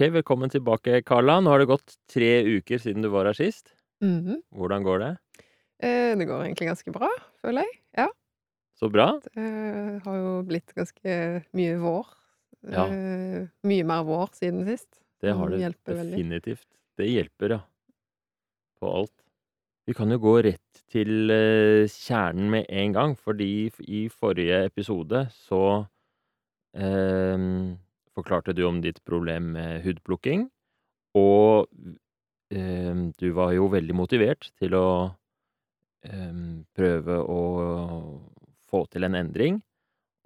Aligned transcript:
Ok, 0.00 0.06
velkommen 0.14 0.48
tilbake, 0.48 1.02
Carla. 1.04 1.34
Nå 1.44 1.50
har 1.52 1.60
det 1.60 1.66
gått 1.68 1.92
tre 2.08 2.28
uker 2.56 2.80
siden 2.80 3.04
du 3.04 3.10
var 3.12 3.26
her 3.28 3.36
sist. 3.36 3.74
Mhm. 4.00 4.38
Hvordan 4.56 4.82
går 4.86 4.98
det? 5.02 5.10
Eh, 5.84 6.16
det 6.16 6.24
går 6.24 6.40
egentlig 6.46 6.68
ganske 6.70 6.92
bra, 6.94 7.10
føler 7.42 7.66
jeg. 7.66 7.74
Ja. 7.98 8.06
Så 8.80 8.88
bra. 8.88 9.20
Det 9.34 10.00
har 10.06 10.16
jo 10.16 10.30
blitt 10.48 10.72
ganske 10.72 11.44
mye 11.52 11.74
vår. 11.82 12.06
Ja. 12.72 12.86
Eh, 12.86 13.44
mye 13.62 13.84
mer 13.84 14.02
vår 14.08 14.32
siden 14.32 14.64
sist. 14.64 14.88
Det 15.20 15.34
har 15.36 15.50
Mm, 15.50 15.58
det 15.60 15.76
definitivt. 15.84 16.64
veldig. 16.64 16.96
Det 16.96 17.06
hjelper, 17.10 17.50
ja. 17.50 17.60
På 18.80 18.94
alt. 19.02 19.22
Vi 19.86 19.92
kan 19.92 20.08
jo 20.08 20.16
gå 20.18 20.42
rett 20.44 20.82
til 20.88 21.30
eh, 21.30 21.84
kjernen 21.86 22.48
med 22.48 22.64
en 22.70 22.92
gang, 22.94 23.14
fordi 23.18 23.70
i 23.86 24.08
forrige 24.08 24.64
episode 24.64 25.28
så 25.30 25.86
eh, 26.74 27.76
forklarte 28.16 28.54
du 28.56 28.64
om 28.68 28.80
ditt 28.82 29.02
problem 29.06 29.52
med 29.56 29.84
hudplukking, 29.84 30.48
og 31.18 31.70
eh, 32.54 33.00
du 33.18 33.30
var 33.36 33.54
jo 33.56 33.70
veldig 33.72 33.96
motivert 33.96 34.50
til 34.60 34.76
å 34.78 34.86
eh, 36.06 36.44
prøve 36.76 37.18
å 37.22 37.42
få 38.70 38.84
til 38.92 39.06
en 39.08 39.18
endring. 39.18 39.60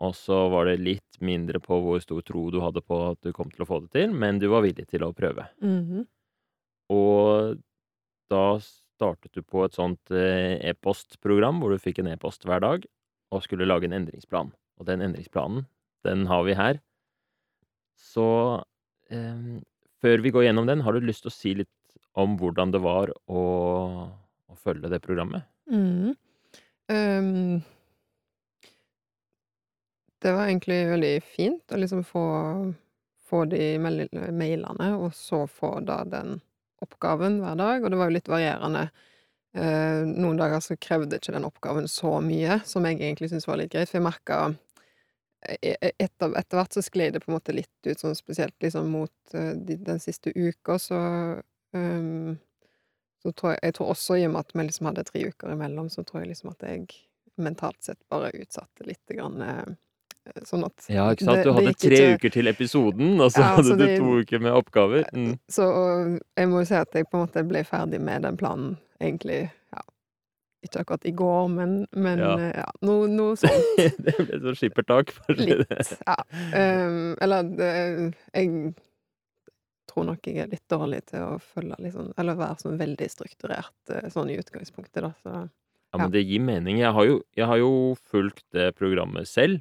Og 0.02 0.14
så 0.18 0.36
var 0.50 0.66
det 0.66 0.80
litt 0.82 1.20
mindre 1.22 1.60
på 1.62 1.76
hvor 1.84 2.00
stor 2.02 2.24
tro 2.26 2.48
du 2.50 2.58
hadde 2.64 2.82
på 2.82 2.96
at 3.12 3.20
du 3.22 3.30
kom 3.32 3.52
til 3.52 3.62
å 3.62 3.68
få 3.68 3.78
det 3.84 3.92
til, 3.94 4.10
men 4.10 4.40
du 4.42 4.48
var 4.50 4.64
villig 4.66 4.88
til 4.90 5.06
å 5.06 5.14
prøve. 5.14 5.46
Mhm. 5.62 6.02
Og 6.92 7.60
da 8.28 8.58
startet 8.60 9.32
du 9.32 9.42
på 9.42 9.62
et 9.64 9.76
sånt 9.76 10.12
eh, 10.12 10.58
e-postprogram 10.70 11.62
hvor 11.62 11.72
du 11.72 11.80
fikk 11.82 12.02
en 12.02 12.10
e-post 12.12 12.44
hver 12.44 12.60
dag 12.64 12.84
og 13.34 13.44
skulle 13.46 13.68
lage 13.68 13.88
en 13.88 13.96
endringsplan. 13.96 14.52
Og 14.78 14.88
den 14.88 15.02
endringsplanen, 15.04 15.64
den 16.06 16.26
har 16.30 16.44
vi 16.46 16.58
her. 16.58 16.80
Så 17.98 18.26
eh, 19.10 19.60
før 20.02 20.24
vi 20.24 20.32
går 20.34 20.48
gjennom 20.48 20.68
den, 20.68 20.84
har 20.84 20.94
du 20.94 21.04
lyst 21.04 21.24
til 21.24 21.32
å 21.32 21.36
si 21.36 21.54
litt 21.62 21.70
om 22.20 22.36
hvordan 22.38 22.74
det 22.74 22.82
var 22.84 23.10
å, 23.26 23.44
å 24.50 24.58
følge 24.60 24.90
det 24.92 25.02
programmet? 25.04 25.46
Mm. 25.70 26.14
Um, 26.92 27.62
det 30.24 30.32
var 30.32 30.48
egentlig 30.48 30.80
veldig 30.88 31.14
fint 31.26 31.72
å 31.72 31.80
liksom 31.80 32.04
få, 32.06 32.24
få 33.28 33.44
de 33.50 33.74
mailene, 33.80 34.90
og 34.96 35.10
så 35.16 35.44
få 35.50 35.78
da 35.84 36.02
den 36.08 36.38
oppgaven 36.84 37.40
hver 37.42 37.58
dag. 37.60 37.84
Og 37.84 37.92
det 37.92 37.98
var 38.00 38.10
jo 38.10 38.16
litt 38.16 38.30
varierende. 38.32 38.86
Eh, 39.54 40.00
noen 40.08 40.40
dager 40.40 40.62
så 40.64 40.76
krevde 40.80 41.20
ikke 41.20 41.34
den 41.36 41.46
oppgaven 41.46 41.88
så 41.90 42.16
mye, 42.24 42.58
som 42.66 42.86
jeg 42.88 42.98
egentlig 43.00 43.30
syntes 43.30 43.48
var 43.50 43.60
litt 43.60 43.72
greit, 43.74 43.90
for 43.90 44.00
jeg 44.00 44.06
merka 44.06 44.38
etter, 45.44 46.34
etter 46.38 46.56
hvert 46.58 46.72
så 46.76 46.82
skled 46.82 47.12
det 47.16 47.20
på 47.24 47.30
en 47.32 47.36
måte 47.38 47.52
litt 47.54 47.86
ut, 47.86 47.98
sånn 48.00 48.16
spesielt 48.16 48.54
liksom 48.64 48.88
mot 48.90 49.12
uh, 49.34 49.52
de, 49.54 49.76
den 49.76 50.00
siste 50.00 50.32
uka, 50.34 50.78
så 50.78 51.00
um, 51.72 52.38
så 53.24 53.32
tror 53.32 53.54
jeg, 53.54 53.60
jeg 53.62 53.74
tror 53.78 53.90
også, 53.94 54.16
i 54.20 54.26
og 54.26 54.34
med 54.34 54.40
at 54.44 54.52
vi 54.52 54.64
liksom 54.68 54.86
hadde 54.90 55.04
tre 55.08 55.22
uker 55.30 55.52
imellom, 55.54 55.86
så 55.88 56.02
tror 56.04 56.20
jeg 56.22 56.34
liksom 56.34 56.50
at 56.52 56.64
jeg 56.68 56.86
mentalt 57.40 57.80
sett 57.82 57.98
bare 58.12 58.28
utsatte 58.36 58.84
litt 58.84 59.14
grann, 59.16 59.40
uh, 59.40 60.34
sånn 60.44 60.64
at 60.64 60.86
Ja, 60.92 61.06
ikke 61.12 61.24
sant? 61.24 61.40
Du 61.42 61.48
Du 61.50 61.50
det 61.50 61.54
hadde 61.56 61.74
tre 61.80 61.96
ikke- 61.96 62.14
uker 62.18 62.30
til 62.36 62.48
episoden, 62.52 63.20
og 63.20 63.32
så 63.32 63.40
Ja, 63.40 63.54
hadde 63.56 63.76
du 63.78 63.86
det- 63.86 63.98
to 63.98 64.18
uker 64.20 64.40
med 64.40 64.52
oppgaver. 64.52 65.04
Mm. 65.12 65.38
Så 65.48 65.64
jeg 66.36 66.48
må 66.48 66.60
jo 66.60 66.64
si 66.64 66.74
at 66.74 66.92
jeg 66.92 67.08
på 67.10 67.18
en 67.20 67.26
måte 67.26 67.48
ble 67.48 67.64
ferdig 67.64 68.00
med 68.00 68.22
den 68.22 68.36
planen 68.36 68.76
egentlig, 69.00 69.50
ikke 70.66 70.80
akkurat 70.84 71.04
i 71.06 71.12
går, 71.16 71.48
men, 71.52 71.74
men 71.92 72.22
Ja. 72.22 72.32
eh, 72.38 72.56
ja, 72.62 72.66
noe, 72.88 73.06
noe 73.12 73.36
sånt. 73.40 74.00
det 74.06 74.14
ble 74.18 74.40
sånn 74.42 74.58
skippertak. 74.58 75.12
det. 75.28 75.36
Litt, 75.68 75.94
ja. 76.06 76.16
Um, 76.54 77.14
eller 77.24 77.50
det, 77.58 77.70
jeg 78.34 78.74
tror 79.90 80.08
nok 80.08 80.26
jeg 80.26 80.40
er 80.42 80.48
litt 80.50 80.64
dårlig 80.72 81.02
til 81.10 81.22
å 81.22 81.34
følge 81.42 81.76
liksom, 81.84 82.08
eller 82.18 82.38
være 82.40 82.56
sånn 82.64 82.80
veldig 82.80 83.08
strukturert 83.12 83.92
eh, 83.94 84.08
sånn 84.10 84.32
i 84.32 84.38
utgangspunktet, 84.40 85.04
da, 85.04 85.12
så 85.22 85.34
Ja, 85.94 86.00
men 86.00 86.10
det 86.10 86.24
gir 86.26 86.42
mening. 86.42 86.80
Jeg 86.82 86.90
har 86.96 87.06
jo, 87.06 87.20
jeg 87.38 87.46
har 87.46 87.60
jo 87.60 87.72
fulgt 88.10 88.42
det 88.56 88.72
programmet 88.74 89.28
selv, 89.30 89.60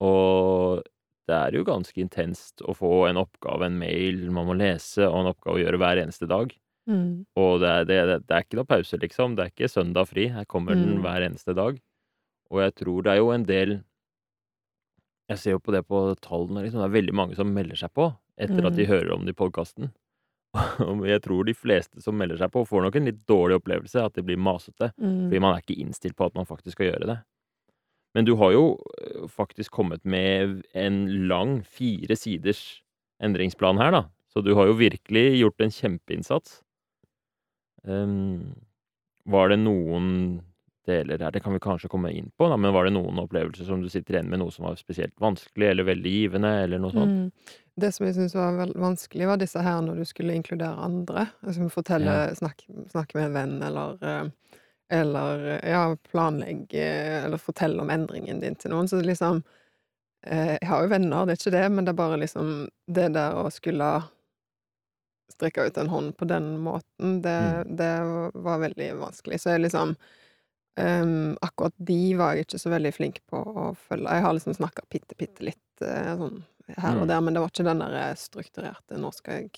og 0.00 0.84
det 1.30 1.36
er 1.36 1.54
jo 1.58 1.64
ganske 1.66 1.98
intenst 2.02 2.62
å 2.66 2.72
få 2.74 3.08
en 3.08 3.18
oppgave, 3.20 3.66
en 3.66 3.78
mail 3.78 4.22
man 4.34 4.46
må 4.48 4.54
lese, 4.58 5.04
og 5.08 5.20
en 5.24 5.30
oppgave 5.32 5.58
å 5.58 5.62
gjøre 5.64 5.80
hver 5.82 6.00
eneste 6.04 6.26
dag. 6.30 6.54
Mm, 6.90 7.12
Og 7.40 7.60
det 7.62 7.68
er, 7.70 7.84
det, 7.88 7.98
det, 8.26 8.34
er 8.36 8.44
ikke 8.44 8.58
noe 8.60 8.68
pause, 8.68 8.98
liksom. 9.00 9.36
Det 9.38 9.44
er 9.46 9.52
ikke 9.54 9.70
søndag 9.70 10.08
fri. 10.10 10.26
Her 10.34 10.44
kommer 10.50 10.74
den 10.74 10.96
Mm. 10.98 11.02
hver 11.04 11.26
eneste 11.28 11.54
dag. 11.54 11.78
Og 12.50 12.60
jeg 12.64 12.74
tror 12.82 13.02
det 13.06 13.12
er 13.14 13.20
jo 13.22 13.30
en 13.30 13.44
del 13.46 13.76
Jeg 15.30 15.38
ser 15.38 15.50
jo 15.54 15.60
på 15.62 15.70
det 15.72 15.84
på 15.86 15.98
tallene, 16.20 16.64
liksom. 16.64 16.80
Det 16.82 16.88
er 16.90 16.96
veldig 17.00 17.14
mange 17.14 17.36
som 17.38 17.52
melder 17.54 17.78
seg 17.78 17.92
på 17.94 18.08
etter 18.40 18.66
at 18.66 18.74
de 18.74 18.82
Mm. 18.86 18.90
hører 18.90 19.12
om 19.14 19.24
det 19.26 19.34
i 19.36 19.38
podkasten. 19.38 19.92
Og 20.82 21.04
jeg 21.06 21.22
tror 21.22 21.44
de 21.46 21.54
fleste 21.54 22.02
som 22.02 22.16
melder 22.18 22.36
seg 22.40 22.50
på, 22.50 22.64
får 22.66 22.82
nok 22.82 22.96
en 22.96 23.04
litt 23.06 23.20
dårlig 23.30 23.60
opplevelse, 23.60 24.02
at 24.02 24.14
de 24.14 24.22
blir 24.26 24.36
masete. 24.40 24.90
mm, 24.98 25.28
Fordi 25.30 25.40
man 25.40 25.54
er 25.54 25.60
ikke 25.62 25.78
innstilt 25.78 26.16
på 26.16 26.26
at 26.26 26.34
man 26.34 26.46
faktisk 26.48 26.72
skal 26.74 26.90
gjøre 26.90 27.06
det. 27.06 27.18
Men 28.16 28.24
du 28.26 28.34
har 28.34 28.50
jo 28.50 28.64
øh, 28.98 29.28
faktisk 29.30 29.70
kommet 29.70 30.02
med 30.04 30.64
en 30.74 31.28
lang, 31.28 31.60
fire 31.64 32.16
siders 32.18 32.82
endringsplan 33.22 33.78
her, 33.78 33.90
da. 33.92 34.02
Så 34.34 34.42
du 34.42 34.54
har 34.56 34.66
jo 34.66 34.72
virkelig 34.74 35.38
gjort 35.38 35.60
en 35.60 35.70
kjempeinnsats. 35.70 36.62
Ehm, 37.88 38.54
var 39.24 39.48
det 39.52 39.60
noen 39.62 40.40
deler 40.88 41.20
her 41.20 41.30
Det 41.30 41.42
kan 41.44 41.52
vi 41.52 41.60
kanskje 41.62 41.88
komme 41.92 42.10
inn 42.10 42.30
på, 42.40 42.48
da, 42.48 42.56
men 42.56 42.72
var 42.72 42.84
det 42.88 42.94
noen 42.96 43.18
opplevelser 43.22 43.64
som 43.68 43.82
du 43.82 43.88
sitter 43.92 44.16
igjen 44.16 44.30
med 44.32 44.40
noe 44.40 44.50
som 44.50 44.64
var 44.66 44.78
spesielt 44.80 45.12
vanskelig, 45.20 45.68
eller 45.70 45.86
veldig 45.86 46.12
givende, 46.14 46.50
eller 46.64 46.80
noe 46.82 46.94
sånt? 46.94 47.12
mm. 47.12 47.58
Det 47.80 47.92
som 47.94 48.04
jeg 48.06 48.14
syntes 48.16 48.34
var 48.34 48.72
vanskelig, 48.76 49.26
var 49.28 49.38
disse 49.40 49.60
her 49.64 49.78
når 49.84 50.00
du 50.02 50.04
skulle 50.08 50.34
inkludere 50.36 50.82
andre. 50.84 51.28
Altså 51.46 51.68
fortelle, 51.72 52.16
Ja. 52.28 52.34
snakke, 52.36 52.66
snakke 52.90 53.16
med 53.16 53.24
en 53.28 53.36
venn, 53.38 53.62
eller 53.62 54.02
eh, 54.02 54.56
eller 54.90 55.60
ja, 55.64 55.96
planlegge 56.10 56.84
eller 57.24 57.38
fortelle 57.38 57.80
om 57.80 57.90
endringen 57.90 58.40
din 58.42 58.56
til 58.58 58.72
noen. 58.72 58.88
Så 58.90 59.00
liksom 59.00 59.42
eh, 60.26 60.56
Jeg 60.60 60.68
har 60.68 60.82
jo 60.82 60.88
venner, 60.90 61.26
det 61.26 61.36
er 61.36 61.40
ikke 61.40 61.54
det, 61.56 61.68
men 61.72 61.84
det 61.86 61.92
er 61.94 62.00
bare 62.02 62.18
liksom 62.18 62.68
Det 62.90 63.12
der 63.14 63.38
å 63.38 63.46
skulle 63.54 64.02
strekke 65.32 65.66
ut 65.68 65.78
en 65.80 65.90
hånd 65.92 66.16
på 66.18 66.28
den 66.30 66.52
måten, 66.62 67.20
det, 67.24 67.64
det 67.78 67.92
var 68.34 68.62
veldig 68.62 68.90
vanskelig. 69.00 69.40
Så 69.42 69.54
jeg 69.54 69.64
liksom 69.64 69.96
um, 70.76 71.36
Akkurat 71.42 71.74
de 71.76 72.00
var 72.18 72.34
jeg 72.36 72.46
ikke 72.48 72.62
så 72.62 72.72
veldig 72.74 72.94
flink 72.96 73.20
på 73.30 73.40
å 73.40 73.70
følge. 73.88 74.16
Jeg 74.16 74.26
har 74.26 74.36
liksom 74.36 74.56
snakka 74.58 74.86
bitte, 74.92 75.18
bitte 75.18 75.46
litt 75.50 75.84
uh, 75.84 76.14
sånn 76.20 76.40
her 76.78 76.94
Mm. 76.94 77.02
og 77.02 77.08
der, 77.08 77.20
men 77.20 77.34
det 77.34 77.40
var 77.42 77.50
ikke 77.50 77.64
den 77.66 77.80
der 77.82 78.14
strukturerte 78.14 78.98
'nå 78.98 79.10
skal 79.14 79.34
jeg 79.40 79.50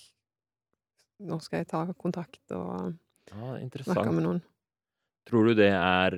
Nå 1.23 1.37
skal 1.39 1.61
jeg 1.61 1.67
ta 1.69 1.85
kontakt 1.93 2.51
og 2.51 2.95
Ja, 3.31 3.57
snakke 3.85 4.11
med 4.11 4.25
noen'. 4.25 4.41
Tror 5.29 5.45
du 5.45 5.53
det 5.53 5.69
er 5.71 6.17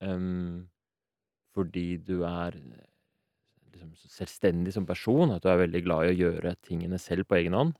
um, 0.00 0.68
fordi 1.54 1.98
du 1.98 2.24
er 2.24 2.56
liksom 3.70 3.92
selvstendig 3.94 4.72
som 4.72 4.86
person? 4.86 5.30
At 5.30 5.42
du 5.42 5.48
er 5.48 5.60
veldig 5.66 5.84
glad 5.84 6.06
i 6.06 6.10
å 6.14 6.18
gjøre 6.18 6.56
tingene 6.66 6.98
selv 6.98 7.28
på 7.28 7.36
egen 7.36 7.52
hånd? 7.52 7.76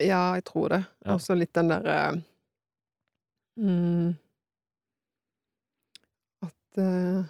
Ja, 0.00 0.34
jeg 0.36 0.44
tror 0.44 0.68
det. 0.68 0.84
Ja. 1.04 1.14
Også 1.14 1.34
litt 1.36 1.52
den 1.54 1.68
derre 1.68 1.96
mm, 3.60 4.14
At 6.46 6.78
uh, 6.80 7.24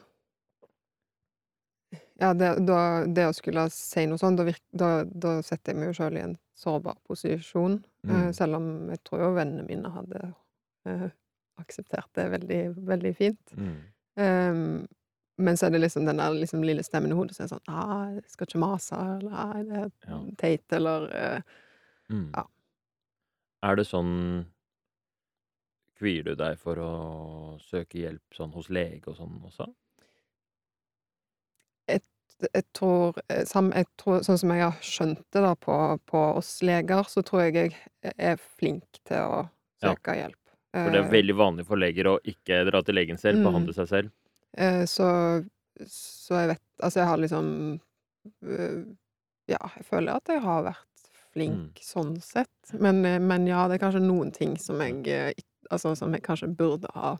Ja, 2.20 2.34
det, 2.34 2.50
da, 2.68 2.80
det 3.06 3.26
å 3.30 3.34
skulle 3.34 3.64
si 3.74 4.04
noe 4.06 4.20
sånt, 4.20 4.38
da, 4.38 4.44
virk, 4.46 4.62
da, 4.70 4.90
da 5.04 5.38
setter 5.42 5.72
jeg 5.72 5.80
meg 5.80 5.90
jo 5.90 5.96
sjøl 6.02 6.18
i 6.20 6.24
en 6.26 6.36
sårbar 6.60 6.98
posisjon. 7.08 7.78
Mm. 8.04 8.12
Uh, 8.12 8.28
selv 8.36 8.60
om 8.60 8.66
jeg 8.92 9.00
tror 9.08 9.24
jo 9.24 9.30
vennene 9.38 9.64
mine 9.64 9.90
hadde 9.94 10.26
uh, 10.86 11.08
akseptert 11.62 12.10
det 12.18 12.28
veldig, 12.36 12.60
veldig 12.92 13.14
fint. 13.16 13.56
Mm. 13.56 13.78
Um, 14.20 14.60
men 15.40 15.56
så 15.56 15.66
er 15.66 15.72
det 15.72 15.80
liksom 15.80 16.04
den 16.04 16.20
der 16.20 16.36
liksom 16.36 16.62
lille 16.66 16.84
stemmen 16.84 17.14
i 17.14 17.16
hodet 17.16 17.32
som 17.32 17.46
er 17.46 17.50
sånn 17.54 17.72
ah, 17.72 18.10
'Jeg 18.12 18.26
skal 18.28 18.46
ikke 18.50 18.60
mase', 18.60 19.00
eller 19.00 19.30
'Nei, 19.32 19.62
det 19.64 19.78
er 19.80 20.24
teit', 20.36 20.76
eller 20.76 21.08
uh, 21.08 21.58
Mm. 22.10 22.30
Ja. 22.34 22.48
Er 23.68 23.76
det 23.80 23.86
sånn 23.88 24.12
Kvier 26.00 26.24
du 26.28 26.30
deg 26.40 26.56
for 26.62 26.80
å 26.86 26.88
søke 27.68 28.00
hjelp 28.02 28.38
sånn 28.40 28.56
hos 28.58 28.72
lege 28.78 29.12
og 29.12 29.20
sånn 29.22 29.38
også? 29.52 29.68
jeg 32.54 32.64
tror, 32.72 33.18
eh, 33.28 33.44
jeg 33.44 33.86
tror 34.00 34.22
Sånn 34.24 34.38
som 34.40 34.52
jeg 34.54 34.62
har 34.64 34.78
skjønt 34.84 35.24
det 35.34 35.42
da 35.44 35.54
på, 35.60 35.74
på 36.08 36.22
oss 36.40 36.60
leger, 36.64 37.02
så 37.10 37.22
tror 37.26 37.42
jeg 37.48 37.74
jeg 38.02 38.14
er 38.16 38.38
flink 38.40 39.00
til 39.04 39.20
å 39.20 39.42
Ja. 39.82 39.94
søke 39.96 40.14
hjelp. 40.16 40.38
For 40.82 40.90
det 40.92 41.00
er 41.04 41.10
Eh, 41.10 41.12
veldig 41.12 41.36
vanlig 41.36 41.66
for 41.68 41.76
leger 41.80 42.08
å 42.12 42.18
ikke 42.32 42.64
dra 42.70 42.82
til 42.82 42.96
legen 43.00 43.18
selv, 43.20 43.42
Mm. 43.42 43.42
behandle 43.44 43.74
seg 43.76 43.88
selv. 43.88 44.12
eh, 44.58 44.84
så, 44.86 45.44
så 45.86 46.34
jeg 46.42 46.48
vet 46.54 46.62
Altså, 46.82 47.00
jeg 47.00 47.08
har 47.08 47.18
liksom 47.18 47.48
eh, 48.44 48.84
Ja, 49.50 49.58
jeg 49.76 49.86
føler 49.86 50.14
at 50.16 50.28
jeg 50.32 50.42
har 50.44 50.64
vært 50.66 50.89
flink 51.34 51.80
sånn 51.84 52.16
sett. 52.24 52.72
Men, 52.72 53.04
eh, 53.04 53.20
men 53.22 53.46
ja, 53.46 53.66
det 53.68 53.78
er 53.78 53.84
kanskje 53.84 54.02
noen 54.04 54.32
ting 54.34 54.56
som 54.58 54.80
jeg 54.84 55.06
eh, 55.08 55.32
Altså, 55.70 55.92
som 55.94 56.10
jeg 56.10 56.24
kanskje 56.26 56.48
burde 56.58 56.88
ha 56.96 57.12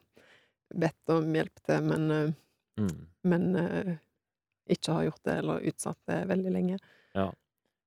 bedt 0.74 1.10
om 1.14 1.28
hjelp 1.36 1.60
til, 1.62 1.84
men, 1.86 2.10
eh, 2.10 2.32
Mm. 2.80 3.06
men 3.22 3.98
ikke 4.66 4.92
har 4.96 5.04
gjort 5.04 5.22
det, 5.22 5.34
eller 5.38 5.66
utsatt 5.68 5.98
det 6.08 6.16
veldig 6.26 6.50
lenge. 6.50 6.78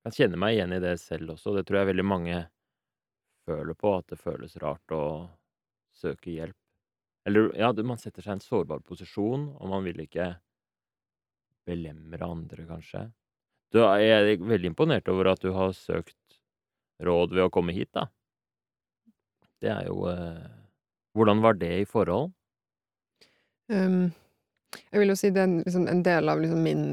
Jeg 0.05 0.13
kjenner 0.13 0.37
meg 0.37 0.57
igjen 0.57 0.73
i 0.75 0.79
det 0.83 0.97
selv 0.99 1.33
også. 1.33 1.53
Det 1.55 1.63
tror 1.65 1.79
jeg 1.79 1.89
veldig 1.93 2.05
mange 2.05 2.39
føler 3.47 3.73
på, 3.73 3.93
at 3.97 4.07
det 4.11 4.19
føles 4.19 4.57
rart 4.59 4.91
å 4.91 5.29
søke 5.95 6.31
hjelp. 6.33 6.57
Eller 7.25 7.53
ja, 7.55 7.71
man 7.87 7.99
setter 8.01 8.23
seg 8.23 8.33
i 8.33 8.35
en 8.35 8.43
sårbar 8.43 8.83
posisjon, 8.83 9.47
og 9.55 9.69
man 9.71 9.85
vil 9.87 10.03
ikke 10.03 10.33
belemre 11.67 12.27
andre, 12.27 12.65
kanskje. 12.67 13.05
Du, 13.73 13.79
jeg 13.81 14.09
er 14.13 14.35
veldig 14.37 14.69
imponert 14.69 15.07
over 15.09 15.31
at 15.31 15.41
du 15.41 15.49
har 15.55 15.73
søkt 15.73 16.17
råd 17.03 17.33
ved 17.33 17.47
å 17.47 17.53
komme 17.53 17.73
hit, 17.73 17.89
da. 17.95 18.05
Det 19.63 19.71
er 19.71 19.87
jo 19.87 20.05
eh, 20.11 20.43
Hvordan 21.13 21.41
var 21.43 21.57
det 21.57 21.71
i 21.81 21.87
forhold? 21.87 22.31
Um, 23.71 24.11
jeg 24.89 25.01
vil 25.01 25.13
jo 25.13 25.17
si 25.17 25.29
det 25.33 25.43
er 25.43 25.51
liksom, 25.59 25.85
en 25.87 26.01
del 26.05 26.29
av 26.29 26.41
liksom 26.41 26.63
min 26.65 26.85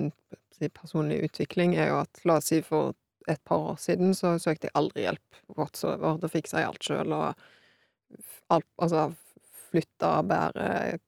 si, 0.54 0.68
personlige 0.68 1.30
utvikling 1.30 1.72
er 1.76 1.88
jo 1.90 2.02
at 2.02 2.20
la 2.28 2.36
oss 2.40 2.50
si 2.52 2.60
for 2.64 2.92
et 3.28 3.40
par 3.48 3.72
år 3.72 3.80
siden 3.80 4.12
så 4.16 4.34
søkte 4.40 4.68
jeg 4.68 4.76
aldri 4.78 5.06
hjelp 5.06 5.40
whatsoever. 5.56 6.20
Da 6.20 6.30
fiksa 6.32 6.62
jeg 6.62 6.70
alt 6.70 6.86
sjøl 6.86 7.16
og 7.16 7.48
alt 8.50 8.66
Altså 8.82 9.10
flytta, 9.70 10.22
bære 10.26 10.98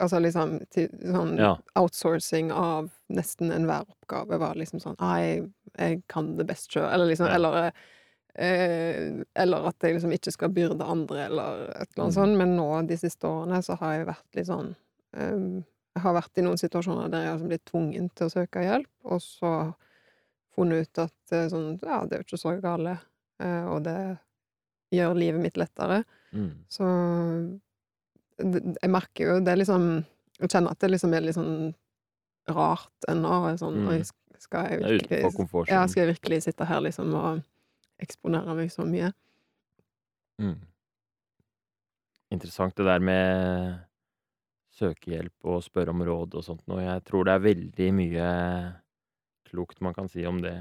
Altså 0.00 0.20
liksom 0.20 0.58
til, 0.70 0.88
sånn 1.02 1.36
Ja. 1.38 1.56
outsourcing 1.78 2.50
av 2.52 2.90
nesten 3.10 3.50
enhver 3.54 3.86
oppgave 3.88 4.38
var 4.38 4.54
liksom 4.58 4.80
sånn 4.82 4.96
ah, 4.98 5.18
jeg, 5.18 6.02
kan 6.08 6.36
det 6.36 6.46
best 6.46 6.70
sjøl. 6.72 6.88
Eller 6.92 7.06
liksom 7.06 7.26
Ja. 7.30 7.34
Eller 7.34 7.72
eh, 8.34 9.22
eller 9.34 9.66
at 9.68 9.76
jeg 9.82 9.94
liksom 9.96 10.12
ikke 10.14 10.32
skal 10.32 10.48
byrde 10.54 10.84
andre, 10.86 11.24
eller 11.26 11.64
et 11.80 11.88
eller 11.96 12.04
annet 12.04 12.16
Mm. 12.16 12.18
sånt. 12.20 12.36
Men 12.38 12.56
nå, 12.56 12.86
de 12.88 12.96
siste 12.96 13.26
årene, 13.26 13.62
så 13.62 13.76
har 13.80 13.92
jeg 13.98 14.06
vært 14.06 14.34
litt 14.36 14.46
sånn 14.46 14.74
eh, 15.16 15.62
Jeg 15.96 16.02
har 16.04 16.14
vært 16.14 16.38
i 16.38 16.42
noen 16.42 16.56
situasjoner 16.58 17.10
der 17.10 17.18
jeg 17.24 17.28
har 17.28 17.36
liksom 17.38 17.48
blitt 17.48 17.64
tvungen 17.66 18.10
til 18.14 18.26
å 18.26 18.30
søke 18.30 18.62
hjelp, 18.62 18.88
og 19.04 19.20
så 19.20 19.74
funnet 20.54 20.82
ut 20.86 20.98
at 20.98 21.32
eh, 21.32 21.48
sånn 21.50 21.80
Ja, 21.82 22.04
det 22.06 22.12
er 22.14 22.22
jo 22.22 22.28
ikke 22.28 22.38
så 22.44 22.60
gale, 22.62 22.98
eh, 23.42 23.64
og 23.66 23.82
det 23.84 24.18
gjør 24.94 25.14
livet 25.18 25.40
mitt 25.42 25.56
lettere. 25.58 26.04
Mm. 26.32 26.50
Så 26.68 26.84
jeg 28.40 28.90
merker 28.90 29.26
jo 29.26 29.36
det 29.44 29.52
er 29.52 29.60
liksom 29.60 29.84
Jeg 30.40 30.50
kjenner 30.54 30.72
at 30.72 30.80
det 30.80 30.88
liksom 30.94 31.14
er 31.14 31.24
litt 31.26 31.36
sånn 31.36 31.74
rart 32.48 33.08
ennå. 33.10 33.34
Sånn, 33.60 33.84
Mm. 33.84 34.08
Skal 34.40 34.70
jeg 34.70 34.80
virkelig 34.80 35.68
ja, 35.68 35.82
skal 35.84 36.00
jeg 36.00 36.14
virkelig 36.14 36.38
sitte 36.46 36.64
her 36.64 36.80
liksom 36.80 37.12
og 37.12 37.42
eksponere 38.00 38.54
meg 38.56 38.70
så 38.72 38.86
mye? 38.88 39.10
Mm. 40.40 40.56
Interessant 42.32 42.72
det 42.78 42.86
der 42.88 43.04
med 43.04 43.74
søkehjelp 44.80 45.50
og 45.50 45.60
spørre 45.66 45.92
om 45.92 46.04
råd 46.08 46.38
og 46.40 46.46
sånt 46.46 46.64
noe. 46.70 46.80
Jeg 46.86 47.04
tror 47.04 47.28
det 47.28 47.34
er 47.34 47.46
veldig 47.50 47.88
mye 47.98 48.28
klokt 49.50 49.82
man 49.84 49.96
kan 49.96 50.08
si 50.08 50.24
om 50.24 50.40
det. 50.40 50.56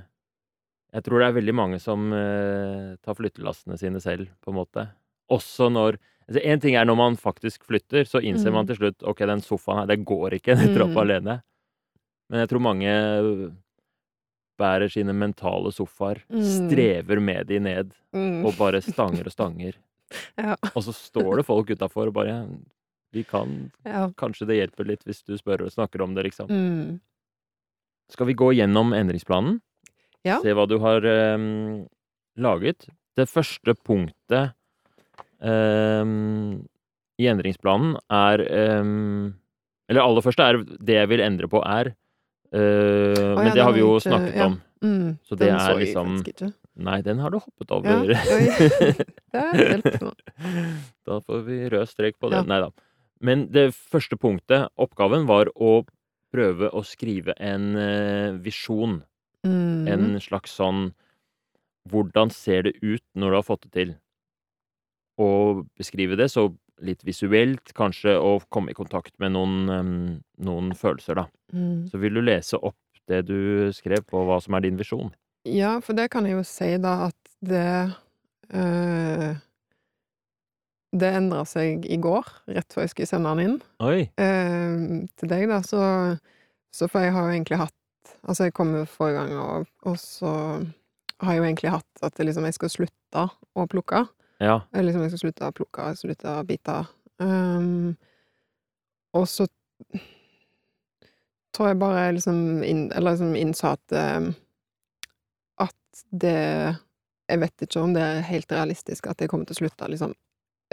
Jeg 0.89 1.05
tror 1.05 1.21
det 1.21 1.29
er 1.29 1.37
veldig 1.37 1.55
mange 1.55 1.79
som 1.79 2.09
uh, 2.11 2.97
tar 3.05 3.15
flyttelastene 3.15 3.77
sine 3.79 4.01
selv, 4.01 4.31
på 4.41 4.51
en 4.51 4.57
måte. 4.57 4.87
Også 5.29 5.69
når 5.69 5.99
altså 6.29 6.41
En 6.45 6.59
ting 6.61 6.75
er 6.75 6.85
når 6.85 6.95
man 6.97 7.15
faktisk 7.17 7.63
flytter, 7.65 8.05
så 8.05 8.21
innser 8.21 8.51
man 8.53 8.65
Mm. 8.65 8.67
til 8.67 8.75
slutt 8.77 9.03
ok, 9.03 9.17
den 9.25 9.41
sofaen 9.41 9.79
her, 9.81 9.85
det 9.89 10.05
går 10.05 10.37
ikke, 10.39 10.55
den 10.59 10.75
trappa 10.77 10.93
Mm. 10.93 11.03
alene. 11.03 11.41
Men 12.29 12.39
jeg 12.45 12.49
tror 12.49 12.61
mange 12.61 12.93
bærer 14.59 14.91
sine 14.91 15.13
mentale 15.15 15.71
sofaer, 15.71 16.21
Mm. 16.29 16.43
strever 16.43 17.19
med 17.21 17.47
de 17.47 17.59
ned, 17.59 17.91
Mm. 18.13 18.45
og 18.45 18.53
bare 18.57 18.81
stanger 18.81 19.25
og 19.25 19.31
stanger. 19.31 19.73
Ja. 20.37 20.55
Og 20.75 20.81
så 20.83 20.91
står 20.93 21.37
det 21.37 21.45
folk 21.45 21.67
utafor 21.69 22.07
og 22.07 22.13
bare 22.13 22.47
Vi 23.13 23.23
kan 23.23 23.71
ja. 23.85 24.09
Kanskje 24.17 24.45
det 24.47 24.55
hjelper 24.57 24.85
litt 24.85 25.03
hvis 25.05 25.23
du 25.25 25.35
spør 25.37 25.61
og 25.65 25.71
snakker 25.71 26.01
om 26.03 26.13
det, 26.13 26.25
liksom. 26.25 26.47
Mm. 26.49 26.99
Skal 28.09 28.25
vi 28.27 28.33
gå 28.35 28.53
gjennom 28.53 28.93
endringsplanen? 28.93 29.61
Ja. 30.23 30.39
Se 30.41 30.53
hva 30.53 30.67
du 30.67 30.77
har 30.79 31.01
um, 31.35 31.87
laget. 32.37 32.87
Det 33.15 33.27
første 33.29 33.73
punktet 33.83 34.53
ehm, 35.41 36.67
i 37.19 37.27
endringsplanen 37.27 37.97
er 38.09 38.43
ehm, 38.47 39.33
Eller 39.89 40.05
aller 40.05 40.21
første 40.23 40.45
er 40.45 40.59
det 40.63 40.95
jeg 40.99 41.09
vil 41.09 41.23
endre 41.25 41.47
på, 41.49 41.61
er 41.65 41.93
eh, 42.53 43.15
ja, 43.17 43.35
Men 43.39 43.53
det 43.55 43.63
har 43.63 43.73
vi 43.73 43.79
jo 43.81 43.95
ikke- 43.97 44.09
snakket 44.09 44.35
ja. 44.35 44.45
om. 44.45 44.61
Mm. 44.81 45.17
Så 45.27 45.35
det 45.35 45.49
er 45.49 45.59
så 45.59 45.77
liksom. 45.79 46.53
Nei, 46.79 47.01
den 47.01 47.19
har 47.19 47.29
du 47.33 47.39
hoppet 47.39 47.71
over. 47.71 48.13
Da 51.09 51.19
får 51.19 51.41
vi 51.47 51.69
rød 51.69 51.89
strek 51.89 52.19
på 52.19 52.29
den. 52.31 52.47
Nei 52.47 52.59
da. 52.63 52.69
Men 53.19 53.47
det 53.51 53.73
første 53.75 54.15
punktet, 54.15 54.69
oppgaven, 54.79 55.25
var 55.27 55.49
å 55.55 55.83
prøve 56.31 56.69
å 56.71 56.83
skrive 56.85 57.33
en 57.41 57.75
eh, 57.75 58.31
visjon. 58.39 59.01
Mm. 59.45 59.87
En 59.87 60.19
slags 60.19 60.51
sånn 60.59 60.91
Hvordan 61.89 62.29
ser 62.29 62.67
det 62.67 62.73
ut 62.83 63.03
når 63.15 63.31
du 63.31 63.35
har 63.37 63.45
fått 63.47 63.63
det 63.65 63.71
til? 63.73 63.93
Og 65.19 65.65
beskrive 65.79 66.17
det 66.19 66.29
så 66.31 66.47
litt 66.85 67.01
visuelt, 67.03 67.73
kanskje, 67.75 68.13
og 68.15 68.45
komme 68.53 68.71
i 68.71 68.77
kontakt 68.77 69.11
med 69.19 69.33
noen, 69.35 70.21
noen 70.39 70.69
følelser, 70.77 71.19
da. 71.19 71.25
Mm. 71.51 71.89
Så 71.91 71.99
vil 71.99 72.15
du 72.15 72.23
lese 72.23 72.59
opp 72.59 72.77
det 73.09 73.25
du 73.27 73.69
skrev 73.75 74.05
på 74.07 74.21
hva 74.27 74.37
som 74.43 74.55
er 74.55 74.63
din 74.67 74.79
visjon? 74.79 75.11
Ja, 75.47 75.77
for 75.83 75.97
det 75.97 76.09
kan 76.13 76.27
jeg 76.27 76.37
jo 76.37 76.45
si, 76.47 76.71
da, 76.81 77.09
at 77.09 77.35
det 77.39 77.93
øh, 78.51 79.37
Det 80.99 81.11
endra 81.15 81.43
seg 81.45 81.85
i 81.85 81.99
går, 82.01 82.27
rett 82.49 82.73
før 82.73 82.83
jeg 82.83 82.93
skulle 82.93 83.09
sende 83.09 83.31
den 83.37 83.45
inn. 83.45 83.57
Eh, 84.19 85.05
til 85.19 85.31
deg, 85.31 85.47
da, 85.51 85.61
så, 85.65 85.81
så 86.75 86.89
For 86.89 87.05
jeg 87.05 87.15
har 87.15 87.27
jo 87.27 87.35
egentlig 87.37 87.61
hatt 87.61 87.75
Altså, 88.25 88.47
jeg 88.47 88.55
kom 88.57 88.73
jo 88.75 88.83
forrige 88.89 89.21
gang, 89.21 89.35
og, 89.39 89.67
og 89.87 89.95
så 90.01 90.31
har 91.21 91.35
jeg 91.35 91.39
jo 91.39 91.45
egentlig 91.45 91.71
hatt 91.71 92.01
at 92.03 92.19
liksom, 92.19 92.47
jeg 92.47 92.55
skal 92.57 92.71
slutte 92.73 93.25
å 93.55 93.65
plukke. 93.69 94.01
Ja. 94.39 94.61
Eller 94.73 94.89
liksom, 94.89 95.03
jeg 95.03 95.11
skal 95.13 95.23
slutte 95.25 95.47
å 95.49 95.55
plukke, 95.55 95.87
slutte 95.99 96.33
å 96.39 96.45
bite. 96.47 96.75
Um, 97.19 97.97
og 99.13 99.25
så 99.27 99.45
tror 101.55 101.71
jeg 101.71 101.79
bare 101.81 102.11
liksom 102.15 102.63
inn, 102.63 102.85
Eller 102.95 103.11
liksom 103.17 103.33
innså 103.35 103.73
at 103.73 103.95
um, 103.97 104.29
At 105.59 106.03
det 106.11 106.75
Jeg 107.27 107.41
vet 107.41 107.65
ikke 107.65 107.83
om 107.83 107.93
det 107.97 108.05
er 108.05 108.21
helt 108.29 108.51
realistisk 108.55 109.09
at 109.11 109.19
jeg 109.19 109.29
kommer 109.33 109.49
til 109.49 109.57
å 109.57 109.59
slutte 109.63 109.89
liksom 109.91 110.13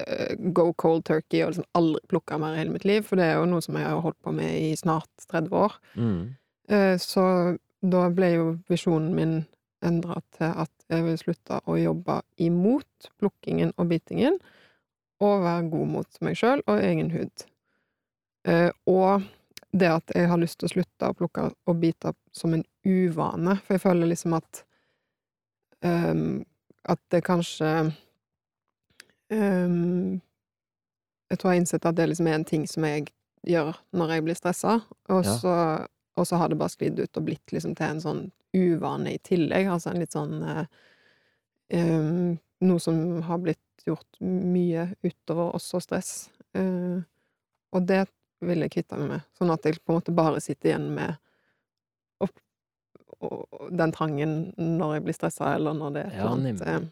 eh, 0.00 0.36
go 0.54 0.68
cold 0.78 1.04
turkey 1.08 1.42
og 1.42 1.50
liksom 1.54 1.66
aldri 1.76 2.00
plukke 2.12 2.38
mer 2.40 2.54
i 2.54 2.60
hele 2.62 2.72
mitt 2.76 2.86
liv, 2.88 3.02
for 3.04 3.18
det 3.18 3.26
er 3.26 3.40
jo 3.40 3.48
noe 3.50 3.64
som 3.64 3.76
jeg 3.76 3.88
har 3.88 4.00
holdt 4.04 4.20
på 4.24 4.32
med 4.36 4.54
i 4.54 4.70
snart 4.78 5.10
30 5.28 5.52
år. 5.56 5.76
Mm. 5.96 6.22
Eh, 6.68 6.94
Så 7.02 7.24
da 7.82 8.06
ble 8.12 8.30
jo 8.32 8.46
visjonen 8.70 9.12
min 9.18 9.34
endra 9.84 10.20
til 10.38 10.48
at 10.64 10.72
jeg 10.90 11.04
vil 11.04 11.18
slutte 11.18 11.60
å 11.66 11.76
jobbe 11.78 12.20
imot 12.38 13.08
plukkingen 13.18 13.72
og 13.76 13.88
bitingen, 13.90 14.38
og 15.20 15.42
være 15.42 15.70
god 15.72 15.86
mot 15.94 16.18
meg 16.20 16.36
sjøl 16.36 16.60
og 16.68 16.82
egen 16.84 17.10
hud. 17.14 17.46
Eh, 18.46 18.70
Og 18.86 19.22
det 19.72 19.88
at 19.90 20.12
jeg 20.14 20.28
har 20.28 20.38
lyst 20.38 20.58
til 20.60 20.68
å 20.68 20.74
slutte 20.76 21.08
å 21.10 21.14
plukke 21.16 21.48
og 21.66 21.80
bite 21.80 22.12
som 22.32 22.54
en 22.54 22.64
uvane, 22.86 23.56
for 23.64 23.74
jeg 23.76 23.80
føler 23.82 24.06
liksom 24.12 24.36
at 24.38 24.62
um, 25.84 26.44
At 26.86 27.00
det 27.10 27.24
kanskje 27.26 27.92
um, 29.32 30.20
Jeg 31.30 31.38
tror 31.38 31.50
jeg 31.50 31.56
har 31.56 31.60
innsett 31.60 31.86
at 31.88 31.96
det 31.98 32.06
liksom 32.12 32.28
er 32.30 32.36
en 32.38 32.44
ting 32.46 32.66
som 32.70 32.84
jeg 32.86 33.08
gjør 33.46 33.74
når 33.92 34.12
jeg 34.14 34.24
blir 34.26 34.38
stressa, 34.38 34.76
og 35.08 35.24
Ja. 35.24 35.34
så 35.38 35.54
og 36.16 36.26
så 36.26 36.38
har 36.40 36.48
det 36.48 36.58
bare 36.58 36.72
sklidd 36.72 36.98
ut 37.02 37.18
og 37.20 37.24
blitt 37.28 37.52
liksom 37.52 37.74
til 37.76 37.86
en 37.92 38.00
sånn 38.00 38.22
uvane 38.56 39.12
i 39.14 39.18
tillegg. 39.20 39.66
Altså 39.68 39.90
en 39.92 40.00
litt 40.00 40.14
sånn 40.16 40.38
eh, 40.48 42.36
Noe 42.66 42.80
som 42.80 43.00
har 43.26 43.38
blitt 43.42 43.84
gjort 43.86 44.18
mye 44.24 44.86
utover 45.04 45.54
også 45.58 45.80
stress. 45.84 46.12
Eh, 46.56 47.02
og 47.76 47.86
det 47.88 48.06
vil 48.46 48.64
jeg 48.64 48.72
kvitte 48.78 48.96
meg 49.00 49.10
med. 49.10 49.26
Sånn 49.36 49.52
at 49.52 49.66
jeg 49.68 49.80
på 49.82 49.92
en 49.92 49.98
måte 50.00 50.14
bare 50.16 50.40
sitter 50.44 50.72
igjen 50.72 50.88
med 50.96 51.16
og, 52.24 52.30
og 53.20 53.68
den 53.76 53.92
trangen 53.96 54.32
når 54.56 54.96
jeg 54.98 55.04
blir 55.06 55.16
stressa, 55.18 55.54
eller 55.58 55.76
når 55.76 55.94
det 55.94 56.02
er 56.04 56.08
et 56.10 56.16
Ja, 56.16 56.22
eller 56.24 56.36
annet. 56.38 56.62
eh, 56.62 56.88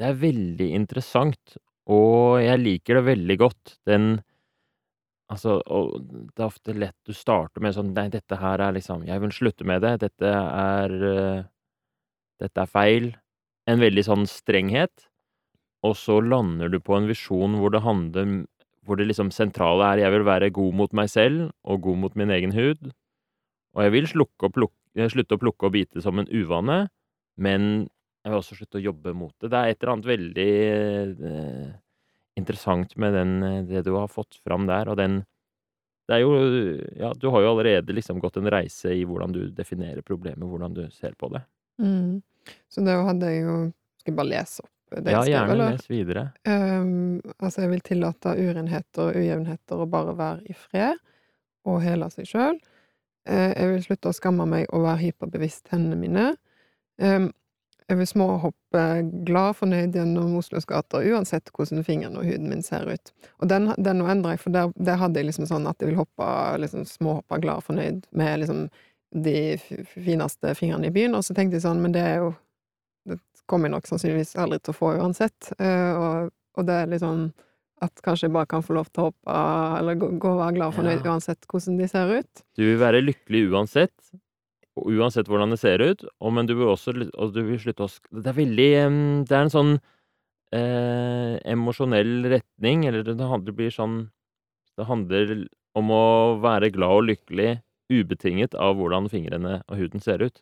Det 0.00 0.06
er 0.12 0.20
veldig 0.22 0.68
interessant, 0.78 1.56
og 1.90 2.40
jeg 2.42 2.58
liker 2.62 3.00
det 3.00 3.04
veldig 3.10 3.36
godt. 3.42 3.74
Den 3.86 4.20
Altså, 5.30 5.60
og 5.70 6.00
det 6.02 6.42
er 6.42 6.48
ofte 6.48 6.74
lett 6.74 6.96
du 7.06 7.14
starter 7.14 7.62
med 7.62 7.76
sånn 7.76 7.92
Nei, 7.94 8.08
dette 8.10 8.38
her 8.40 8.62
er 8.64 8.74
liksom 8.74 9.04
Jeg 9.06 9.22
vil 9.22 9.34
slutte 9.34 9.66
med 9.68 9.84
det. 9.84 9.96
Dette 10.02 10.30
er 10.34 10.94
eh, 11.10 11.42
Dette 12.42 12.64
er 12.64 12.70
feil. 12.70 13.12
En 13.70 13.82
veldig 13.82 14.04
sånn 14.06 14.26
strenghet. 14.26 15.06
Og 15.86 15.94
så 15.96 16.18
lander 16.20 16.72
du 16.72 16.80
på 16.82 16.96
en 16.96 17.08
visjon 17.08 17.54
hvor 17.60 17.72
det 17.72 17.84
handler 17.84 18.40
Hvor 18.84 18.98
det 18.98 19.06
liksom 19.06 19.30
sentrale 19.34 19.92
er 19.92 20.04
jeg 20.04 20.16
vil 20.16 20.26
være 20.26 20.50
god 20.56 20.76
mot 20.82 20.96
meg 20.96 21.12
selv 21.12 21.52
og 21.62 21.86
god 21.86 22.02
mot 22.06 22.18
min 22.18 22.34
egen 22.34 22.56
hud. 22.56 22.90
Og 23.76 23.84
jeg 23.86 23.94
vil 23.94 24.10
slukke 24.10 24.48
og 24.48 24.56
plukke, 24.56 24.78
eh, 24.98 25.10
slutte 25.12 25.36
å 25.38 25.42
plukke 25.42 25.68
og 25.68 25.76
bite 25.76 26.02
som 26.02 26.18
en 26.18 26.26
uvane, 26.26 26.88
men 27.38 27.86
jeg 28.24 28.32
vil 28.32 28.40
også 28.40 28.56
slutte 28.58 28.80
å 28.80 28.82
jobbe 28.82 29.14
mot 29.14 29.34
det. 29.38 29.52
Det 29.52 29.60
er 29.60 29.70
et 29.70 29.78
eller 29.78 29.92
annet 29.94 30.08
veldig 30.10 30.48
eh, 31.30 31.68
interessant 32.38 32.96
med 32.96 33.14
den, 33.14 33.42
eh, 33.42 33.62
det 33.64 33.84
du 33.86 33.92
har 33.96 34.08
fått 34.08 34.38
fram 34.44 34.66
der, 34.70 34.88
og 34.88 34.96
den 35.00 35.24
Det 36.08 36.16
er 36.16 36.20
jo 36.24 36.32
Ja, 36.98 37.12
du 37.14 37.28
har 37.30 37.42
jo 37.42 37.50
allerede 37.52 37.92
liksom 37.94 38.18
gått 38.20 38.36
en 38.36 38.50
reise 38.50 38.90
i 38.90 39.04
hvordan 39.04 39.32
du 39.32 39.50
definerer 39.50 40.02
problemet, 40.02 40.42
hvordan 40.48 40.74
du 40.74 40.90
ser 40.90 41.12
på 41.14 41.28
det. 41.30 41.42
Mm. 41.78 42.22
Så 42.68 42.82
da 42.84 42.96
hadde 43.06 43.30
jeg 43.30 43.42
jo 43.44 43.72
Skal 44.00 44.12
jeg 44.12 44.16
bare 44.16 44.32
lese 44.32 44.64
opp 44.64 44.74
det 45.04 45.12
Ja, 45.12 45.20
jeg 45.22 45.22
skrev, 45.22 45.34
gjerne 45.36 45.52
eller? 45.52 45.70
les 45.76 45.90
videre. 45.90 46.32
Um, 46.48 47.20
altså, 47.38 47.60
jeg 47.62 47.70
vil 47.70 47.80
tillate 47.80 48.32
urenheter 48.34 49.02
og 49.04 49.14
ujevnheter 49.20 49.78
å 49.84 49.86
bare 49.86 50.16
være 50.18 50.42
i 50.50 50.56
fred 50.56 50.98
og 51.64 51.78
hele 51.84 52.08
seg 52.10 52.26
sjøl. 52.26 52.58
jeg 53.28 53.68
vil 53.70 53.82
slutte 53.84 54.10
å 54.10 54.16
skamme 54.16 54.46
meg 54.48 54.66
og 54.72 54.82
være 54.82 54.98
hyperbevisst 55.04 55.68
hendene 55.70 55.94
mine. 56.00 56.24
Ehm, 56.98 57.30
jeg 57.90 57.98
vil 57.98 58.06
småhoppe 58.08 58.82
glad, 59.26 59.56
fornøyd 59.58 59.96
gjennom 59.98 60.36
Oslos 60.38 60.66
gater, 60.70 61.02
uansett 61.10 61.50
hvordan 61.56 61.82
fingrene 61.86 62.20
og 62.22 62.28
huden 62.28 62.48
min 62.52 62.62
ser 62.62 62.86
ut. 62.86 63.10
Og 63.42 63.50
den, 63.50 63.72
den 63.82 64.00
endrer 64.06 64.36
jeg, 64.36 64.42
for 64.44 64.54
der, 64.54 64.70
der 64.78 65.00
hadde 65.00 65.18
jeg 65.20 65.26
liksom 65.30 65.48
sånn 65.50 65.66
at 65.70 65.82
jeg 65.82 65.90
vil 65.90 65.98
hoppe 66.00 66.28
liksom 66.62 66.86
småhoppe 66.88 67.40
glad 67.42 67.60
og 67.62 67.66
fornøyd 67.66 68.06
med 68.16 68.40
liksom 68.44 68.62
de 69.10 69.36
fineste 69.90 70.54
fingrene 70.54 70.86
i 70.86 70.94
byen, 70.94 71.16
og 71.18 71.24
så 71.26 71.34
tenkte 71.34 71.58
jeg 71.58 71.66
sånn, 71.66 71.82
men 71.82 71.92
det 71.96 72.06
er 72.06 72.22
jo 72.22 72.30
Det 73.08 73.16
kommer 73.48 73.66
jeg 73.66 73.72
nok 73.74 73.86
sannsynligvis 73.88 74.34
aldri 74.38 74.58
til 74.60 74.70
å 74.74 74.76
få 74.76 74.90
uansett, 75.00 75.48
eh, 75.58 75.94
og, 75.98 76.28
og 76.60 76.66
det 76.68 76.74
er 76.82 76.90
liksom 76.92 77.30
at 77.82 78.02
kanskje 78.04 78.26
jeg 78.28 78.34
bare 78.34 78.46
kan 78.46 78.62
få 78.62 78.74
lov 78.76 78.90
til 78.92 79.00
å 79.02 79.06
hoppe, 79.08 79.36
eller 79.80 79.96
gå, 79.98 80.10
gå 80.20 80.28
og 80.34 80.42
være 80.42 80.54
glad 80.58 80.66
og 80.68 80.74
fornøyd 80.76 81.00
Ja. 81.00 81.14
uansett 81.14 81.46
hvordan 81.48 81.78
de 81.80 81.88
ser 81.88 82.12
ut. 82.20 82.42
Du 82.60 82.62
vil 82.66 82.76
være 82.78 83.00
lykkelig 83.02 83.40
uansett, 83.50 83.96
og 84.80 84.90
uansett 84.98 85.28
hvordan 85.30 85.52
det 85.54 85.60
ser 85.60 85.82
ut, 85.84 86.04
og, 86.20 86.32
men 86.36 86.48
du 86.48 86.54
vil 86.58 86.70
også 86.72 86.94
og 87.14 87.32
du 87.34 87.42
vil 87.46 87.60
slutte 87.62 87.86
å 87.86 87.90
Det 88.22 88.32
er 88.32 88.38
veldig 88.40 88.68
Det 89.28 89.36
er 89.36 89.44
en 89.46 89.52
sånn 89.54 89.72
eh, 90.54 91.36
emosjonell 91.52 92.24
retning, 92.32 92.86
eller 92.88 93.04
det 93.06 93.16
handler, 93.20 93.46
det 93.50 93.56
blir 93.60 93.74
sånn 93.74 93.98
Det 94.78 94.86
handler 94.88 95.46
om 95.78 95.90
å 95.94 96.04
være 96.42 96.72
glad 96.74 96.96
og 96.98 97.08
lykkelig 97.10 97.50
ubetinget 97.90 98.54
av 98.58 98.76
hvordan 98.78 99.08
fingrene 99.10 99.60
og 99.68 99.76
huden 99.78 100.02
ser 100.02 100.22
ut. 100.22 100.40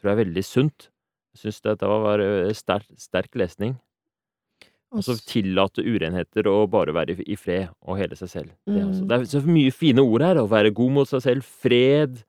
Tror 0.00 0.10
jeg 0.10 0.14
er 0.16 0.24
veldig 0.24 0.44
sunt. 0.44 0.88
Jeg 1.36 1.42
syns 1.46 1.60
dette 1.64 1.88
var 1.88 2.20
eh, 2.24 2.52
sterk, 2.56 2.88
sterk 3.00 3.36
lesning. 3.36 3.76
Og 4.96 5.02
så 5.04 5.18
tillate 5.28 5.84
urenheter 5.84 6.46
og 6.48 6.70
bare 6.72 6.94
være 6.96 7.18
i- 7.28 7.36
fred 7.36 7.68
og 7.84 7.98
hele 8.00 8.16
seg 8.16 8.30
selv. 8.32 8.52
Det. 8.64 8.80
Mm. 8.80 9.08
det 9.08 9.16
er 9.18 9.24
så 9.28 9.42
mye 9.44 9.72
fine 9.76 10.00
ord 10.00 10.24
her. 10.24 10.40
Å 10.40 10.48
være 10.48 10.72
god 10.72 10.94
mot 10.96 11.08
seg 11.10 11.20
selv. 11.26 11.44
Fred. 11.44 12.22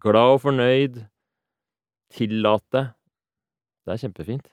Glad 0.00 0.36
og 0.36 0.40
fornøyd. 0.46 1.02
Tillate. 2.14 2.82
Det 3.84 3.94
er 3.94 4.00
kjempefint. 4.04 4.48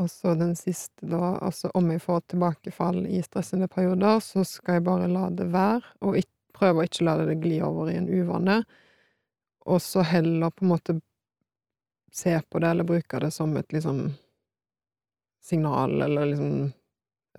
Og 0.00 0.08
så 0.08 0.32
den 0.38 0.54
siste, 0.56 1.04
da, 1.10 1.34
altså 1.44 1.68
om 1.76 1.90
jeg 1.92 2.00
får 2.00 2.22
tilbakefall 2.32 3.02
i 3.10 3.20
stressende 3.24 3.68
perioder, 3.68 4.20
så 4.24 4.44
skal 4.48 4.78
jeg 4.78 4.86
bare 4.86 5.08
la 5.12 5.26
det 5.36 5.50
være, 5.52 5.82
og 6.00 6.16
prøve 6.56 6.80
å 6.80 6.86
ikke 6.88 7.04
la 7.04 7.16
det 7.20 7.36
gli 7.42 7.58
over 7.64 7.90
i 7.92 7.98
en 7.98 8.08
uvane. 8.08 8.60
Og 9.68 9.80
så 9.84 10.04
heller 10.08 10.52
på 10.54 10.64
en 10.64 10.72
måte 10.72 10.96
se 12.16 12.32
på 12.48 12.62
det, 12.62 12.70
eller 12.72 12.88
bruke 12.88 13.20
det 13.22 13.30
som 13.34 13.52
et 13.60 13.76
liksom 13.76 14.06
signal, 15.44 16.00
eller 16.06 16.32
liksom 16.32 16.54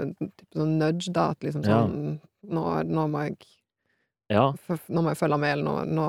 en 0.01 0.13
type 0.21 0.53
sånn 0.55 0.77
nudge, 0.79 1.09
da, 1.13 1.31
at 1.33 1.41
liksom 1.45 1.65
Ja. 1.65 1.81
sånn 1.81 2.21
nå, 2.43 2.61
nå 2.87 3.07
må 3.11 3.25
jeg 3.27 3.37
Ja, 4.31 4.45
Nå 4.87 5.01
må 5.03 5.11
jeg 5.11 5.19
følge 5.19 5.37
med, 5.41 5.57
eller 5.57 5.65
nå, 5.67 5.95
nå 5.97 6.05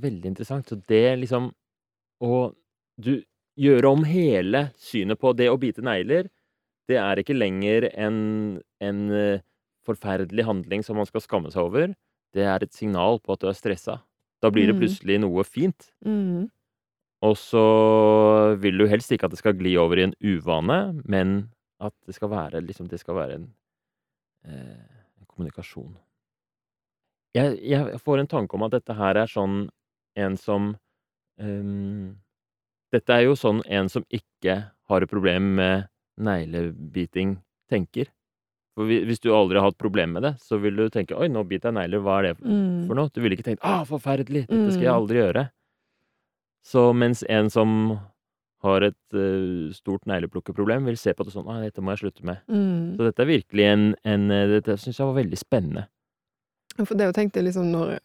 veldig 0.00 0.30
interessant. 0.32 0.70
Så 0.72 0.78
det 0.88 1.18
liksom 1.20 1.50
Å 2.22 2.52
du 3.02 3.16
gjøre 3.58 3.90
om 3.92 4.04
hele 4.08 4.70
synet 4.80 5.18
på 5.20 5.32
det 5.36 5.48
å 5.50 5.58
bite 5.60 5.82
negler, 5.84 6.28
det 6.88 6.96
er 7.00 7.20
ikke 7.20 7.34
lenger 7.36 7.88
en, 7.92 8.60
en 8.80 9.00
eh, 9.12 9.42
forferdelig 9.84 10.44
handling 10.46 10.84
som 10.86 10.96
man 10.96 11.08
skal 11.08 11.20
skamme 11.24 11.50
seg 11.52 11.66
over. 11.66 11.92
Det 12.32 12.46
er 12.46 12.62
et 12.64 12.72
signal 12.72 13.18
på 13.20 13.34
at 13.34 13.42
du 13.42 13.48
er 13.50 13.58
stressa. 13.58 13.98
Da 14.42 14.50
blir 14.54 14.70
det 14.70 14.76
Mm. 14.76 14.80
plutselig 14.80 15.18
noe 15.20 15.44
fint. 15.44 15.90
mm, 16.06 16.48
Og 17.22 17.36
så 17.38 18.56
vil 18.58 18.78
du 18.78 18.86
helst 18.90 19.12
ikke 19.12 19.26
at 19.28 19.34
det 19.34 19.38
skal 19.42 19.54
gli 19.58 19.76
over 19.78 19.98
i 19.98 20.06
en 20.08 20.14
uvane, 20.22 21.02
men 21.04 21.50
at 21.80 21.94
det 22.06 22.14
skal 22.14 22.28
være 22.30 22.62
liksom 22.62 22.88
Det 22.88 22.98
skal 23.00 23.14
være 23.14 23.34
en, 23.34 23.54
eh, 24.46 24.86
en 25.20 25.26
kommunikasjon. 25.28 25.96
Jeg, 27.34 27.58
jeg 27.64 28.00
får 28.04 28.18
en 28.20 28.28
tanke 28.28 28.54
om 28.58 28.62
at 28.66 28.74
dette 28.74 28.94
her 28.94 29.16
er 29.16 29.26
sånn 29.30 29.70
en 30.20 30.36
som 30.36 30.74
um, 31.40 32.16
Dette 32.92 33.14
er 33.14 33.22
jo 33.24 33.36
sånn 33.40 33.62
en 33.72 33.88
som 33.88 34.04
ikke 34.12 34.56
har 34.90 35.00
et 35.04 35.08
problem 35.08 35.54
med 35.56 35.86
neglebiting, 36.20 37.38
tenker. 37.72 38.10
For 38.76 38.84
hvis 38.84 39.20
du 39.24 39.30
aldri 39.32 39.56
har 39.56 39.70
hatt 39.70 39.78
problem 39.80 40.12
med 40.12 40.26
det, 40.26 40.34
så 40.44 40.58
vil 40.60 40.76
du 40.76 40.90
tenke 40.92 41.16
'oi, 41.16 41.28
nå 41.32 41.40
biter 41.48 41.70
jeg 41.72 41.78
negler, 41.78 42.02
hva 42.04 42.18
er 42.18 42.22
det 42.28 42.34
mm, 42.44 42.86
for 42.88 42.94
noe?' 42.96 43.08
Du 43.12 43.20
ville 43.24 43.36
ikke 43.36 43.48
tenkt 43.48 43.64
'ah, 43.64 43.84
forferdelig, 43.88 44.44
dette 44.48 44.72
skal 44.74 44.84
jeg 44.84 44.92
Mm. 44.92 45.00
aldri 45.00 45.16
gjøre'. 45.22 45.46
Så 46.64 46.92
mens 46.94 47.24
en 47.28 47.48
som 47.50 47.98
har 48.62 48.80
et 48.82 49.14
uh, 49.16 49.72
stort 49.72 50.04
negleplukkeproblem, 50.06 50.84
vil 50.84 50.96
se 51.00 51.12
på 51.16 51.24
det 51.24 51.32
sånn 51.32 51.48
'ah, 51.48 51.60
dette 51.64 51.80
må 51.80 51.92
jeg 51.96 52.04
slutte 52.04 52.22
med'. 52.28 52.44
mm. 52.48 52.96
Så 52.96 53.08
dette 53.08 53.20
er 53.24 53.26
virkelig 53.32 53.64
en, 53.72 53.94
en 54.04 54.30
eh, 54.30 54.46
Dette 54.48 54.76
syns 54.76 54.98
jeg 55.00 55.06
var 55.06 55.16
veldig 55.24 55.38
spennende. 55.40 55.86
For 56.78 56.94
det 56.96 57.10
jeg 57.10 57.14
tenkte 57.14 57.42
liksom 57.44 57.68
når 57.72 57.98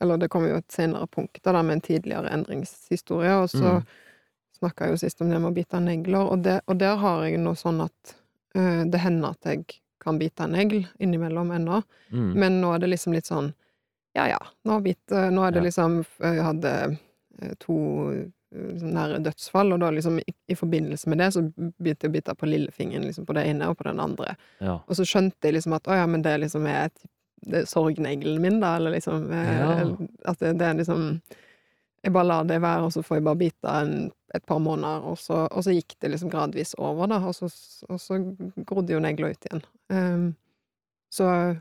Eller 0.00 0.16
det 0.16 0.28
kommer 0.30 0.48
jo 0.52 0.56
et 0.60 0.70
senere 0.70 1.06
punkt 1.10 1.40
da, 1.42 1.60
med 1.62 1.72
en 1.72 1.80
tidligere 1.82 2.30
endringshistorie, 2.30 3.32
og 3.42 3.48
så 3.50 3.80
Mm. 3.80 3.84
snakka 4.60 4.84
jeg 4.86 4.90
jo 4.92 4.96
sist 4.96 5.20
om 5.22 5.28
det 5.30 5.40
med 5.40 5.50
å 5.50 5.54
bite 5.56 5.80
negler, 5.82 6.20
og, 6.30 6.42
det, 6.44 6.60
og 6.68 6.78
der 6.78 6.96
har 6.96 7.24
jeg 7.26 7.38
noe 7.42 7.54
sånn 7.58 7.80
at 7.82 8.14
uh, 8.54 8.84
det 8.84 9.00
hender 9.02 9.30
at 9.34 9.42
jeg 9.44 9.64
kan 10.00 10.18
bite 10.18 10.44
en 10.44 10.52
negl 10.54 10.86
innimellom 11.00 11.50
ennå, 11.50 11.82
Mm. 12.12 12.32
men 12.34 12.60
nå 12.62 12.74
er 12.74 12.78
det 12.78 12.90
liksom 12.90 13.12
litt 13.12 13.26
sånn 13.26 13.52
Ja 14.14 14.26
ja, 14.28 14.38
nå, 14.64 14.80
bit, 14.82 14.98
uh, 15.12 15.30
nå 15.30 15.42
er 15.46 15.50
det 15.52 15.58
Ja. 15.62 15.66
liksom 15.66 16.04
Jeg 16.20 16.42
hadde 16.44 16.98
eh, 17.42 17.54
to 17.58 17.74
eh, 18.12 18.80
nære 18.82 19.18
dødsfall, 19.22 19.72
og 19.72 19.80
da 19.80 19.90
liksom 19.90 20.18
i, 20.20 20.34
i 20.48 20.54
forbindelse 20.54 21.06
med 21.08 21.18
det 21.18 21.32
så 21.34 21.42
begynte 21.42 22.06
jeg 22.06 22.10
å 22.10 22.12
bite 22.12 22.34
på 22.38 22.46
lillefingeren 22.46 23.04
liksom 23.04 23.26
på 23.26 23.34
det 23.34 23.46
ene 23.46 23.68
og 23.68 23.76
på 23.78 23.84
den 23.84 23.98
andre. 24.00 24.36
Ja. 24.60 24.78
Og 24.88 24.94
så 24.96 25.02
skjønte 25.04 25.42
jeg 25.42 25.54
liksom 25.54 25.74
at 25.74 25.86
å 25.88 25.94
ja, 25.98 26.06
men 26.06 26.22
det 26.22 26.38
liksom 26.40 26.66
er 26.66 26.84
et, 26.86 26.98
sorgneglen 27.66 28.40
min, 28.42 28.60
da, 28.60 28.76
eller 28.76 28.90
liksom 28.96 29.30
eh, 29.32 29.52
Ja. 29.58 29.96
At 30.24 30.38
det, 30.40 30.58
det 30.58 30.66
er 30.66 30.74
liksom 30.74 31.20
Jeg 32.04 32.12
bare 32.12 32.24
lar 32.26 32.44
det 32.44 32.60
være, 32.62 32.82
og 32.86 32.92
så 32.92 33.02
får 33.02 33.16
jeg 33.18 33.24
bare 33.24 33.36
bite 33.40 33.68
en, 33.82 34.10
et 34.34 34.44
par 34.46 34.58
måneder, 34.62 35.02
og 35.04 35.18
så, 35.18 35.46
og 35.50 35.64
så 35.64 35.72
gikk 35.74 35.96
det 36.00 36.10
liksom 36.12 36.30
gradvis 36.30 36.74
over, 36.78 37.06
da, 37.10 37.18
og 37.26 37.34
så, 37.34 37.48
og 37.88 37.98
så 38.00 38.18
grodde 38.66 38.92
jo 38.94 39.00
negla 39.00 39.30
ut 39.32 39.46
igjen. 39.48 39.62
Um, 39.90 40.28
så 41.10 41.56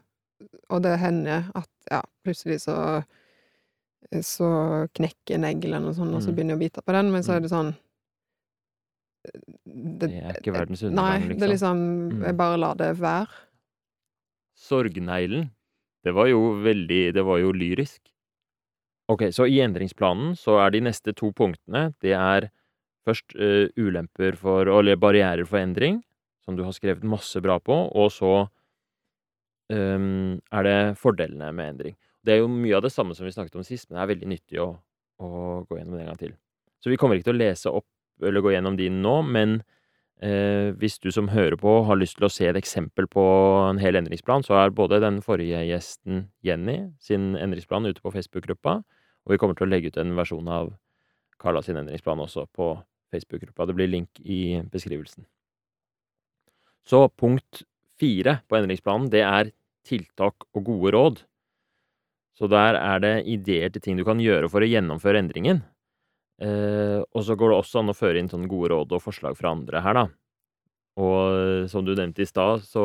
Og 0.69 0.83
det 0.83 0.99
hender 0.99 1.47
at 1.55 1.69
ja, 1.91 2.01
plutselig 2.23 2.59
så 2.61 3.03
så 4.21 4.87
knekker 4.95 5.39
neglen 5.41 5.83
og 5.89 5.95
sånn, 5.97 6.13
og 6.15 6.21
så 6.21 6.29
Mm. 6.29 6.35
begynner 6.35 6.53
jeg 6.53 6.57
å 6.57 6.63
bite 6.65 6.81
på 6.85 6.93
den, 6.93 7.11
men 7.11 7.23
så 7.23 7.31
Mm. 7.31 7.35
er 7.35 7.39
det 7.41 7.49
sånn 7.49 7.73
Det 9.99 10.09
er 10.13 10.37
ikke 10.37 10.53
verdens 10.53 10.83
undergang 10.83 10.95
Nei, 10.95 11.35
det 11.35 11.43
er 11.43 11.49
liksom. 11.49 11.49
liksom 11.49 12.11
Mm. 12.13 12.23
Jeg 12.25 12.37
bare 12.37 12.57
lar 12.57 12.75
det 12.75 12.91
være. 12.99 13.27
Sorgneglen. 14.55 15.49
Det 16.07 16.15
var 16.15 16.29
jo 16.31 16.53
veldig 16.63 17.01
Det 17.15 17.23
var 17.25 17.41
jo 17.41 17.53
lyrisk. 17.55 18.01
Ok, 19.11 19.29
så 19.31 19.47
i 19.47 19.61
endringsplanen 19.63 20.35
så 20.35 20.57
er 20.63 20.73
de 20.73 20.83
neste 20.83 21.13
to 21.15 21.31
punktene 21.35 21.93
Det 22.03 22.13
er 22.15 22.49
først 23.07 23.35
uh, 23.39 23.67
ulemper 23.79 24.35
for 24.39 24.67
Eller 24.67 24.99
barrierer 24.99 25.47
for 25.47 25.61
endring, 25.61 26.01
som 26.43 26.57
du 26.57 26.63
har 26.63 26.75
skrevet 26.75 27.07
masse 27.07 27.39
bra 27.43 27.59
på, 27.59 27.75
og 27.91 28.11
så 28.11 28.33
um, 29.71 30.39
er 30.51 30.67
det 30.67 30.79
fordelene 30.99 31.51
med 31.55 31.73
endring. 31.73 31.95
Det 32.23 32.35
er 32.35 32.41
jo 32.41 32.51
mye 32.51 32.75
av 32.75 32.83
det 32.83 32.91
samme 32.91 33.15
som 33.15 33.27
vi 33.27 33.31
snakket 33.35 33.55
om 33.59 33.63
sist, 33.67 33.87
men 33.87 33.97
det 33.97 34.03
er 34.03 34.11
veldig 34.11 34.29
nyttig 34.31 34.59
å, 34.63 34.67
å 35.23 35.29
gå 35.67 35.79
gjennom 35.79 35.95
det 35.95 36.03
en 36.03 36.11
gang 36.11 36.19
til. 36.19 36.33
Så 36.83 36.91
vi 36.91 36.99
kommer 36.99 37.15
ikke 37.15 37.29
til 37.29 37.37
å 37.37 37.41
lese 37.41 37.71
opp 37.71 37.87
eller 38.27 38.43
gå 38.43 38.53
gjennom 38.55 38.77
de 38.79 38.89
nå, 38.91 39.15
men 39.27 39.59
hvis 40.17 40.97
du 40.97 41.11
som 41.13 41.27
hører 41.29 41.53
på 41.61 41.71
har 41.85 41.99
lyst 41.99 42.17
til 42.17 42.25
å 42.25 42.31
se 42.33 42.47
et 42.49 42.57
eksempel 42.57 43.05
på 43.05 43.23
en 43.67 43.77
hel 43.77 43.99
endringsplan, 43.99 44.41
så 44.41 44.55
er 44.57 44.73
både 44.73 44.97
den 45.03 45.19
forrige 45.21 45.59
gjesten, 45.67 46.23
Jenny, 46.41 46.79
sin 46.97 47.35
endringsplan 47.37 47.85
ute 47.85 48.01
på 48.01 48.13
Facebook-gruppa, 48.15 48.79
og 48.81 49.33
vi 49.33 49.37
kommer 49.37 49.53
til 49.53 49.67
å 49.67 49.69
legge 49.69 49.91
ut 49.91 49.99
en 50.01 50.15
versjon 50.17 50.49
av 50.49 50.71
Carla 51.37 51.61
sin 51.61 51.77
endringsplan 51.77 52.23
også 52.23 52.47
på 52.49 52.71
Facebook-gruppa. 53.13 53.67
Det 53.67 53.77
blir 53.77 53.91
link 53.91 54.21
i 54.25 54.57
beskrivelsen. 54.71 55.27
Så 56.87 57.07
punkt 57.13 57.63
fire 57.99 58.39
på 58.47 58.57
endringsplanen, 58.57 59.09
det 59.11 59.23
er 59.25 59.51
tiltak 59.87 60.47
og 60.53 60.63
gode 60.65 60.93
råd. 60.95 61.23
Så 62.37 62.49
der 62.51 62.77
er 62.77 63.01
det 63.01 63.15
ideer 63.29 63.71
til 63.73 63.83
ting 63.83 63.97
du 63.97 64.05
kan 64.07 64.21
gjøre 64.21 64.49
for 64.51 64.63
å 64.63 64.69
gjennomføre 64.69 65.21
endringen. 65.23 65.63
Eh, 66.41 66.99
og 67.13 67.23
så 67.25 67.33
går 67.37 67.49
det 67.53 67.57
også 67.63 67.79
an 67.81 67.89
å 67.93 67.97
føre 67.97 68.19
inn 68.21 68.29
sånne 68.29 68.49
gode 68.51 68.69
råd 68.73 68.91
og 68.93 69.01
forslag 69.01 69.37
fra 69.39 69.55
andre 69.55 69.81
her, 69.81 69.97
da. 69.97 70.05
Og 71.01 71.17
eh, 71.33 71.65
som 71.71 71.85
du 71.85 71.95
nevnte 71.97 72.21
i 72.21 72.29
stad, 72.29 72.61
så 72.67 72.83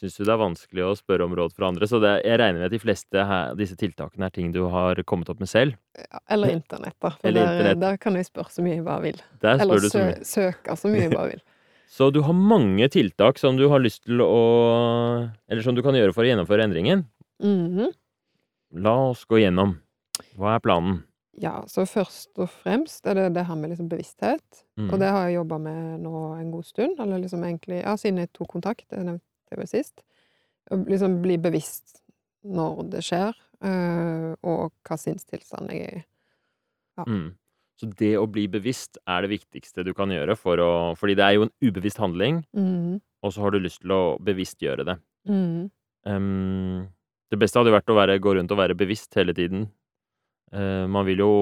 syns 0.00 0.16
du 0.16 0.22
det 0.24 0.32
er 0.32 0.40
vanskelig 0.40 0.84
å 0.86 0.94
spørre 0.96 1.26
om 1.26 1.34
råd 1.36 1.52
fra 1.56 1.68
andre. 1.68 1.88
Så 1.90 1.98
det, 2.00 2.14
jeg 2.24 2.38
regner 2.40 2.62
med 2.62 2.68
at 2.70 2.74
de 2.76 2.80
fleste 2.80 3.24
her, 3.26 3.54
disse 3.58 3.76
tiltakene 3.76 4.28
er 4.28 4.34
ting 4.36 4.52
du 4.54 4.62
har 4.72 5.00
kommet 5.08 5.28
opp 5.32 5.40
med 5.42 5.50
selv. 5.50 5.76
Ja, 5.98 6.20
Eller 6.36 6.54
internett, 6.54 6.96
da. 7.02 7.10
For 7.18 7.28
Eller 7.28 7.44
der, 7.44 7.56
internett. 7.58 7.80
der 7.82 8.00
kan 8.00 8.16
jeg 8.16 8.28
spørre 8.30 8.54
så 8.54 8.64
mye 8.64 8.76
jeg 8.78 8.86
bare 8.86 9.04
vil. 9.08 9.22
Eller 9.42 9.82
så 9.84 9.90
sø 9.92 10.04
mye. 10.06 10.28
søke 10.30 10.76
så 10.78 10.92
mye 10.92 11.06
jeg 11.08 11.16
bare 11.16 11.32
vil. 11.34 11.42
Så 11.90 12.06
du 12.14 12.20
har 12.22 12.36
mange 12.38 12.86
tiltak 12.86 13.40
som 13.42 13.56
du 13.58 13.64
har 13.72 13.80
lyst 13.82 14.04
til 14.06 14.20
å 14.22 14.34
Eller 15.50 15.64
som 15.66 15.74
du 15.74 15.80
kan 15.82 15.96
gjøre 15.98 16.14
for 16.14 16.22
å 16.22 16.28
gjennomføre 16.28 16.62
endringen. 16.68 17.00
Mhm. 17.42 17.88
La 18.78 18.92
oss 19.08 19.24
gå 19.26 19.40
gjennom. 19.42 19.72
Hva 20.38 20.52
er 20.54 20.62
planen? 20.62 21.00
Ja, 21.38 21.60
så 21.70 21.84
først 21.86 22.38
og 22.42 22.48
fremst 22.50 23.06
er 23.06 23.14
det 23.14 23.28
det 23.36 23.44
her 23.46 23.54
med 23.56 23.70
liksom 23.70 23.88
bevissthet, 23.88 24.64
og 24.76 24.96
Mm. 24.96 24.98
det 24.98 25.08
har 25.08 25.28
jeg 25.28 25.36
jobba 25.36 25.58
med 25.58 26.00
nå 26.00 26.40
en 26.40 26.50
god 26.50 26.64
stund, 26.64 26.98
eller 26.98 27.18
liksom 27.18 27.44
egentlig 27.44 27.82
ja, 27.84 27.96
siden 27.96 28.18
jeg 28.18 28.32
tok 28.32 28.48
kontakt, 28.48 28.88
det 28.90 29.04
nevnte 29.04 29.22
jeg 29.50 29.58
vel 29.58 29.66
sist. 29.66 30.02
Liksom 30.70 31.22
bli 31.22 31.36
bevisst 31.38 32.02
når 32.44 32.90
det 32.90 33.04
skjer, 33.04 33.34
eh, 33.62 34.34
og 34.42 34.72
hva 34.84 34.96
sinnstilstand 34.98 35.70
jeg 35.70 35.80
er 35.86 35.96
i. 36.00 36.04
Ja. 36.98 37.04
Mm. 37.06 37.34
Så 37.80 37.88
det 37.96 38.18
å 38.18 38.26
bli 38.28 38.46
bevisst 38.48 38.98
er 39.08 39.22
det 39.22 39.30
viktigste 39.30 39.84
du 39.84 39.94
kan 39.94 40.10
gjøre 40.10 40.36
for 40.36 40.60
å 40.60 40.96
Fordi 40.98 41.14
det 41.16 41.24
er 41.24 41.32
jo 41.38 41.42
en 41.46 41.54
ubevisst 41.62 41.96
handling, 41.98 42.44
mm. 42.52 43.00
og 43.22 43.32
så 43.32 43.40
har 43.40 43.50
du 43.50 43.58
lyst 43.60 43.80
til 43.80 43.90
å 43.92 44.18
bevisstgjøre 44.20 44.84
det. 44.84 44.98
Ehm, 46.06 46.88
det 47.30 47.38
beste 47.38 47.58
hadde 47.58 47.70
jo 47.70 47.76
vært 47.78 47.92
å 47.92 47.96
være 47.96 48.18
gå 48.20 48.34
rundt 48.36 48.52
og 48.52 48.58
være 48.58 48.76
bevisst 48.76 49.14
hele 49.14 49.32
tiden. 49.36 49.70
Eh, 50.54 50.86
man 50.90 51.06
vil 51.06 51.22
jo, 51.22 51.32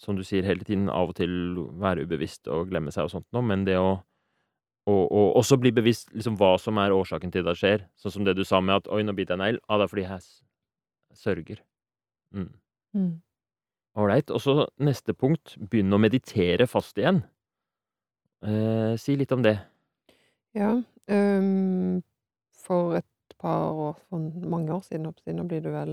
som 0.00 0.18
du 0.18 0.24
sier, 0.26 0.46
hele 0.46 0.66
tiden 0.66 0.90
av 0.92 1.12
og 1.12 1.18
til 1.18 1.32
være 1.80 2.06
ubevisst 2.06 2.50
og 2.52 2.70
glemme 2.70 2.94
seg 2.94 3.08
og 3.08 3.14
sånt 3.16 3.28
noe, 3.36 3.44
men 3.46 3.66
det 3.68 3.78
å 3.80 3.96
og, 4.86 5.00
og, 5.10 5.32
også 5.40 5.56
bli 5.58 5.72
bevisst 5.74 6.12
liksom 6.14 6.36
hva 6.38 6.52
som 6.62 6.78
er 6.78 6.92
årsaken 6.94 7.32
til 7.34 7.42
det 7.42 7.56
skjer. 7.58 7.88
Sånn 7.98 8.12
som 8.14 8.26
det 8.26 8.36
du 8.38 8.44
sa 8.46 8.60
med 8.62 8.76
at 8.76 8.86
'oi, 8.86 9.00
nå 9.02 9.16
biter 9.18 9.34
jeg 9.34 9.40
negl'. 9.40 9.58
Ah, 9.66 9.80
det 9.80 9.88
er 9.88 9.90
fordi 9.90 10.04
jeg 10.04 10.20
sørger. 11.18 11.62
Mm. 12.30 12.52
Mm. 12.94 13.08
Ålreit. 13.98 14.30
Og 14.30 14.38
så 14.44 14.54
neste 14.78 15.10
punkt, 15.10 15.56
begynn 15.58 15.90
å 15.90 15.98
meditere 15.98 16.68
fast 16.70 17.02
igjen. 17.02 17.24
Eh, 18.46 18.94
si 18.94 19.16
litt 19.18 19.34
om 19.34 19.42
det. 19.42 19.58
Ja, 20.54 20.76
Um, 21.08 22.02
for 22.50 22.96
et 22.96 23.04
par 23.38 23.70
år 23.70 23.98
for 24.08 24.18
mange 24.18 24.74
år 24.74 24.82
siden, 24.82 25.04
holdt 25.06 25.22
på 25.22 25.34
nå 25.34 25.44
blir 25.46 25.62
det 25.62 25.72
vel 25.72 25.92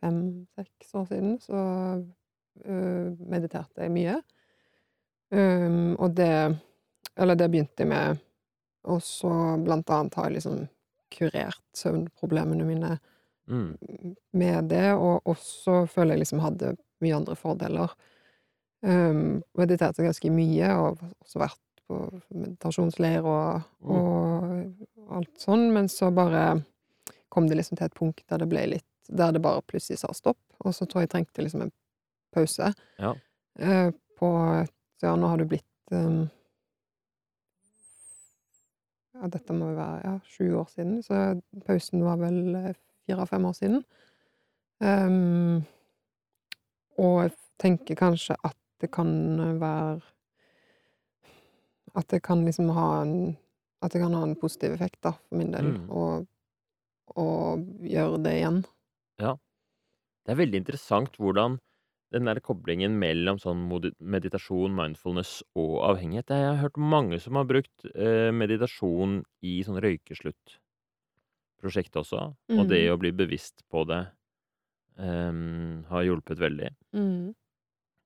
fem-seks 0.00 0.94
år 0.94 1.06
siden, 1.10 1.36
så, 1.42 1.62
uh, 2.64 3.16
mediterte 3.28 3.82
jeg 3.84 3.94
mye. 3.94 4.16
Um, 5.30 5.96
og 5.98 6.14
det 6.16 6.58
Eller 7.18 7.34
det 7.34 7.48
begynte 7.50 7.82
jeg 7.82 7.88
med, 7.90 8.18
og 8.86 9.00
så 9.02 9.28
blant 9.64 9.90
annet 9.90 10.14
har 10.14 10.28
jeg 10.28 10.34
liksom 10.36 10.68
kurert 11.10 11.64
søvnproblemene 11.74 12.64
mine 12.64 12.98
Mm. 13.48 13.78
med 14.32 14.68
det, 14.68 14.92
og 14.94 15.22
også 15.24 15.86
føler 15.88 16.12
jeg 16.14 16.18
liksom 16.20 16.40
hadde 16.44 16.76
mye 17.00 17.16
andre 17.16 17.34
fordeler. 17.34 17.88
Um, 18.82 19.42
mediterte 19.56 20.04
ganske 20.04 20.30
mye, 20.30 20.68
og 20.76 20.98
også 21.24 21.40
vært 21.40 21.58
på 21.88 22.20
meditasjonsleir 22.30 23.24
og, 23.24 23.62
Mm. 23.80 23.90
og 23.90 25.16
alt 25.16 25.38
sånn, 25.40 25.72
men 25.72 25.88
så 25.88 26.14
bare 26.14 26.62
kom 27.30 27.48
det 27.48 27.56
liksom 27.56 27.78
til 27.78 27.86
et 27.86 27.94
punkt 27.94 28.22
der 28.28 28.38
det 28.38 28.48
ble 28.48 28.66
litt 28.66 28.84
Der 29.08 29.32
det 29.32 29.40
bare 29.42 29.62
plutselig 29.62 29.98
sa 30.02 30.12
stopp, 30.12 30.38
og 30.60 30.74
så 30.74 30.84
tror 30.86 31.00
jeg 31.02 31.08
jeg 31.08 31.14
trengte 31.14 31.42
liksom 31.44 31.62
en 31.64 31.72
pause. 32.34 32.72
Ja. 32.98 33.14
Eh, 33.58 33.90
på 34.18 34.32
et 34.62 34.74
Ja, 35.02 35.14
nå 35.14 35.28
har 35.30 35.38
du 35.38 35.44
blitt 35.46 35.92
um, 35.94 36.24
Ja, 39.14 39.28
dette 39.30 39.54
må 39.54 39.70
jo 39.70 39.76
være 39.78 40.00
ja, 40.04 40.14
sju 40.26 40.44
år 40.58 40.68
siden, 40.72 40.96
så 41.06 41.40
pausen 41.66 42.02
var 42.06 42.18
vel 42.20 42.54
eh, 42.58 42.74
fire-fem 43.06 43.46
år 43.48 43.54
siden. 43.56 43.84
Um, 44.82 45.64
og 46.98 47.22
jeg 47.24 47.32
tenker 47.62 47.98
kanskje 47.98 48.36
at 48.46 48.54
det 48.78 48.92
kan 48.94 49.08
være 49.58 50.00
At 51.98 52.06
det 52.12 52.20
kan 52.22 52.44
liksom 52.46 52.68
ha 52.76 53.02
en 53.02 53.36
At 53.82 53.92
det 53.92 54.02
kan 54.02 54.14
ha 54.14 54.22
en 54.22 54.36
positiv 54.38 54.72
effekt, 54.76 55.00
da, 55.02 55.12
for 55.28 55.38
min 55.38 55.52
del, 55.54 55.72
Mm. 55.78 55.90
gjøre 57.82 58.22
det 58.22 58.32
igjen. 58.38 58.64
Det 60.26 60.34
er 60.34 60.38
veldig 60.42 60.60
interessant 60.62 61.16
hvordan 61.18 61.58
den 62.14 62.24
der 62.28 62.38
koblingen 62.44 62.94
mellom 63.00 63.36
sånn 63.42 63.66
meditasjon, 64.00 64.72
mindfulness 64.76 65.32
og 65.60 65.74
avhengighet 65.90 66.30
Jeg 66.32 66.46
har 66.48 66.60
hørt 66.62 66.78
mange 66.80 67.18
som 67.20 67.36
har 67.36 67.44
brukt, 67.50 67.84
eh, 67.94 68.30
meditasjon 68.32 69.18
i 69.44 69.58
sånn 69.66 69.80
røykeslutt-prosjekt 69.84 71.96
også, 72.00 72.20
og 72.56 72.68
det 72.68 72.80
Mhm. 72.80 72.92
å 72.94 72.98
bli 72.98 73.10
bevisst 73.12 73.62
på 73.70 73.84
det, 73.86 74.06
ehm, 74.98 75.84
har 75.88 76.02
hjulpet 76.04 76.38
veldig. 76.38 76.70
Mm. 76.94 77.34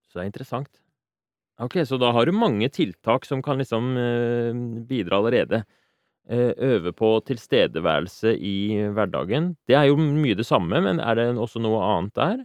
Så 0.09 0.19
det 0.19 0.23
er 0.25 0.31
interessant. 0.31 0.81
Ok, 1.61 1.75
så 1.87 1.99
da 2.01 2.13
har 2.13 2.25
du 2.27 2.33
mange 2.33 2.69
tiltak 2.71 3.25
som 3.25 3.43
kan 3.43 3.59
liksom 3.59 3.97
eh, 3.97 4.53
bidra 4.89 5.17
allerede. 5.21 5.65
Eh, 6.31 6.53
øve 6.57 6.93
på 6.95 7.09
tilstedeværelse 7.27 8.37
i 8.39 8.77
hverdagen. 8.95 9.57
Det 9.67 9.75
er 9.75 9.89
jo 9.91 9.97
mye 9.99 10.37
det 10.39 10.47
samme, 10.47 10.79
men 10.81 11.01
er 11.03 11.15
det 11.19 11.25
også 11.35 11.59
noe 11.61 11.81
annet 11.83 12.15
der? 12.15 12.45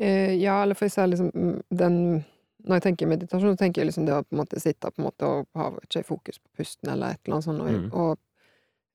Eh, 0.00 0.32
ja, 0.40 0.62
eller 0.62 0.74
for 0.74 0.86
jeg 0.88 0.92
ser 0.94 1.10
liksom 1.12 1.30
mm, 1.34 1.58
den 1.76 2.24
Når 2.64 2.74
jeg 2.76 2.82
tenker 2.82 3.06
meditasjon, 3.08 3.54
så 3.54 3.60
tenker 3.60 3.80
jeg 3.80 3.88
liksom 3.88 4.04
det 4.06 4.12
å 4.12 4.22
på 4.22 4.34
en 4.34 4.40
måte 4.42 4.60
sitte 4.60 4.88
på 4.92 5.00
en 5.00 5.06
måte 5.06 5.24
og 5.24 5.46
ha 5.56 5.70
ikke 5.80 6.02
fokus 6.04 6.36
på 6.38 6.48
pusten 6.60 6.90
eller 6.92 7.14
et 7.14 7.20
eller 7.24 7.38
annet 7.38 7.44
sånt, 7.46 7.60
og, 7.60 7.68
Mm. 7.70 7.92
og 7.92 8.18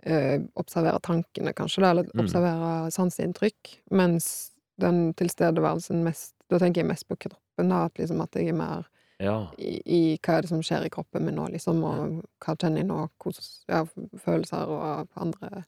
eh, 0.06 0.40
observere 0.56 1.00
tankene, 1.02 1.54
kanskje, 1.54 1.82
eller 1.90 2.04
Mm. 2.14 2.22
observere 2.26 2.92
sanseinntrykk, 2.94 3.78
mens 3.92 4.52
den 4.80 5.14
tilstedeværelsen 5.14 6.04
mest 6.04 6.34
Da 6.50 6.60
tenker 6.60 6.82
jeg 6.84 6.88
mest 6.92 7.08
på 7.10 7.18
kroppen, 7.18 7.70
da, 7.70 7.86
at 7.86 7.96
liksom 7.98 8.22
at 8.22 8.32
jeg 8.36 8.50
er 8.50 8.54
mer 8.54 8.86
Ja. 9.24 9.48
i, 9.58 9.78
i 9.86 10.00
hva 10.20 10.34
er 10.38 10.42
det 10.44 10.50
som 10.50 10.64
skjer 10.66 10.86
i 10.86 10.90
kroppen 10.92 11.24
min 11.24 11.38
nå, 11.40 11.46
liksom, 11.54 11.84
og 11.88 12.18
hva 12.44 12.56
kjenner 12.60 12.82
jeg 12.82 12.88
nå, 12.90 12.98
hvordan 13.24 13.46
ja, 13.72 13.86
følelser 14.26 14.68
og 14.76 15.08
andre 15.16 15.64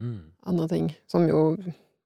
Mm. 0.00 0.30
andre 0.46 0.68
ting, 0.68 0.92
som 1.10 1.24
jo 1.28 1.56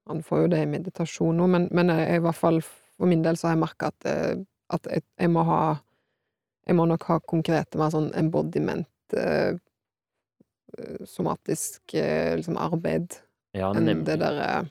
Man 0.08 0.22
får 0.22 0.38
jo 0.40 0.46
det 0.48 0.62
i 0.62 0.66
meditasjon 0.66 1.36
nå, 1.36 1.46
men, 1.46 1.68
men 1.70 1.90
jeg, 1.92 2.16
i 2.16 2.22
hvert 2.24 2.34
fall 2.34 2.60
for 2.62 3.06
min 3.06 3.20
del 3.22 3.36
så 3.36 3.46
har 3.46 3.52
jeg 3.52 3.60
merka 3.60 3.90
at, 3.92 4.06
eh, 4.08 4.40
at 4.72 4.88
jeg, 4.90 5.02
jeg 5.20 5.30
må 5.30 5.42
ha 5.44 5.76
Jeg 6.66 6.76
må 6.76 6.86
nok 6.88 7.04
ha 7.04 7.18
konkrete, 7.20 7.76
mer 7.78 7.90
sånn 7.92 8.08
embodiment 8.16 8.88
eh, 9.12 9.58
eh, 10.78 11.04
Somatisk 11.04 11.94
eh, 11.94 12.32
liksom 12.40 12.56
arbeid 12.56 13.18
Ja, 13.52 13.74
enn 13.76 14.04
det 14.06 14.18
derre 14.24 14.64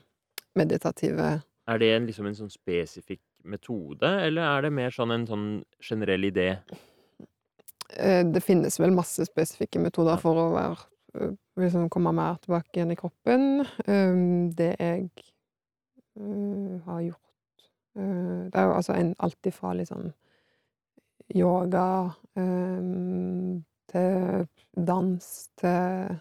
meditative 0.58 1.42
Er 1.70 1.78
det 1.78 1.92
en, 1.94 2.06
liksom 2.10 2.26
en 2.26 2.34
sånn 2.34 2.50
spesifikk 2.50 3.22
metode, 3.44 4.08
eller 4.26 4.42
er 4.42 4.62
det 4.66 4.72
mer 4.72 4.90
sånn 4.94 5.12
en 5.14 5.26
sånn 5.26 5.46
generell 5.82 6.24
idé? 6.28 6.48
eh, 7.96 8.22
Det 8.24 8.40
finnes 8.44 8.80
vel 8.80 8.94
masse 8.94 9.24
spesifikke 9.28 9.80
metoder 9.82 10.16
for 10.22 10.38
å 10.38 10.46
være 10.54 10.78
eh, 11.20 11.34
liksom 11.60 11.88
komme 11.92 12.12
mer 12.16 12.38
tilbake 12.42 12.78
igjen 12.78 12.94
i 12.94 12.96
kroppen. 12.96 13.66
Um, 13.86 14.50
det 14.56 14.76
jeg 14.78 15.10
eh, 16.16 16.80
har 16.86 17.00
gjort 17.02 17.18
Det 17.94 18.56
er 18.56 18.64
jo 18.64 18.72
altså 18.72 18.94
en, 18.96 19.14
alt 19.20 19.46
ifra 19.46 19.74
liksom 19.76 20.12
yoga 21.36 22.14
eh, 22.36 22.80
til 23.92 24.46
dans 24.86 25.26
til 25.60 26.16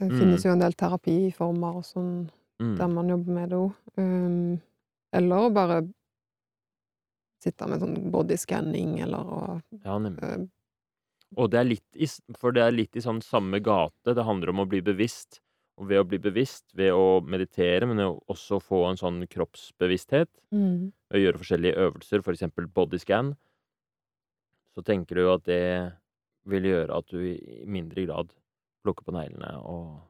Det 0.00 0.10
finnes 0.10 0.44
jo 0.44 0.50
en 0.52 0.60
del 0.64 0.74
terapiformer 0.74 1.78
og 1.80 1.86
sånn 1.86 2.14
der 2.60 2.86
Mm. 2.86 2.94
man 2.94 3.08
jobber 3.08 3.32
med 3.32 3.48
det 3.48 3.56
òg. 3.56 3.72
Eller 5.16 5.46
å 5.46 5.52
bare 5.54 5.80
sitte 7.40 7.66
med 7.70 7.80
sånn 7.82 8.10
bodyscanning, 8.12 8.98
eller 9.00 9.18
å 9.18 9.42
Ja, 9.84 9.98
nemlig. 9.98 10.22
eh, 10.22 10.46
Og 11.36 11.50
det 11.50 11.60
er 11.60 11.64
litt 11.64 11.96
i, 11.96 12.06
for 12.36 12.52
det 12.52 12.62
er 12.62 12.74
litt 12.74 12.96
i 12.96 13.00
sånn 13.04 13.22
samme 13.22 13.60
gate. 13.62 14.14
Det 14.14 14.24
handler 14.26 14.50
om 14.50 14.60
å 14.64 14.68
bli 14.68 14.80
bevisst. 14.82 15.40
Og 15.80 15.86
ved 15.88 16.00
å 16.02 16.04
bli 16.04 16.18
bevisst, 16.18 16.74
ved 16.76 16.92
å 16.92 17.22
meditere, 17.24 17.86
men 17.86 17.96
også 18.28 18.58
få 18.60 18.82
en 18.90 18.98
sånn 19.00 19.22
kroppsbevissthet, 19.30 20.28
mm. 20.52 20.92
å 21.14 21.16
gjøre 21.16 21.40
forskjellige 21.40 21.86
øvelser, 21.86 22.20
for 22.26 22.36
eksempel 22.36 22.66
bodyscan, 22.68 23.30
så 24.76 24.84
tenker 24.84 25.16
du 25.16 25.30
at 25.32 25.46
det 25.48 25.62
vil 26.50 26.68
gjøre 26.68 26.98
at 26.98 27.08
du 27.08 27.22
i 27.32 27.64
mindre 27.64 28.04
grad 28.04 28.34
plukker 28.84 29.06
på 29.08 29.14
neglene 29.16 29.54
og 29.64 30.02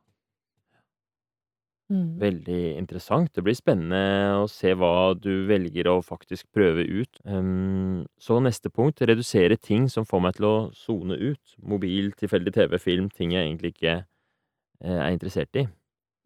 Mm. 1.90 2.20
Veldig 2.20 2.60
interessant. 2.78 3.32
Det 3.34 3.42
blir 3.42 3.56
spennende 3.58 4.38
å 4.38 4.44
se 4.50 4.76
hva 4.78 5.10
du 5.18 5.46
velger 5.48 5.88
å 5.90 5.96
faktisk 6.06 6.46
prøve 6.54 6.84
ut. 6.86 7.18
Um, 7.26 8.06
så 8.20 8.38
neste 8.42 8.70
punkt, 8.70 9.02
redusere 9.02 9.58
ting 9.58 9.88
som 9.90 10.06
får 10.06 10.22
meg 10.22 10.38
til 10.38 10.46
å 10.46 10.54
sone 10.76 11.18
ut. 11.18 11.56
Mobil, 11.58 12.12
tilfeldig 12.20 12.54
TV, 12.54 12.78
film, 12.78 13.10
ting 13.10 13.34
jeg 13.34 13.48
egentlig 13.48 13.74
ikke 13.74 13.96
uh, 14.04 15.00
er 15.00 15.10
interessert 15.10 15.58
i. 15.58 15.66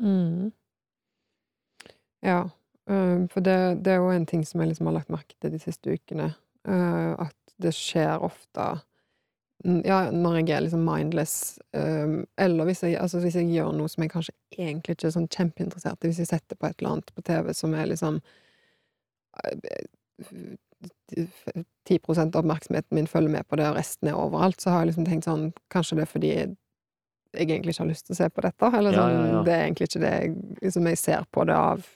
Mm. 0.04 0.52
Ja, 2.24 2.42
um, 2.90 3.24
for 3.32 3.40
det, 3.44 3.58
det 3.84 3.96
er 3.96 4.04
jo 4.04 4.12
en 4.12 4.28
ting 4.28 4.44
som 4.44 4.60
jeg 4.60 4.74
liksom 4.74 4.92
har 4.92 4.98
lagt 5.00 5.12
merke 5.12 5.36
til 5.40 5.56
de 5.56 5.62
siste 5.64 5.96
ukene, 5.96 6.34
Uh, 6.64 7.12
at 7.20 7.36
det 7.60 7.74
skjer 7.76 8.22
ofte 8.24 8.62
Ja, 9.62 10.10
når 10.10 10.40
jeg 10.42 10.50
er 10.50 10.64
liksom 10.66 10.82
mindless, 10.84 11.58
um, 11.72 12.26
eller 12.36 12.66
hvis 12.68 12.82
jeg, 12.82 12.98
altså 13.00 13.20
hvis 13.22 13.36
jeg 13.38 13.48
gjør 13.48 13.70
noe 13.72 13.88
som 13.88 14.02
jeg 14.04 14.10
kanskje 14.12 14.34
egentlig 14.58 14.96
ikke 14.96 15.06
er 15.08 15.14
sånn 15.14 15.30
kjempeinteressert 15.32 16.04
i, 16.04 16.10
hvis 16.10 16.20
jeg 16.20 16.28
setter 16.32 16.58
på 16.58 16.68
et 16.68 16.76
eller 16.82 16.96
annet 16.96 17.12
på 17.14 17.24
TV 17.24 17.52
som 17.56 17.76
er 17.78 17.88
liksom 17.88 18.18
eh, 19.40 19.86
10 21.88 21.98
av 22.18 22.36
oppmerksomheten 22.42 22.98
min 22.98 23.08
følger 23.08 23.32
med 23.38 23.48
på 23.48 23.56
det, 23.56 23.70
og 23.70 23.78
resten 23.78 24.10
er 24.10 24.20
overalt, 24.20 24.60
så 24.60 24.74
har 24.74 24.84
jeg 24.84 24.92
liksom 24.92 25.08
tenkt 25.08 25.30
sånn 25.30 25.48
Kanskje 25.72 25.96
det 25.98 26.04
er 26.04 26.12
fordi 26.12 26.32
jeg, 26.34 26.54
egentlig 27.34 27.74
ikke 27.74 27.84
har 27.86 27.92
lyst 27.94 28.06
til 28.10 28.14
å 28.14 28.20
se 28.20 28.28
på 28.30 28.44
dette, 28.44 28.70
eller 28.78 28.92
Ja, 28.92 29.00
sånn 29.00 29.14
ja, 29.14 29.26
ja. 29.30 29.42
Det 29.46 29.54
er 29.54 29.64
egentlig 29.64 29.88
ikke 29.90 30.04
det 30.04 30.14
jeg 30.14 30.34
liksom 30.60 30.90
Jeg 30.92 31.00
ser 31.00 31.28
på 31.32 31.46
det 31.48 31.56
av 31.56 31.88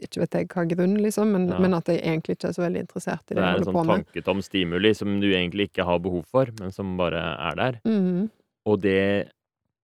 ikke 0.00 0.20
vet 0.22 0.34
jeg 0.38 0.48
hva 0.48 0.64
grunn, 0.68 0.96
liksom, 1.02 1.32
men, 1.32 1.48
Ja. 1.48 1.58
men 1.58 1.74
at 1.74 1.86
jeg 1.86 2.00
egentlig 2.02 2.36
ikke 2.36 2.48
er 2.48 2.52
så 2.56 2.62
veldig 2.64 2.80
interessert 2.86 3.20
i 3.30 3.34
Det 3.34 3.36
det 3.36 3.42
jeg 3.44 3.54
er 3.54 3.58
en 3.58 3.64
sånn 3.64 3.86
med. 3.86 4.06
tanketom 4.06 4.42
stimuli 4.42 4.94
som 4.96 5.20
du 5.20 5.26
egentlig 5.32 5.68
ikke 5.70 5.84
har 5.84 5.98
behov 5.98 6.24
for, 6.26 6.46
men 6.60 6.70
som 6.72 6.96
bare 6.96 7.20
er 7.38 7.54
der. 7.56 7.80
Mm. 7.84 8.30
Og 8.66 8.80
det 8.80 9.30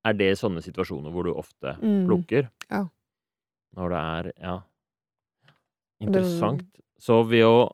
er 0.05 0.12
det 0.14 0.33
sånne 0.38 0.62
situasjoner 0.62 1.11
hvor 1.12 1.24
du 1.24 1.33
ofte 1.35 1.76
Mm. 1.81 2.07
plukker? 2.07 2.48
Ja. 2.70 2.87
Når 3.76 3.88
det 3.88 3.98
er 3.98 4.33
Ja. 4.42 4.61
det- 6.00 6.09
Interessant. 6.09 6.66
Så 6.98 7.22
ved 7.28 7.42
å 7.44 7.70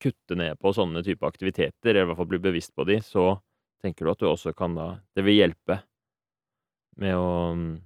kutte 0.00 0.36
ned 0.36 0.58
på 0.60 0.72
sånne 0.74 1.02
type 1.04 1.20
aktiviteter, 1.26 1.72
eller 1.90 2.02
i 2.02 2.06
hvert 2.06 2.16
fall 2.16 2.26
bli 2.26 2.38
bevisst 2.38 2.74
på 2.74 2.86
de, 2.86 2.96
så 3.00 3.40
tenker 3.82 4.04
du 4.04 4.10
at 4.10 4.18
du 4.18 4.26
også 4.26 4.54
kan 4.56 4.74
da 4.74 4.98
Det 5.14 5.24
vil 5.24 5.48
hjelpe 5.50 5.82
med 6.96 7.14
å 7.14 7.80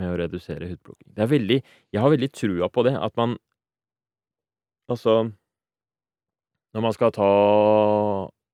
med 0.00 0.10
å 0.10 0.18
redusere 0.18 0.68
hudplukking. 0.70 1.12
Det 1.14 1.24
er 1.24 1.30
veldig 1.30 1.60
Jeg 1.60 2.02
har 2.02 2.12
veldig 2.12 2.30
trua 2.32 2.68
på 2.72 2.84
det, 2.88 2.96
at 2.96 3.16
man 3.20 3.36
Altså 4.90 5.30
Når 6.74 6.82
man 6.82 6.94
skal 6.94 7.12
ta 7.14 7.30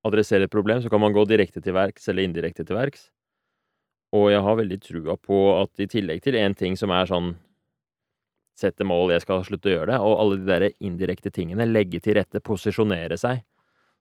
adressere 0.07 0.47
et 0.47 0.53
problem, 0.53 0.81
så 0.83 0.91
kan 0.93 1.01
man 1.03 1.13
gå 1.13 1.25
direkte 1.27 1.61
til 1.61 1.75
verks 1.75 2.09
eller 2.09 2.23
indirekte 2.23 2.65
til 2.65 2.77
verks. 2.77 3.09
Og 4.15 4.31
jeg 4.31 4.43
har 4.45 4.59
veldig 4.61 4.79
trua 4.81 5.17
på 5.19 5.41
at 5.57 5.83
i 5.83 5.89
tillegg 5.91 6.23
til 6.23 6.39
én 6.39 6.55
ting 6.57 6.79
som 6.79 6.95
er 6.95 7.11
sånn 7.11 7.35
Sette 8.57 8.87
mål, 8.89 9.11
jeg 9.13 9.21
skal 9.21 9.43
slutte 9.45 9.69
å 9.69 9.73
gjøre 9.75 9.91
det, 9.91 9.97
og 10.01 10.15
alle 10.17 10.37
de 10.41 10.47
der 10.49 10.63
indirekte 10.81 11.29
tingene, 11.29 11.67
legge 11.69 11.99
til 12.01 12.15
rette, 12.17 12.41
posisjonere 12.41 13.19
seg. 13.21 13.43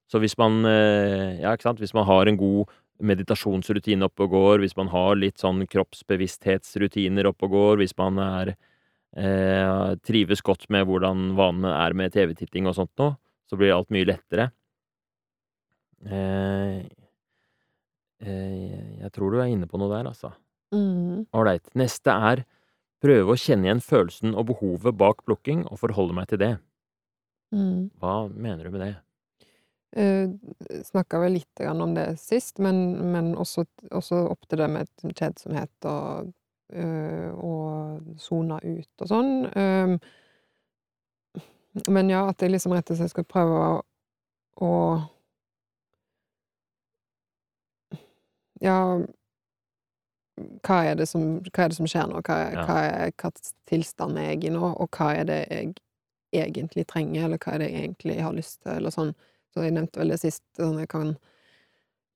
Så 0.08 0.22
hvis 0.24 0.38
man 0.40 0.62
eh, 0.70 1.42
Ja, 1.42 1.52
ikke 1.52 1.68
sant, 1.68 1.82
hvis 1.84 1.92
man 1.98 2.08
har 2.08 2.30
en 2.32 2.40
god 2.40 2.72
meditasjonsrutine 3.04 4.08
oppe 4.08 4.26
og 4.26 4.36
går, 4.36 4.64
hvis 4.64 4.76
man 4.78 4.90
har 4.94 5.18
litt 5.20 5.42
sånn 5.42 5.66
kroppsbevissthetsrutiner 5.72 7.28
oppe 7.30 7.48
og 7.48 7.56
går, 7.56 7.82
hvis 7.82 7.96
man 8.00 8.20
er 8.24 8.54
eh, 8.54 9.96
trives 10.06 10.44
godt 10.46 10.68
med 10.74 10.88
hvordan 10.88 11.34
vanene 11.40 11.74
er 11.76 11.98
med 11.98 12.16
TV-titting 12.16 12.70
og 12.70 12.78
sånt 12.78 12.94
noe, 13.02 13.18
så 13.50 13.60
blir 13.60 13.76
alt 13.76 13.92
mye 13.94 14.08
lettere. 14.08 14.50
Eh, 16.06 16.82
eh, 18.26 19.00
jeg 19.04 19.14
tror 19.16 19.34
du 19.34 19.42
er 19.42 19.52
inne 19.52 19.70
på 19.70 19.80
noe 19.82 19.92
der, 19.92 20.10
altså. 20.12 20.34
Ålreit. 20.76 21.68
Mm. 21.72 21.80
Neste 21.84 22.16
er 22.32 22.46
prøve 23.04 23.36
å 23.36 23.40
kjenne 23.40 23.70
igjen 23.70 23.84
følelsen 23.84 24.36
og 24.36 24.50
behovet 24.54 24.98
bak 24.98 25.24
plukking, 25.28 25.66
og 25.70 25.82
forholde 25.84 26.16
meg 26.18 26.32
til 26.32 26.42
det. 26.42 26.54
Mm. 27.56 27.92
Hva 28.02 28.26
mener 28.32 28.66
du 28.66 28.74
med 28.74 28.82
det? 28.88 28.94
Eh, 29.96 30.30
Snakka 30.84 31.20
vel 31.24 31.38
litt 31.38 31.62
om 31.66 31.94
det 31.96 32.18
sist, 32.20 32.60
men, 32.60 32.82
men 33.14 33.34
også, 33.40 33.64
også 33.96 34.26
opp 34.34 34.48
til 34.50 34.60
det 34.60 34.68
med 34.74 34.90
kjedsomhet 35.16 35.88
og 35.88 36.34
eh, 36.74 37.32
og 37.32 38.20
sona 38.20 38.60
ut 38.64 39.06
og 39.06 39.12
sånn. 39.12 39.34
Um, 39.56 39.98
men 41.92 42.10
ja, 42.10 42.26
at 42.30 42.42
jeg 42.42 42.52
liksom 42.54 42.74
rett 42.76 42.92
og 42.92 43.00
slett 43.00 43.14
skal 43.14 43.28
prøve 43.28 43.60
å, 43.60 43.76
å 44.64 44.72
Ja, 48.64 48.78
hva 50.66 50.78
er 50.88 50.96
det 51.00 51.06
som, 51.10 51.40
hva 51.44 51.66
er 51.66 51.72
det 51.72 51.78
som 51.78 51.88
skjer 51.90 52.08
nå? 52.10 52.22
Hva, 52.26 52.38
Ja. 52.54 52.64
hva, 52.66 52.78
er, 52.88 53.12
hva 53.20 53.32
tilstand 53.70 54.18
er 54.20 54.32
jeg 54.34 54.46
i 54.50 54.54
nå? 54.56 54.72
Og 54.80 54.90
hva 54.96 55.14
er 55.16 55.28
det 55.28 55.40
jeg 55.50 55.74
egentlig 56.34 56.88
trenger, 56.88 57.26
eller 57.26 57.38
hva 57.38 57.54
er 57.54 57.60
det 57.64 57.70
jeg 57.72 57.84
egentlig 57.84 58.18
har 58.24 58.34
lyst 58.36 58.62
til, 58.64 58.72
eller 58.80 58.92
sånn. 58.92 59.14
Så 59.56 59.64
jeg 59.64 59.72
nevnte 59.78 60.02
vel 60.02 60.12
det 60.12 60.20
sist, 60.20 60.44
sånn 60.60 60.82
jeg 60.82 60.92
kan 60.92 61.14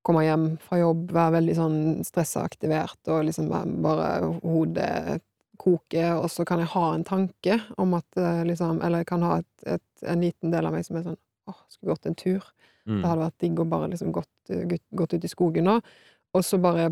komme 0.04 0.26
hjem 0.26 0.46
fra 0.64 0.82
jobb, 0.82 1.10
være 1.16 1.38
veldig 1.38 1.56
sånn 1.56 1.80
stressaktivert 2.08 3.12
og 3.14 3.26
liksom 3.30 3.48
bare 3.84 4.10
hodet 4.44 5.22
koker, 5.60 6.18
og 6.20 6.30
så 6.32 6.46
kan 6.48 6.62
jeg 6.64 6.72
ha 6.74 6.86
en 6.96 7.06
tanke 7.08 7.58
om 7.80 7.98
at 7.98 8.20
eh, 8.20 8.46
liksom 8.48 8.80
Eller 8.84 9.04
jeg 9.04 9.10
kan 9.10 9.26
ha 9.28 9.40
et, 9.42 9.66
et, 9.76 10.06
en 10.08 10.24
liten 10.24 10.54
del 10.54 10.68
av 10.68 10.76
meg 10.76 10.86
som 10.88 11.00
er 11.00 11.06
sånn 11.10 11.20
åh, 11.50 11.58
skulle 11.68 11.96
gått 11.96 12.08
en 12.08 12.16
tur. 12.16 12.46
Mm. 12.88 13.02
Det 13.02 13.10
hadde 13.10 13.26
vært 13.26 13.44
digg 13.44 13.60
å 13.60 13.68
bare 13.68 13.90
liksom 13.92 14.14
gått, 14.16 14.52
gått, 14.96 15.16
ut 15.16 15.26
i 15.26 15.32
skogen 15.32 15.68
nå, 15.68 15.76
og 16.36 16.46
så 16.46 16.60
bare 16.62 16.90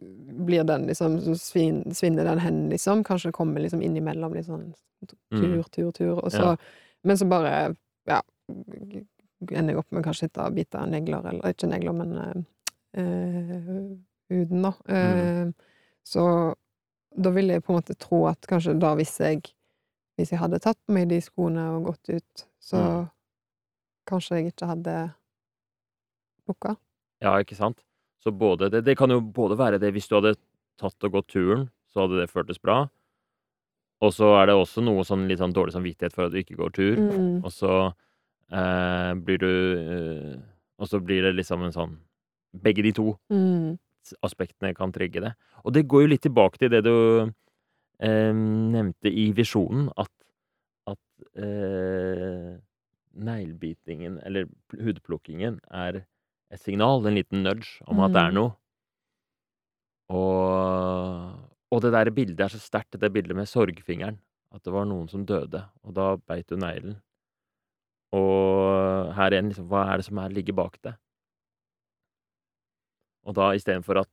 blir 0.00 0.64
den 0.64 0.86
liksom 0.88 1.18
så 1.22 1.34
svin, 1.38 1.82
Svinner 1.94 2.24
den 2.24 2.40
hen, 2.40 2.60
liksom. 2.70 3.04
Kanskje 3.04 3.34
kommer 3.36 3.60
liksom 3.60 3.82
innimellom 3.84 4.34
litt 4.34 4.48
sånn 4.48 4.70
tur, 5.04 5.62
tur, 5.70 5.90
tur, 5.92 6.14
og 6.18 6.30
så 6.32 6.54
Ja. 6.54 6.56
Men 7.02 7.16
så 7.16 7.24
bare, 7.24 7.74
ja 8.08 8.20
Ender 9.50 9.72
jeg 9.72 9.78
opp 9.80 9.92
med 9.96 10.04
kanskje 10.04 10.28
å 10.36 10.50
bite 10.52 10.82
negler, 10.90 11.24
eller 11.30 11.54
ikke 11.54 11.68
negler, 11.70 11.94
men 11.96 12.10
eh, 12.20 12.40
eh, 13.00 13.78
huden, 14.30 14.62
da. 14.66 14.72
Mm. 14.88 14.96
Eh, 15.48 15.52
Så 16.04 16.22
da 17.16 17.30
vil 17.30 17.48
jeg 17.52 17.62
på 17.64 17.72
en 17.72 17.78
måte 17.80 17.96
tro 17.98 18.26
at 18.30 18.40
kanskje 18.48 18.78
da, 18.80 18.94
hvis 18.98 19.16
jeg 19.20 19.42
Hvis 20.18 20.30
jeg 20.34 20.38
hadde 20.42 20.58
tatt 20.60 20.76
på 20.84 20.92
meg 20.92 21.08
de 21.08 21.16
skoene 21.24 21.62
og 21.78 21.84
gått 21.86 22.10
ut, 22.12 22.42
så 22.60 22.76
Mm. 22.76 23.06
kanskje 24.06 24.36
jeg 24.36 24.52
ikke 24.52 24.66
hadde 24.68 25.14
plukka. 26.44 26.76
Ja, 27.22 27.38
ikke 27.40 27.56
sant? 27.56 27.78
Så 28.22 28.30
både 28.36 28.68
det, 28.70 28.82
det 28.84 28.96
kan 28.98 29.08
jo 29.10 29.20
både 29.20 29.56
være 29.56 29.78
det 29.80 29.92
hvis 29.94 30.08
du 30.10 30.16
hadde 30.18 30.34
tatt 30.80 31.04
og 31.08 31.12
gått 31.12 31.28
turen, 31.32 31.70
så 31.88 32.02
hadde 32.04 32.20
det 32.20 32.28
føltes 32.30 32.60
bra. 32.60 32.82
Og 34.02 34.12
så 34.12 34.28
er 34.42 34.46
det 34.50 34.56
også 34.56 34.82
noe 34.84 35.04
sånn 35.04 35.26
litt 35.28 35.40
sånn 35.40 35.52
dårlig 35.56 35.72
samvittighet 35.72 36.12
for 36.12 36.26
at 36.26 36.32
du 36.32 36.38
ikke 36.42 36.56
går 36.60 36.70
tur. 36.76 36.96
Mm. 37.00 37.40
Og 37.44 37.50
så 37.52 37.94
eh, 38.52 39.14
blir 39.14 39.38
du 39.38 39.50
eh, 39.80 40.38
Og 40.80 40.88
så 40.88 41.00
blir 41.04 41.22
det 41.22 41.34
liksom 41.36 41.62
en 41.66 41.72
sånn 41.74 41.98
Begge 42.56 42.82
de 42.82 42.92
to 42.92 43.16
Mm. 43.30 43.78
aspektene 44.24 44.74
kan 44.74 44.90
trigge 44.92 45.20
det. 45.22 45.34
Og 45.64 45.72
det 45.72 45.86
går 45.86 46.02
jo 46.02 46.08
litt 46.08 46.22
tilbake 46.22 46.58
til 46.58 46.70
det 46.72 46.82
du 46.82 47.30
eh, 48.00 48.32
nevnte 48.32 49.06
i 49.12 49.30
visjonen, 49.36 49.90
at, 49.96 50.10
at 50.88 50.98
eh, 51.36 52.56
neglebitingen, 53.14 54.18
eller 54.24 54.48
hudplukkingen, 54.72 55.60
er 55.70 56.00
et 56.50 56.60
signal, 56.60 57.06
en 57.06 57.14
liten 57.14 57.44
nudge, 57.44 57.78
om 57.86 58.00
at 58.00 58.12
det 58.16 58.22
er 58.24 58.30
Mm. 58.32 58.34
noe. 58.40 58.56
Og, 60.10 61.34
og 61.70 61.82
det 61.84 61.92
der 61.94 62.10
bildet 62.10 62.40
er 62.40 62.48
så 62.50 62.58
sterkt, 62.58 62.98
det 62.98 63.12
bildet 63.14 63.36
med 63.36 63.46
sorgfingeren. 63.46 64.18
At 64.50 64.64
det 64.64 64.72
var 64.74 64.88
noen 64.90 65.06
som 65.08 65.22
døde, 65.24 65.62
og 65.86 65.94
da 65.94 66.16
beit 66.16 66.48
du 66.50 66.56
neglen. 66.58 66.96
Og 68.16 69.12
her 69.14 69.30
igjen, 69.36 69.50
liksom, 69.52 69.68
hva 69.70 69.84
er 69.92 70.00
det 70.00 70.06
som 70.08 70.18
er, 70.18 70.32
ligger 70.34 70.56
bak 70.58 70.80
det? 70.82 70.96
Og 73.28 73.36
da 73.36 73.52
istedenfor 73.54 74.00
at 74.04 74.10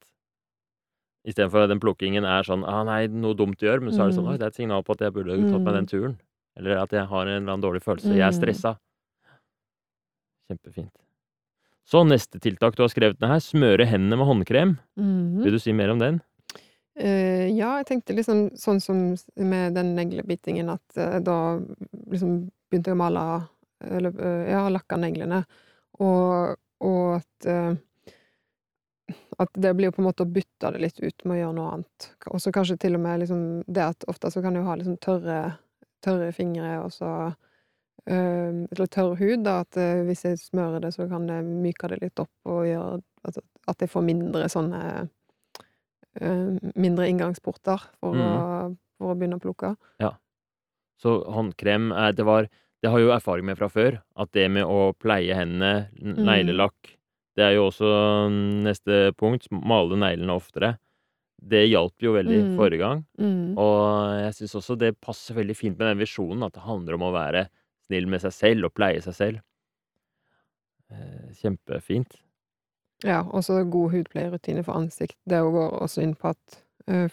Istedenfor 1.28 1.66
at 1.66 1.72
den 1.74 1.82
plukkingen 1.84 2.24
er 2.24 2.46
sånn 2.48 2.62
ah, 2.64 2.86
'Nei, 2.88 3.08
noe 3.12 3.36
dumt 3.36 3.58
du 3.60 3.66
gjør', 3.66 3.82
men 3.84 3.92
så 3.92 4.06
er 4.06 4.08
det 4.08 4.16
sånn 4.16 4.24
Mm. 4.24 4.32
'Oi, 4.32 4.38
det 4.38 4.46
er 4.46 4.54
et 4.54 4.56
signal 4.56 4.84
på 4.84 4.94
at 4.96 5.02
jeg 5.04 5.12
burde 5.12 5.36
tatt 5.52 5.66
meg 5.66 5.74
den 5.76 5.88
turen'. 5.92 6.16
Eller 6.56 6.78
at 6.80 6.90
jeg 6.96 7.06
har 7.06 7.22
en 7.28 7.44
eller 7.44 7.52
annen 7.52 7.62
dårlig 7.66 7.84
følelse. 7.84 8.16
Jeg 8.16 8.22
er 8.24 8.32
Mm. 8.32 8.40
stressa. 8.40 8.78
Kjempefint. 10.50 10.94
Så 11.86 12.04
neste 12.08 12.40
tiltak 12.40 12.76
du 12.76 12.84
har 12.84 12.88
skrevet 12.90 13.20
ned 13.20 13.30
her, 13.30 13.40
smøre 13.44 13.86
hendene 13.86 14.18
med 14.18 14.28
håndkrem. 14.28 14.78
Vil 15.44 15.52
du 15.52 15.60
si 15.60 15.74
mer 15.74 15.90
om 15.92 16.00
den? 16.00 16.22
Uh, 17.00 17.48
ja, 17.52 17.78
jeg 17.78 17.86
tenkte 17.88 18.16
liksom 18.16 18.50
sånn 18.58 18.82
som 18.82 19.16
med 19.38 19.76
den 19.76 19.96
neglebitingen, 19.96 20.70
at 20.70 20.98
uh, 20.98 21.20
da 21.20 21.60
liksom 22.10 22.50
begynte 22.72 22.88
jeg 22.90 22.96
å 22.96 23.04
male 23.04 23.50
Eller 23.86 24.16
eh, 24.26 24.52
ja, 24.52 24.64
lakka 24.74 24.98
neglene. 24.98 25.44
Og, 26.00 26.56
og 26.86 27.16
at 27.20 27.46
eh, 27.50 27.76
At 29.40 29.50
det 29.54 29.72
blir 29.78 29.88
jo 29.88 29.96
på 29.96 30.02
en 30.02 30.08
måte 30.10 30.26
å 30.26 30.30
bytte 30.30 30.72
det 30.74 30.82
litt 30.82 30.98
ut 31.00 31.24
med 31.26 31.38
å 31.38 31.40
gjøre 31.40 31.56
noe 31.56 31.74
annet. 31.76 32.08
Og 32.34 32.42
så 32.42 32.52
kanskje 32.52 32.78
til 32.82 32.98
og 32.98 33.04
med 33.06 33.22
liksom 33.22 33.42
det 33.68 33.84
at 33.86 34.04
ofte 34.12 34.32
så 34.34 34.42
kan 34.44 34.54
du 34.58 34.64
ha 34.66 34.76
liksom 34.76 34.98
tørre, 35.04 35.38
tørre 36.04 36.32
fingre, 36.36 36.80
og 36.84 36.92
så 36.92 37.12
øh, 38.10 38.66
Eller 38.72 38.90
tørr 38.92 39.16
hud, 39.20 39.44
da, 39.46 39.60
at 39.62 39.78
hvis 40.08 40.26
jeg 40.26 40.40
smører 40.42 40.82
det, 40.84 40.92
så 40.96 41.08
kan 41.08 41.28
det 41.30 41.38
myke 41.46 41.88
det 41.94 42.02
litt 42.02 42.20
opp 42.24 42.50
og 42.50 42.66
gjøre 42.68 42.98
at, 43.30 43.40
at 43.68 43.82
jeg 43.86 43.90
får 43.94 44.06
mindre 44.10 44.50
sånne 44.52 44.82
øh, 46.22 46.58
mindre 46.76 47.08
inngangsporter 47.12 47.88
for, 48.02 48.16
Mm. 48.18 48.26
å, 48.28 48.76
for 48.98 49.14
å 49.14 49.16
begynne 49.20 49.38
å 49.40 49.44
plukke. 49.44 49.76
Ja. 50.02 50.16
Så 50.98 51.20
håndkrem 51.30 51.92
det, 52.18 52.26
var, 52.26 52.48
det 52.84 52.90
har 52.94 53.00
jo 53.00 53.10
erfaring 53.12 53.46
med 53.46 53.58
fra 53.58 53.68
før. 53.70 54.00
At 54.16 54.32
det 54.34 54.50
med 54.52 54.64
å 54.66 54.94
pleie 54.98 55.34
hendene, 55.36 55.90
Mm. 56.02 56.24
neglelakk 56.26 56.94
Det 57.38 57.44
er 57.46 57.54
jo 57.54 57.68
også 57.70 57.88
mm, 58.32 58.64
neste 58.66 59.12
punkt. 59.16 59.46
Male 59.52 59.94
neglene 59.96 60.34
oftere. 60.34 60.78
Det 61.40 61.68
hjalp 61.70 61.94
jo 62.02 62.14
veldig 62.16 62.40
Mm. 62.44 62.56
forrige 62.58 62.80
gang. 62.82 63.06
Mm. 63.20 63.54
Og 63.58 64.24
jeg 64.24 64.34
syns 64.34 64.56
også 64.58 64.76
det 64.78 65.00
passer 65.00 65.36
veldig 65.36 65.56
fint 65.56 65.78
med 65.78 65.86
den 65.88 66.00
visjonen, 66.02 66.44
at 66.44 66.54
det 66.54 66.64
handler 66.64 66.96
om 66.96 67.02
å 67.06 67.14
være 67.14 67.48
snill 67.86 68.08
med 68.08 68.22
seg 68.22 68.32
selv 68.34 68.66
og 68.66 68.74
pleie 68.74 69.00
seg 69.02 69.14
selv. 69.14 69.40
Eh, 70.92 71.30
Kjempefint. 71.42 72.16
Ja, 73.06 73.22
og 73.22 73.44
så 73.46 73.60
god 73.70 73.92
hudpleierutine 73.94 74.64
for 74.66 74.74
ansikt. 74.80 75.16
Det 75.30 75.38
går 75.44 75.76
også 75.82 76.02
inn 76.02 76.16
på 76.18 76.32
at 76.34 76.58
eh, 76.88 77.10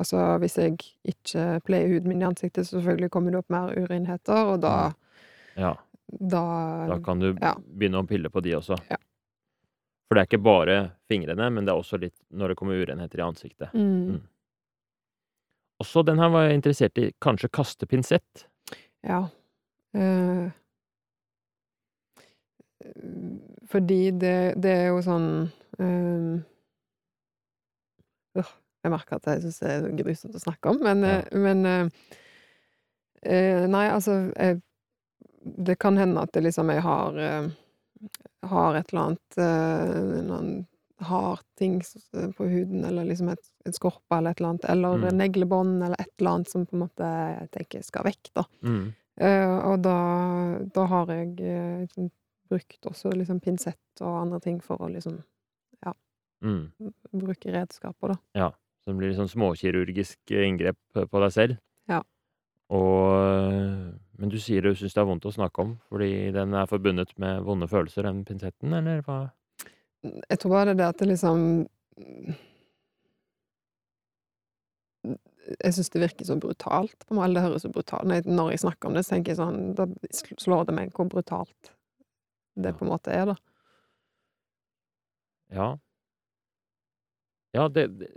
Altså, 0.00 0.16
hvis 0.40 0.56
jeg 0.56 0.78
ikke 1.04 1.60
pleier 1.66 1.90
huden 1.92 2.08
min 2.08 2.22
i 2.24 2.28
ansiktet, 2.30 2.64
så 2.66 2.78
selvfølgelig 2.78 3.10
kommer 3.12 3.34
det 3.34 3.42
opp 3.42 3.52
mer 3.52 3.74
urenheter, 3.76 4.54
og 4.54 4.62
da 4.64 4.74
Ja, 5.60 5.74
Da, 6.10 6.40
da 6.90 6.96
kan 7.04 7.20
du 7.22 7.28
ja. 7.36 7.52
begynne 7.60 8.00
å 8.02 8.06
pille 8.08 8.30
på 8.32 8.40
de 8.42 8.56
også. 8.56 8.78
Ja. 8.90 8.96
For 10.08 10.16
det 10.18 10.22
er 10.24 10.26
ikke 10.30 10.42
bare 10.42 10.76
fingrene, 11.06 11.50
men 11.54 11.66
det 11.68 11.70
er 11.70 11.78
også 11.78 12.00
litt 12.02 12.16
når 12.34 12.48
det 12.50 12.56
kommer 12.58 12.80
urenheter 12.80 13.20
i 13.20 13.26
ansiktet. 13.28 13.74
mm. 13.74 14.16
Mm. 14.16 14.20
også 15.84 16.02
den 16.04 16.18
her 16.18 16.28
var 16.34 16.48
jeg 16.48 16.58
interessert 16.58 16.98
i. 16.98 17.12
Kanskje 17.22 17.48
kaste 17.52 17.86
pinsett? 17.86 18.46
Ja. 19.06 19.20
Eh, 19.94 20.50
fordi 23.70 24.10
det, 24.10 24.34
det 24.60 24.72
er 24.74 24.88
jo 24.90 25.00
sånn 25.04 25.28
eh, 25.78 26.40
Jeg 28.84 28.92
merker 28.94 29.16
at 29.20 29.26
jeg 29.28 29.42
syns 29.44 29.58
det 29.60 29.70
er 29.70 29.88
grusomt 29.98 30.34
å 30.38 30.40
snakke 30.40 30.70
om, 30.72 30.78
men, 30.82 31.02
Ja. 31.04 31.18
eh, 31.20 31.38
men 31.38 31.66
eh, 31.66 31.88
eh, 33.22 33.66
Nei, 33.68 33.86
altså 33.92 34.32
jeg, 34.36 34.60
Det 35.66 35.78
kan 35.80 35.96
hende 35.96 36.20
at 36.22 36.32
det 36.32 36.42
liksom 36.44 36.68
jeg 36.72 36.82
har 36.84 37.16
eh, 37.18 37.48
Har 38.48 38.74
et 38.76 38.92
eller 38.92 39.02
annet 39.10 39.38
eh, 39.38 39.90
En 39.90 40.12
eller 40.24 40.36
annen 40.38 40.66
hard 41.00 41.40
ting 41.56 41.78
på 41.80 42.44
huden, 42.44 42.84
eller 42.84 43.06
liksom 43.08 43.30
et, 43.32 43.40
et 43.64 43.72
skorpe 43.72 44.12
eller 44.18 44.34
et 44.34 44.40
eller 44.42 44.50
annet, 44.50 44.64
eller 44.68 44.98
Mm. 44.98 45.16
neglebånd 45.16 45.82
eller 45.82 45.96
et 45.98 46.10
eller 46.20 46.30
annet 46.34 46.50
som 46.50 46.66
på 46.66 46.74
en 46.76 46.82
måte 46.82 47.06
jeg 47.08 47.50
tenker 47.54 47.82
skal 47.86 48.04
vekk, 48.04 48.28
da. 48.36 48.44
Mm. 48.62 48.82
Eh, 49.16 49.54
og 49.70 49.80
da, 49.80 49.94
da 50.76 50.84
har 50.92 51.06
jeg 51.08 51.30
liksom 51.40 52.10
brukt 52.52 52.84
også 52.90 53.14
liksom 53.16 53.40
pinsett 53.40 54.02
og 54.04 54.12
andre 54.26 54.40
ting 54.44 54.60
for 54.60 54.76
å 54.76 54.90
liksom 54.92 55.22
Mm. 56.42 56.72
bruke 57.12 57.52
redskaper, 57.52 58.08
da. 58.08 58.16
Så 58.80 58.90
det 58.92 58.96
blir 59.00 59.12
sånn 59.16 59.28
småkirurgisk 59.28 60.32
inngrep 60.32 60.78
på 60.96 61.20
deg 61.24 61.32
selv. 61.34 61.58
Ja. 61.90 62.00
Og 62.70 63.98
Men 64.20 64.28
du 64.28 64.36
sier 64.38 64.60
du 64.62 64.74
syns 64.76 64.92
det 64.92 65.00
er 65.00 65.08
vondt 65.08 65.24
å 65.24 65.32
snakke 65.32 65.62
om, 65.64 65.70
fordi 65.88 66.30
den 66.36 66.52
er 66.54 66.66
forbundet 66.68 67.14
med 67.18 67.40
vonde 67.46 67.64
følelser, 67.68 68.04
den 68.04 68.24
pinsetten, 68.28 68.72
eller 68.76 69.00
hva? 69.06 69.30
Jeg 70.04 70.38
tror 70.40 70.50
bare 70.52 70.66
det 70.74 70.78
det 70.80 70.88
at 70.88 70.98
det 71.00 71.08
liksom 71.08 71.64
Jeg 75.60 75.72
syns 75.74 75.88
det 75.90 76.02
virker 76.02 76.24
så 76.28 76.36
brutalt, 76.40 77.06
på 77.08 77.16
meg. 77.16 77.32
Det 77.34 77.42
høres 77.42 77.64
så 77.64 77.70
brutalt 77.72 78.04
når 78.06 78.20
jeg, 78.20 78.26
når 78.28 78.50
jeg 78.52 78.62
snakker 78.64 78.88
om 78.90 78.94
det, 78.96 79.04
så 79.06 79.14
tenker 79.16 79.32
jeg 79.32 79.40
sånn 79.40 79.60
Da 79.78 79.86
slår 80.44 80.66
det 80.68 80.74
meg 80.76 80.92
hvor 80.96 81.08
brutalt 81.10 81.72
det 82.60 82.72
Ja. 82.72 82.76
på 82.76 82.84
en 82.84 82.90
måte 82.92 83.08
er, 83.14 83.24
da. 83.32 83.36
Ja. 85.50 85.68
Ja, 87.56 87.66
det, 87.72 87.86
det, 87.98 88.10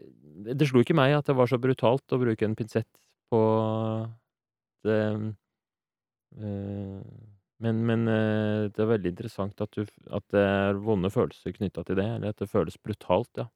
det 0.59 0.67
slo 0.69 0.83
ikke 0.83 0.97
meg 0.97 1.15
at 1.17 1.29
det 1.29 1.35
var 1.37 1.49
så 1.49 1.57
brutalt 1.61 2.13
å 2.13 2.21
bruke 2.21 2.45
en 2.45 2.57
pinsett 2.57 2.89
på 3.33 3.41
det 4.85 4.99
eh, 6.37 7.01
Men, 7.63 7.81
men 7.87 8.07
eh, 8.11 8.69
det 8.73 8.81
er 8.83 8.89
veldig 8.93 9.11
interessant 9.13 9.61
at, 9.63 9.71
du, 9.77 9.87
at 10.11 10.25
det 10.33 10.41
er 10.43 10.79
vonde 10.83 11.11
følelser 11.13 11.55
knytta 11.55 11.85
til 11.87 11.99
det, 12.01 12.07
eller 12.17 12.33
at 12.33 12.41
det 12.41 12.49
føles 12.51 12.75
brutalt, 12.81 13.29
ja. 13.39 13.47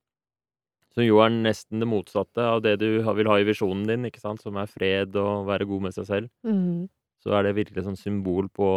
Som 0.95 1.03
jo 1.03 1.19
er 1.21 1.33
nesten 1.33 1.83
det 1.83 1.89
motsatte 1.89 2.41
av 2.41 2.61
det 2.65 2.77
du 2.81 2.87
vil 3.03 3.29
ha 3.29 3.35
i 3.37 3.45
visjonen 3.45 3.83
din, 3.89 4.07
ikke 4.07 4.23
sant, 4.23 4.41
som 4.41 4.55
er 4.57 4.69
fred 4.71 5.17
og 5.19 5.49
være 5.49 5.67
god 5.69 5.83
med 5.89 5.97
seg 5.97 6.07
selv. 6.07 6.31
Mm. 6.47 6.87
Så 7.21 7.35
er 7.35 7.45
det 7.45 7.57
virkelig 7.57 7.83
sånn 7.85 7.99
symbol 7.99 8.47
på 8.53 8.69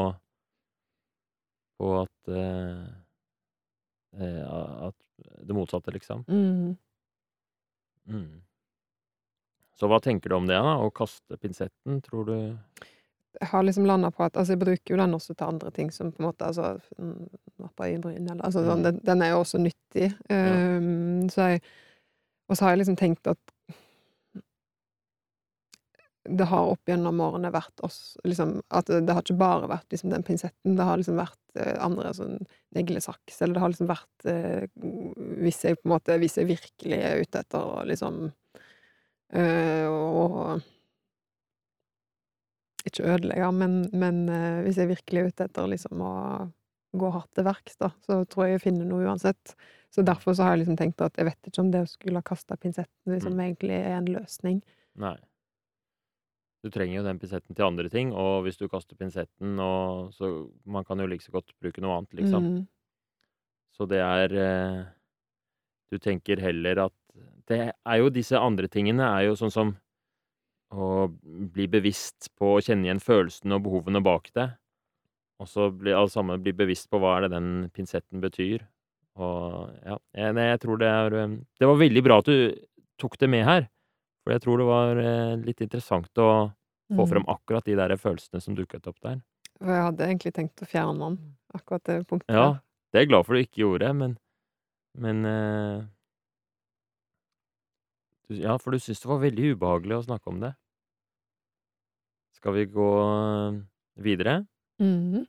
på 1.80 1.94
at 2.02 2.32
eh, 2.36 2.84
At 4.90 4.96
det 5.46 5.54
motsatte, 5.56 5.92
liksom. 5.94 6.24
Mm. 6.28 6.74
Mm. 8.10 8.40
Så 9.80 9.88
hva 9.88 10.00
tenker 10.04 10.28
du 10.28 10.36
om 10.36 10.46
det, 10.48 10.58
da? 10.60 10.76
Å 10.82 10.90
kaste 10.92 11.38
pinsetten, 11.40 12.00
tror 12.04 12.26
du 12.28 12.34
Jeg 12.36 13.48
har 13.52 13.62
liksom 13.64 13.86
landa 13.86 14.10
på 14.10 14.24
at 14.26 14.36
Altså, 14.36 14.52
jeg 14.56 14.60
bruker 14.60 14.94
jo 14.94 14.98
den 15.00 15.14
også 15.16 15.34
til 15.34 15.46
andre 15.46 15.70
ting, 15.70 15.90
som 15.94 16.10
på 16.12 16.20
en 16.20 16.26
måte 16.28 16.44
Altså 16.48 16.74
mm, 16.98 17.28
nappa 17.62 17.86
øyenbryn, 17.88 18.26
eller 18.26 18.44
altså 18.44 18.64
sånn 18.66 18.82
Mm. 18.82 18.88
den, 18.88 19.00
den 19.04 19.22
er 19.22 19.30
jo 19.30 19.40
også 19.44 19.58
nyttig. 19.62 20.10
Um, 20.28 21.28
så 21.30 21.48
jeg 21.54 21.62
Og 22.50 22.56
så 22.56 22.64
har 22.64 22.70
jeg 22.74 22.82
liksom 22.82 22.96
tenkt 22.98 23.26
at 23.30 23.38
det 26.28 26.44
har 26.50 26.68
opp 26.74 26.88
gjennom 26.90 27.20
årene 27.24 27.48
vært 27.54 27.80
oss 27.86 28.16
liksom, 28.28 28.58
At 28.68 28.90
det 28.92 29.08
har 29.08 29.22
ikke 29.24 29.38
bare 29.40 29.68
vært 29.70 29.88
liksom 29.94 30.10
den 30.12 30.22
pinsetten, 30.26 30.74
det 30.76 30.84
har 30.84 30.98
liksom 31.00 31.16
vært 31.16 31.56
eh, 31.56 31.78
andre 31.80 32.10
sånn 32.12 32.34
neglesaks, 32.76 33.38
eller 33.40 33.56
det 33.56 33.62
har 33.64 33.72
liksom 33.72 33.88
vært 33.88 34.26
eh, 34.28 34.66
Hvis 35.40 35.62
jeg 35.64 35.78
på 35.80 35.88
en 35.88 35.94
måte 35.94 36.18
Hvis 36.20 36.36
jeg 36.36 36.50
virkelig 36.50 36.98
er 37.00 37.22
ute 37.24 37.40
etter 37.40 37.64
å 37.64 37.80
liksom 37.88 38.20
eh, 39.32 39.86
Og 39.88 40.60
Ikke 42.88 43.04
ødelegge, 43.14 43.50
men, 43.56 43.80
men 43.92 44.22
eh, 44.32 44.60
hvis 44.64 44.78
jeg 44.80 44.88
virkelig 44.92 45.20
er 45.20 45.32
ute 45.32 45.46
etter 45.48 45.68
liksom 45.68 46.00
å 46.04 46.12
gå 47.00 47.10
hardt 47.14 47.30
til 47.38 47.44
verks, 47.46 47.76
da, 47.78 47.92
så 48.02 48.22
tror 48.26 48.48
jeg 48.48 48.56
jeg 48.56 48.62
finner 48.64 48.88
noe 48.88 49.04
uansett. 49.06 49.52
Så 49.94 50.02
derfor 50.02 50.34
så 50.34 50.42
har 50.42 50.56
jeg 50.56 50.64
liksom 50.64 50.78
tenkt 50.80 51.02
at 51.04 51.14
jeg 51.20 51.28
vet 51.28 51.50
ikke 51.50 51.62
om 51.62 51.68
det 51.70 51.84
å 51.84 51.90
skulle 51.90 52.18
ha 52.18 52.26
kasta 52.26 52.56
pinsetten 52.58 53.12
liksom 53.14 53.36
Mm. 53.36 53.42
egentlig 53.44 53.76
er 53.78 53.94
en 53.98 54.08
løsning. 54.10 54.58
Nei. 54.98 55.14
Du 56.60 56.68
trenger 56.68 56.98
jo 56.98 57.04
den 57.06 57.18
pinsetten 57.20 57.56
til 57.56 57.64
andre 57.64 57.88
ting, 57.88 58.12
og 58.12 58.44
hvis 58.44 58.58
du 58.60 58.66
kaster 58.68 58.98
pinsetten 58.98 59.58
og 59.64 60.12
Så 60.12 60.50
man 60.68 60.84
kan 60.84 61.00
jo 61.00 61.08
like 61.08 61.24
så 61.24 61.32
godt 61.32 61.54
bruke 61.60 61.80
noe 61.80 61.96
annet, 61.96 62.12
liksom. 62.20 62.44
Mm. 62.44 62.64
Så 63.72 63.86
det 63.88 64.00
er 64.04 64.34
eh, 64.36 64.80
Du 65.90 65.98
tenker 65.98 66.40
heller 66.40 66.86
at 66.86 66.96
Det 67.48 67.72
er 67.72 67.96
jo 67.96 68.12
disse 68.12 68.38
andre 68.38 68.68
tingene 68.68 69.08
er 69.08 69.30
jo 69.30 69.38
sånn 69.38 69.54
som 69.54 69.76
å 70.70 71.08
bli 71.50 71.66
bevisst 71.66 72.28
på 72.38 72.52
å 72.54 72.60
kjenne 72.62 72.86
igjen 72.86 73.00
følelsene 73.02 73.56
og 73.56 73.64
behovene 73.64 74.02
bak 74.06 74.28
det. 74.38 74.44
Og 75.42 75.48
så 75.50 75.66
bli 75.74 75.90
alle 75.90 76.12
sammen 76.12 76.44
bli 76.44 76.52
bevisst 76.54 76.86
på 76.92 77.00
hva 77.02 77.16
er 77.16 77.26
det 77.26 77.32
den 77.32 77.48
pinsetten 77.74 78.22
betyr. 78.22 78.62
Og 79.18 79.72
ja, 79.82 79.96
jeg, 80.14 80.36
jeg 80.38 80.60
tror 80.62 80.78
det 80.78 80.90
er 80.92 81.16
eh, 81.24 81.36
Det 81.58 81.68
var 81.72 81.80
veldig 81.80 82.04
bra 82.06 82.20
at 82.22 82.30
du 82.30 82.54
tok 83.00 83.18
det 83.18 83.30
med 83.32 83.46
her. 83.48 83.66
For 84.24 84.34
jeg 84.34 84.42
tror 84.44 84.60
det 84.60 84.66
var 84.68 85.00
eh, 85.00 85.36
litt 85.46 85.60
interessant 85.64 86.10
å 86.20 86.30
få 86.90 87.04
Mm. 87.06 87.08
frem 87.08 87.24
akkurat 87.30 87.64
de 87.64 87.76
der 87.78 87.94
følelsene 87.96 88.40
som 88.42 88.56
dukket 88.58 88.86
opp 88.90 88.96
der. 89.00 89.20
For 89.60 89.70
jeg 89.70 89.84
hadde 89.86 90.06
egentlig 90.08 90.32
tenkt 90.34 90.62
å 90.64 90.66
fjerne 90.66 90.98
den, 90.98 91.18
akkurat 91.54 91.84
det 91.86 92.00
punktet. 92.10 92.34
Ja, 92.34 92.58
det 92.90 92.98
er 92.98 93.04
jeg 93.04 93.10
glad 93.12 93.26
for 93.26 93.34
du 93.34 93.40
ikke 93.44 93.62
gjorde, 93.62 93.92
men 93.94 94.18
Men 94.98 95.24
eh, 95.24 95.84
Ja, 98.28 98.58
for 98.58 98.70
du 98.74 98.78
syntes 98.78 99.00
det 99.02 99.08
var 99.10 99.20
veldig 99.22 99.52
ubehagelig 99.54 99.96
å 100.00 100.04
snakke 100.06 100.30
om 100.30 100.40
det. 100.42 100.52
Skal 102.34 102.52
vi 102.56 102.66
gå 102.66 102.90
videre? 102.90 103.66
videre? 104.00 104.46
Mhm. 104.80 105.26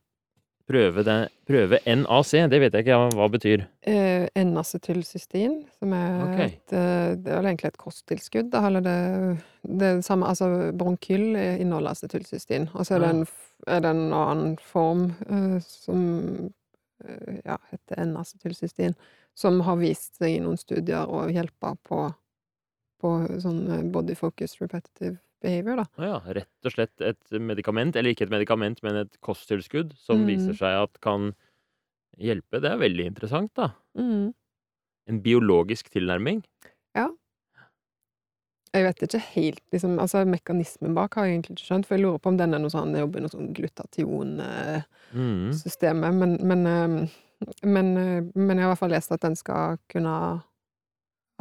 Prøve, 0.69 1.03
det, 1.03 1.15
prøve 1.47 1.79
NAC, 1.85 2.31
det 2.51 2.59
vet 2.61 2.75
jeg 2.75 2.85
ikke 2.85 2.97
hva, 2.99 3.07
hva 3.17 3.27
betyr. 3.33 3.63
Eh, 3.87 4.27
N-acetylcystein, 4.39 5.55
som 5.79 5.93
er 5.97 6.21
okay. 6.25 6.51
et 6.53 6.75
eh, 6.77 7.15
Det 7.17 7.33
er 7.33 7.47
egentlig 7.49 7.71
et 7.71 7.79
kosttilskudd. 7.81 8.51
det, 8.51 8.81
det 8.83 9.79
det 9.79 9.91
samme 10.05 10.27
Altså, 10.29 10.71
bronkyll 10.77 11.35
inneholder 11.35 11.91
acetylcystein. 11.91 12.69
Og 12.73 12.85
så 12.85 12.95
er 12.95 12.99
det 12.99 13.09
Ja. 13.09 13.13
en, 13.15 13.25
er 13.67 13.79
det 13.79 13.89
en 13.89 14.13
annen 14.13 14.57
form 14.57 15.03
eh, 15.29 15.59
som 15.65 16.51
eh, 17.05 17.41
ja, 17.45 17.57
heter 17.71 18.05
N-acetylcystein, 18.05 18.95
som 19.35 19.59
har 19.61 19.75
vist 19.81 20.17
seg 20.17 20.37
i 20.37 20.39
noen 20.39 20.57
studier 20.57 21.09
å 21.09 21.27
hjelpe 21.29 21.75
på, 21.83 22.05
på 23.01 23.17
sånn 23.41 23.61
eh, 23.71 23.83
body 23.83 24.15
focus 24.15 24.59
repetitive 24.61 25.17
behavior, 25.41 25.75
da. 25.81 25.85
Ja, 26.05 26.19
rett 26.37 26.65
og 26.65 26.71
slett 26.75 27.01
et 27.01 27.31
medikament, 27.41 27.95
eller 27.95 28.09
ikke 28.13 28.25
et 28.27 28.33
medikament, 28.33 28.81
men 28.83 28.95
et 29.03 29.17
kosttilskudd, 29.21 29.93
som 29.97 30.17
Mm. 30.23 30.27
viser 30.29 30.53
seg 30.57 30.83
at 30.83 31.01
kan 31.01 31.33
hjelpe. 32.17 32.61
Det 32.61 32.71
er 32.71 32.77
veldig 32.77 33.05
interessant, 33.07 33.51
da. 33.55 33.71
Mm. 33.97 34.33
En 35.09 35.21
biologisk 35.21 35.89
tilnærming. 35.89 36.43
Ja. 36.95 37.07
Jeg 38.73 38.83
vet 38.85 39.01
ikke 39.03 39.19
helt 39.35 39.59
liksom, 39.73 39.97
altså 39.99 40.23
Mekanismen 40.25 40.93
bak 40.95 41.15
har 41.15 41.25
jeg 41.25 41.33
egentlig 41.43 41.57
ikke 41.57 41.67
skjønt, 41.67 41.85
for 41.85 41.95
jeg 41.97 42.05
lurer 42.05 42.19
på 42.23 42.27
om 42.31 42.37
den 42.37 42.53
er 42.53 42.59
noe 42.63 42.69
sånn, 42.71 42.93
jobber 42.95 43.19
i 43.19 43.21
noe 43.25 43.29
sånn 43.33 43.51
glutation-systemet, 43.57 44.85
Mm. 45.13 45.51
men, 46.19 46.37
men, 46.47 46.61
men, 47.63 47.87
men 48.35 48.57
jeg 48.57 48.63
har 48.63 48.69
i 48.69 48.71
hvert 48.71 48.79
fall 48.79 48.89
lest 48.95 49.11
at 49.11 49.21
den 49.25 49.35
skal 49.35 49.77
kunne 49.89 50.43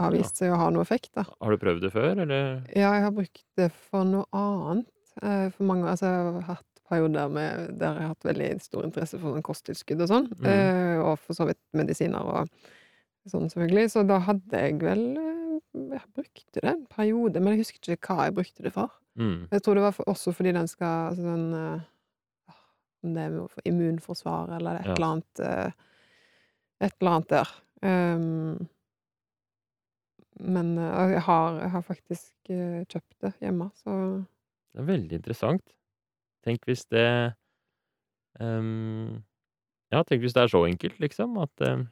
ha 0.01 0.11
vist 0.15 0.37
seg 0.41 0.53
å 0.53 0.57
ha 0.61 0.71
noe 0.71 0.83
effekt, 0.83 1.13
da. 1.15 1.25
Har 1.41 1.51
du 1.55 1.59
prøvd 1.63 1.81
det 1.87 1.93
før, 1.95 2.19
eller? 2.25 2.63
Ja, 2.75 2.93
jeg 2.97 3.03
har 3.07 3.15
brukt 3.17 3.45
det 3.61 3.71
for 3.91 4.05
noe 4.05 4.27
annet. 4.33 4.87
eh, 5.23 5.49
For 5.51 5.65
mange, 5.69 5.87
altså 5.91 6.07
jeg 6.07 6.35
har 6.45 6.55
hatt 6.57 6.67
perioder 6.91 7.29
med, 7.31 7.79
der 7.79 7.95
jeg 7.95 8.03
har 8.03 8.15
hatt 8.15 8.25
veldig 8.27 8.51
stor 8.63 8.85
interesse 8.85 9.19
for 9.21 9.35
sånn 9.37 9.43
kosttilskudd 9.47 10.01
og 10.03 10.09
sånn, 10.11 10.29
Mm. 10.41 10.47
eh, 10.47 10.99
og 11.05 11.19
for 11.19 11.35
så 11.35 11.47
vidt 11.47 11.61
medisiner 11.73 12.21
og 12.25 12.49
sånn, 13.29 13.47
selvfølgelig. 13.51 13.91
Så 13.91 14.07
da 14.07 14.19
hadde 14.19 14.51
jeg 14.65 14.79
vel 14.81 15.05
eh, 15.19 15.37
Jeg 15.73 16.01
brukte 16.17 16.61
det 16.65 16.65
en 16.65 16.87
periode, 16.91 17.39
men 17.41 17.53
jeg 17.55 17.61
husker 17.63 17.95
ikke 17.95 18.09
hva 18.17 18.25
jeg 18.27 18.35
brukte 18.35 18.63
det 18.65 18.73
for. 18.73 18.91
Mm. 19.17 19.47
Jeg 19.53 19.63
tror 19.63 19.75
det 19.75 19.83
var 19.85 19.93
for, 19.93 20.05
også 20.11 20.33
fordi 20.35 20.53
den 20.57 20.67
skal 20.67 21.11
altså 21.13 21.23
den 21.23 21.55
eh, 21.55 21.81
Om 23.05 23.15
det 23.15 23.23
er 23.23 23.37
for 23.49 23.63
immunforsvar 23.65 24.51
eller 24.57 24.81
et 24.81 24.87
Ja. 24.87 24.93
eller 24.95 25.07
annet 25.07 25.75
Et 26.81 26.93
eller 27.01 27.11
annet 27.13 27.29
der. 27.29 27.49
Um, 27.83 28.69
men 30.43 30.73
eh, 30.79 31.11
jeg 31.17 31.23
har, 31.27 31.61
jeg 31.61 31.71
har 31.71 31.83
faktisk 31.87 32.51
eh, 32.51 32.81
kjøpt 32.89 33.17
det 33.27 33.33
hjemme, 33.41 33.71
så 33.85 33.95
Det 34.75 34.81
er 34.83 34.89
veldig 34.89 35.17
interessant. 35.21 35.63
Tenk 36.47 36.65
hvis 36.67 36.87
det 36.89 37.07
um, 38.41 39.23
Ja, 39.93 40.03
tenk 40.07 40.23
hvis 40.25 40.33
det 40.37 40.45
er 40.45 40.53
så 40.53 40.63
enkelt, 40.67 41.01
liksom, 41.03 41.37
at 41.43 41.65
um, 41.69 41.89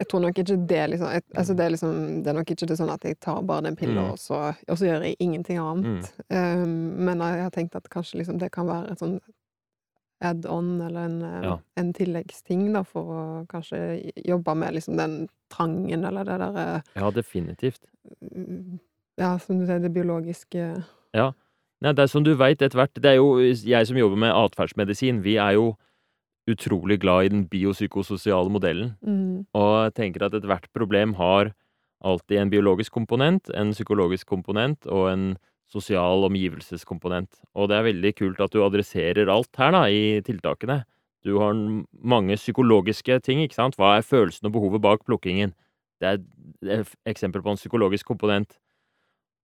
Jeg 0.00 0.08
tror 0.10 0.20
nok 0.20 0.38
ikke 0.38 0.58
det 0.68 0.82
liksom 0.92 1.08
jeg, 1.14 1.22
Altså, 1.34 1.54
det 1.54 1.64
er 1.64 1.70
liksom 1.74 2.22
Det 2.22 2.30
er 2.30 2.38
nok 2.38 2.50
ikke 2.52 2.66
det 2.70 2.76
sånn 2.78 2.92
at 2.94 3.04
jeg 3.06 3.18
tar 3.24 3.42
bare 3.42 3.64
den 3.68 3.76
pilla, 3.78 4.02
Mm. 4.02 4.10
og, 4.12 4.18
så, 4.18 4.52
og 4.68 4.78
så 4.78 4.84
gjør 4.86 5.02
jeg 5.08 5.16
ingenting 5.20 5.58
annet. 5.58 6.12
Um, 6.30 6.76
men 7.08 7.18
jeg 7.24 7.42
har 7.42 7.50
tenkt 7.54 7.74
at 7.76 7.88
kanskje 7.90 8.18
liksom 8.20 8.38
det 8.38 8.52
kan 8.52 8.66
være 8.68 8.92
et 8.92 8.98
sånn 9.02 9.18
add-on, 10.20 10.80
eller 10.82 11.04
en, 11.04 11.22
eh, 11.22 11.42
Ja. 11.42 11.58
en 11.76 11.92
tilleggsting, 11.92 12.72
da, 12.72 12.82
for 12.82 13.02
å 13.04 13.46
kanskje 13.46 14.12
jobbe 14.26 14.56
med 14.56 14.74
liksom 14.74 14.96
den 14.96 15.28
trangen, 15.50 16.04
eller 16.04 16.24
det 16.24 16.38
derre 16.40 16.82
Ja, 16.96 17.10
definitivt. 17.10 17.80
Ja, 19.18 19.36
som 19.38 19.58
du 19.58 19.66
sier, 19.66 19.80
det 19.80 19.92
biologiske 19.94 20.84
Nei, 21.80 21.92
det 21.92 22.02
er 22.02 22.10
som 22.10 22.24
du 22.24 22.34
veit 22.34 22.58
etter 22.58 22.74
hvert, 22.74 22.94
det 22.98 23.04
er 23.04 23.20
jo 23.20 23.36
jeg 23.38 23.86
som 23.86 23.96
jobber 23.96 24.18
med 24.18 24.34
atferdsmedisin, 24.34 25.22
vi 25.22 25.36
er 25.36 25.52
jo 25.54 25.76
utrolig 26.50 26.98
glad 26.98 27.24
i 27.24 27.28
den 27.28 27.44
biopsykososiale 27.46 28.50
modellen. 28.50 28.96
mm, 29.04 29.46
Og 29.54 29.94
tenker 29.94 30.24
at 30.24 30.32
ethvert 30.34 30.66
problem 30.74 31.14
har 31.14 31.52
alltid 32.02 32.38
en 32.38 32.50
biologisk 32.50 32.92
komponent, 32.92 33.50
en 33.54 33.70
psykologisk 33.72 34.26
komponent 34.26 34.86
og 34.86 35.12
en 35.12 35.38
sosial 35.72 36.24
omgivelseskomponent. 36.28 37.40
Og 37.58 37.68
det 37.70 37.78
er 37.78 37.88
veldig 37.90 38.12
kult 38.16 38.40
at 38.40 38.54
du 38.54 38.62
adresserer 38.64 39.30
alt 39.32 39.60
her 39.60 39.74
da, 39.74 39.84
i 39.88 40.20
tiltakene. 40.24 40.82
Du 41.26 41.36
har 41.42 41.56
mange 41.56 42.38
psykologiske 42.38 43.18
ting, 43.26 43.42
ikke 43.42 43.58
sant? 43.58 43.76
Hva 43.76 43.96
er 43.98 44.06
følelsen 44.06 44.48
og 44.48 44.54
behovet 44.54 44.84
bak 44.84 45.04
plukkingen? 45.06 45.52
Det 45.98 46.08
er 46.08 46.78
et 46.78 46.94
eksempel 47.10 47.42
på 47.42 47.52
en 47.52 47.60
psykologisk 47.60 48.08
komponent. 48.08 48.56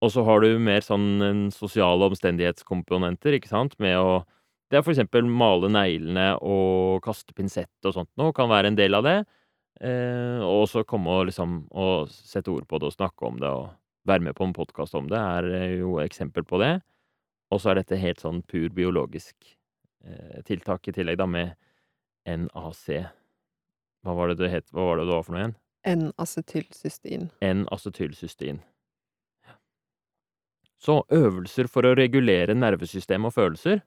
Og 0.05 0.13
så 0.15 0.25
har 0.27 0.43
du 0.45 0.61
mer 0.61 0.85
sånn 0.85 1.49
sosiale 1.55 2.09
omstendighetskomponenter, 2.11 3.39
ikke 3.39 3.53
sant, 3.53 3.77
med 3.83 3.99
å 3.99 4.25
Det 4.73 4.79
er 4.79 4.83
for 4.83 4.95
eksempel 4.95 5.27
male 5.29 5.69
neglene 5.69 6.39
og 6.43 7.03
kaste 7.05 7.35
pinsett 7.37 7.87
og 7.87 7.93
sånt 7.95 8.09
noe, 8.19 8.33
kan 8.35 8.49
være 8.49 8.73
en 8.73 8.79
del 8.79 8.97
av 8.97 9.05
det. 9.05 9.19
Eh, 9.81 10.41
og 10.41 10.65
så 10.67 10.83
komme 10.89 11.13
og 11.13 11.29
liksom 11.29 11.69
og 11.71 12.09
sette 12.09 12.51
ord 12.51 12.65
på 12.67 12.81
det 12.81 12.89
og 12.89 12.95
snakke 12.97 13.29
om 13.29 13.37
det 13.39 13.51
og 13.53 13.69
være 14.09 14.25
med 14.27 14.37
på 14.37 14.47
en 14.47 14.55
podkast 14.57 14.95
om 14.99 15.09
det, 15.11 15.19
er 15.19 15.51
eh, 15.55 15.77
jo 15.81 15.99
eksempel 16.03 16.47
på 16.47 16.61
det. 16.63 16.79
Og 17.53 17.61
så 17.61 17.73
er 17.73 17.81
dette 17.81 18.01
helt 18.01 18.23
sånn 18.23 18.43
pur 18.49 18.69
biologisk 18.75 19.37
eh, 20.05 20.41
tiltak 20.49 20.89
i 20.89 20.95
tillegg, 20.97 21.19
da, 21.21 21.29
med 21.31 21.55
NAC. 22.25 22.85
Hva 24.05 24.17
var 24.17 24.33
det 24.33 24.41
det 24.43 24.53
het? 24.53 24.69
Hva 24.73 24.91
var 24.91 25.01
det 25.01 25.09
det 25.09 25.17
var 25.17 25.27
for 25.27 25.37
noe 25.37 25.43
igjen? 25.45 25.59
N-acetylcystein. 25.85 27.29
N-acetylcystein. 27.45 28.63
Så 30.81 31.01
øvelser 31.13 31.69
for 31.73 31.89
å 31.89 31.95
regulere 31.97 32.57
nervesystem 32.57 33.25
og 33.25 33.33
følelser. 33.37 33.81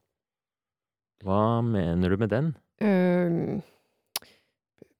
Hva 1.22 1.60
mener 1.66 2.14
du 2.14 2.18
med 2.18 2.30
den? 2.30 2.52
Uh, 2.82 3.58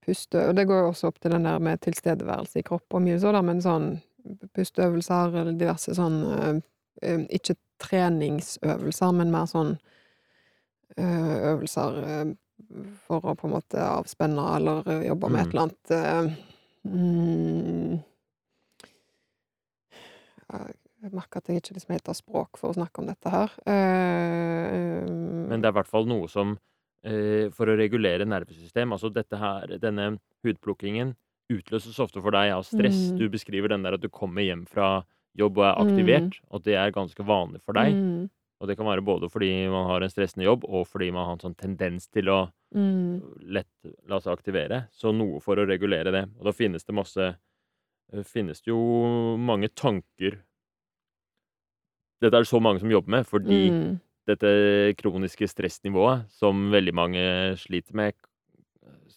puste 0.03 0.41
Og 0.49 0.57
det 0.59 0.65
går 0.67 0.81
jo 0.83 0.91
også 0.91 1.11
opp 1.13 1.21
til 1.23 1.31
den 1.35 1.47
der 1.47 1.63
med 1.63 1.83
tilstedeværelse 1.85 2.59
i 2.59 2.67
kropp 2.67 2.95
og 2.95 3.05
mye 3.05 3.19
sånn, 3.23 3.39
men 3.47 3.63
sånn 3.63 3.89
pusteøvelser 4.57 5.35
eller 5.41 5.57
diverse 5.59 5.95
sånn 5.97 6.19
eh, 6.35 6.61
eh, 7.03 7.25
Ikke 7.39 7.55
treningsøvelser, 7.83 9.13
men 9.15 9.31
mer 9.31 9.47
sånn 9.51 9.77
eh, 10.97 11.37
øvelser 11.53 12.35
for 13.07 13.23
å 13.23 13.37
på 13.39 13.47
en 13.47 13.55
måte 13.55 13.79
avspenne 13.79 14.45
eller 14.57 14.83
jobbe 15.07 15.29
med 15.31 15.41
et 15.41 15.47
Mm. 15.47 15.51
eller 15.53 15.63
annet 15.63 16.39
mm, 16.85 17.99
Jeg 20.99 21.13
merker 21.15 21.39
at 21.39 21.49
jeg 21.49 21.61
ikke 21.63 21.77
liksom 21.77 21.93
helt 21.95 22.09
har 22.11 22.17
språk 22.19 22.59
for 22.59 22.73
å 22.73 22.75
snakke 22.75 22.99
om 23.03 23.07
dette 23.07 23.31
her. 23.31 23.53
Eh, 23.71 25.05
Men 25.07 25.61
det 25.63 25.69
er 25.69 25.75
i 25.75 25.79
hvert 25.79 25.91
fall 25.91 26.09
noe 26.11 26.27
som 26.29 26.57
uh, 27.07 27.45
For 27.55 27.71
å 27.71 27.77
regulere 27.79 28.27
nervesystem 28.27 28.93
Altså 28.93 29.09
dette 29.15 29.39
her, 29.39 29.77
denne 29.79 30.17
hudplukkingen 30.45 31.15
utløses 31.53 31.99
ofte 32.03 32.21
for 32.23 32.35
deg 32.37 32.53
av 32.55 32.65
stress. 32.67 33.09
Mm. 33.13 33.19
Du 33.21 33.29
beskriver 33.33 33.73
den 33.73 33.87
der 33.87 33.97
at 33.97 34.03
du 34.05 34.09
kommer 34.13 34.45
hjem 34.45 34.67
fra 34.69 35.05
jobb 35.39 35.61
og 35.61 35.65
er 35.69 35.79
aktivert, 35.85 36.41
og 36.51 36.65
det 36.67 36.75
er 36.77 36.95
ganske 36.95 37.25
vanlig 37.25 37.63
for 37.63 37.79
deg. 37.79 37.95
Mm, 37.95 38.29
Og 38.61 38.67
det 38.67 38.75
kan 38.77 38.89
være 38.89 39.05
både 39.07 39.29
fordi 39.31 39.69
man 39.71 39.87
har 39.87 40.03
en 40.03 40.11
stressende 40.11 40.45
jobb, 40.45 40.65
og 40.67 40.89
fordi 40.91 41.13
man 41.15 41.29
har 41.29 41.37
en 41.37 41.45
sånn 41.45 41.55
tendens 41.55 42.09
til 42.11 42.29
å 42.33 42.39
mm, 42.75 43.21
lett 43.55 43.93
la 44.11 44.19
seg 44.21 44.35
aktivere. 44.35 44.89
Så 44.91 45.13
noe 45.15 45.39
for 45.41 45.61
å 45.61 45.67
regulere 45.69 46.11
det. 46.11 46.25
Og 46.41 46.49
da 46.49 46.53
finnes 46.53 46.85
det 46.85 46.97
masse 46.97 47.29
eh, 47.29 48.25
Finnes 48.27 48.61
det 48.65 48.73
jo 48.73 49.37
mange 49.39 49.69
tanker 49.69 50.41
Dette 52.19 52.35
er 52.35 52.43
det 52.43 52.51
så 52.51 52.59
mange 52.59 52.81
som 52.83 52.91
jobber 52.91 53.15
med, 53.15 53.27
fordi 53.31 53.59
mm, 53.71 53.99
dette 54.27 54.49
kroniske 54.99 55.47
stressnivået 55.47 56.27
som 56.35 56.67
veldig 56.73 56.95
mange 56.99 57.23
sliter 57.63 57.95
med, 57.95 58.17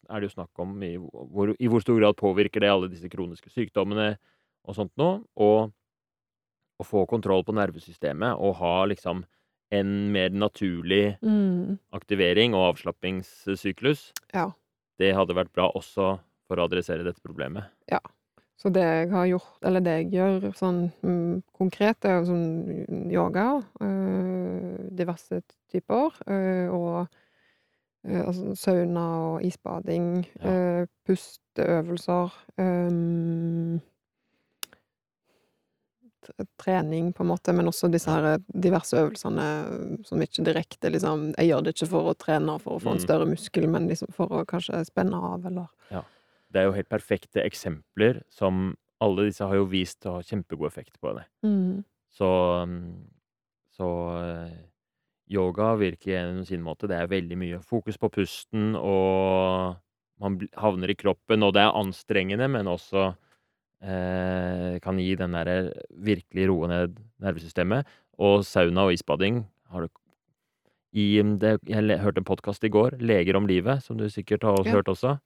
er 0.09 0.21
det 0.21 0.29
jo 0.29 0.35
snakk 0.35 0.63
om 0.63 0.73
i 0.85 0.95
hvor, 0.97 1.53
i 1.57 1.69
hvor 1.71 1.83
stor 1.83 1.99
grad 1.99 2.17
påvirker 2.19 2.63
det 2.63 2.71
alle 2.71 2.89
disse 2.91 3.09
kroniske 3.11 3.51
sykdommene 3.53 4.15
og 4.67 4.77
sånt 4.77 4.93
noe. 5.01 5.21
Og 5.35 5.71
å 6.81 6.87
få 6.87 7.05
kontroll 7.09 7.45
på 7.45 7.55
nervesystemet 7.55 8.39
og 8.41 8.57
ha 8.61 8.75
liksom 8.89 9.23
en 9.71 9.91
mer 10.11 10.33
naturlig 10.35 11.13
mm. 11.23 11.77
aktivering 11.95 12.55
og 12.57 12.73
avslappingssyklus, 12.73 14.09
Ja. 14.33 14.49
det 14.99 15.13
hadde 15.15 15.37
vært 15.37 15.53
bra 15.55 15.69
også 15.71 16.17
for 16.49 16.59
å 16.59 16.65
adressere 16.67 17.05
dette 17.07 17.23
problemet. 17.23 17.69
Ja. 17.91 18.01
Så 18.59 18.69
det 18.69 18.83
jeg 18.83 19.09
har 19.09 19.25
gjort, 19.25 19.53
eller 19.65 19.81
det 19.81 19.93
jeg 19.95 20.09
gjør 20.13 20.51
sånn 20.53 20.81
mm, 21.01 21.39
konkret, 21.57 22.05
er 22.05 22.19
jo 22.19 22.27
sånn 22.29 23.09
yoga, 23.09 23.45
øh, 23.81 24.91
diverse 24.93 25.39
typer, 25.71 26.19
øh, 26.27 26.67
og 26.75 27.20
altså 28.03 28.55
sauna 28.57 29.05
og 29.33 29.43
isbading, 29.45 30.25
Ja. 30.41 30.49
øh, 30.51 30.87
pusteøvelser, 31.05 32.33
um, 32.57 33.79
trening 36.61 37.13
på 37.13 37.23
en 37.23 37.27
måte, 37.31 37.53
men 37.53 37.67
også 37.67 37.89
disse 37.91 38.11
her 38.13 38.37
diverse 38.53 38.97
øvelsene 38.97 39.45
som 40.05 40.21
ikke 40.21 40.43
direkte 40.45 40.89
liksom 40.93 41.33
Jeg 41.37 41.47
gjør 41.49 41.63
det 41.65 41.73
ikke 41.75 41.89
for 41.89 42.11
å 42.11 42.17
trene 42.17 42.59
for 42.61 42.77
å 42.77 42.81
få 42.81 42.91
en 42.91 42.97
Mm. 42.99 43.07
større 43.07 43.25
muskel, 43.25 43.67
men 43.69 43.87
liksom 43.87 44.11
for 44.13 44.27
å 44.27 44.45
kanskje 44.45 44.85
spenne 44.85 45.15
av, 45.17 45.45
eller 45.45 45.67
Det 46.53 46.59
er 46.59 46.63
jo 46.65 46.71
helt 46.73 46.89
perfekte 46.89 47.41
eksempler 47.45 48.21
som 48.29 48.75
alle 48.99 49.23
disse 49.29 49.39
har 49.47 49.55
jo 49.55 49.65
vist 49.65 50.05
å 50.05 50.11
ha 50.17 50.21
kjempegod 50.21 50.67
effekt 50.67 50.99
på 51.01 51.13
det. 51.15 51.23
mm. 51.43 51.83
Så, 52.11 52.65
mm, 52.67 53.07
så 53.71 53.87
eh, 54.19 54.51
yoga 55.31 55.75
virker 55.79 56.11
gjennom 56.13 56.45
sin 56.47 56.63
måte. 56.65 56.87
Det 56.91 56.97
er 56.99 57.07
veldig 57.11 57.37
mye 57.39 57.59
fokus 57.63 57.97
på 58.01 58.09
pusten, 58.11 58.75
og 58.75 59.77
man 60.21 60.37
havner 60.59 60.91
i 60.93 60.97
kroppen, 60.99 61.43
og 61.43 61.53
det 61.55 61.63
er 61.63 61.77
anstrengende, 61.79 62.47
men 62.51 62.67
også 62.69 63.07
eh, 63.81 64.77
kan 64.83 64.99
gi 65.01 65.15
den 65.17 65.33
derre 65.37 65.71
virkelig 66.03 66.49
roe 66.51 66.69
ned 66.71 66.99
nervesystemet. 67.23 67.87
Og 68.21 68.43
sauna 68.45 68.85
og 68.89 68.93
isbading 68.93 69.43
har 69.71 69.87
du 69.87 69.89
i 70.93 71.21
det, 71.39 71.59
Jeg 71.67 71.99
hørte 72.03 72.19
en 72.19 72.25
podkast 72.27 72.63
i 72.63 72.69
går, 72.69 72.97
'Leger 72.99 73.35
om 73.37 73.47
livet', 73.47 73.81
som 73.81 73.97
du 73.97 74.09
sikkert 74.09 74.43
har 74.43 74.65
Ja. 74.65 74.71
hørt 74.75 74.87
også, 74.87 75.17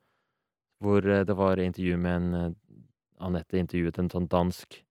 hvor 0.81 0.99
eh, 1.05 1.23
det 1.25 1.35
var 1.37 1.57
intervju 1.57 1.97
med 1.97 2.15
en 2.15 2.33
eh, 2.33 2.51
Anette 3.19 3.57
intervjuet 3.57 3.97
en 3.99 4.09
sånn 4.09 4.27
dansk 4.27 4.83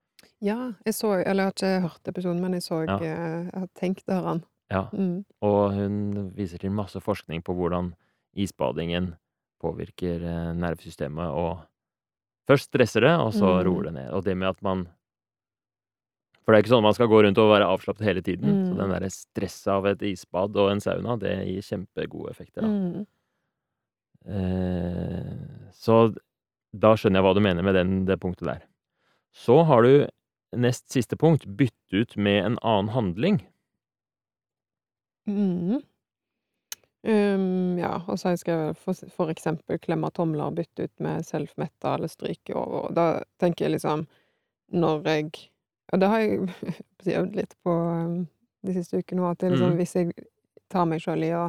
Ja, 0.42 0.72
jeg 0.86 0.94
så 0.94 1.22
Eller 1.26 1.44
jeg 1.44 1.44
har 1.44 1.52
ikke 1.52 1.88
hørt 1.88 2.08
episoden, 2.08 2.40
men 2.40 2.52
jeg 2.52 2.62
så 2.62 2.84
Ja. 2.88 2.96
eh, 2.96 3.44
Jeg 3.44 3.52
har 3.60 3.68
tenkt 3.74 4.08
å 4.08 4.12
høre 4.14 4.32
den. 4.32 4.44
Ja, 4.70 4.88
Mm. 4.92 5.24
og 5.42 5.72
hun 5.74 6.30
viser 6.34 6.58
til 6.58 6.70
masse 6.70 6.96
forskning 7.00 7.42
på 7.44 7.54
hvordan 7.54 7.94
isbadingen 8.34 9.16
påvirker 9.62 10.22
eh, 10.24 10.52
nervesystemet, 10.56 11.30
og 11.30 11.60
først 12.48 12.70
stresser 12.72 13.00
det, 13.02 13.10
og 13.20 13.32
så 13.32 13.60
Mm. 13.60 13.64
roer 13.66 13.82
det 13.84 13.92
ned. 13.94 14.10
Og 14.12 14.24
det 14.24 14.36
med 14.36 14.48
at 14.48 14.62
man 14.62 14.88
For 16.44 16.52
det 16.52 16.58
er 16.58 16.62
ikke 16.64 16.74
sånn 16.76 16.84
at 16.84 16.88
man 16.90 16.94
skal 16.94 17.08
gå 17.08 17.22
rundt 17.24 17.38
og 17.38 17.50
være 17.56 17.64
avslappet 17.72 18.04
hele 18.04 18.20
tiden. 18.20 18.66
Så 18.66 18.72
Mm. 18.74 18.76
den 18.76 18.90
derre 18.90 19.08
stresset 19.10 19.66
av 19.72 19.86
et 19.86 20.02
isbad 20.02 20.54
og 20.56 20.70
en 20.72 20.78
sauna, 20.80 21.16
det 21.18 21.46
gir 21.46 21.62
kjempegode 21.62 22.28
effekter, 22.30 22.60
da. 22.60 22.68
Mm. 22.68 23.06
Eh, 24.26 25.70
så 25.72 26.14
da 26.76 26.94
skjønner 26.94 27.20
jeg 27.20 27.24
hva 27.26 27.34
du 27.34 27.40
mener 27.40 27.62
med 27.62 27.74
den, 27.74 28.04
det 28.04 28.20
punktet 28.20 28.44
der. 28.48 28.62
Så 29.32 29.64
har 29.64 29.82
du 29.82 30.06
nest 30.54 30.88
siste 30.92 31.16
punkt, 31.16 31.46
bytte 31.56 31.92
ut 31.92 32.16
med 32.16 32.44
en 32.44 32.58
annen 32.62 32.90
handling. 32.94 33.40
Mm. 35.26 35.82
Um, 37.06 37.78
ja, 37.78 38.02
og 38.08 38.18
så 38.18 38.30
har 38.30 38.38
jeg 38.38 38.76
for, 38.80 38.96
for 39.12 39.32
eksempel 39.32 39.78
klemme 39.78 40.08
tomler, 40.10 40.46
og 40.46 40.56
bytte 40.56 40.86
ut 40.86 41.00
med 41.04 41.26
self-metta 41.26 41.98
eller 41.98 42.08
stryke 42.08 42.54
over. 42.56 42.94
Da 42.96 43.08
tenker 43.40 43.66
jeg 43.66 43.76
liksom 43.76 44.06
Når 44.72 45.02
jeg 45.08 45.50
Og 45.92 46.00
det 46.00 46.08
har 46.08 46.18
jeg 46.18 46.38
øvd 47.20 47.36
litt 47.36 47.54
på 47.62 47.70
um, 47.70 48.26
de 48.64 48.72
siste 48.72 48.98
ukene 48.98 49.20
òg, 49.20 49.30
at 49.30 49.50
liksom, 49.50 49.74
mm. 49.74 49.76
hvis 49.76 49.94
jeg 49.96 50.12
tar 50.72 50.86
meg 50.88 51.02
sjøl 51.04 51.26
i 51.26 51.34
å 51.36 51.44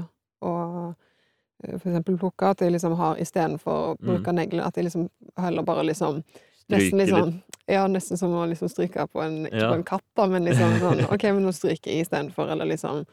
eh, 1.64 1.78
for 1.80 1.88
eksempel 1.90 2.18
plukke, 2.20 2.50
at 2.52 2.62
jeg 2.62 2.74
liksom 2.76 2.98
har 3.00 3.22
istedenfor 3.24 3.94
å 3.94 3.96
bruke 3.96 4.34
negler, 4.36 4.66
at 4.68 4.76
jeg 4.76 4.90
liksom 4.90 5.08
heller 5.40 5.64
bare 5.64 5.88
liksom 5.88 6.20
Nesten 6.68 7.04
sånn 7.08 7.36
Ja, 7.70 7.86
nesten 7.88 8.18
som 8.18 8.34
å 8.34 8.44
liksom 8.50 8.70
stryke 8.70 9.08
på 9.08 9.22
en 9.22 9.46
Ja. 9.46 9.70
på 9.70 9.76
en 9.80 9.84
katt, 9.84 10.06
da, 10.18 10.28
men 10.28 10.46
liksom 10.46 10.80
sånn 10.82 11.06
OK, 11.08 11.24
men 11.24 11.46
nå 11.46 11.54
stryker 11.54 11.92
jeg 11.92 12.06
istedenfor, 12.06 12.52
eller 12.52 12.66
liksom 12.66 13.06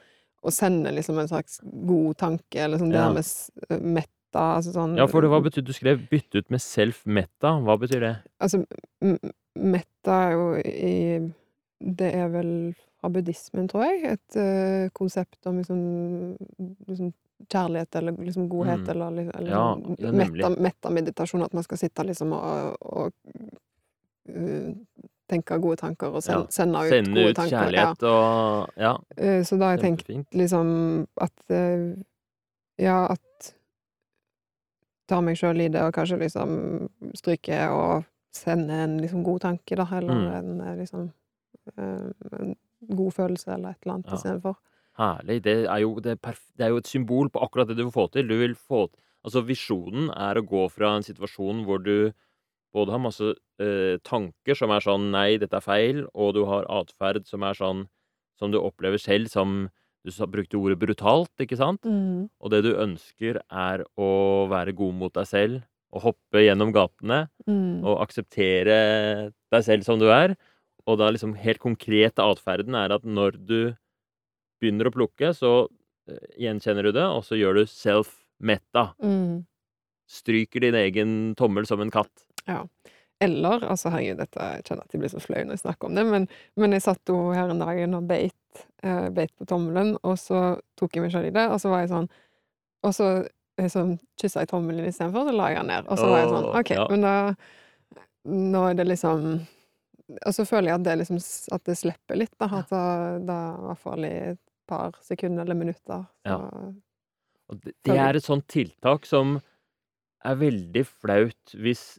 Å 0.42 0.50
sende 0.50 0.90
liksom 0.90 1.18
en 1.22 1.28
slags 1.30 1.60
god 1.62 2.16
tanke, 2.18 2.56
eller 2.64 2.78
sånn 2.78 2.90
det 2.90 2.98
Ja. 2.98 3.12
med 3.12 3.82
metta, 3.82 4.56
altså 4.56 4.72
sånn 4.74 4.96
Ja, 4.98 5.06
for 5.06 5.20
det, 5.22 5.28
hva 5.30 5.40
betyr 5.44 5.62
Du 5.64 5.72
skrev 5.72 6.08
'bytte 6.10 6.38
ut 6.42 6.50
med 6.50 6.60
self-metta'. 6.60 7.62
Hva 7.62 7.76
betyr 7.78 8.00
det? 8.00 8.16
Altså, 8.40 8.64
metta 9.56 10.16
er 10.28 10.32
jo 10.32 10.46
i 10.64 11.32
Det 11.84 12.14
er 12.14 12.28
vel 12.30 12.74
fra 13.00 13.08
buddhismen, 13.10 13.66
tror 13.68 13.82
jeg, 13.82 14.04
et 14.12 14.36
uh, 14.38 14.88
konsept 14.94 15.44
om 15.46 15.56
liksom, 15.58 16.36
liksom 16.86 17.12
kjærlighet 17.50 17.96
eller 17.98 18.12
liksom 18.12 18.48
godhet 18.48 18.86
Mm. 18.86 18.90
eller, 18.90 19.30
eller 19.34 19.50
Ja, 19.50 19.74
sånn 19.74 19.96
ja, 19.98 20.12
metta, 20.12 20.50
metta-meditasjon, 20.60 21.42
at 21.42 21.52
man 21.52 21.64
skal 21.64 21.78
sitte 21.78 22.04
liksom 22.06 22.32
og, 22.32 22.76
og 22.80 23.12
uh, 24.30 24.74
tenke 25.32 25.58
gode 25.64 25.80
tanker 25.80 26.12
og 26.14 26.22
sende, 26.22 26.44
Ja, 26.46 26.54
sende 26.54 26.84
ut 26.84 26.92
Sende 26.92 27.16
gode 27.18 27.32
ut 27.32 27.36
tanker. 27.40 27.56
kjærlighet 27.56 28.06
og 28.12 28.78
Ja. 28.86 28.92
Uh, 29.18 29.40
så 29.48 29.58
da 29.58 29.70
har 29.72 29.76
jeg 29.78 29.84
tenkt 29.88 30.32
liksom 30.36 30.72
at 31.20 31.34
uh, 31.50 31.92
Ja, 32.80 33.00
at 33.12 33.52
tar 35.10 35.20
meg 35.26 35.36
sjøl 35.36 35.60
i 35.60 35.68
det, 35.72 35.82
og 35.82 35.92
kanskje 35.96 36.18
liksom 36.22 36.52
stryker 37.18 37.72
og 37.74 38.04
sender 38.32 38.84
en 38.86 38.94
liksom 39.02 39.24
god 39.26 39.42
tanke, 39.44 39.76
da, 39.76 39.84
eller 39.98 40.14
Mm. 40.14 40.30
en 40.38 40.60
eh, 40.60 40.76
liksom 40.78 41.12
eh, 41.76 42.12
en 42.40 42.54
god 42.96 43.12
følelse, 43.12 43.52
eller 43.52 43.70
et 43.74 43.82
eller 43.84 43.94
annet 43.94 44.06
Ja. 44.08 44.16
istedenfor. 44.16 44.56
Herlig. 44.98 45.42
Det 45.44 45.66
er, 45.66 45.78
jo, 45.80 45.94
det, 46.00 46.18
er 46.24 46.34
det 46.58 46.64
er 46.64 46.68
jo 46.72 46.76
et 46.80 46.86
symbol 46.88 47.28
på 47.30 47.42
akkurat 47.44 47.68
det 47.68 47.76
du 47.76 47.84
vil 47.84 47.92
få 47.92 48.10
til. 48.12 48.28
Du 48.28 48.38
vil 48.38 48.54
få 48.54 48.88
Altså, 49.24 49.38
visjonen 49.46 50.08
er 50.10 50.34
å 50.34 50.42
gå 50.42 50.68
fra 50.68 50.96
en 50.96 51.02
situasjon 51.06 51.60
hvor 51.64 51.78
du 51.78 52.10
både 52.74 52.90
har 52.94 52.98
masse 53.02 53.34
eh, 53.60 53.98
tanker 54.04 54.56
som 54.56 54.70
er 54.70 54.80
sånn 54.80 55.10
'nei, 55.12 55.38
dette 55.38 55.54
er 55.56 55.60
feil', 55.64 56.06
og 56.14 56.34
du 56.34 56.44
har 56.46 56.64
atferd 56.68 57.26
som 57.26 57.42
er 57.42 57.54
sånn 57.54 57.86
som 58.38 58.50
du 58.50 58.58
opplever 58.58 58.98
selv 59.00 59.28
som 59.30 59.70
Du 60.04 60.10
brukte 60.26 60.58
ordet 60.58 60.80
brutalt, 60.80 61.30
ikke 61.38 61.56
sant? 61.56 61.78
Og 62.40 62.50
det 62.50 62.64
du 62.64 62.74
ønsker, 62.74 63.36
er 63.48 63.84
å 63.96 64.48
være 64.50 64.74
god 64.74 64.94
mot 64.98 65.12
deg 65.14 65.26
selv, 65.28 65.62
og 65.92 66.02
hoppe 66.02 66.42
gjennom 66.42 66.72
gatene, 66.74 67.28
Mm. 67.46 67.84
og 67.84 68.00
akseptere 68.02 69.30
deg 69.52 69.62
selv 69.62 69.84
som 69.84 70.00
du 70.00 70.06
er. 70.10 70.34
Og 70.88 70.98
da 70.98 71.08
liksom 71.08 71.36
helt 71.36 71.60
konkret 71.60 72.16
atferden 72.18 72.74
er 72.74 72.90
at 72.92 73.04
når 73.04 73.46
du 73.46 73.76
begynner 74.60 74.86
å 74.90 74.92
plukke, 74.92 75.30
så 75.32 75.68
eh, 76.08 76.18
gjenkjenner 76.36 76.82
du 76.82 76.90
det, 76.90 77.04
og 77.06 77.22
så 77.22 77.38
gjør 77.38 77.54
du 77.60 77.64
self-metta. 77.66 78.94
Mm. 79.00 79.46
Stryker 80.08 80.60
din 80.60 80.74
egen 80.74 81.34
tommel 81.36 81.64
som 81.64 81.80
en 81.80 81.92
katt. 81.92 82.10
Eller 83.22 83.62
altså 83.70 83.92
herregud, 83.92 84.18
dette, 84.18 84.46
jeg 84.56 84.64
kjenner 84.66 84.82
at 84.82 84.94
jeg 84.94 85.02
blir 85.02 85.12
så 85.12 85.20
flau 85.22 85.38
når 85.44 85.54
jeg 85.54 85.62
snakker 85.62 85.88
om 85.88 85.98
det, 85.98 86.02
men, 86.08 86.24
men 86.58 86.74
jeg 86.74 86.82
satt 86.82 87.12
jo 87.12 87.18
her 87.30 87.52
en 87.52 87.62
dag 87.62 87.78
og 87.84 88.08
beit, 88.08 88.64
eh, 88.82 89.06
beit 89.14 89.30
på 89.38 89.46
tommelen, 89.46 89.94
og 90.02 90.16
så 90.18 90.42
tok 90.80 90.98
jeg 90.98 91.04
meg 91.04 91.14
selv 91.14 91.30
i 91.30 91.34
det, 91.36 91.46
og 91.46 91.62
så 91.62 91.70
var 91.70 91.84
jeg 91.84 91.92
sånn 91.92 92.10
Og 92.82 92.94
så 92.96 93.08
liksom, 93.60 93.94
kyssa 94.18 94.42
jeg 94.42 94.50
tommelen 94.50 94.88
istedenfor, 94.90 95.28
så 95.28 95.36
la 95.38 95.50
jeg 95.52 95.60
den 95.60 95.70
ned. 95.70 95.86
Og 95.86 96.00
så 96.00 96.10
var 96.10 96.22
jeg 96.24 96.32
sånn 96.32 96.48
OK, 96.50 96.74
ja. 96.74 96.86
men 96.90 97.06
da 97.06 97.16
Nå 98.32 98.60
er 98.68 98.76
det 98.78 98.86
liksom 98.86 99.22
Og 100.26 100.34
så 100.34 100.44
føler 100.46 100.72
jeg 100.72 100.80
at 100.80 100.84
det 100.86 100.98
liksom 101.00 101.22
At 101.54 101.64
det 101.66 101.78
slipper 101.78 102.18
litt, 102.18 102.34
da. 102.42 102.50
At 102.58 102.74
da 103.26 103.38
i 103.54 103.66
hvert 103.68 103.82
fall 103.86 104.06
i 104.06 104.14
et 104.32 104.42
par 104.70 104.98
sekunder 105.02 105.46
eller 105.46 105.58
minutter. 105.58 106.06
Så, 106.22 106.30
Ja. 106.30 106.38
Og 107.52 107.58
det, 107.60 107.74
det 107.84 107.96
er 108.00 108.16
et 108.16 108.24
sånt 108.24 108.46
tiltak 108.48 109.04
som 109.04 109.36
er 110.24 110.38
veldig 110.40 110.84
flaut 110.86 111.54
hvis 111.58 111.98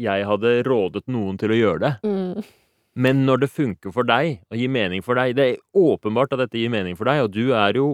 jeg 0.00 0.26
hadde 0.26 0.52
rådet 0.66 1.04
noen 1.10 1.38
til 1.38 1.54
å 1.54 1.58
gjøre 1.58 1.82
det. 1.84 1.92
Mm. 2.04 2.44
Men 2.94 3.24
når 3.26 3.44
det 3.44 3.50
funker 3.50 3.94
for 3.94 4.06
deg, 4.06 4.40
og 4.50 4.58
gir 4.58 4.70
mening 4.70 5.02
for 5.02 5.18
deg 5.18 5.32
Det 5.34 5.44
er 5.44 5.62
åpenbart 5.74 6.36
at 6.36 6.44
dette 6.44 6.60
gir 6.60 6.70
mening 6.70 6.94
for 6.94 7.10
deg, 7.10 7.24
og 7.24 7.32
du 7.34 7.50
er 7.50 7.74
jo 7.74 7.88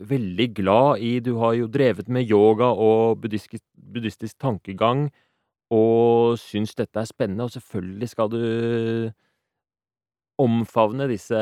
veldig 0.00 0.48
glad 0.56 1.04
i 1.06 1.18
Du 1.22 1.36
har 1.38 1.54
jo 1.54 1.68
drevet 1.70 2.08
med 2.08 2.30
yoga 2.30 2.72
og 2.72 3.20
buddhistisk, 3.22 3.62
buddhistisk 3.74 4.38
tankegang, 4.42 5.08
og 5.70 6.38
syns 6.42 6.74
dette 6.74 6.98
er 6.98 7.06
spennende, 7.06 7.46
og 7.46 7.54
selvfølgelig 7.54 8.08
skal 8.10 8.30
du 8.32 8.42
omfavne 10.40 11.06
disse 11.10 11.38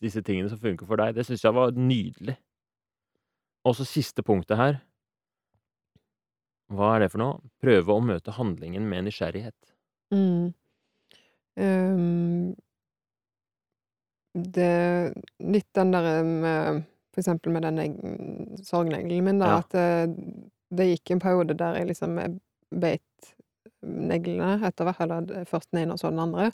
disse 0.00 0.22
tingene 0.24 0.48
som 0.48 0.60
funker 0.60 0.88
for 0.88 1.00
deg. 1.00 1.14
Det 1.16 1.26
syns 1.28 1.44
jeg 1.44 1.54
var 1.54 1.74
nydelig. 1.76 2.36
Og 3.68 3.76
så 3.76 3.84
siste 3.84 4.24
punktet 4.24 4.56
her. 4.56 4.80
Hva 6.70 6.92
er 6.94 7.04
det 7.04 7.10
for 7.12 7.18
noe? 7.22 7.40
Prøve 7.62 7.94
å 7.96 8.02
møte 8.04 8.34
handlingen 8.36 8.86
med 8.88 9.08
nysgjerrighet. 9.08 9.56
Mm. 10.14 10.52
Um, 11.60 12.54
det 14.34 15.12
Litt 15.42 15.66
den 15.76 15.90
derre 15.94 16.20
med 16.24 16.84
For 17.10 17.22
eksempel 17.24 17.52
med 17.52 17.64
den 17.66 17.78
neg- 17.80 18.60
sorgneglen 18.64 19.24
min, 19.26 19.40
da, 19.42 19.46
Ja. 19.50 19.58
at 19.64 19.70
det, 19.74 20.36
det 20.78 20.86
gikk 20.92 21.10
en 21.16 21.20
periode 21.24 21.56
der 21.58 21.74
jeg 21.80 21.88
liksom 21.88 22.18
eh, 22.22 22.36
beit 22.70 23.32
neglene 23.82 24.60
etter 24.68 24.86
hvert, 24.86 25.00
eller 25.02 25.44
først 25.50 25.72
den 25.72 25.82
ene 25.82 25.96
og 25.96 25.98
så 25.98 26.10
den 26.12 26.22
andre. 26.22 26.50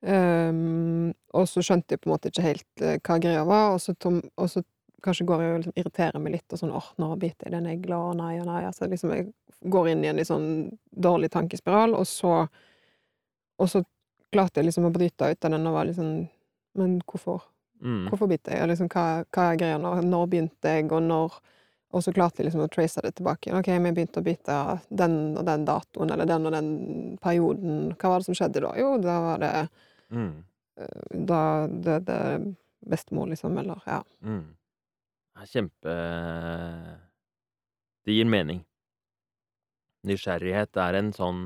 Um, 0.00 1.12
og 1.34 1.44
så 1.50 1.60
skjønte 1.60 1.92
jeg 1.96 2.00
på 2.00 2.08
en 2.08 2.14
måte 2.14 2.30
ikke 2.32 2.46
helt 2.46 2.80
eh, 2.86 2.96
hva 3.04 3.18
greia 3.20 3.44
var, 3.44 3.74
og 3.74 3.80
så, 3.84 3.92
tom, 4.00 4.22
og 4.38 4.48
så 4.48 4.62
kanskje 5.02 5.26
går 5.26 5.42
jeg 5.42 5.52
og 5.52 5.60
liksom 5.62 5.76
irriterer 5.80 6.22
meg 6.22 6.34
litt, 6.34 6.52
og 6.52 6.60
sånn 6.60 6.74
åh, 6.74 6.88
nå 6.98 7.10
biter 7.20 7.48
jeg 7.48 7.54
den 7.54 7.68
negla, 7.68 7.98
og 8.10 8.16
nei, 8.18 8.32
og 8.40 8.48
nei. 8.48 8.62
Altså 8.68 8.88
liksom 8.90 9.12
jeg 9.14 9.28
går 9.70 9.92
inn 9.92 10.04
i 10.04 10.10
en 10.10 10.18
litt 10.18 10.30
sånn 10.30 10.48
dårlig 10.90 11.30
tankespiral, 11.34 11.94
og 11.98 12.06
så 12.06 12.48
Og 13.58 13.66
så 13.66 13.82
klarte 14.30 14.60
jeg 14.60 14.68
liksom 14.68 14.84
å 14.86 14.92
bryte 14.94 15.30
ut 15.32 15.44
av 15.44 15.50
den 15.50 15.66
og 15.66 15.74
var 15.74 15.88
liksom 15.88 16.28
Men 16.78 17.00
hvorfor? 17.10 17.42
Mm. 17.82 18.08
Hvorfor 18.08 18.28
biter 18.30 18.52
jeg? 18.54 18.62
Og 18.62 18.68
Liksom, 18.68 18.88
hva, 18.92 19.24
hva 19.34 19.46
er 19.52 19.58
greia 19.58 19.78
nå? 19.78 19.94
Når 20.02 20.26
begynte 20.30 20.74
jeg, 20.76 20.92
og 20.92 21.02
når 21.02 21.40
Og 21.90 22.04
så 22.04 22.12
klarte 22.12 22.42
jeg 22.42 22.50
liksom 22.50 22.62
å 22.66 22.68
trace 22.68 23.00
det 23.02 23.14
tilbake. 23.16 23.50
Ok, 23.56 23.66
vi 23.66 23.92
begynte 23.96 24.20
å 24.20 24.26
bite 24.26 24.56
den 24.90 25.36
og 25.38 25.46
den 25.48 25.64
datoen, 25.64 26.10
eller 26.12 26.26
den 26.28 26.46
og 26.46 26.52
den 26.52 26.68
perioden. 27.22 27.94
Hva 27.96 28.10
var 28.12 28.20
det 28.20 28.28
som 28.28 28.36
skjedde 28.36 28.60
da? 28.60 28.74
Jo, 28.78 28.98
da 29.02 29.20
var 29.24 29.38
det 29.42 29.68
Mm. 30.10 30.44
Da 31.10 31.66
døde 31.66 32.54
bestemor, 32.86 33.26
liksom, 33.26 33.58
eller 33.58 33.82
ja. 33.86 34.02
Mm. 34.22 34.44
Kjempe 35.46 35.94
Det 38.06 38.14
gir 38.16 38.26
mening. 38.26 38.64
Nysgjerrighet 40.08 40.78
er 40.80 40.98
en 40.98 41.12
sånn 41.14 41.42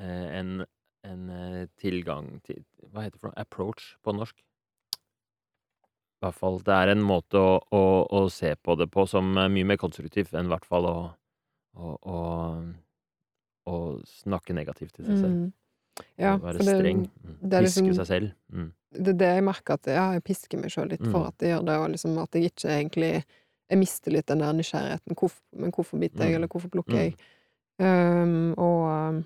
eh, 0.00 0.28
En, 0.40 0.64
en 1.06 1.30
eh, 1.30 1.64
tilgang 1.80 2.40
til 2.44 2.64
Hva 2.90 3.04
heter 3.04 3.16
det 3.16 3.22
for 3.22 3.30
noe? 3.30 3.40
Approach 3.40 3.94
på 4.04 4.16
norsk? 4.16 4.36
I 4.40 6.24
hvert 6.24 6.38
fall. 6.38 6.60
Det 6.64 6.72
er 6.72 6.94
en 6.94 7.04
måte 7.04 7.36
å, 7.36 7.58
å, 7.68 7.84
å 8.08 8.24
se 8.32 8.54
på 8.56 8.76
det 8.80 8.88
på 8.92 9.04
som 9.08 9.36
er 9.36 9.52
mye 9.52 9.68
mer 9.68 9.80
konstruktiv 9.80 10.32
enn 10.32 10.48
i 10.48 10.52
hvert 10.54 10.64
fall 10.64 10.88
å, 10.88 10.96
å 13.68 13.76
snakke 14.08 14.56
negativt 14.56 14.94
til 14.96 15.08
seg 15.08 15.18
selv. 15.20 15.34
Mm. 15.34 15.52
Ja, 16.18 16.36
være 16.38 16.58
det- 16.58 16.66
streng. 16.66 17.10
Mm. 17.24 17.36
det 17.48 17.52
er 17.54 17.62
Piske 17.62 17.82
liksom- 17.82 17.94
seg 17.94 18.06
selv. 18.06 18.32
Mm. 18.52 18.72
det 18.94 19.08
er 19.08 19.12
det 19.18 19.28
jeg 19.34 19.44
merker 19.44 19.74
at 19.74 19.86
ja, 19.86 20.12
jeg 20.12 20.24
pisker 20.24 20.58
meg 20.60 20.70
sjøl 20.70 20.88
litt 20.90 21.00
Mm. 21.00 21.10
for 21.12 21.26
at 21.26 21.34
jeg 21.38 21.50
gjør 21.58 21.64
det, 21.66 21.76
og 21.78 21.90
liksom 21.90 22.18
at 22.22 22.30
jeg 22.32 22.44
ikke 22.52 22.68
egentlig 22.70 23.24
Jeg 23.70 23.78
mister 23.78 24.10
litt 24.12 24.26
den 24.26 24.38
der 24.38 24.52
nysgjerrigheten. 24.52 25.14
Hvorf, 25.16 25.40
men 25.56 25.70
hvorfor 25.72 25.98
biter 25.98 26.18
jeg, 26.24 26.28
Mm. 26.30 26.34
eller 26.34 26.48
hvorfor 26.48 26.68
plukker 26.68 26.92
Mm. 26.92 26.98
jeg? 27.00 27.14
Um, 27.80 28.54
og 28.58 29.08
um, 29.08 29.24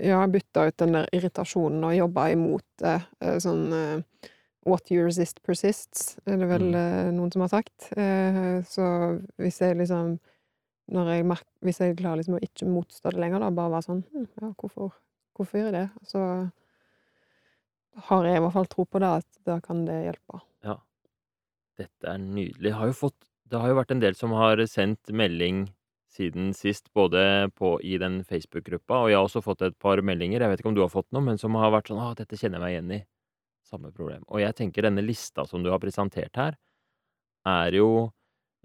ja, 0.00 0.20
jeg 0.20 0.32
bytta 0.32 0.66
ut 0.66 0.76
den 0.76 0.92
der 0.92 1.06
irritasjonen 1.14 1.84
og 1.84 1.94
jobba 1.96 2.26
imot 2.32 2.64
det. 2.82 3.02
eh, 3.20 3.36
Sånn 3.38 3.72
eh, 3.72 4.02
What 4.66 4.90
you 4.90 5.04
resist 5.04 5.40
persists, 5.42 6.18
er 6.26 6.36
det 6.36 6.48
vel 6.48 6.72
Mm. 6.72 6.74
eh, 6.74 7.10
noen 7.12 7.32
som 7.32 7.40
har 7.40 7.48
sagt. 7.48 7.92
Eh, 7.96 8.60
Så 8.62 9.22
hvis 9.38 9.58
jeg 9.60 9.76
liksom 9.76 10.18
når 10.90 11.06
jeg 11.16 11.24
merker, 11.24 11.44
Hvis 11.62 11.78
jeg 11.78 11.96
klarer 11.96 12.16
liksom 12.18 12.34
å 12.34 12.40
ikke 12.42 12.66
motstå 12.66 13.10
det 13.12 13.20
lenger, 13.20 13.38
da, 13.40 13.50
bare 13.50 13.70
være 13.70 13.84
sånn 13.84 14.04
hm, 14.12 14.28
Ja, 14.42 14.52
hvorfor, 14.60 14.92
hvorfor 15.38 15.60
gjør 15.60 15.70
jeg 15.70 15.76
det? 15.78 16.10
Så 16.10 16.20
har 18.08 18.28
jeg 18.28 18.38
i 18.38 18.44
hvert 18.44 18.54
fall 18.54 18.70
tro 18.70 18.84
på 18.86 19.00
det, 19.02 19.14
at 19.22 19.40
da 19.48 19.58
kan 19.62 19.82
det 19.88 19.96
hjelpe. 20.04 20.42
Ja. 20.66 20.76
Dette 21.78 22.12
er 22.12 22.20
nydelig. 22.22 22.74
Har 22.76 22.94
fått, 22.96 23.18
det 23.48 23.62
har 23.62 23.72
jo 23.72 23.78
vært 23.80 23.94
en 23.94 24.02
del 24.04 24.18
som 24.18 24.34
har 24.38 24.62
sendt 24.70 25.10
melding 25.14 25.66
siden 26.18 26.52
sist, 26.56 26.88
både 26.96 27.50
på, 27.58 27.76
i 27.84 27.98
den 28.00 28.22
Facebook-gruppa, 28.26 29.02
og 29.04 29.10
jeg 29.10 29.18
har 29.18 29.26
også 29.28 29.42
fått 29.44 29.62
et 29.66 29.76
par 29.78 30.00
meldinger, 30.02 30.42
jeg 30.42 30.50
vet 30.50 30.62
ikke 30.62 30.70
om 30.72 30.78
du 30.78 30.82
har 30.82 30.92
fått 30.92 31.08
noe, 31.14 31.22
men 31.24 31.38
som 31.38 31.54
har 31.60 31.70
vært 31.74 31.90
sånn 31.92 32.00
'Å, 32.00 32.14
dette 32.18 32.38
kjenner 32.40 32.58
jeg 32.58 32.64
meg 32.64 32.74
igjen 32.74 32.94
i'. 32.96 33.06
Samme 33.68 33.92
problem. 33.92 34.24
Og 34.32 34.40
jeg 34.40 34.56
tenker 34.56 34.82
denne 34.82 35.04
lista 35.04 35.44
som 35.46 35.62
du 35.62 35.70
har 35.70 35.78
presentert 35.78 36.34
her, 36.40 36.56
er 37.46 37.72
jo 37.76 38.10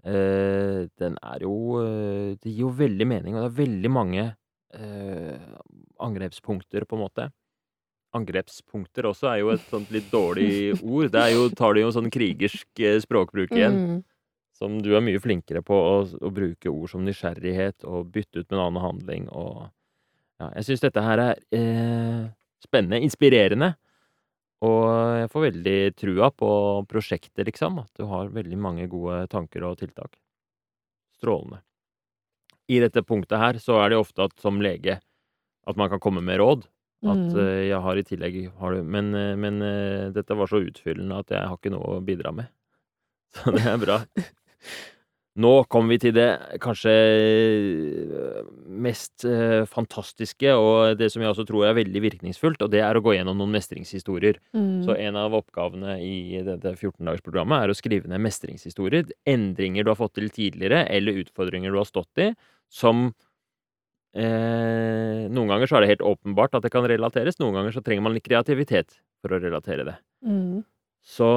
øh, 0.04 0.88
Den 0.98 1.16
er 1.22 1.38
jo 1.40 1.80
øh, 1.80 2.36
Det 2.36 2.50
gir 2.50 2.66
jo 2.66 2.68
veldig 2.68 3.06
mening, 3.06 3.36
og 3.36 3.44
det 3.44 3.50
er 3.50 3.64
veldig 3.64 3.90
mange 3.90 4.24
angrepspunkter, 6.04 6.86
på 6.88 6.96
en 6.98 7.04
måte. 7.04 7.28
Angrepspunkter 8.14 9.08
også 9.08 9.28
er 9.32 9.40
jo 9.42 9.52
et 9.54 9.62
sånt 9.70 9.90
litt 9.94 10.10
dårlig 10.12 10.74
ord. 10.80 11.10
Det 11.14 11.20
er 11.20 11.32
jo, 11.34 11.48
tar 11.50 11.74
det 11.74 11.82
jo 11.82 11.94
sånn 11.94 12.12
krigersk 12.14 12.82
eh, 12.82 12.98
språkbruk 13.02 13.54
igjen. 13.56 13.78
Mm. 13.78 14.02
Som 14.54 14.76
du 14.84 14.92
er 14.94 15.02
mye 15.02 15.18
flinkere 15.18 15.64
på 15.66 15.74
å, 15.74 15.96
å 16.06 16.30
bruke 16.30 16.70
ord 16.70 16.92
som 16.92 17.02
nysgjerrighet 17.02 17.86
og 17.90 18.12
bytte 18.14 18.44
ut 18.44 18.46
med 18.46 18.58
en 18.58 18.66
annen 18.68 18.84
handling 18.84 19.26
og 19.32 19.64
Ja, 20.42 20.48
jeg 20.58 20.66
syns 20.66 20.82
dette 20.82 21.02
her 21.02 21.20
er 21.22 21.40
eh, 21.54 22.22
spennende, 22.62 22.98
inspirerende. 23.06 23.74
Og 24.64 24.86
jeg 25.20 25.30
får 25.30 25.44
veldig 25.48 25.78
trua 25.98 26.30
på 26.34 26.48
prosjektet, 26.90 27.44
liksom. 27.46 27.78
At 27.84 27.98
du 27.98 28.06
har 28.10 28.32
veldig 28.34 28.58
mange 28.58 28.86
gode 28.90 29.24
tanker 29.30 29.66
og 29.68 29.78
tiltak. 29.78 30.16
Strålende. 31.18 31.60
I 32.72 32.80
dette 32.80 33.02
punktet 33.04 33.40
her 33.40 33.58
så 33.60 33.78
er 33.82 33.92
det 33.92 34.00
ofte 34.00 34.24
at 34.24 34.38
som 34.40 34.62
lege 34.64 34.98
at 35.64 35.76
man 35.80 35.90
kan 35.92 36.00
komme 36.00 36.22
med 36.24 36.40
råd. 36.40 36.64
At 37.04 37.36
eh, 37.36 37.66
jeg 37.68 37.80
har 37.84 38.00
i 38.00 38.04
tillegg 38.06 38.38
har 38.60 38.72
du 38.72 38.82
Men, 38.82 39.12
eh, 39.14 39.34
men 39.36 39.60
uh, 39.60 40.12
dette 40.14 40.36
var 40.38 40.48
så 40.48 40.62
utfyllende 40.64 41.18
at 41.20 41.34
jeg 41.34 41.50
har 41.50 41.58
ikke 41.58 41.74
noe 41.74 41.98
å 41.98 42.04
bidra 42.04 42.32
med. 42.32 42.48
Så 43.34 43.52
det 43.52 43.64
er 43.68 43.80
bra. 43.82 44.00
Nå 45.34 45.50
kommer 45.66 45.96
vi 45.96 45.98
til 46.04 46.12
det 46.14 46.28
kanskje 46.62 46.92
eh, 46.94 48.50
mest 48.70 49.24
eh, 49.26 49.64
fantastiske, 49.66 50.52
og 50.54 50.94
det 51.00 51.08
som 51.10 51.24
jeg 51.24 51.32
også 51.32 51.46
tror 51.48 51.66
er 51.66 51.74
veldig 51.80 52.02
virkningsfullt, 52.04 52.62
og 52.62 52.70
det 52.70 52.84
er 52.86 52.94
å 52.94 53.02
gå 53.02 53.16
gjennom 53.16 53.40
noen 53.40 53.56
mestringshistorier. 53.56 54.38
Mm. 54.54 54.84
Så 54.86 54.94
en 54.94 55.18
av 55.18 55.34
oppgavene 55.34 55.96
i 56.06 56.38
dette 56.46 56.76
14-dagersprogrammet 56.76 57.64
er 57.66 57.74
å 57.74 57.76
skrive 57.78 58.12
ned 58.12 58.22
mestringshistorier. 58.22 59.10
Endringer 59.26 59.82
du 59.82 59.90
har 59.90 59.98
fått 59.98 60.14
til 60.20 60.30
tidligere, 60.30 60.84
eller 60.86 61.18
utfordringer 61.24 61.74
du 61.74 61.82
har 61.82 61.90
stått 61.90 62.22
i, 62.22 62.30
som 62.70 63.08
eh, 64.14 65.26
Noen 65.34 65.50
ganger 65.50 65.66
så 65.66 65.80
er 65.80 65.82
det 65.82 65.92
helt 65.96 66.08
åpenbart 66.14 66.54
at 66.54 66.62
det 66.62 66.70
kan 66.70 66.86
relateres, 66.86 67.42
noen 67.42 67.58
ganger 67.58 67.74
så 67.74 67.82
trenger 67.82 68.06
man 68.06 68.14
litt 68.14 68.28
kreativitet 68.30 69.00
for 69.18 69.34
å 69.34 69.42
relatere 69.42 69.90
det. 69.90 69.98
Mm. 70.22 70.62
Så 71.02 71.30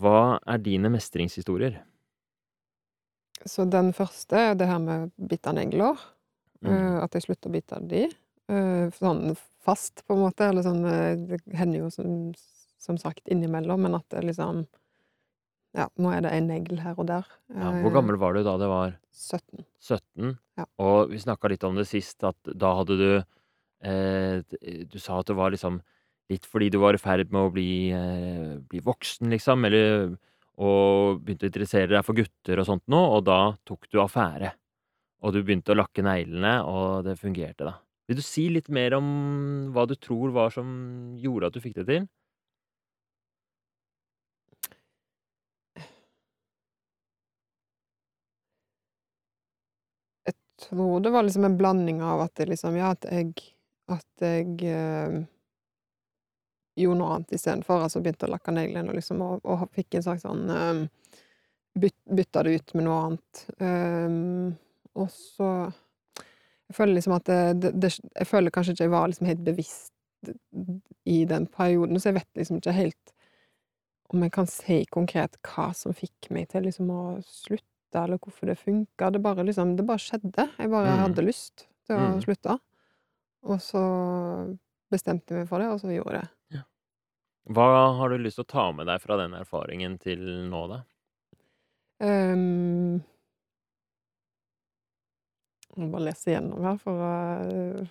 hva 0.00 0.20
er 0.48 0.64
dine 0.64 0.88
mestringshistorier? 0.88 1.82
Så 3.48 3.64
den 3.70 3.92
første 3.96 4.36
er 4.52 4.54
det 4.58 4.68
her 4.70 4.78
med 4.82 5.10
bitte 5.18 5.52
negler. 5.56 5.98
Mm. 6.62 6.70
eh, 6.72 6.98
At 7.04 7.14
jeg 7.16 7.22
slutter 7.26 7.50
å 7.50 7.54
bite 7.56 7.80
de. 7.90 8.04
eh, 8.48 8.90
Sånn 8.98 9.36
fast, 9.62 10.04
på 10.06 10.14
en 10.14 10.22
måte. 10.26 10.48
Eller 10.48 10.62
sånn 10.66 10.84
eh, 10.86 11.16
Det 11.16 11.40
hender 11.58 11.84
jo 11.84 11.90
som, 11.90 12.32
som 12.78 12.98
sagt 12.98 13.26
innimellom, 13.28 13.82
men 13.82 13.94
at 13.98 14.06
det 14.14 14.24
liksom 14.30 14.66
Ja, 15.74 15.86
nå 15.96 16.10
er 16.12 16.20
det 16.20 16.32
en 16.36 16.48
negl 16.50 16.78
her 16.84 16.98
og 17.00 17.06
der. 17.08 17.24
Ja, 17.56 17.70
hvor 17.80 17.94
gammel 17.94 18.18
var 18.20 18.34
du 18.36 18.42
da 18.44 18.58
det 18.60 18.68
var 18.68 18.98
17. 19.16 19.64
17? 19.80 20.34
Ja. 20.60 20.66
Og 20.78 21.08
vi 21.14 21.16
snakka 21.22 21.48
litt 21.48 21.64
om 21.64 21.78
det 21.78 21.86
sist, 21.88 22.20
at 22.28 22.36
da 22.44 22.74
hadde 22.76 22.98
du 23.00 23.08
eh, 23.82 24.42
Du 24.84 24.98
sa 25.00 25.18
at 25.20 25.26
det 25.30 25.36
var 25.38 25.50
liksom 25.54 25.80
litt 26.30 26.44
fordi 26.48 26.68
du 26.70 26.78
var 26.78 26.94
i 26.94 27.00
ferd 27.00 27.32
med 27.32 27.40
å 27.48 27.52
bli, 27.52 27.90
eh, 27.92 28.58
bli 28.68 28.80
voksen, 28.84 29.28
liksom, 29.32 29.64
eller 29.68 30.14
og 30.60 31.22
begynte 31.24 31.46
å 31.48 31.50
interessere 31.52 31.90
deg 31.94 32.04
for 32.06 32.18
gutter 32.18 32.60
og 32.62 32.68
sånt 32.68 32.84
noe, 32.92 33.18
og 33.18 33.24
da 33.28 33.40
tok 33.68 33.88
du 33.92 34.00
affære. 34.02 34.52
Og 35.22 35.34
du 35.34 35.42
begynte 35.42 35.72
å 35.74 35.78
lakke 35.78 36.04
neglene, 36.04 36.56
og 36.66 37.06
det 37.06 37.16
fungerte, 37.20 37.66
da. 37.68 37.76
Vil 38.10 38.18
du 38.18 38.24
si 38.26 38.48
litt 38.52 38.68
mer 38.74 38.96
om 38.98 39.06
hva 39.74 39.86
du 39.88 39.94
tror 39.96 40.32
var 40.34 40.50
som 40.54 40.68
gjorde 41.22 41.48
at 41.48 41.56
du 41.56 41.62
fikk 41.64 41.78
det 41.80 41.86
til? 41.88 42.08
Jeg 50.26 50.34
tror 50.66 51.00
det 51.02 51.10
var 51.14 51.22
liksom 51.26 51.44
en 51.48 51.56
blanding 51.58 52.02
av 52.02 52.20
at 52.26 52.42
liksom 52.48 52.76
Ja, 52.78 52.92
at 52.96 53.06
jeg 53.10 53.34
At 53.90 54.06
jeg 54.24 54.62
eh, 54.70 55.22
gjorde 56.76 56.98
noe 56.98 57.14
annet 57.16 57.32
istedenfor. 57.36 57.82
Altså 57.84 58.00
begynte 58.02 58.26
å 58.28 58.32
lakke 58.32 58.52
neglene 58.54 58.88
og 58.88 58.94
liksom 58.96 59.20
og, 59.22 59.40
og 59.44 59.66
fikk 59.76 59.94
en 59.98 60.02
slags 60.06 60.22
sånn 60.26 60.48
um, 60.50 60.82
byt, 61.78 61.96
Bytta 62.12 62.42
det 62.44 62.54
ut 62.60 62.74
med 62.74 62.84
noe 62.84 63.00
annet. 63.06 63.42
Um, 63.60 64.56
og 64.94 65.08
så 65.10 65.72
Jeg 66.68 66.76
føler 66.76 66.94
liksom 66.94 67.12
at 67.16 67.24
det, 67.60 67.72
det, 67.80 67.90
Jeg 68.16 68.26
føler 68.28 68.50
kanskje 68.50 68.72
ikke 68.72 68.84
jeg 68.86 68.90
var 68.94 69.08
liksom 69.08 69.26
helt 69.28 69.44
bevisst 69.44 69.92
i 71.04 71.24
den 71.26 71.46
perioden, 71.50 71.98
så 71.98 72.08
jeg 72.12 72.20
vet 72.20 72.28
liksom 72.38 72.60
ikke 72.60 72.72
helt 72.76 73.12
om 74.12 74.22
jeg 74.22 74.32
kan 74.32 74.46
si 74.46 74.84
konkret 74.92 75.38
hva 75.42 75.70
som 75.74 75.94
fikk 75.96 76.28
meg 76.30 76.48
til 76.52 76.62
liksom 76.68 76.90
å 76.92 77.00
slutte, 77.24 77.96
eller 77.96 78.18
hvorfor 78.20 78.46
det 78.50 78.58
funka. 78.60 79.08
Det 79.10 79.22
bare 79.24 79.42
liksom 79.48 79.74
Det 79.76 79.86
bare 79.88 79.98
skjedde. 79.98 80.44
Jeg 80.58 80.70
bare 80.70 80.92
Mm. 80.92 81.00
hadde 81.02 81.24
lyst 81.26 81.66
til 81.86 81.96
å 81.96 82.12
Mm. 82.12 82.20
slutte. 82.22 82.58
Og 83.44 83.58
så 83.58 83.82
bestemte 84.92 85.30
jeg 85.34 85.38
meg 85.40 85.48
for 85.48 85.58
det, 85.58 85.68
og 85.68 85.80
så 85.80 85.88
gjorde 85.90 86.12
jeg 86.12 86.20
det. 86.22 86.28
Hva 87.50 87.68
har 87.98 88.12
du 88.12 88.22
lyst 88.22 88.38
til 88.38 88.46
å 88.46 88.52
ta 88.52 88.66
med 88.76 88.86
deg 88.86 89.02
fra 89.02 89.18
den 89.18 89.34
erfaringen 89.34 89.96
til 90.02 90.22
nå, 90.50 90.66
da? 90.70 90.82
Um, 92.02 93.02
Jeg 95.72 95.86
må 95.86 95.88
bare 95.94 96.10
lese 96.10 96.34
gjennom 96.34 96.64
her 96.66 96.78
for 96.82 97.00
å, 97.00 97.12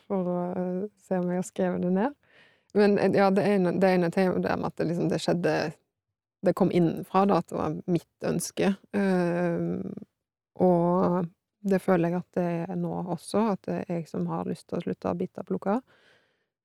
for 0.06 0.28
å 0.30 0.42
se 1.02 1.18
om 1.18 1.32
jeg 1.32 1.42
har 1.42 1.48
skrevet 1.48 1.82
det 1.82 1.94
ned. 1.96 2.18
Men 2.78 2.98
eh, 3.02 3.16
ja, 3.18 3.32
det 3.34 3.46
ene, 3.50 3.74
ene 3.74 4.12
til 4.14 4.38
det 4.44 4.54
med 4.60 4.70
at 4.70 4.78
det 4.78 4.88
liksom 4.92 5.10
det 5.12 5.20
skjedde 5.24 5.56
Det 6.46 6.56
kom 6.58 6.72
innenfra, 6.74 7.26
da, 7.30 7.38
at 7.42 7.50
det 7.52 7.58
var 7.58 7.74
mitt 7.86 8.26
ønske. 8.26 8.72
Um, 8.98 9.92
og 10.58 11.28
det 11.62 11.78
føler 11.84 12.10
jeg 12.10 12.18
at 12.18 12.38
det 12.40 12.46
er 12.64 12.80
nå 12.82 12.96
også, 13.14 13.44
at 13.52 13.68
det 13.68 13.76
er 13.84 14.00
jeg 14.00 14.08
som 14.10 14.26
har 14.26 14.50
lyst 14.50 14.66
til 14.66 14.80
å 14.80 14.82
slutte 14.82 15.12
å 15.12 15.20
bite 15.20 15.44
og 15.44 15.52
plukke. 15.52 15.76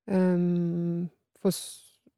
Um, 0.08 1.10
for 1.42 1.52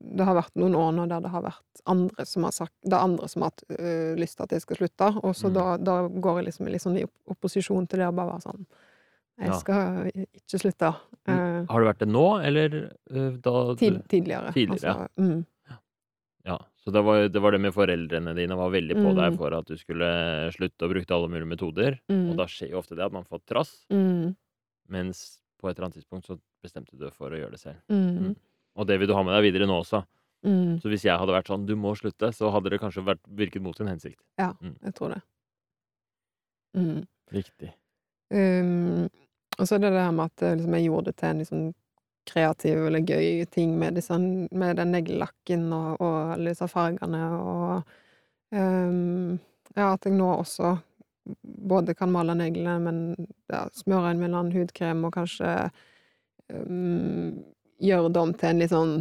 det 0.01 0.25
har 0.25 0.35
vært 0.39 0.55
noen 0.55 0.75
år 0.79 0.93
nå 0.95 1.09
der 1.11 1.21
det 1.21 1.31
har 1.31 1.43
vært 1.43 1.81
andre 1.91 2.25
som 2.25 2.45
har 2.45 2.53
sagt 2.53 2.73
Det 2.85 2.93
er 2.95 3.03
andre 3.03 3.29
som 3.29 3.43
har 3.43 3.51
hatt 3.51 3.65
øh, 3.81 4.15
lyst 4.17 4.37
til 4.39 4.45
at 4.45 4.51
jeg 4.55 4.61
skal 4.63 4.77
slutte, 4.77 5.09
og 5.25 5.35
så 5.35 5.49
Mm. 5.51 5.55
da, 5.55 5.77
da 5.77 6.09
går 6.09 6.37
jeg 6.39 6.45
liksom 6.53 6.69
litt 6.71 6.83
sånn 6.83 6.99
i 6.99 7.05
opposisjon 7.29 7.89
til 7.89 7.99
det 7.99 8.07
og 8.09 8.15
bare 8.15 8.33
være 8.37 8.43
sånn 8.47 8.67
Jeg 9.39 9.47
Ja. 9.49 9.59
skal 9.59 10.11
ikke 10.35 10.59
slutte. 10.59 10.95
Mm. 11.29 11.35
Eh, 11.39 11.67
Har 11.71 11.81
det 11.85 11.89
vært 11.95 11.99
det 11.99 12.09
nå, 12.09 12.25
eller 12.45 12.75
eh, 13.11 13.31
da 13.39 13.75
tid, 13.77 14.03
tidligere. 14.09 14.53
Tidligere, 14.53 15.07
Altså, 15.07 15.09
mm, 15.19 15.45
Ja, 16.45 16.57
så 16.79 16.91
det 16.93 17.03
var, 17.05 17.29
det 17.29 17.41
var 17.43 17.51
det 17.53 17.61
med 17.61 17.75
foreldrene 17.75 18.35
dine 18.35 18.57
var 18.57 18.71
veldig 18.71 18.95
på 18.97 19.15
deg 19.15 19.33
Mm. 19.33 19.37
for 19.37 19.53
at 19.55 19.67
du 19.67 19.77
skulle 19.77 20.51
slutte 20.55 20.83
og 20.87 20.91
brukte 20.95 21.11
alle 21.15 21.29
mulige 21.29 21.47
metoder. 21.55 21.99
mm, 22.09 22.31
Og 22.31 22.37
da 22.37 22.47
skjer 22.47 22.71
jo 22.71 22.79
ofte 22.79 22.97
det 22.97 23.05
at 23.05 23.13
man 23.13 23.25
får 23.25 23.41
trass, 23.47 23.85
mm, 23.91 24.35
mens 24.89 25.41
på 25.61 25.69
et 25.69 25.77
eller 25.79 25.87
annet 25.91 25.99
tidspunkt 26.03 26.27
så 26.27 26.39
bestemte 26.65 26.97
du 26.99 27.11
for 27.11 27.31
å 27.31 27.37
gjøre 27.39 27.51
det 27.51 27.61
selv. 27.61 27.77
Mm. 27.91 28.35
Og 28.79 28.87
det 28.87 28.99
vil 29.01 29.11
du 29.11 29.16
ha 29.16 29.24
med 29.26 29.35
deg 29.35 29.49
videre 29.49 29.66
nå 29.68 29.81
også. 29.83 30.05
mm, 30.47 30.79
Så 30.83 30.93
hvis 30.93 31.05
jeg 31.05 31.18
hadde 31.18 31.35
vært 31.35 31.51
sånn 31.51 31.66
'du 31.66 31.74
må 31.76 31.95
slutte', 31.99 32.33
så 32.35 32.51
hadde 32.55 32.70
det 32.70 32.81
kanskje 32.81 33.05
vært, 33.05 33.22
virket 33.26 33.62
mot 33.62 33.76
sin 33.76 33.91
hensikt. 33.91 34.20
Ja, 34.39 34.53
jeg 34.62 34.95
tror 34.95 35.16
det. 35.16 35.22
Mm. 36.76 37.07
Riktig. 37.33 37.72
Um, 38.31 39.09
og 39.59 39.66
så 39.66 39.74
er 39.74 39.79
det 39.83 39.93
det 39.93 40.05
her 40.05 40.12
med 40.12 40.31
at 40.31 40.43
eh, 40.43 40.57
liksom, 40.57 40.74
jeg 40.74 40.85
gjorde 40.85 41.11
det 41.11 41.16
til 41.16 41.29
en 41.29 41.39
liksom 41.43 41.62
kreativ 42.29 42.87
eller 42.87 43.01
gøy 43.01 43.45
ting 43.51 43.79
med, 43.79 43.97
disse, 43.97 44.18
med 44.18 44.76
den 44.76 44.93
neglelakken 44.93 45.72
og, 45.72 46.01
og 46.05 46.35
alle 46.35 46.53
disse 46.53 46.68
fargene, 46.68 47.22
og 47.33 47.83
um, 48.53 49.39
ja, 49.74 49.95
at 49.95 50.05
jeg 50.05 50.12
nå 50.12 50.29
også 50.35 50.76
både 51.68 51.95
kan 51.97 52.12
male 52.12 52.37
neglene, 52.37 52.76
men 52.85 53.29
ja, 53.49 53.64
smøre 53.76 54.12
en 54.12 54.22
eller 54.22 54.43
annen 54.43 54.53
hudkrem, 54.53 55.05
og 55.09 55.16
kanskje 55.16 55.70
um, 56.53 57.41
gjøre 57.83 58.12
dem 58.14 58.35
til 58.39 58.51
en 58.51 58.62
litt 58.62 58.72
sånn 58.74 58.95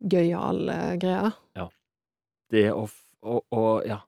gøyal 0.00 0.64
greie. 1.02 1.32
Ja. 1.58 1.68
Det 2.50 2.66
å, 2.72 2.86
å, 3.22 3.40
å 3.50 3.64
ja, 3.86 4.00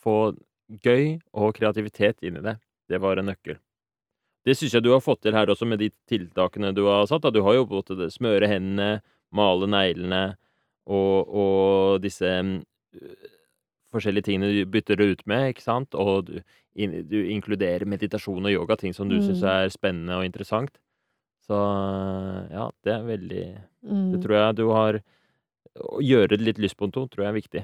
få 0.00 0.34
gøy 0.82 1.18
og 1.32 1.54
kreativitet 1.56 2.22
inn 2.24 2.38
i 2.40 2.44
det, 2.44 2.56
det 2.88 3.00
var 3.02 3.20
en 3.20 3.28
nøkkel. 3.32 3.58
Det 4.42 4.56
syns 4.58 4.74
jeg 4.74 4.82
du 4.82 4.90
har 4.90 5.02
fått 5.02 5.22
til 5.22 5.36
her 5.36 5.50
også, 5.52 5.66
med 5.68 5.78
de 5.82 5.92
tiltakene 6.10 6.72
du 6.74 6.84
har 6.88 7.06
satt. 7.06 7.22
Da. 7.22 7.30
Du 7.30 7.42
har 7.46 7.54
jo 7.54 7.82
til 7.86 8.00
det 8.00 8.10
smøre 8.14 8.48
hendene, 8.50 9.02
male 9.32 9.68
neglene 9.70 10.22
og, 10.90 11.28
og 11.30 12.02
disse 12.02 12.26
mm, 12.26 12.56
forskjellige 13.94 14.26
tingene 14.26 14.50
du 14.50 14.64
bytter 14.72 14.98
det 14.98 15.06
ut 15.12 15.22
med, 15.30 15.52
ikke 15.52 15.64
sant? 15.64 15.94
Og 15.94 16.26
du, 16.26 16.34
in, 16.74 16.98
du 17.06 17.20
inkluderer 17.30 17.86
meditasjon 17.88 18.48
og 18.48 18.52
yoga, 18.52 18.76
ting 18.80 18.96
som 18.96 19.08
du 19.08 19.20
syns 19.20 19.44
Mm. 19.44 19.50
er 19.52 19.72
spennende 19.72 20.18
og 20.18 20.26
interessant. 20.26 20.74
Så 21.52 21.60
ja, 22.52 22.70
det 22.82 22.96
er 22.96 23.04
veldig 23.04 23.44
Mm. 23.82 24.12
Det 24.12 24.22
tror 24.22 24.36
jeg 24.36 24.56
du 24.56 24.66
har 24.70 25.00
Å 25.72 26.00
gjøre 26.04 26.36
det 26.36 26.44
litt 26.44 26.58
lystbonto 26.60 27.06
tror 27.08 27.24
jeg 27.24 27.30
er 27.30 27.36
viktig. 27.38 27.60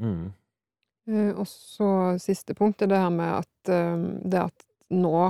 Mm. 0.00 0.30
Eh, 1.12 1.32
og 1.36 1.44
så 1.48 1.88
siste 2.22 2.54
punkt 2.56 2.80
er 2.80 2.88
det 2.88 3.00
her 3.02 3.12
med 3.12 3.42
at 3.42 3.72
eh, 3.74 4.04
det 4.24 4.40
at 4.40 4.64
nå 4.96 5.26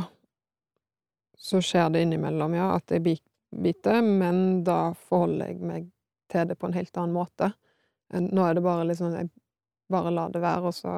så 1.35 1.59
skjer 1.65 1.89
det 1.91 2.05
innimellom, 2.05 2.55
ja, 2.55 2.69
at 2.77 2.95
jeg 2.95 3.17
biter, 3.51 3.99
men 4.07 4.63
da 4.63 4.93
forholder 5.09 5.51
jeg 5.51 5.67
meg 5.67 5.89
til 6.31 6.47
det 6.47 6.59
på 6.61 6.69
en 6.69 6.77
helt 6.79 7.01
annen 7.01 7.17
måte. 7.17 7.49
Nå 8.13 8.45
er 8.47 8.55
det 8.55 8.63
bare 8.63 8.87
liksom 8.87 9.15
Jeg 9.17 9.31
bare 9.91 10.13
lar 10.15 10.31
det 10.31 10.45
være, 10.45 10.71
og 10.71 10.77
så 10.77 10.95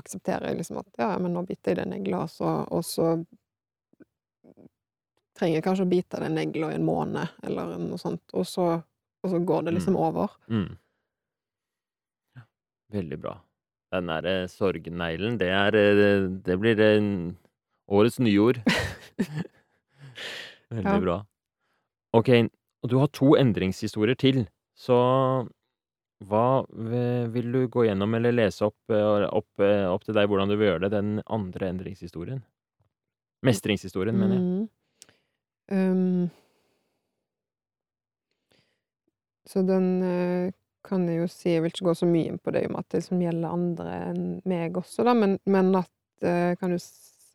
aksepterer 0.00 0.50
jeg 0.50 0.58
liksom 0.58 0.80
at 0.82 0.90
ja, 0.98 1.12
men 1.22 1.36
nå 1.36 1.44
biter 1.46 1.76
jeg 1.76 1.84
den 1.84 1.94
negla, 1.94 2.24
og 2.26 2.72
og 2.72 2.82
så 2.84 3.12
trenger 5.40 5.64
kanskje 5.64 5.86
å 5.86 5.90
bite 5.90 6.20
den 6.22 6.36
negla 6.36 6.70
i 6.70 6.76
en 6.78 6.84
måned, 6.86 7.32
eller 7.48 7.74
noe 7.80 7.98
sånt, 8.00 8.22
og 8.36 8.44
så, 8.48 8.66
og 9.24 9.30
så 9.32 9.40
går 9.48 9.66
det 9.68 9.74
liksom 9.78 9.96
Mm. 9.96 10.02
over. 10.06 10.34
Mm. 10.52 10.76
Ja, 12.36 12.42
veldig 12.92 13.18
bra. 13.20 13.34
Den 13.90 14.06
derre 14.06 14.34
sorgneglen, 14.48 15.38
det 15.40 15.48
er 15.50 15.74
eh, 15.74 16.28
Det 16.46 16.58
blir 16.60 16.78
eh, 16.78 17.32
årets 17.90 18.20
nyord. 18.22 18.60
Veldig 20.70 20.84
Ja. 20.94 21.00
bra. 21.02 21.16
Ok, 22.14 22.28
og 22.82 22.90
du 22.90 22.98
har 22.98 23.08
to 23.08 23.32
endringshistorier 23.38 24.16
til, 24.18 24.44
så 24.78 25.48
Hva 26.22 26.66
vil 27.32 27.46
du 27.52 27.62
gå 27.72 27.86
gjennom 27.88 28.14
eller 28.14 28.32
lese 28.36 28.66
opp, 28.66 28.76
eh, 28.92 29.24
opp 29.32 29.58
eh, 29.64 29.86
opp 29.88 30.04
til 30.04 30.12
deg 30.14 30.28
hvordan 30.28 30.50
du 30.52 30.56
vil 30.60 30.68
gjøre 30.68 30.82
det, 30.84 30.90
den 30.92 31.22
andre 31.26 31.70
endringshistorien? 31.72 32.42
Mestringshistorien, 33.42 34.18
mener 34.20 34.36
jeg. 34.36 34.44
Mm. 34.44 34.68
Ehm 35.70 36.30
Så 39.46 39.62
den 39.62 40.02
uh, 40.02 40.52
kan 40.86 41.08
jeg 41.08 41.22
jo 41.22 41.28
si 41.30 41.54
Jeg 41.54 41.62
vil 41.64 41.72
ikke 41.72 41.88
gå 41.90 41.94
så 41.98 42.08
mye 42.08 42.30
inn 42.30 42.38
på 42.42 42.52
det 42.54 42.64
i 42.64 42.68
og 42.68 42.74
med 42.74 42.84
at 42.84 42.90
det 42.92 43.00
liksom 43.02 43.22
gjelder 43.24 43.56
andre 43.56 43.94
enn 44.10 44.26
meg 44.48 44.78
også, 44.78 45.04
da, 45.06 45.14
men 45.16 45.38
men 45.50 45.72
at 45.80 45.90
uh, 46.26 46.52
kan 46.60 46.74
du 46.74 46.78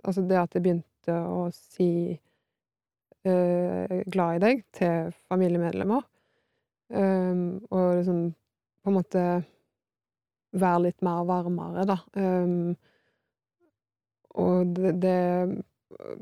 Altså 0.06 0.22
det 0.30 0.38
at 0.38 0.54
jeg 0.56 0.62
begynte 0.62 1.16
å 1.18 1.48
si 1.54 1.90
uh, 3.26 4.02
'glad 4.06 4.36
i 4.38 4.42
deg' 4.44 4.62
til 4.78 5.14
familiemedlemmer, 5.32 6.04
um, 6.94 7.42
og 7.74 7.96
liksom 7.98 8.20
på 8.84 8.92
en 8.92 8.98
måte 9.00 9.24
være 10.54 10.84
litt 10.84 11.02
mer 11.02 11.26
varmere, 11.26 11.88
da. 11.90 11.98
Um, 12.22 12.76
og 14.46 14.76
det 14.78 14.94
det 15.02 15.18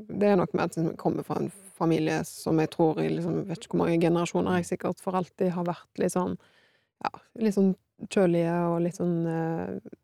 det 0.10 0.28
er 0.28 0.40
nok 0.40 0.54
med 0.54 0.66
at 0.66 0.78
jeg 0.78 0.98
kommer 1.00 1.26
fra 1.26 1.38
en 1.40 1.52
familie 1.78 2.20
som 2.28 2.60
jeg 2.62 2.72
tror 2.74 3.00
i 3.02 3.08
liksom 3.10 3.44
vet 3.50 3.64
ikke 3.64 3.78
hvor 3.78 3.86
mange 3.86 4.02
generasjoner 4.02 4.60
jeg 4.60 4.74
sikkert 4.74 5.02
for 5.02 5.18
alltid 5.18 5.54
har 5.56 5.68
vært 5.68 6.02
litt 6.02 6.14
sånn 6.14 6.36
ja, 7.04 7.12
litt 7.42 7.56
sånn 7.56 7.72
kjølige 8.12 8.58
og 8.70 8.82
litt 8.84 9.00
sånn 9.00 9.16
eh, 9.30 9.96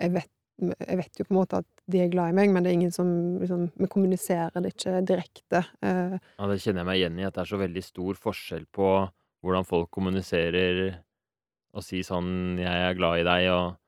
jeg 0.00 0.14
vet 0.18 0.36
jeg 0.60 0.98
vet 1.00 1.20
jo 1.20 1.24
på 1.24 1.32
en 1.32 1.38
måte 1.38 1.60
at 1.62 1.68
de 1.90 2.02
er 2.02 2.10
glad 2.12 2.32
i 2.32 2.36
meg, 2.36 2.50
men 2.52 2.64
det 2.64 2.68
er 2.68 2.76
ingen 2.76 2.92
som 2.92 3.08
liksom 3.40 3.70
Vi 3.80 3.88
kommuniserer 3.88 4.60
det 4.60 4.74
ikke 4.74 4.98
direkte. 5.08 5.62
Eh, 5.80 6.18
Ja, 6.20 6.48
det 6.50 6.60
kjenner 6.60 6.82
jeg 6.82 6.88
meg 6.90 6.98
igjen 7.00 7.16
i, 7.16 7.24
at 7.24 7.34
det 7.34 7.40
er 7.44 7.52
så 7.54 7.60
veldig 7.60 7.84
stor 7.84 8.20
forskjell 8.20 8.66
på 8.68 8.90
hvordan 9.40 9.64
folk 9.64 9.88
kommuniserer 9.90 11.00
og 11.72 11.86
sier 11.86 12.04
sånn 12.04 12.58
'Jeg 12.58 12.90
er 12.90 12.98
glad 12.98 13.20
i 13.20 13.24
deg', 13.24 13.48
og 13.54 13.79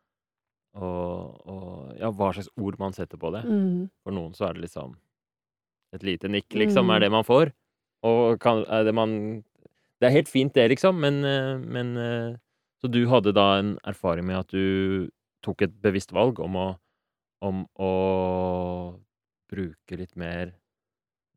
og 0.75 1.49
og 1.49 1.97
ja, 1.99 2.11
hva 2.11 2.33
slags 2.33 2.49
ord 2.57 2.79
man 2.81 2.93
setter 2.97 3.21
på 3.21 3.31
det. 3.35 3.45
mm, 3.45 3.89
For 4.05 4.15
noen 4.15 4.33
så 4.35 4.49
er 4.49 4.55
det 4.55 4.69
liksom 4.69 4.97
Et 5.93 6.03
lite 6.03 6.29
nikk, 6.29 6.49
liksom, 6.57 6.89
er 6.89 7.01
mm, 7.01 7.05
det 7.05 7.11
man 7.13 7.25
får. 7.25 7.51
Og 8.09 8.39
kan 8.41 8.65
er 8.69 8.85
det 8.85 8.95
man 8.95 9.45
Det 10.01 10.09
er 10.09 10.17
helt 10.17 10.29
fint, 10.29 10.55
det, 10.55 10.69
liksom, 10.71 10.97
men 11.01 11.25
eh, 11.25 11.59
men 11.59 11.97
eh, 11.97 12.37
Så 12.81 12.89
du 12.89 13.07
hadde 13.09 13.33
da 13.33 13.59
en 13.59 13.79
erfaring 13.85 14.27
med 14.27 14.39
at 14.39 14.49
du 14.51 15.11
tok 15.43 15.63
et 15.63 15.83
bevisst 15.83 16.13
valg 16.13 16.41
om 16.41 16.57
å 16.57 16.69
om 17.43 17.65
å 17.83 18.99
bruke 19.51 19.97
litt 19.99 20.15
mer 20.17 20.53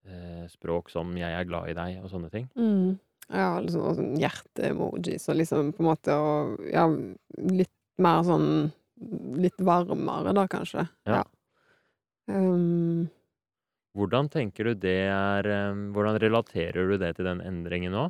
eh, 0.06 0.46
språk 0.48 0.90
som 0.90 1.16
'jeg 1.18 1.32
er 1.34 1.44
glad 1.50 1.70
i 1.70 1.74
deg' 1.74 2.04
og 2.04 2.10
sånne 2.10 2.30
ting? 2.30 2.50
mm. 2.56 3.00
Ja, 3.34 3.60
liksom 3.60 3.82
og 3.82 3.96
sånn 3.98 4.18
hjerte-emojis 4.22 5.30
og 5.30 5.40
liksom 5.40 5.72
på 5.74 5.82
en 5.82 5.90
måte 5.90 6.14
og 6.14 6.60
Ja, 6.70 6.86
litt 7.38 7.74
mer 7.98 8.22
sånn 8.24 8.72
Litt 9.36 9.60
varmere, 9.60 10.32
da, 10.34 10.48
kanskje. 10.48 10.88
Ja. 11.06 11.18
Ja. 11.20 11.24
Um, 12.28 13.08
Hvordan 13.96 14.28
tenker 14.34 14.64
du 14.70 14.74
det 14.76 14.96
er 15.08 15.48
eh, 15.48 15.78
Hvordan 15.96 16.18
relaterer 16.20 16.89
du 16.89 16.98
det 17.00 17.14
til 17.18 17.28
den 17.30 17.41
endringen 17.46 17.93
nå? 17.96 18.08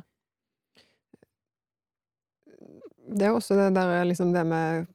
det 3.16 3.26
er 3.28 3.34
også 3.36 3.56
det 3.58 3.68
der 3.76 4.04
liksom 4.08 4.32
det 4.34 4.44
med 4.46 4.86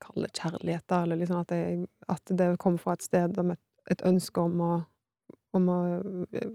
Kall 0.00 0.22
det 0.22 0.30
kjærlighet, 0.38 0.84
da, 0.88 1.00
eller 1.02 1.18
liksom 1.18 1.40
at 1.42 1.50
jeg 1.52 1.86
at 2.08 2.30
det 2.38 2.52
kommer 2.62 2.78
fra 2.78 2.94
et 2.94 3.02
sted 3.02 3.38
om 3.42 3.50
et 3.54 3.60
et 3.90 4.02
ønske 4.04 4.40
om 4.40 4.60
å 4.60 4.72
om 5.56 5.68
å 5.72 5.78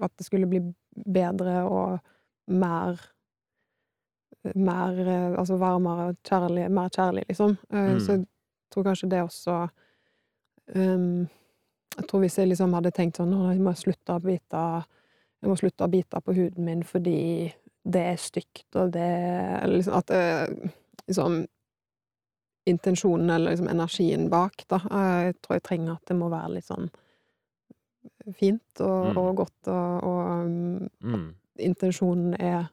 At 0.05 0.13
det 0.17 0.25
skulle 0.27 0.47
bli 0.47 0.59
bedre 0.93 1.63
og 1.65 1.99
mer 2.47 2.99
mer 4.55 4.99
eh, 5.07 5.33
Altså 5.39 5.57
varmere 5.61 6.09
og 6.11 6.17
kjærlig 6.27 6.67
mer 6.71 6.89
kjærlig, 6.93 7.23
liksom. 7.29 7.57
Mm. 7.73 7.99
Så 7.99 8.11
Mm. 8.13 8.19
jeg 8.19 8.27
tror 8.73 8.83
kanskje 8.89 9.09
det 9.13 9.21
også 9.23 9.55
um, 10.75 11.27
Jeg 11.97 12.07
tror 12.09 12.23
hvis 12.23 12.37
jeg 12.41 12.49
liksom 12.49 12.73
hadde 12.73 12.91
tenkt 12.95 13.19
sånn 13.21 13.29
Nå 13.33 13.53
må 13.61 13.73
jeg 13.75 13.83
slutte 13.85 14.15
å 14.17 14.23
bite 14.23 14.63
Jeg 15.43 15.49
må 15.51 15.57
slutte 15.59 15.85
å 15.87 15.91
bite 15.93 16.21
på 16.25 16.33
huden 16.37 16.65
min 16.65 16.83
fordi 16.87 17.17
det 17.83 17.99
er 18.13 18.15
stygt, 18.15 18.69
og 18.79 18.93
det 18.95 19.09
liksom 19.67 19.97
at 19.97 20.07
det 20.07 20.71
liksom 21.09 21.41
Intensjonen 22.65 23.29
eller 23.29 23.51
liksom 23.51 23.67
energien 23.67 24.29
bak, 24.31 24.63
da. 24.71 24.77
eh, 24.87 25.25
Jeg 25.27 25.33
tror 25.43 25.57
jeg 25.57 25.63
trenger 25.67 25.97
at 25.97 26.05
det 26.07 26.15
må 26.15 26.29
være 26.31 26.53
litt 26.55 26.69
sånn 26.69 26.87
fint 28.39 28.79
og, 28.79 29.09
Mm. 29.11 29.17
og 29.19 29.35
godt, 29.35 29.67
og, 29.67 30.03
og 30.03 30.45
um, 30.45 30.89
Mm. 31.03 31.35
intensjonen 31.59 32.37
er 32.39 32.69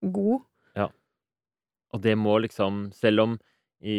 god. 0.00 0.40
Ja. 0.76 0.88
Og 1.92 2.00
det 2.00 2.16
må 2.18 2.38
liksom 2.40 2.90
Selv 2.92 3.20
om 3.20 3.38
i 3.82 3.98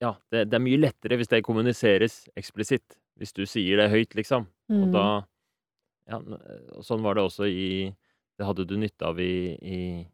Ja, 0.00 0.14
det 0.30 0.44
det 0.50 0.54
er 0.58 0.62
mye 0.62 0.78
lettere 0.78 1.16
hvis 1.18 1.28
det 1.30 1.42
kommuniseres 1.46 2.28
eksplisitt. 2.38 2.96
Hvis 3.18 3.32
du 3.34 3.42
sier 3.50 3.76
det 3.80 3.90
høyt, 3.90 4.14
liksom. 4.14 4.46
Og 4.70 4.86
Mm. 4.88 4.92
da 4.92 5.24
Ja, 6.08 6.16
og 6.18 6.82
sånn 6.84 7.02
var 7.02 7.14
det 7.14 7.22
også 7.24 7.44
i 7.48 7.94
Det 8.38 8.46
hadde 8.46 8.64
du 8.66 8.76
nytte 8.76 9.02
av 9.06 9.18
i 9.20 9.58
i 9.60 10.06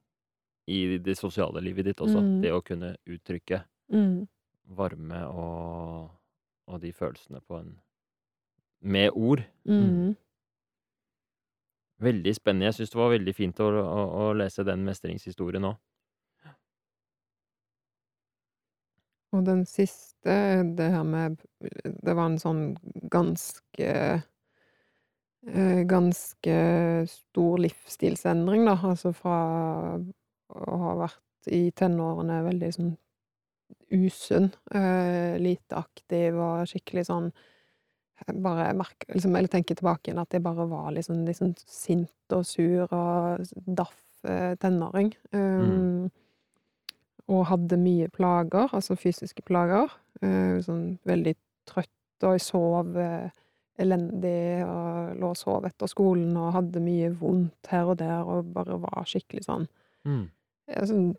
i 0.66 0.96
det 0.98 1.16
sosiale 1.18 1.60
livet 1.60 1.84
ditt 1.84 1.98
også. 2.00 2.18
Mm. 2.22 2.40
Det 2.42 2.50
å 2.52 2.62
kunne 2.64 2.96
uttrykke 3.06 3.64
Mm. 3.92 4.26
varme 4.70 5.26
og 5.28 6.10
og 6.66 6.80
de 6.80 6.92
følelsene 6.92 7.40
på 7.46 7.58
en 7.60 7.78
med 8.82 9.10
ord. 9.14 9.44
Mm. 9.68 10.16
Veldig 12.00 12.34
spennende. 12.34 12.66
Jeg 12.66 12.74
syns 12.74 12.90
det 12.90 12.98
var 12.98 13.10
veldig 13.12 13.34
fint 13.34 13.60
å 13.60 13.68
å 13.68 14.00
å 14.24 14.34
lese 14.36 14.64
den 14.64 14.84
mestringshistorien 14.84 15.64
òg. 15.64 15.76
Og 19.34 19.44
den 19.46 19.64
siste, 19.66 20.36
det 20.78 20.90
her 20.94 21.02
med 21.02 21.36
Det 22.06 22.14
var 22.14 22.26
en 22.30 22.38
sånn 22.40 22.64
ganske 23.12 23.90
eh, 25.46 25.80
Ganske 25.90 26.58
stor 27.10 27.58
livsstilsendring, 27.64 28.64
da. 28.68 28.78
Altså 28.92 29.12
fra 29.16 29.38
å 30.54 30.76
ha 30.84 30.94
vært 31.02 31.50
i 31.52 31.66
tenårene 31.76 32.44
veldig 32.46 32.70
sånn 32.76 32.92
usunn, 33.94 34.50
eh, 34.74 35.34
lite 35.40 35.76
aktiv 35.76 36.36
og 36.40 36.68
skikkelig 36.70 37.04
sånn 37.08 37.28
bare 38.32 38.72
merker 38.78 39.12
liksom, 39.12 39.36
Eller 39.36 39.50
tenker 39.52 39.74
tilbake 39.74 40.10
igjen 40.10 40.22
at 40.22 40.32
jeg 40.32 40.44
bare 40.44 40.66
var 40.70 40.94
sånn, 41.02 41.26
sånn 41.34 41.54
sint 41.58 42.34
og 42.36 42.44
sur 42.46 42.92
og 42.94 43.44
daff 43.66 43.98
eh, 44.24 44.54
tenåring. 44.60 45.12
Um, 45.32 46.10
og 47.28 47.46
hadde 47.48 47.78
mye 47.80 48.08
plager, 48.12 48.68
altså 48.76 48.96
fysiske 49.00 49.42
plager. 49.46 49.90
Eh, 50.22 50.58
sånn 50.64 50.98
veldig 51.08 51.34
trøtt, 51.68 51.90
og 52.22 52.34
jeg 52.36 52.44
sov 52.44 52.96
eh, 53.00 53.30
elendig 53.80 54.62
og 54.68 55.16
lå 55.18 55.30
og 55.32 55.36
sov 55.38 55.64
etter 55.66 55.90
skolen 55.90 56.36
og 56.38 56.52
hadde 56.54 56.82
mye 56.84 57.08
vondt 57.18 57.70
her 57.72 57.88
og 57.90 57.96
der 57.98 58.22
og 58.22 58.52
bare 58.54 58.76
var 58.82 59.04
skikkelig 59.08 59.46
sånn 59.48 59.68
Mm. 60.04 60.26
sånn 60.68 61.14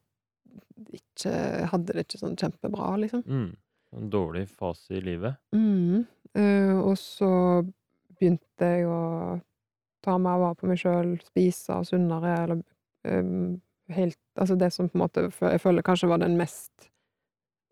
ikke 0.94 1.32
Hadde 1.72 1.94
det 1.96 2.04
ikke 2.06 2.20
sånn 2.22 2.36
kjempebra, 2.38 2.92
liksom. 3.02 3.24
Mm. 3.26 3.56
En 3.98 4.10
dårlig 4.14 4.44
fase 4.52 4.98
i 5.00 5.02
livet. 5.02 5.40
Mm. 5.56 6.06
Eh, 6.36 6.76
og 6.78 6.94
så 7.02 7.30
begynte 8.16 8.60
jeg 8.70 8.86
å 8.86 9.42
ta 10.06 10.18
mer 10.22 10.38
vare 10.38 10.56
på 10.60 10.70
meg 10.70 10.78
sjøl, 10.78 11.16
spise 11.26 11.80
sunnere, 11.90 12.36
eller 12.44 12.62
em, 13.10 13.56
helt 13.90 14.18
Altså 14.40 14.56
det 14.60 14.72
som 14.74 14.90
på 14.90 14.98
en 14.98 15.04
måte 15.06 15.22
jeg 15.30 15.62
føler 15.62 15.82
kanskje 15.86 16.10
var 16.10 16.20
den 16.20 16.38
mest 16.38 16.90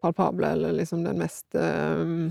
palpable, 0.03 0.47
eller 0.55 0.71
liksom 0.75 1.03
den 1.03 1.17
mest 1.19 1.55
um, 1.55 2.29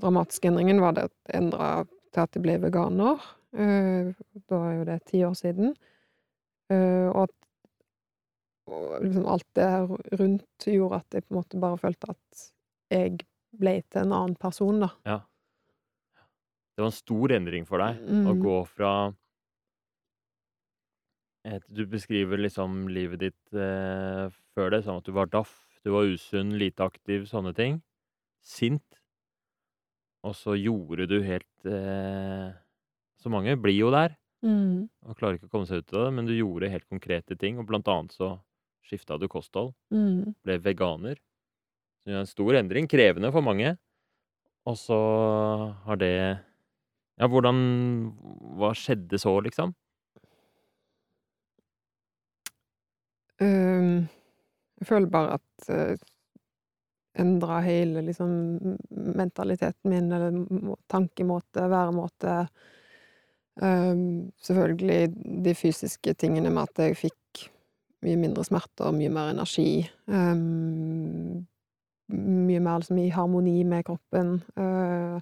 dramatiske 0.00 0.48
endringen, 0.50 0.80
var 0.82 0.92
det 0.96 1.04
at 1.08 1.14
jeg 1.30 1.40
endra 1.42 1.68
til 2.14 2.20
at 2.22 2.34
jeg 2.34 2.42
ble 2.42 2.56
veganer. 2.62 3.22
Uh, 3.54 4.10
da 4.50 4.60
er 4.68 4.76
jo 4.80 4.84
det 4.88 4.98
ti 5.10 5.22
år 5.26 5.34
siden. 5.38 5.74
Uh, 6.72 7.10
og 7.14 7.20
at 7.28 7.34
og 8.66 9.02
liksom 9.04 9.26
alt 9.28 9.46
det 9.54 9.64
her 9.68 9.86
rundt 10.18 10.64
gjorde 10.66 10.96
at 11.02 11.14
jeg 11.18 11.26
på 11.26 11.34
en 11.34 11.36
måte 11.36 11.58
bare 11.60 11.78
følte 11.78 12.14
at 12.14 12.44
jeg 12.94 13.18
ble 13.60 13.74
til 13.92 14.00
en 14.06 14.14
annen 14.16 14.36
person, 14.40 14.80
da. 14.80 14.88
Ja. 15.04 15.18
Det 16.74 16.82
var 16.82 16.88
en 16.90 16.96
stor 16.96 17.34
endring 17.36 17.66
for 17.68 17.78
deg 17.84 18.00
å 18.00 18.32
Mm. 18.34 18.40
gå 18.42 18.56
fra 18.66 18.92
Du 21.68 21.84
beskriver 21.86 22.40
liksom 22.40 22.86
livet 22.88 23.20
ditt 23.20 23.52
eh, 23.56 24.30
før 24.56 24.70
det 24.72 24.82
som 24.86 25.00
at 25.00 25.04
du 25.04 25.12
var 25.12 25.28
daff, 25.28 25.52
du 25.84 25.90
var 25.92 26.08
usunn, 26.08 26.54
lite 26.56 26.86
aktiv, 26.86 27.26
sånne 27.28 27.52
ting. 27.56 27.82
Sint. 28.44 29.00
Og 30.24 30.32
så 30.38 30.54
gjorde 30.56 31.04
du 31.10 31.18
helt 31.24 31.68
eh, 31.68 32.54
Så 33.20 33.32
mange 33.32 33.56
blir 33.60 33.76
jo 33.76 33.92
der 33.94 34.16
Mm. 34.44 34.90
og 35.08 35.16
klarer 35.16 35.38
ikke 35.38 35.46
å 35.48 35.52
komme 35.54 35.64
seg 35.64 35.78
ut 35.80 35.92
av 35.96 36.02
det, 36.04 36.08
men 36.18 36.26
du 36.28 36.34
gjorde 36.36 36.68
helt 36.68 36.84
konkrete 36.92 37.32
ting, 37.40 37.56
og 37.56 37.64
blant 37.64 37.86
annet 37.88 38.12
så 38.12 38.26
skifta 38.84 39.16
du 39.16 39.24
kosthold. 39.32 39.70
Mm. 39.88 40.34
ble 40.44 40.58
veganer. 40.60 41.16
Så 42.04 42.10
det 42.10 42.12
er 42.12 42.20
en 42.20 42.28
stor 42.28 42.58
endring, 42.58 42.84
krevende 42.84 43.30
for 43.32 43.40
mange. 43.40 43.78
Og 44.68 44.76
så 44.76 44.98
har 45.86 45.96
det 45.96 46.12
Ja, 47.16 47.28
hvordan 47.30 48.12
Hva 48.60 48.74
skjedde 48.76 49.16
så, 49.22 49.32
liksom? 49.40 49.72
Jeg 53.44 54.88
føler 54.88 55.10
bare 55.12 55.38
at 55.38 55.68
uh, 55.70 55.94
endra 57.18 57.60
hele 57.64 58.02
liksom 58.02 58.30
mentaliteten 58.90 59.90
min, 59.90 60.12
eller 60.12 60.76
tankemåte, 60.90 61.68
væremåte. 61.70 62.36
Um, 63.62 64.32
selvfølgelig 64.42 65.14
de 65.44 65.54
fysiske 65.54 66.14
tingene 66.18 66.50
med 66.50 66.66
at 66.66 66.82
jeg 66.88 66.96
fikk 67.04 67.44
mye 68.04 68.18
mindre 68.20 68.44
smerter, 68.44 68.90
mye 68.92 69.12
mer 69.14 69.30
energi. 69.32 69.84
Um, 70.10 71.44
mye 72.10 72.60
mer 72.60 72.82
liksom 72.82 72.98
i 73.00 73.12
harmoni 73.14 73.62
med 73.64 73.86
kroppen. 73.86 74.36
Uh, 74.58 75.20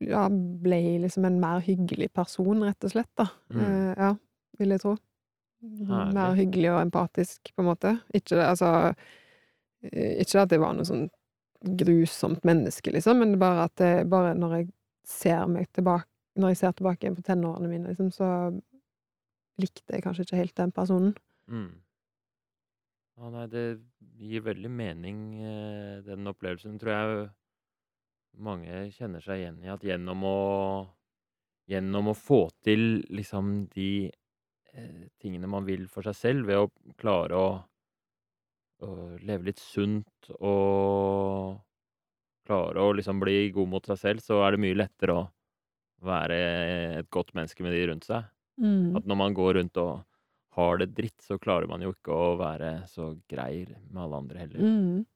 ja, 0.00 0.24
ble 0.62 0.80
liksom 1.04 1.26
en 1.28 1.38
mer 1.42 1.60
hyggelig 1.64 2.10
person, 2.14 2.64
rett 2.64 2.88
og 2.88 2.94
slett, 2.94 3.12
da. 3.18 3.28
Mm. 3.52 3.60
Uh, 3.60 3.92
ja, 3.92 4.10
vil 4.58 4.74
jeg 4.74 4.84
tro. 4.86 4.96
Herlig. 5.62 6.14
Mer 6.14 6.36
hyggelig 6.38 6.68
og 6.72 6.80
empatisk, 6.84 7.50
på 7.54 7.62
en 7.62 7.68
måte. 7.70 7.94
Ikke 8.14 8.38
altså 8.44 8.92
Ikke 9.82 10.42
at 10.42 10.52
jeg 10.52 10.62
var 10.62 10.74
noe 10.74 10.86
sånn 10.86 11.08
grusomt 11.78 12.44
menneske, 12.46 12.92
liksom, 12.94 13.18
men 13.18 13.38
bare 13.38 13.64
at 13.66 13.74
det, 13.80 13.92
bare 14.10 14.34
når 14.38 14.52
jeg 14.56 14.68
ser 15.08 15.48
meg 15.50 15.66
tilbake 15.74 16.06
Når 16.38 16.52
jeg 16.52 16.58
ser 16.60 16.74
tilbake 16.78 17.02
igjen 17.02 17.16
på 17.18 17.24
tenårene 17.26 17.70
mine, 17.70 17.90
liksom, 17.90 18.12
så 18.14 18.28
likte 19.58 19.96
jeg 19.96 20.04
kanskje 20.04 20.22
ikke 20.22 20.38
helt 20.38 20.54
den 20.60 20.70
personen. 20.70 21.14
Mm. 21.50 21.72
Ja, 23.18 23.30
nei, 23.34 23.46
det 23.50 23.64
gir 24.22 24.44
veldig 24.46 24.70
mening, 24.70 25.24
eh, 25.42 25.96
den 26.06 26.30
opplevelsen, 26.30 26.76
tror 26.78 26.92
jeg 26.94 27.24
mange 28.38 28.84
kjenner 28.94 29.24
seg 29.24 29.42
igjen 29.42 29.58
i. 29.64 29.72
At 29.74 29.82
gjennom 29.82 30.22
å 30.28 30.38
Gjennom 31.68 32.06
å 32.08 32.14
få 32.16 32.46
til 32.64 33.02
liksom 33.12 33.66
de 33.74 34.08
eh, 34.08 34.27
tingene 35.22 35.48
man 35.50 35.66
vil 35.66 35.86
for 35.90 36.06
seg 36.06 36.16
selv, 36.16 36.48
ved 36.48 36.60
å 36.62 36.94
klare 37.00 37.38
å, 37.38 37.48
å 38.84 38.90
leve 39.22 39.50
litt 39.50 39.62
sunt 39.62 40.30
og 40.38 41.58
klare 42.48 42.84
å 42.84 42.94
liksom 42.96 43.20
bli 43.20 43.50
god 43.54 43.72
mot 43.74 43.90
seg 43.90 44.00
selv, 44.00 44.24
så 44.24 44.40
er 44.44 44.54
det 44.54 44.62
mye 44.64 44.78
lettere 44.78 45.16
å 45.18 45.26
være 46.06 46.38
et 47.00 47.10
godt 47.12 47.34
menneske 47.36 47.64
med 47.64 47.74
de 47.74 47.84
rundt 47.90 48.06
seg. 48.08 48.28
Mm. 48.58 48.96
At 48.98 49.06
når 49.08 49.18
man 49.18 49.36
går 49.36 49.58
rundt 49.58 49.80
og 49.82 50.04
har 50.58 50.80
det 50.80 50.90
dritt, 50.96 51.20
så 51.22 51.38
klarer 51.38 51.70
man 51.70 51.82
jo 51.84 51.92
ikke 51.94 52.14
å 52.14 52.32
være 52.38 52.72
så 52.90 53.12
grei 53.30 53.66
med 53.90 54.02
alle 54.04 54.22
andre 54.22 54.42
heller. 54.42 54.64
Mm. 54.64 55.06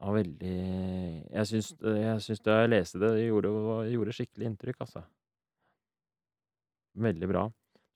Ja, 0.00 0.12
veldig 0.16 0.50
Jeg 1.28 1.48
syns, 1.48 1.74
jeg 1.76 2.20
syns 2.24 2.44
da 2.44 2.62
jeg 2.62 2.72
leste 2.72 3.00
det, 3.00 3.10
det 3.18 3.26
gjorde, 3.26 3.50
gjorde 3.92 4.14
skikkelig 4.16 4.48
inntrykk, 4.48 4.84
altså. 4.86 5.04
Veldig 7.00 7.28
bra. 7.30 7.46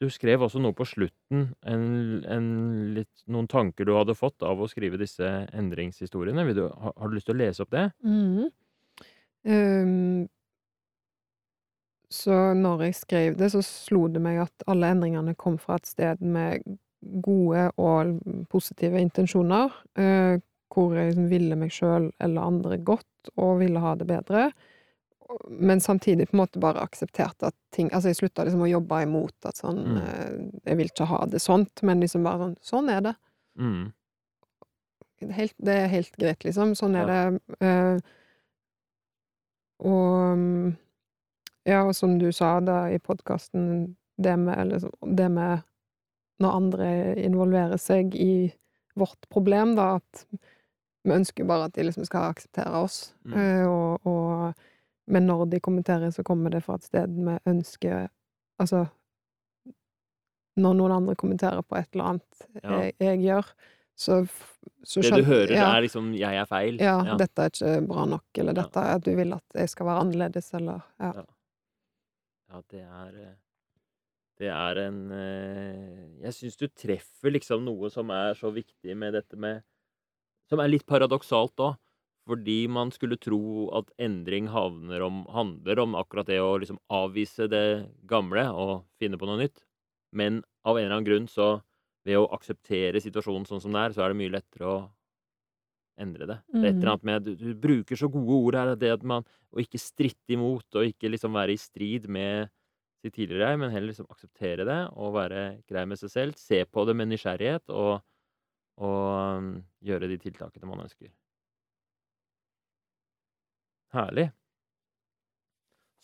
Du 0.05 0.11
skrev 0.13 0.43
også 0.45 0.61
noe 0.61 0.77
på 0.77 0.85
slutten, 0.89 1.47
en, 1.65 1.85
en 2.29 2.49
litt, 2.97 3.13
noen 3.31 3.49
tanker 3.49 3.89
du 3.89 3.95
hadde 3.97 4.17
fått 4.19 4.45
av 4.45 4.61
å 4.61 4.69
skrive 4.69 5.01
disse 5.01 5.25
endringshistoriene. 5.57 6.45
Du, 6.53 6.67
har, 6.69 6.93
har 6.93 7.09
du 7.09 7.17
lyst 7.17 7.31
til 7.31 7.37
å 7.37 7.41
lese 7.41 7.65
opp 7.65 7.73
det? 7.73 7.87
Mm. 8.05 8.51
Um, 9.49 10.25
så 12.13 12.37
når 12.59 12.89
jeg 12.89 12.99
skrev 13.01 13.39
det, 13.41 13.51
så 13.55 13.63
slo 13.65 14.07
det 14.13 14.21
meg 14.25 14.43
at 14.45 14.67
alle 14.71 14.93
endringene 14.93 15.37
kom 15.41 15.57
fra 15.63 15.79
et 15.81 15.89
sted 15.89 16.21
med 16.21 16.65
gode 17.25 17.71
og 17.81 18.21
positive 18.53 19.01
intensjoner, 19.01 19.73
uh, 20.01 20.37
hvor 20.75 20.95
jeg 20.99 21.17
ville 21.31 21.57
meg 21.57 21.73
sjøl 21.73 22.11
eller 22.21 22.51
andre 22.51 22.81
godt 22.85 23.33
og 23.39 23.61
ville 23.63 23.81
ha 23.81 23.97
det 23.97 24.11
bedre, 24.11 24.51
men 25.51 25.81
samtidig 25.81 26.29
på 26.31 26.37
en 26.37 26.43
måte 26.43 26.61
bare 26.61 26.81
aksepterte 26.85 27.47
at 27.49 27.55
ting 27.73 27.89
Altså, 27.93 28.09
jeg 28.11 28.17
slutta 28.17 28.45
liksom 28.45 28.63
å 28.63 28.69
jobbe 28.71 29.03
imot 29.03 29.35
at 29.49 29.57
sånn 29.57 29.79
Mm. 29.85 29.97
eh, 29.99 30.61
Jeg 30.71 30.77
vil 30.77 30.87
ikke 30.91 31.07
ha 31.07 31.25
det 31.27 31.41
sånt, 31.43 31.83
men 31.83 32.01
liksom 32.01 32.23
bare 32.25 32.39
sånn 32.39 32.57
Sånn 32.63 32.91
er 32.91 33.01
det. 33.01 33.15
Mm. 33.59 33.93
Helt, 35.33 35.55
det 35.59 35.75
er 35.75 35.87
helt 35.89 36.17
greit, 36.21 36.45
liksom. 36.45 36.75
Sånn 36.77 36.97
er 36.97 37.07
Ja. 37.09 37.31
det. 37.31 37.41
eh, 37.61 37.99
og 39.85 40.75
Ja, 41.67 41.83
og 41.89 41.95
som 41.97 42.19
du 42.19 42.31
sa 42.33 42.61
da 42.61 42.91
i 42.93 42.99
podkasten, 42.99 43.97
det 44.21 44.37
med 44.39 44.59
eller 44.59 44.81
Det 45.17 45.31
med 45.31 45.63
når 46.41 46.55
andre 46.55 47.15
involverer 47.25 47.79
seg 47.79 48.15
i 48.15 48.53
vårt 48.97 49.29
problem, 49.31 49.75
da, 49.77 49.97
at 49.97 50.25
vi 51.05 51.11
ønsker 51.13 51.47
bare 51.47 51.65
at 51.65 51.73
de 51.75 51.83
liksom 51.83 52.05
skal 52.07 52.31
akseptere 52.33 52.75
oss. 52.83 53.15
Mm. 53.25 53.35
eh, 53.39 53.67
og, 53.67 54.07
og 54.07 54.55
Men 55.07 55.27
når 55.29 55.47
de 55.53 55.61
kommenterer, 55.61 56.11
så 56.11 56.23
kommer 56.25 56.51
det 56.51 56.63
fra 56.65 56.75
et 56.79 56.85
sted 56.87 57.09
vi 57.13 57.39
ønsker 57.51 58.09
Altså 58.63 58.87
Når 60.57 60.75
noen 60.79 60.93
andre 60.95 61.15
kommenterer 61.19 61.63
på 61.67 61.77
et 61.77 61.89
eller 61.93 62.05
annet 62.13 62.45
Ja. 62.63 62.77
jeg, 62.81 62.95
jeg 63.03 63.19
gjør, 63.25 63.49
så, 63.99 64.19
så 64.87 65.03
Det 65.03 65.11
du 65.19 65.25
hører, 65.27 65.51
ja. 65.55 65.67
er 65.77 65.83
liksom 65.83 66.13
'jeg 66.15 66.35
er 66.41 66.47
feil'. 66.47 66.81
Ja, 66.81 67.05
Ja. 67.05 67.17
dette 67.17 67.39
er 67.43 67.51
ikke 67.51 67.87
bra 67.89 68.05
nok, 68.07 68.25
eller 68.39 68.53
dette 68.55 68.77
er 68.79 68.95
at 68.95 69.03
du 69.05 69.15
vil 69.17 69.33
at 69.33 69.45
jeg 69.55 69.69
skal 69.69 69.87
være 69.87 70.01
annerledes, 70.05 70.55
eller 70.55 70.81
ja. 71.01 71.13
Ja. 71.15 71.25
Ja, 72.53 72.61
det 72.71 72.81
er 72.83 73.09
eh, 73.23 73.35
Det 74.39 74.49
er 74.49 74.79
en 74.89 75.11
eh, 75.13 76.23
Jeg 76.23 76.33
syns 76.35 76.57
du 76.57 76.67
treffer 76.69 77.31
liksom 77.33 77.65
noe 77.65 77.91
som 77.91 78.11
er 78.11 78.35
så 78.35 78.51
viktig 78.53 78.97
med 78.97 79.13
dette 79.15 79.37
med 79.37 79.63
Som 80.49 80.61
er 80.61 80.69
litt 80.69 80.87
paradoksalt 80.87 81.57
òg. 81.59 81.77
Fordi 82.25 82.65
man 82.73 82.89
skulle 82.95 83.21
tro 83.21 83.69
at 83.77 83.91
endring 84.01 84.49
havner 84.49 85.03
om, 85.05 85.25
handler 85.29 85.83
om 85.83 85.97
akkurat 85.99 86.29
det 86.31 86.41
å 86.41 86.55
liksom 86.61 86.81
avvise 86.89 87.49
det 87.53 87.67
gamle 88.09 88.47
og 88.49 88.87
finne 89.01 89.21
på 89.21 89.29
noe 89.29 89.43
nytt. 89.43 89.65
Men 90.17 90.41
av 90.65 90.79
en 90.79 90.87
eller 90.87 90.97
annen 90.97 91.09
grunn 91.09 91.29
så 91.29 91.59
ved 92.05 92.21
å 92.21 92.29
akseptere 92.37 93.03
situasjonen 93.03 93.47
sånn 93.49 93.61
som 93.61 93.73
den 93.73 93.83
er, 93.83 93.93
så 93.93 94.05
er 94.05 94.13
det 94.13 94.21
mye 94.21 94.33
lettere 94.33 94.71
å 94.71 94.79
endre 96.01 96.27
det. 96.29 96.39
Det 96.51 96.63
er 96.63 96.71
et 96.73 96.79
eller 96.81 96.93
annet 96.95 97.09
med 97.09 97.27
Du, 97.29 97.33
du 97.39 97.61
bruker 97.61 97.99
så 97.99 98.09
gode 98.11 98.39
ord 98.49 98.59
her, 98.59 98.73
det 98.79 98.93
at 98.97 99.05
man 99.07 99.27
Å 99.55 99.61
ikke 99.63 99.79
stritte 99.79 100.35
imot, 100.35 100.67
og 100.75 100.89
ikke 100.91 101.13
liksom 101.13 101.37
være 101.37 101.55
i 101.55 101.61
strid 101.61 102.09
med 102.11 102.51
sitt 103.05 103.15
tidligere 103.15 103.53
jeg, 103.53 103.61
men 103.61 103.71
heller 103.71 103.93
liksom 103.93 104.09
akseptere 104.11 104.65
det 104.67 104.81
og 104.97 105.13
være 105.15 105.43
grei 105.69 105.85
med 105.87 106.01
seg 106.01 106.11
selv. 106.11 106.41
Se 106.41 106.63
på 106.65 106.87
det 106.89 106.97
med 106.97 107.13
nysgjerrighet 107.13 107.71
og, 107.71 108.01
og 108.81 109.05
um, 109.39 109.53
gjøre 109.85 110.09
de 110.11 110.19
tiltakene 110.25 110.71
man 110.71 110.87
ønsker. 110.87 111.13
Herlig. 113.95 114.29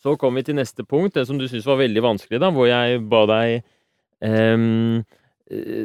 Så 0.01 0.15
kom 0.17 0.37
vi 0.39 0.43
til 0.47 0.57
neste 0.57 0.83
punkt, 0.87 1.13
det 1.13 1.27
som 1.29 1.37
du 1.37 1.45
syntes 1.47 1.67
var 1.69 1.77
veldig 1.81 2.01
vanskelig, 2.01 2.39
da, 2.41 2.49
hvor 2.55 2.65
jeg 2.69 3.03
ba 3.11 3.21
deg 3.29 3.57
eh, 4.25 4.63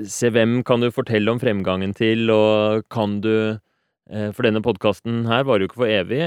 se 0.09 0.30
hvem 0.32 0.61
kan 0.66 0.80
du 0.84 0.88
fortelle 0.94 1.32
om 1.32 1.40
fremgangen 1.42 1.92
til, 1.96 2.30
og 2.32 2.86
kan 2.92 3.18
du 3.24 3.32
eh, 3.59 4.30
For 4.32 4.46
denne 4.46 4.62
podkasten 4.64 5.24
her 5.28 5.44
varer 5.44 5.66
jo 5.66 5.70
ikke 5.72 5.82
for 5.82 5.90
evig. 5.92 6.22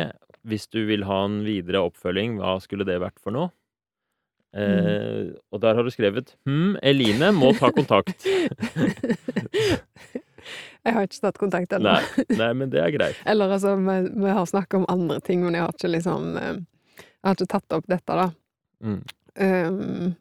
Hvis 0.48 0.70
du 0.72 0.84
vil 0.88 1.04
ha 1.08 1.24
en 1.28 1.42
videre 1.48 1.82
oppfølging, 1.88 2.38
hva 2.40 2.60
skulle 2.64 2.86
det 2.88 3.00
vært 3.02 3.18
for 3.24 3.36
noe? 3.36 3.50
Eh, 4.56 5.30
Og 5.54 5.62
der 5.62 5.76
har 5.78 5.86
du 5.86 5.92
skrevet 5.94 6.36
Hm, 6.50 6.78
Eline 6.82 7.32
må 7.38 7.54
ta 7.58 7.72
kontakt. 7.76 8.26
Jeg 10.88 10.96
har 10.96 11.06
ikke 11.08 11.22
tatt 11.26 11.38
kontakt 11.42 11.74
ennå. 11.76 11.92
Nei, 11.92 12.26
nei, 12.40 12.50
men 12.62 12.70
det 12.72 12.80
er 12.82 12.94
greit. 12.96 13.18
Eller 13.30 13.52
altså, 13.58 13.76
vi, 13.76 13.98
vi 14.24 14.30
har 14.38 14.46
snakka 14.50 14.80
om 14.80 14.86
andre 14.90 15.20
ting, 15.26 15.44
men 15.44 15.58
jeg 15.58 15.66
har 15.66 15.74
ikke 15.76 15.92
liksom 15.92 16.30
eh, 16.40 16.62
Jeg 17.04 17.28
har 17.28 17.36
ikke 17.38 17.50
tatt 17.52 17.76
opp 17.80 17.90
dette, 17.92 18.16
da. 18.22 18.30
Mm. 18.80 19.02
Um, 19.40 20.14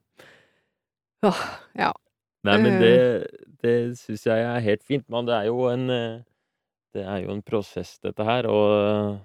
åh, 1.26 1.44
ja. 1.78 1.92
Nei, 2.46 2.56
men 2.62 2.74
Eh. 2.74 2.82
det, 2.82 3.46
det 3.62 3.76
syns 3.98 4.26
jeg 4.26 4.44
er 4.46 4.60
helt 4.66 4.84
fint. 4.86 5.06
Men 5.10 5.26
det 5.30 5.34
er 5.38 5.48
jo 5.50 5.64
en 5.70 5.88
eh, 5.94 6.20
Det 6.94 7.02
er 7.06 7.22
jo 7.24 7.32
en 7.36 7.42
prosess, 7.46 7.96
dette 8.02 8.24
her, 8.26 8.46
og 8.50 9.18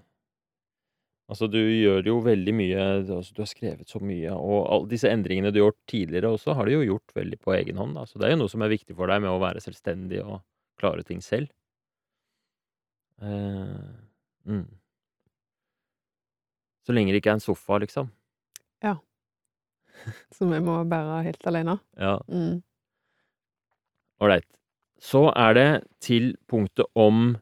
Altså, 1.31 1.47
du 1.47 1.57
gjør 1.57 2.03
jo 2.05 2.17
veldig 2.21 2.53
mye 2.53 2.81
altså, 2.99 3.31
Du 3.33 3.39
har 3.41 3.47
skrevet 3.49 3.89
så 3.89 3.97
mye, 4.03 4.33
og 4.35 4.65
alle 4.67 4.89
disse 4.91 5.07
endringene 5.09 5.53
du 5.55 5.61
har 5.61 5.69
gjort 5.71 5.79
tidligere 5.89 6.33
også, 6.35 6.53
har 6.57 6.67
du 6.67 6.73
jo 6.75 6.81
gjort 6.83 7.13
veldig 7.15 7.39
på 7.41 7.53
egen 7.55 7.79
hånd, 7.79 7.95
da. 7.95 8.03
Så 8.05 8.19
det 8.19 8.27
er 8.27 8.33
jo 8.35 8.41
noe 8.43 8.51
som 8.51 8.61
er 8.65 8.73
viktig 8.73 8.93
for 8.97 9.09
deg 9.09 9.23
med 9.23 9.31
å 9.31 9.39
være 9.41 9.63
selvstendig 9.63 10.19
og 10.21 10.41
klare 10.83 11.05
ting 11.07 11.23
selv. 11.23 11.47
Uh, 13.23 13.95
mm. 14.43 14.67
Så 16.83 16.95
lenge 16.95 17.13
det 17.13 17.21
ikke 17.23 17.31
er 17.31 17.39
en 17.39 17.43
sofa, 17.43 17.79
liksom. 17.79 18.09
Ja. 18.83 18.97
Som 20.35 20.51
jeg 20.51 20.65
må 20.65 20.81
bære 20.89 21.21
helt 21.29 21.47
alene. 21.47 21.77
Ja. 21.95 22.17
Mm. 22.27 22.59
Ålreit. 24.23 24.49
Så 25.03 25.25
er 25.35 25.55
det 25.57 25.69
til 26.03 26.33
punktet 26.47 26.87
om 26.95 27.33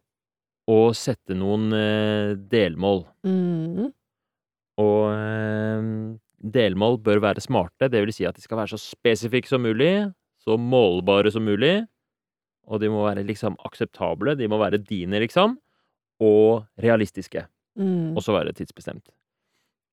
å 0.71 0.79
sette 0.97 1.35
noen 1.37 1.69
eh, 1.75 2.33
delmål. 2.49 3.03
Mm. 3.27 3.91
Og 4.81 5.01
eh, 5.13 5.89
delmål 6.41 6.97
bør 7.05 7.21
være 7.27 7.43
smarte, 7.43 7.89
det 7.91 8.01
vil 8.05 8.13
si 8.15 8.25
at 8.25 8.37
de 8.37 8.45
skal 8.45 8.61
være 8.61 8.73
så 8.73 8.81
spesifikke 8.81 9.49
som 9.49 9.61
mulig, 9.65 10.09
så 10.41 10.57
målbare 10.57 11.33
som 11.33 11.45
mulig, 11.45 11.83
og 12.71 12.79
de 12.79 12.89
må 12.91 13.03
være 13.03 13.25
liksom 13.27 13.57
akseptable, 13.67 14.37
de 14.39 14.47
må 14.47 14.59
være 14.61 14.79
dine, 14.79 15.19
liksom, 15.19 15.57
og 16.23 16.63
realistiske. 16.81 17.43
Mm. 17.79 18.15
Også 18.19 18.35
være 18.35 18.53
tidsbestemt. 18.55 19.11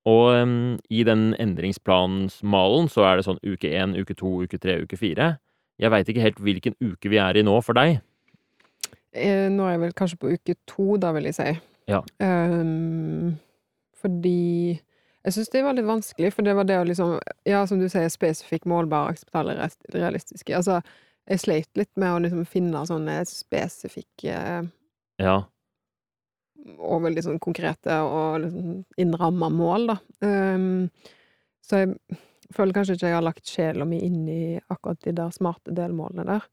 Og 0.09 0.43
um, 0.43 0.79
i 0.91 1.03
den 1.05 1.33
endringsplansmalen 1.41 2.89
så 2.93 3.05
er 3.05 3.18
det 3.18 3.26
sånn 3.26 3.41
uke 3.43 3.70
én, 3.74 3.97
uke 3.99 4.14
to, 4.16 4.39
uke 4.47 4.61
tre, 4.62 4.79
uke 4.85 4.97
fire. 4.97 5.35
Jeg 5.79 5.93
veit 5.93 6.09
ikke 6.11 6.24
helt 6.24 6.41
hvilken 6.43 6.76
uke 6.81 7.11
vi 7.11 7.20
er 7.22 7.39
i 7.39 7.45
nå 7.47 7.59
for 7.66 7.76
deg. 7.79 7.99
Eh, 9.12 9.49
nå 9.53 9.66
er 9.66 9.76
jeg 9.76 9.83
vel 9.87 9.97
kanskje 9.99 10.20
på 10.22 10.33
uke 10.37 10.57
to, 10.70 10.97
da, 11.03 11.12
vil 11.16 11.29
jeg 11.29 11.37
si. 11.39 11.51
Ja. 11.89 12.03
Um, 12.22 13.39
fordi 13.99 14.79
Jeg 15.26 15.35
syns 15.35 15.51
det 15.53 15.61
var 15.64 15.74
litt 15.74 15.89
vanskelig, 15.89 16.31
for 16.33 16.47
det 16.47 16.55
var 16.57 16.64
det 16.68 16.76
å 16.79 16.85
liksom 16.87 17.16
Ja, 17.49 17.64
som 17.66 17.81
du 17.81 17.89
sier, 17.91 18.09
spesifikk, 18.12 18.68
målbare, 18.70 19.12
akseptabel, 19.12 19.59
realistiske. 19.93 20.55
Altså, 20.57 20.79
jeg 21.29 21.43
sleit 21.43 21.70
litt 21.79 21.93
med 22.01 22.14
å 22.14 22.20
liksom 22.24 22.47
finne 22.49 22.85
sånne 22.89 23.20
spesifikke 23.29 24.37
Ja. 25.20 25.37
og 26.79 27.03
veldig 27.05 27.24
sånn 27.24 27.41
konkrete 27.43 27.95
og 28.05 28.43
liksom 28.45 28.85
innramma 29.01 29.49
mål, 29.53 29.87
da. 29.93 29.99
Um, 30.24 30.89
så 31.64 31.83
jeg 31.83 32.18
føler 32.55 32.76
kanskje 32.76 32.97
ikke 32.97 33.11
jeg 33.11 33.18
har 33.18 33.26
lagt 33.26 33.51
sjela 33.51 33.87
mi 33.89 34.01
inn 34.05 34.22
i 34.29 34.43
akkurat 34.70 35.01
de 35.05 35.12
der 35.16 35.35
smarte 35.35 35.74
delmålene 35.76 36.26
der. 36.29 36.49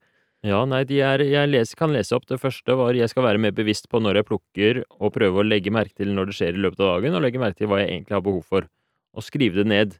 Ja, 0.46 0.60
nei, 0.68 0.84
de 0.86 1.00
er 1.02 1.24
Jeg 1.24 1.48
leser, 1.48 1.74
kan 1.76 1.90
lese 1.90 2.14
opp. 2.14 2.26
Det 2.28 2.38
første 2.38 2.76
var 2.78 2.94
jeg 2.94 3.08
skal 3.10 3.24
være 3.24 3.40
mer 3.42 3.54
bevisst 3.56 3.88
på 3.90 3.98
når 3.98 4.20
jeg 4.20 4.28
plukker, 4.28 4.82
og 5.00 5.14
prøve 5.16 5.40
å 5.42 5.46
legge 5.46 5.72
merke 5.74 5.96
til 5.96 6.12
når 6.14 6.30
det 6.30 6.36
skjer 6.38 6.54
i 6.58 6.62
løpet 6.62 6.80
av 6.84 6.92
dagen, 7.00 7.16
og 7.16 7.24
legge 7.24 7.40
merke 7.42 7.58
til 7.58 7.70
hva 7.72 7.80
jeg 7.80 7.90
egentlig 7.90 8.14
har 8.14 8.22
behov 8.22 8.44
for. 8.44 8.68
Og 9.16 9.24
skrive 9.24 9.62
det 9.62 9.66
ned 9.66 9.96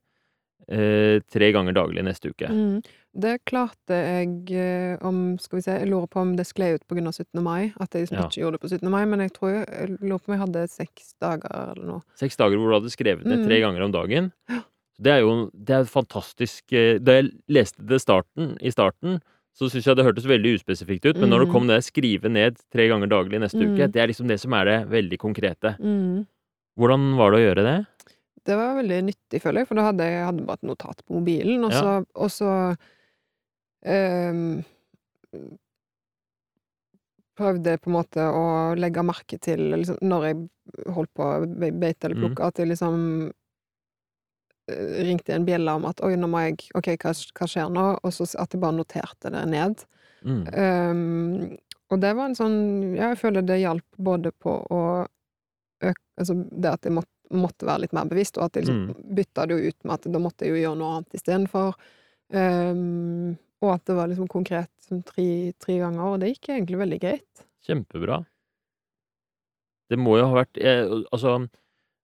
eh, 0.69 1.21
tre 1.31 1.53
ganger 1.53 1.73
daglig 1.77 2.03
neste 2.05 2.31
uke. 2.33 2.49
Mm. 2.51 2.83
Det 3.17 3.39
klarte 3.49 3.97
jeg 3.97 4.51
eh, 4.53 4.99
om 5.07 5.39
Skal 5.41 5.57
vi 5.59 5.63
se, 5.65 5.77
jeg 5.81 5.89
lurer 5.89 6.07
på 6.13 6.21
om 6.21 6.35
det 6.37 6.45
skled 6.47 6.75
ut 6.83 6.85
av 6.93 7.13
17. 7.15 7.43
mai. 7.43 7.73
At 7.81 7.91
jeg 7.95 8.07
liksom 8.07 8.19
Ja. 8.19 8.27
ikke 8.29 8.43
gjorde 8.43 8.53
det 8.59 8.61
på 8.61 8.69
17. 8.75 8.91
mai, 8.91 9.05
men 9.07 9.21
jeg 9.21 9.33
tror 9.33 9.51
jeg, 9.55 9.67
jeg 9.73 9.99
lurer 10.01 10.19
på 10.21 10.29
om 10.29 10.35
jeg 10.39 10.45
hadde 10.47 10.69
seks 10.69 11.15
dager 11.21 11.73
eller 11.73 11.87
noe. 11.87 12.03
Seks 12.17 12.37
dager 12.37 12.57
hvor 12.59 12.69
du 12.69 12.81
hadde 12.81 12.91
skrevet 12.93 13.25
ned 13.25 13.39
Mm. 13.41 13.47
tre 13.47 13.61
ganger 13.61 13.83
om 13.83 13.93
dagen. 13.93 14.33
Det 14.99 15.13
er 15.13 15.21
jo 15.21 15.51
det 15.53 15.75
er 15.77 15.85
fantastisk 15.85 16.73
eh, 16.73 16.97
Da 16.99 17.21
jeg 17.21 17.31
leste 17.53 17.85
det 17.85 18.01
starten, 18.01 18.57
i 18.65 18.71
starten, 18.73 19.21
så 19.53 19.69
syns 19.69 19.85
jeg 19.85 19.97
det 19.97 20.05
hørtes 20.07 20.25
veldig 20.25 20.55
uspesifikt 20.57 21.05
ut, 21.05 21.17
men 21.21 21.29
når 21.31 21.41
det 21.45 21.49
Mm. 21.49 21.53
kom 21.53 21.67
det 21.67 21.85
skrive 21.85 22.29
ned 22.33 22.57
tre 22.73 22.89
ganger 22.89 23.07
daglig 23.09 23.41
neste 23.41 23.61
Mm. 23.61 23.75
uke, 23.77 23.93
det 23.93 23.97
er 24.01 24.07
liksom 24.09 24.27
det 24.29 24.41
som 24.41 24.53
er 24.55 24.65
det 24.65 24.89
veldig 24.89 25.19
konkrete. 25.19 25.77
Mm. 25.81 26.27
Hvordan 26.79 27.17
var 27.17 27.31
det 27.33 27.41
å 27.41 27.45
gjøre 27.55 27.65
det? 27.65 27.87
Det 28.47 28.57
var 28.57 28.77
veldig 28.79 28.99
nyttig, 29.09 29.41
føler 29.43 29.63
jeg, 29.65 29.69
for 29.69 29.79
da 29.81 29.89
hadde 29.89 30.07
jeg 30.07 30.25
hadde 30.29 30.45
bare 30.47 30.61
et 30.61 30.69
notat 30.71 31.01
på 31.07 31.17
mobilen, 31.19 31.65
og 31.67 31.73
Ja. 31.75 31.81
så, 31.83 32.07
og 32.15 32.31
så 32.31 32.51
um, 33.87 34.63
Prøvde 37.37 37.75
på 37.77 37.91
en 37.91 37.97
måte 37.99 38.23
å 38.33 38.45
legge 38.81 39.03
merke 39.05 39.37
til 39.45 39.61
liksom, 39.75 39.99
når 40.09 40.23
jeg 40.25 40.37
holdt 40.97 41.11
på 41.19 41.25
å 41.27 41.43
be- 41.45 41.69
beite 41.77 42.07
eller 42.09 42.17
Mm. 42.17 42.23
plukke, 42.25 42.47
at 42.47 42.57
jeg 42.63 42.69
liksom 42.71 43.33
eh, 44.69 45.05
ringte 45.05 45.35
en 45.35 45.45
bjelle 45.45 45.69
om 45.77 45.85
at 45.85 46.01
oi, 46.03 46.15
nå 46.17 46.27
må 46.33 46.41
jeg 46.47 46.57
Ok, 46.75 46.89
hva, 46.97 47.13
hva 47.13 47.47
skjer 47.47 47.69
nå? 47.71 47.85
Og 48.03 48.11
så 48.13 48.25
at 48.41 48.51
jeg 48.57 48.61
bare 48.61 48.73
noterte 48.79 49.31
det 49.31 49.45
ned. 49.53 49.85
Mm. 50.25 50.41
Um, 50.57 51.59
og 51.91 52.01
det 52.01 52.15
var 52.17 52.25
en 52.31 52.35
sånn 52.35 52.97
Ja, 52.97 53.11
jeg 53.13 53.19
føler 53.21 53.45
det 53.47 53.61
hjalp 53.61 53.85
både 53.99 54.33
på 54.33 54.57
å 54.73 54.81
øke 55.85 56.01
Altså 56.19 56.35
det 56.51 56.73
at 56.73 56.83
jeg 56.89 56.93
måtte, 56.97 57.13
måtte 57.35 57.67
være 57.67 57.81
litt 57.87 57.93
mer 57.97 58.05
bevisst, 58.11 58.39
og 58.39 58.45
at 58.45 58.53
jeg 58.55 58.65
liksom 58.67 58.87
Mm. 58.95 59.15
bytta 59.17 59.47
det 59.47 59.57
jo 59.59 59.69
ut 59.69 59.85
med 59.85 59.95
at 59.95 60.13
da 60.13 60.19
måtte 60.19 60.45
jeg 60.47 60.51
jo 60.55 60.63
gjøre 60.69 60.79
noe 60.79 60.93
annet 60.97 61.15
istedenfor. 61.19 61.75
Um, 62.33 63.37
og 63.63 63.75
at 63.75 63.85
det 63.87 63.97
var 63.97 64.09
liksom 64.09 64.29
konkret 64.29 64.71
som 64.87 65.03
tre, 65.03 65.53
tre 65.59 65.79
ganger, 65.79 66.03
og 66.05 66.21
det 66.21 66.35
gikk 66.35 66.49
egentlig 66.55 66.79
veldig 66.79 67.01
greit. 67.01 67.45
Kjempebra. 67.67 68.25
Det 69.91 69.99
må 69.99 70.17
jo 70.19 70.27
ha 70.27 70.35
vært 70.43 70.59
eh, 70.59 70.85
Altså, 71.15 71.37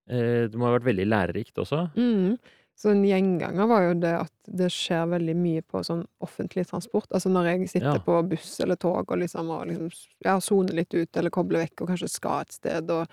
eh, 0.09 0.47
det 0.49 0.55
må 0.59 0.69
ha 0.69 0.77
vært 0.77 0.87
veldig 0.87 1.07
lærerikt 1.11 1.59
også. 1.63 1.85
Mm. 1.95 2.37
Så 2.75 2.89
en 2.89 3.03
gjenganger 3.05 3.67
var 3.69 3.83
jo 3.85 3.93
det 4.01 4.13
at 4.23 4.31
det 4.49 4.71
skjer 4.73 5.05
veldig 5.11 5.35
mye 5.37 5.61
på 5.61 5.83
sånn 5.85 6.05
offentlig 6.25 6.65
transport. 6.71 7.05
Altså 7.13 7.29
når 7.29 7.51
jeg 7.51 7.69
sitter 7.75 7.99
Ja. 7.99 7.99
på 8.01 8.17
buss 8.31 8.59
eller 8.63 8.75
tog 8.81 9.11
og 9.11 9.19
liksom, 9.21 9.49
og 9.53 9.67
liksom 9.69 9.91
ja, 10.25 10.39
soner 10.39 10.73
litt 10.73 10.93
ut 10.93 11.15
eller 11.17 11.29
kobler 11.29 11.67
vekk 11.67 11.81
og 11.85 11.91
kanskje 11.93 12.09
skal 12.09 12.41
et 12.41 12.51
sted, 12.55 12.89
og 12.89 13.07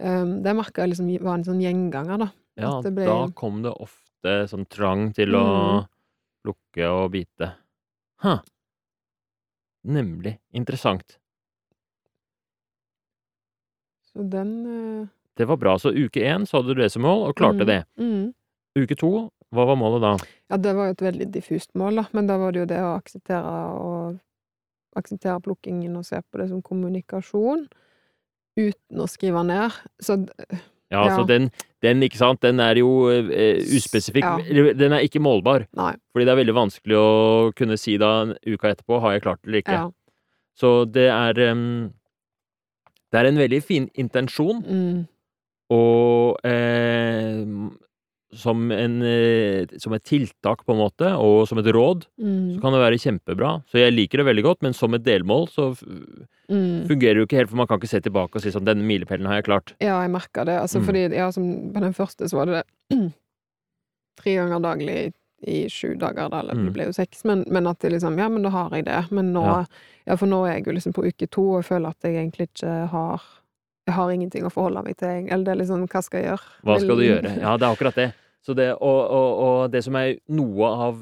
um, 0.00 0.42
det 0.42 0.54
merka 0.56 0.82
jeg 0.84 0.94
liksom 0.94 1.10
var 1.24 1.34
en 1.38 1.44
sånn 1.46 1.60
gjenganger, 1.62 2.18
da. 2.26 2.28
Ja, 2.56 2.70
ble- 2.82 3.04
da 3.08 3.18
kom 3.36 3.62
det 3.64 3.72
ofte 3.72 4.36
sånn 4.50 4.66
trang 4.72 5.12
til 5.16 5.34
å 5.36 5.44
Mm. 5.46 5.86
plukke 6.46 6.88
og 6.88 7.10
bite. 7.12 7.52
Huh. 8.22 8.40
Nemlig. 9.84 10.38
Interessant. 10.56 11.18
Så 14.12 14.22
den 14.30 14.52
uh... 14.66 15.06
Det 15.36 15.44
var 15.44 15.56
bra. 15.60 15.78
Så 15.78 15.90
uke 15.92 16.22
én 16.24 16.46
så 16.48 16.58
hadde 16.62 16.74
du 16.74 16.80
det 16.80 16.90
som 16.92 17.02
mål, 17.04 17.26
og 17.28 17.36
klarte 17.36 17.66
mm, 17.66 17.68
det. 17.68 17.80
Mm. 18.00 18.30
Uke 18.80 18.96
to, 18.96 19.10
hva 19.52 19.66
var 19.68 19.76
målet 19.76 20.00
da? 20.04 20.12
Ja, 20.48 20.56
det 20.56 20.72
var 20.78 20.88
jo 20.88 20.94
et 20.96 21.02
veldig 21.04 21.26
diffust 21.34 21.74
mål, 21.76 22.00
da, 22.00 22.04
men 22.16 22.26
da 22.30 22.38
var 22.40 22.52
det 22.54 22.62
jo 22.62 22.68
det 22.70 22.78
å 22.80 22.94
akseptere 22.96 23.56
og 23.76 24.16
akseptere 24.96 25.42
plukkingen 25.44 25.98
og 26.00 26.06
se 26.08 26.22
på 26.24 26.40
det 26.40 26.48
som 26.48 26.62
kommunikasjon, 26.64 27.66
uten 28.56 29.02
å 29.02 29.06
skrive 29.10 29.42
ned. 29.46 29.76
Så 30.02 30.16
Ja, 30.88 31.00
Ja. 31.08 31.16
så 31.18 31.24
den, 31.26 31.48
den, 31.82 32.00
ikke 32.06 32.16
sant, 32.20 32.40
den 32.46 32.60
er 32.62 32.78
jo 32.78 33.08
eh, 33.10 33.58
uspesifikk. 33.74 34.22
Ja. 34.46 34.72
Den 34.78 34.92
er 34.94 35.02
ikke 35.02 35.18
målbar. 35.20 35.64
nei. 35.74 35.96
Fordi 36.14 36.24
det 36.24 36.32
er 36.32 36.38
veldig 36.44 36.54
vanskelig 36.54 36.96
å 37.00 37.52
kunne 37.58 37.76
si 37.76 37.96
da 37.98 38.10
en 38.22 38.34
uka 38.46 38.70
etterpå 38.70 39.00
har 39.02 39.16
jeg 39.16 39.22
klart 39.26 39.40
det 39.42 39.48
eller 39.50 39.62
ikke. 39.64 39.80
Ja. 39.80 39.90
Så 40.56 40.70
det 40.90 41.08
er 41.10 41.50
um, 41.50 41.92
Det 43.12 43.18
er 43.20 43.26
en 43.28 43.38
veldig 43.38 43.62
fin 43.62 43.90
intensjon, 43.98 44.62
Mm, 44.62 45.06
og 45.70 46.05
som, 48.46 48.62
en, 48.72 48.94
eh, 49.02 49.66
som 49.82 49.92
et 49.96 50.04
tiltak, 50.06 50.62
på 50.64 50.72
en 50.76 50.80
måte, 50.80 51.10
og 51.18 51.42
som 51.50 51.58
et 51.60 51.66
råd, 51.74 52.06
så 52.06 52.22
mm, 52.30 52.60
kan 52.62 52.72
det 52.76 52.80
være 52.84 53.00
kjempebra. 53.02 53.50
Så 53.70 53.82
jeg 53.82 53.92
liker 53.96 54.22
det 54.22 54.28
veldig 54.30 54.46
godt, 54.46 54.62
men 54.66 54.72
som 54.78 54.94
et 54.96 55.04
delmål 55.06 55.48
så 55.52 55.68
mm. 55.76 56.86
fungerer 56.88 57.18
det 57.18 57.24
jo 57.24 57.28
ikke 57.28 57.40
helt, 57.42 57.50
for 57.52 57.60
man 57.60 57.66
kan 57.70 57.80
ikke 57.82 57.90
se 57.90 58.00
tilbake 58.06 58.38
og 58.38 58.42
si 58.46 58.54
sånn 58.54 58.64
'Denne 58.66 58.86
milepælen 58.86 59.26
har 59.26 59.40
jeg 59.42 59.48
klart'. 59.50 59.74
Ja, 59.82 60.00
jeg 60.06 60.14
merker 60.14 60.46
det. 60.46 60.56
Altså, 60.62 60.78
Mm. 60.80 60.86
fordi 60.86 61.04
ja, 61.16 61.30
som 61.34 61.44
på 61.74 61.80
den 61.80 61.92
første 61.94 62.28
så 62.30 62.36
var 62.40 62.46
det 62.46 62.62
det 62.62 63.12
tre 64.22 64.34
ganger 64.38 64.60
daglig 64.62 65.12
i 65.46 65.66
sju 65.68 65.94
dager, 66.00 66.30
da, 66.32 66.40
eller 66.40 66.54
Mm. 66.54 66.64
det 66.64 66.72
ble 66.72 66.84
jo 66.88 66.92
seks, 66.96 67.24
men, 67.24 67.44
men 67.50 67.66
at 67.66 67.78
det 67.80 67.92
liksom 67.92 68.16
Ja, 68.18 68.28
men 68.28 68.42
da 68.42 68.48
har 68.50 68.70
jeg 68.72 68.84
det. 68.86 69.10
Men 69.10 69.32
nå 69.34 69.44
Ja. 69.44 69.64
Ja, 70.06 70.16
for 70.16 70.26
nå 70.26 70.44
er 70.46 70.54
jeg 70.54 70.66
jo 70.66 70.72
liksom 70.72 70.92
på 70.94 71.04
uke 71.04 71.26
to, 71.28 71.42
og 71.56 71.62
jeg 71.64 71.68
føler 71.76 71.88
at 71.90 71.96
jeg 72.02 72.14
egentlig 72.14 72.48
ikke 72.48 72.88
har 72.88 73.22
Jeg 73.86 73.94
har 73.94 74.10
ingenting 74.10 74.42
å 74.44 74.50
forholde 74.50 74.82
meg 74.82 74.96
til, 74.96 75.28
eller 75.30 75.44
det 75.44 75.52
er 75.52 75.60
liksom 75.62 75.86
Hva 75.88 76.02
skal 76.02 76.20
jeg 76.22 76.30
gjøre? 76.30 76.46
Hva 76.64 76.78
skal 76.80 76.96
du 76.96 77.02
gjøre? 77.06 77.40
Ja, 77.40 77.56
det 77.56 77.62
er 77.68 77.74
akkurat 77.76 77.94
det. 77.94 78.14
Så 78.46 78.54
det 78.54 78.70
og, 78.76 79.00
og, 79.10 79.30
og 79.42 79.70
det 79.74 79.82
som 79.82 79.96
er 79.98 80.16
noe 80.30 80.68
av 80.88 81.00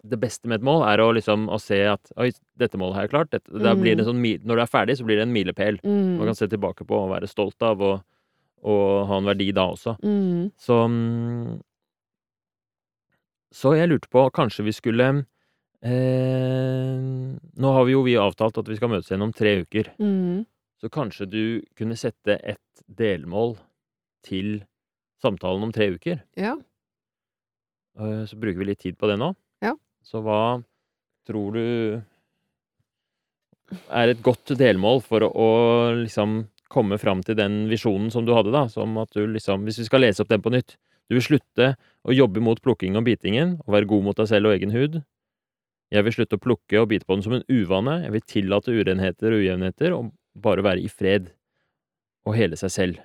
det 0.00 0.16
beste 0.20 0.48
med 0.48 0.60
et 0.60 0.64
mål, 0.64 0.82
er 0.88 1.00
å 1.04 1.10
liksom 1.12 1.48
å 1.52 1.58
se 1.60 1.76
at 1.90 2.12
Oi, 2.20 2.30
dette 2.60 2.78
målet 2.80 2.96
har 2.96 3.04
jeg 3.06 3.12
klart. 3.12 3.32
Dette, 3.34 3.52
det 3.52 4.04
sånn, 4.06 4.20
når 4.48 4.60
du 4.60 4.62
er 4.64 4.70
ferdig, 4.70 4.96
så 4.96 5.04
blir 5.04 5.18
det 5.20 5.26
en 5.26 5.34
milepæl. 5.34 5.80
Man 5.84 6.20
Mm, 6.20 6.26
kan 6.30 6.38
se 6.38 6.48
tilbake 6.48 6.86
på 6.88 6.96
og 7.02 7.10
være 7.12 7.28
stolt 7.28 7.60
av, 7.66 7.80
og, 7.84 8.00
og 8.64 9.06
ha 9.10 9.18
en 9.20 9.28
verdi 9.28 9.50
da 9.56 9.66
også. 9.74 9.96
mm, 10.00 10.52
Så 10.60 10.78
mm, 10.88 11.58
Så 13.52 13.74
jeg 13.76 13.90
lurte 13.90 14.08
på, 14.08 14.24
kanskje 14.30 14.64
vi 14.64 14.72
skulle 14.72 15.08
eh, 15.82 16.96
Nå 17.60 17.72
har 17.74 17.84
vi 17.84 17.92
jo 17.96 18.04
vi 18.06 18.16
avtalt 18.20 18.60
at 18.60 18.68
vi 18.68 18.76
skal 18.78 18.92
møtes 18.92 19.10
igjen 19.10 19.26
om 19.26 19.32
tre 19.36 19.60
uker. 19.64 19.92
mm. 19.98 20.46
Så 20.80 20.88
kanskje 20.88 21.26
du 21.28 21.42
kunne 21.76 21.96
sette 21.98 22.38
et 22.40 22.84
delmål 22.86 23.58
til 24.24 24.62
samtalen 25.22 25.62
om 25.66 25.72
tre 25.74 25.90
uker? 25.96 26.22
Ja. 26.38 26.56
Eh, 27.98 28.24
Så 28.30 28.36
bruker 28.40 28.58
vi 28.62 28.70
litt 28.72 28.80
tid 28.84 28.98
på 28.98 29.08
det 29.10 29.18
nå. 29.20 29.32
Ja. 29.64 29.74
Så 30.06 30.22
hva 30.24 30.62
tror 31.28 31.52
du 31.54 32.02
er 33.94 34.10
et 34.10 34.22
godt 34.26 34.50
delmål 34.58 35.02
for 35.06 35.22
å, 35.26 35.30
å 35.30 35.48
liksom 36.00 36.40
komme 36.70 36.98
fram 37.02 37.22
til 37.26 37.36
den 37.38 37.64
visjonen 37.70 38.10
som 38.14 38.26
du 38.26 38.32
hadde, 38.34 38.52
da? 38.54 38.64
Som 38.70 38.96
at 39.02 39.10
du 39.14 39.24
liksom 39.26 39.64
Hvis 39.66 39.78
vi 39.82 39.86
skal 39.88 40.02
lese 40.04 40.22
opp 40.22 40.30
den 40.30 40.42
på 40.42 40.52
nytt 40.54 40.76
Du 41.10 41.16
vil 41.16 41.24
slutte 41.26 41.72
å 42.06 42.14
jobbe 42.14 42.42
mot 42.42 42.60
plukking 42.62 42.96
og 42.98 43.04
bitingen, 43.08 43.56
og 43.66 43.74
være 43.74 43.88
god 43.90 44.04
mot 44.06 44.16
deg 44.16 44.28
selv 44.30 44.46
og 44.48 44.54
egen 44.54 44.70
hud. 44.72 45.00
Jeg 45.90 46.04
vil 46.06 46.14
slutte 46.14 46.38
å 46.38 46.42
plukke 46.42 46.78
og 46.80 46.86
bite 46.92 47.04
på 47.04 47.16
den 47.18 47.24
som 47.26 47.34
en 47.34 47.42
uvane. 47.50 47.96
Jeg 48.06 48.12
vil 48.14 48.22
tillate 48.30 48.70
urenheter 48.72 49.34
og 49.34 49.42
ujevnheter, 49.42 49.92
og 49.96 50.12
bare 50.38 50.62
være 50.64 50.84
i 50.86 50.88
fred. 50.88 51.32
Og 52.24 52.38
hele 52.38 52.54
seg 52.56 52.70
selv. 52.72 53.00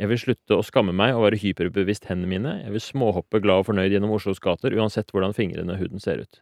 Jeg 0.00 0.08
vil 0.08 0.20
slutte 0.20 0.56
å 0.56 0.64
skamme 0.64 0.94
meg 0.96 1.12
og 1.12 1.26
være 1.26 1.40
hyperbevisst 1.42 2.06
hendene 2.08 2.30
mine. 2.30 2.52
Jeg 2.62 2.72
vil 2.72 2.84
småhoppe 2.84 3.42
glad 3.44 3.62
og 3.62 3.68
fornøyd 3.68 3.92
gjennom 3.92 4.14
Oslos 4.16 4.40
gater, 4.40 4.72
uansett 4.72 5.12
hvordan 5.12 5.36
fingrene 5.36 5.74
og 5.74 5.82
huden 5.82 6.00
ser 6.00 6.22
ut. 6.24 6.40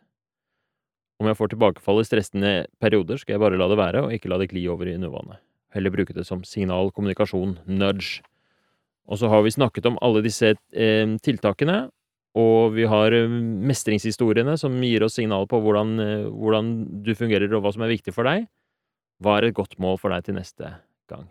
Om 1.20 1.28
jeg 1.28 1.36
får 1.36 1.51
tilbakefall 1.53 2.01
i 2.01 2.07
stressende 2.07 2.53
perioder, 2.80 3.18
skal 3.20 3.34
jeg 3.34 3.42
bare 3.42 3.59
la 3.61 3.66
det 3.68 3.78
være, 3.80 4.05
og 4.07 4.14
ikke 4.14 4.30
la 4.30 4.38
det 4.40 4.53
gli 4.53 4.62
over 4.70 4.88
i 4.88 4.94
en. 4.94 5.09
Heller 5.74 5.92
bruke 5.92 6.14
det 6.16 6.24
som 6.28 6.44
signal, 6.46 6.92
kommunikasjon, 6.94 7.59
nudge. 7.66 8.22
Og 9.11 9.18
så 9.18 9.28
har 9.28 9.42
vi 9.42 9.53
snakket 9.53 9.88
om 9.90 9.98
alle 10.01 10.22
disse 10.22 10.55
eh, 10.55 11.16
tiltakene, 11.26 11.90
og 12.38 12.76
vi 12.76 12.86
har 12.86 13.12
eh, 13.12 13.26
mestringshistoriene 13.66 14.55
som 14.62 14.78
gir 14.86 15.03
oss 15.03 15.18
signal 15.18 15.48
på 15.51 15.59
hvordan, 15.61 15.92
eh, 15.98 16.30
hvordan 16.30 16.72
du 17.05 17.12
fungerer, 17.18 17.51
og 17.51 17.66
hva 17.66 17.74
som 17.74 17.82
er 17.84 17.92
viktig 17.92 18.14
for 18.14 18.30
deg. 18.30 18.46
Hva 19.20 19.36
er 19.36 19.51
et 19.51 19.59
godt 19.59 19.76
mål 19.82 19.98
for 20.01 20.14
deg 20.14 20.24
til 20.24 20.38
neste 20.38 20.72
gang? 21.11 21.26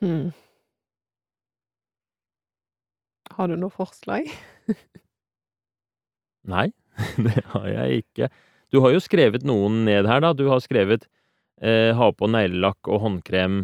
Hmm. 0.00 0.32
Har 3.36 3.48
du 3.52 3.56
noe 3.60 3.72
forslag? 3.72 4.28
Nei? 6.52 6.68
Det 7.26 7.42
har 7.52 7.66
jeg 7.68 8.02
ikke. 8.04 8.30
Du 8.72 8.80
har 8.82 8.94
jo 8.94 9.00
skrevet 9.04 9.44
noen 9.46 9.84
ned 9.86 10.08
her, 10.08 10.22
da. 10.24 10.32
Du 10.36 10.46
har 10.50 10.62
skrevet 10.64 11.04
eh, 11.60 11.92
ha 11.96 12.08
på 12.16 12.28
neglelakk 12.32 12.88
og 12.88 13.02
håndkrem 13.04 13.58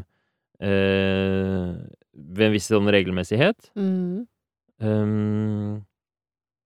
eh, 0.63 1.71
ved 2.13 2.45
en 2.49 2.55
viss 2.55 2.69
sånn 2.71 2.91
regelmessighet. 2.93 3.71
Mm. 3.79 4.27
Um, 4.83 5.81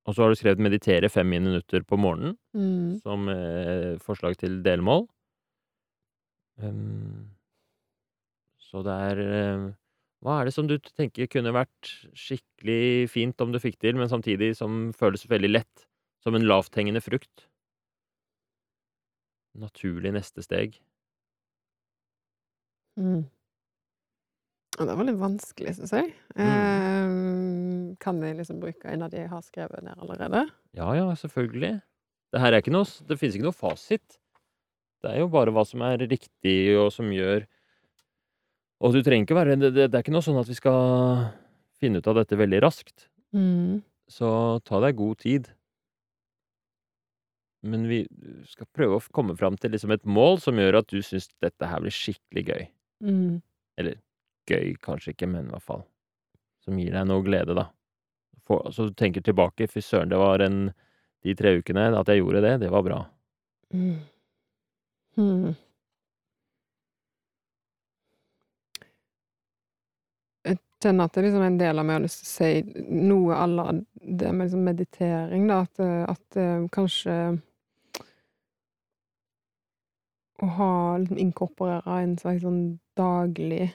og 0.06 0.14
så 0.16 0.24
har 0.24 0.32
du 0.32 0.38
skrevet 0.38 0.62
'meditere 0.62 1.08
fem 1.12 1.28
minutter 1.28 1.82
på 1.84 1.98
morgenen' 2.00 2.36
Mm. 2.56 2.98
som 3.04 3.28
eh, 3.28 3.98
forslag 4.00 4.36
til 4.40 4.62
delmål. 4.64 5.04
Um, 6.62 7.28
så 8.58 8.80
det 8.86 8.94
er 9.10 9.18
eh, 9.20 9.64
Hva 10.24 10.40
er 10.40 10.48
det 10.48 10.54
som 10.56 10.68
du 10.68 10.78
tenker 10.80 11.28
kunne 11.30 11.52
vært 11.54 11.90
skikkelig 12.16 13.08
fint 13.12 13.40
om 13.44 13.52
du 13.52 13.60
fikk 13.62 13.78
til, 13.82 13.98
men 13.98 14.10
samtidig 14.10 14.54
som 14.58 14.90
føles 14.96 15.26
veldig 15.28 15.52
lett? 15.52 15.86
Som 16.24 16.34
en 16.34 16.46
lavthengende 16.48 17.02
frukt? 17.04 17.46
Naturlig 19.56 20.12
neste 20.16 20.42
steg. 20.44 20.80
Mm. 22.96 23.26
Ja, 24.76 24.84
det 24.84 24.96
var 24.98 25.06
litt 25.08 25.20
vanskelig, 25.20 25.76
syns 25.78 25.92
jeg. 25.96 26.10
Eh, 26.36 27.12
kan 28.02 28.18
jeg 28.24 28.36
liksom 28.40 28.58
bruke 28.60 28.90
en 28.92 29.04
av 29.06 29.12
de 29.12 29.22
jeg 29.22 29.32
har 29.32 29.44
skrevet 29.44 29.84
ned 29.84 29.96
allerede? 29.96 30.42
Ja, 30.76 30.90
ja, 30.98 31.06
selvfølgelig. 31.16 31.78
Det 32.34 32.42
her 32.42 32.52
er 32.52 32.60
ikke 32.60 32.74
noe 32.74 32.88
Det 33.08 33.16
finnes 33.20 33.38
ikke 33.38 33.48
noe 33.48 33.56
fasit. 33.56 34.18
Det 35.04 35.12
er 35.12 35.22
jo 35.22 35.30
bare 35.32 35.52
hva 35.54 35.64
som 35.68 35.84
er 35.86 36.02
riktig, 36.02 36.58
og 36.76 36.90
som 36.92 37.08
gjør 37.12 37.46
Og 38.84 38.92
du 38.92 39.00
trenger 39.00 39.24
ikke 39.24 39.38
være 39.38 39.56
det, 39.60 39.72
det, 39.76 39.88
er 39.88 40.02
ikke 40.04 40.14
noe 40.14 40.24
sånn 40.24 40.40
at 40.40 40.48
vi 40.50 40.56
skal 40.58 41.30
finne 41.80 42.00
ut 42.00 42.08
av 42.10 42.18
dette 42.20 42.38
veldig 42.38 42.60
raskt. 42.64 43.08
Mm. 43.36 43.80
Så 44.10 44.28
ta 44.68 44.80
deg 44.84 44.98
god 44.98 45.22
tid. 45.24 45.48
Men 47.66 47.86
vi 47.90 48.02
skal 48.46 48.68
prøve 48.76 48.98
å 48.98 49.04
komme 49.14 49.36
fram 49.38 49.56
til 49.58 49.72
liksom 49.74 49.94
et 49.96 50.04
mål 50.06 50.38
som 50.44 50.58
gjør 50.60 50.80
at 50.82 50.92
du 50.92 51.00
syns 51.04 51.28
dette 51.42 51.68
her 51.68 51.82
blir 51.82 51.94
skikkelig 51.94 52.44
gøy. 52.46 52.66
Mm. 53.06 53.40
Gøy 54.46 54.76
kanskje 54.84 55.16
ikke, 55.16 55.28
men 55.30 55.48
i 55.48 55.54
hvert 55.54 55.66
fall. 55.66 55.82
Som 56.64 56.78
gir 56.78 56.94
deg 56.94 57.08
noe 57.08 57.24
glede, 57.26 57.56
da. 57.58 57.68
For, 58.46 58.70
så 58.70 58.86
du 58.86 58.94
tenker 58.94 59.24
tilbake. 59.26 59.66
Fy 59.70 59.82
søren, 59.82 60.12
det 60.12 60.20
var 60.20 60.44
en 60.44 60.68
De 61.26 61.32
tre 61.34 61.56
ukene 61.58 61.88
at 61.98 62.06
jeg 62.12 62.20
gjorde 62.20 62.40
det, 62.44 62.52
det 62.62 62.68
var 62.70 62.82
bra. 62.86 62.98
Mm. 63.74 63.96
Mm. 65.18 65.54
Jeg 70.46 70.60
kjenner 70.82 71.06
at 71.06 71.14
det 71.14 71.20
er 71.20 71.26
liksom 71.28 71.44
en 71.46 71.58
del 71.60 71.80
av 71.80 71.86
meg 71.86 71.98
har 71.98 72.04
lyst 72.04 72.22
til 72.22 72.28
å 72.28 72.32
si 72.36 72.86
noe 73.06 73.36
à 73.36 73.46
la 73.50 73.66
det 74.06 74.32
med 74.32 74.46
liksom 74.46 74.64
meditering, 74.66 75.46
da. 75.48 75.60
At, 75.66 75.80
eh, 75.82 76.02
at 76.06 76.38
eh, 76.40 76.66
kanskje 76.72 77.16
å 80.42 80.48
ha 80.58 80.72
liksom 81.00 81.20
inkorporere 81.20 82.00
en 82.02 82.16
slags 82.20 82.44
sånn 82.44 82.60
daglig 82.98 83.70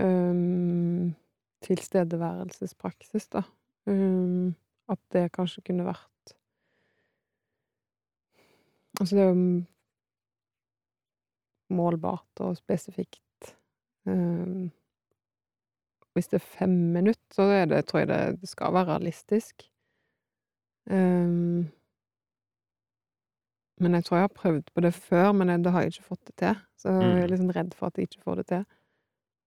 um, 0.00 1.14
tilstedeværelsespraksis, 1.64 3.28
da. 3.32 3.44
Um, 3.86 4.54
at 4.90 5.00
det 5.14 5.30
kanskje 5.36 5.64
kunne 5.64 5.86
vært 5.86 6.10
Altså, 8.94 9.16
det 9.16 9.22
er 9.24 9.32
jo 9.32 9.64
målbart 11.74 12.42
og 12.46 12.54
spesifikt. 12.54 13.48
Um, 14.06 14.70
hvis 16.14 16.28
det 16.30 16.38
er 16.40 16.44
fem 16.58 16.70
minutter, 16.94 17.22
så 17.34 17.46
det, 17.68 17.80
tror 17.86 17.98
jeg 18.04 18.08
det, 18.08 18.40
det 18.40 18.48
skal 18.48 18.72
være 18.74 18.86
realistisk. 18.92 19.64
Um, 20.90 21.70
men 23.80 23.94
jeg 23.98 24.04
tror 24.04 24.16
jeg 24.18 24.22
har 24.28 24.34
prøvd 24.36 24.68
på 24.74 24.80
det 24.84 24.94
før, 24.94 25.32
men 25.32 25.48
jeg, 25.50 25.64
det 25.64 25.72
har 25.74 25.82
jeg 25.82 25.94
ikke 25.94 26.08
fått 26.12 26.24
det 26.28 26.36
til. 26.38 26.60
Så 26.78 26.88
jeg 26.94 27.18
er 27.18 27.26
Mm. 27.26 27.30
liksom 27.32 27.50
redd 27.56 27.74
for 27.74 27.86
at 27.86 27.96
jeg 27.98 28.08
ikke 28.08 28.22
får 28.22 28.34
det 28.36 28.46
til, 28.46 28.64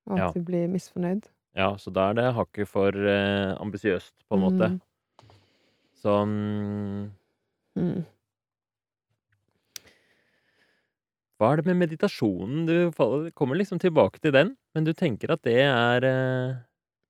og 0.07 0.13
at 0.17 0.19
Ja. 0.25 0.31
jeg 0.35 0.45
blir 0.45 0.67
misfornøyd. 0.67 1.29
Ja, 1.55 1.69
så 1.77 1.89
da 1.93 2.09
er 2.09 2.13
det 2.13 2.33
hakket 2.35 2.67
for 2.67 2.87
eh, 2.91 3.55
ambisiøst, 3.61 4.13
på 4.29 4.35
en 4.35 4.41
måte. 4.41 4.69
Mm. 4.69 4.81
Så 5.95 6.25
mm, 6.25 7.11
Mm. 7.77 8.05
Hva 11.37 11.51
er 11.53 11.55
det 11.61 11.65
med 11.67 11.77
meditasjonen? 11.87 12.65
Du 12.65 12.91
kommer 13.37 13.55
liksom 13.55 13.77
tilbake 13.79 14.19
til 14.19 14.33
den, 14.33 14.55
men 14.77 14.85
du 14.85 14.93
tenker 14.93 15.33
at 15.33 15.41
det 15.47 15.57
er 15.65 16.05
eh, 16.05 16.57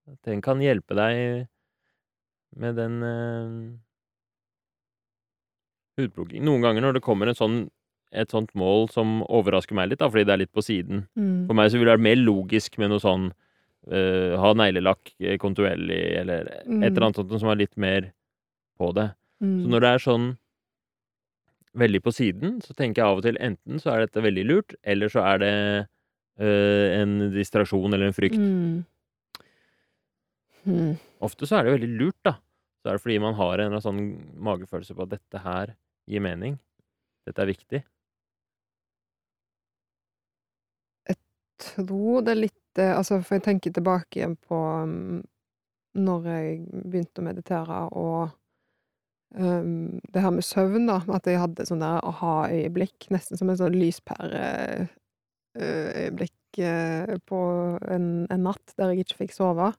At 0.07 0.21
den 0.29 0.39
kan 0.43 0.61
hjelpe 0.63 0.95
deg 0.95 1.47
med 2.57 2.77
den 2.79 3.01
eh, 3.03 3.55
hudplukking. 5.99 6.45
Noen 6.47 6.63
ganger 6.63 6.85
når 6.85 6.95
det 6.97 7.03
kommer 7.03 7.27
en 7.27 7.35
sånn, 7.37 7.57
et 8.15 8.31
sånt 8.31 8.53
mål 8.57 8.87
som 8.93 9.19
overrasker 9.27 9.75
meg 9.75 9.91
litt, 9.91 9.99
da, 9.99 10.07
fordi 10.07 10.23
det 10.29 10.33
er 10.37 10.41
litt 10.45 10.53
på 10.55 10.63
siden. 10.63 11.03
Mm. 11.19 11.43
For 11.49 11.59
meg 11.59 11.73
så 11.73 11.81
ville 11.81 11.91
det 11.91 11.97
vært 11.97 12.07
mer 12.07 12.21
logisk 12.21 12.79
med 12.79 12.93
noe 12.93 13.03
sånn 13.03 13.27
uh, 13.91 14.33
ha 14.39 14.53
neglelakk 14.57 15.11
eh, 15.19 15.35
eller 15.35 16.21
eller 16.23 16.51
et 16.53 16.67
Mm. 16.71 16.83
eller 16.87 17.01
annet 17.03 17.19
sånt 17.19 17.35
som 17.35 17.49
er 17.51 17.59
litt 17.59 17.75
mer 17.75 18.11
på 18.79 18.93
det. 18.95 19.09
Mm. 19.43 19.59
Så 19.63 19.73
når 19.73 19.83
det 19.83 19.91
er 19.91 20.05
sånn 20.07 20.27
veldig 21.77 22.01
på 22.07 22.15
siden, 22.15 22.61
så 22.63 22.73
tenker 22.73 23.03
jeg 23.03 23.11
av 23.11 23.17
og 23.19 23.27
til 23.27 23.37
enten 23.43 23.79
så 23.83 23.91
er 23.91 24.05
dette 24.05 24.23
veldig 24.23 24.45
lurt, 24.47 24.73
eller 24.83 25.11
så 25.11 25.19
er 25.35 25.43
det 25.43 25.53
en 26.37 27.17
distraksjon 27.33 27.93
eller 27.93 28.11
en 28.11 28.15
frykt. 28.15 28.37
Mm. 28.37 28.85
Mm. 30.67 30.95
Ofte 31.23 31.47
så 31.47 31.57
er 31.57 31.65
det 31.65 31.75
veldig 31.77 31.91
lurt, 31.99 32.19
da. 32.27 32.35
Så 32.81 32.89
er 32.89 32.97
det 32.97 33.03
fordi 33.03 33.19
man 33.23 33.37
har 33.39 33.53
en 33.53 33.69
eller 33.69 33.77
annen 33.79 33.85
sånn 33.85 34.41
magefølelse 34.47 34.95
på 34.95 35.05
at 35.07 35.13
dette 35.15 35.43
her 35.43 35.73
gir 36.07 36.23
mening. 36.23 36.57
Dette 37.27 37.43
er 37.43 37.49
viktig. 37.49 37.81
Jeg 41.07 41.19
tror 41.63 42.21
det 42.23 42.35
er 42.35 42.43
litt 42.45 42.81
eh, 42.81 42.93
Altså, 42.95 43.19
for 43.23 43.39
jeg 43.39 43.47
tenker 43.47 43.73
tilbake 43.75 44.19
igjen 44.19 44.37
på 44.39 44.59
um, 44.83 45.23
når 45.97 46.29
jeg 46.29 46.59
begynte 46.85 47.23
å 47.23 47.25
meditere, 47.25 47.79
og 47.97 48.29
um, 49.33 49.97
det 50.13 50.21
her 50.21 50.35
med 50.35 50.45
søvn, 50.45 50.85
da. 50.91 50.99
At 51.17 51.27
jeg 51.27 51.41
hadde 51.41 51.65
sånn 51.67 51.81
der 51.81 52.03
aha-øyeblikk, 52.05 53.09
nesten 53.15 53.39
som 53.39 53.49
en 53.49 53.59
sånn 53.59 53.79
lyspæreøyeblikk 53.79 54.95
eh, 55.57 57.17
på 57.27 57.39
en, 57.91 58.27
en 58.31 58.43
natt 58.43 58.73
der 58.77 58.93
jeg 58.93 59.05
ikke 59.05 59.17
fikk 59.25 59.33
sove. 59.35 59.71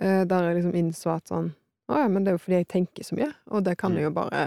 Eh, 0.00 0.22
der 0.24 0.46
jeg 0.48 0.56
liksom 0.60 0.76
innså 0.80 1.10
at 1.16 1.28
sånn 1.28 1.50
Å 1.90 1.98
ja, 1.98 2.08
men 2.08 2.22
det 2.24 2.30
er 2.30 2.36
jo 2.38 2.42
fordi 2.44 2.58
jeg 2.60 2.68
tenker 2.70 3.02
så 3.04 3.16
mye, 3.18 3.32
og 3.50 3.64
det 3.66 3.76
kan 3.80 3.90
Mm. 3.92 3.96
jeg 3.98 4.04
jo 4.04 4.10
bare 4.14 4.42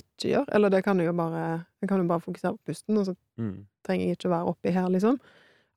ikke 0.00 0.28
gjøre. 0.30 0.48
Eller 0.56 0.70
det 0.72 0.82
kan 0.84 0.98
jeg 0.98 1.06
jo 1.06 1.12
bare 1.12 1.66
Jeg 1.82 1.88
kan 1.90 1.98
jo 2.00 2.08
bare 2.08 2.20
fokusere 2.24 2.56
på 2.56 2.70
pusten, 2.72 2.96
og 2.98 3.06
så 3.06 3.14
Mm. 3.38 3.66
trenger 3.84 4.06
jeg 4.06 4.16
ikke 4.16 4.30
være 4.30 4.48
oppi 4.48 4.70
her, 4.72 4.88
liksom. 4.88 5.18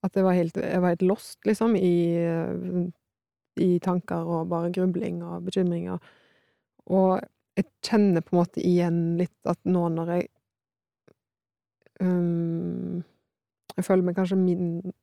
At 0.03 0.14
jeg 0.16 0.24
var 0.24 0.34
helt, 0.34 0.56
jeg 0.56 0.82
var 0.82 0.89
helt 0.89 1.01
lost, 1.01 1.38
liksom, 1.45 1.76
i, 1.76 2.16
eh, 2.16 2.91
i 3.58 3.80
tanker 3.80 4.24
og 4.26 4.47
bare 4.49 4.72
grubling 4.72 5.22
og 5.24 5.43
bekymringer. 5.45 5.99
Og 6.88 7.20
jeg 7.58 7.66
kjenner 7.84 8.22
på 8.22 8.34
en 8.36 8.39
måte 8.45 8.62
igjen 8.64 9.18
litt 9.18 9.36
at 9.45 9.60
nå 9.66 9.89
når 9.89 10.08
jeg 10.16 10.30
um, 12.01 13.03
Jeg 13.76 13.86
føler 13.86 14.03
meg 14.07 14.15
kanskje 14.15 14.38
min 14.39 14.93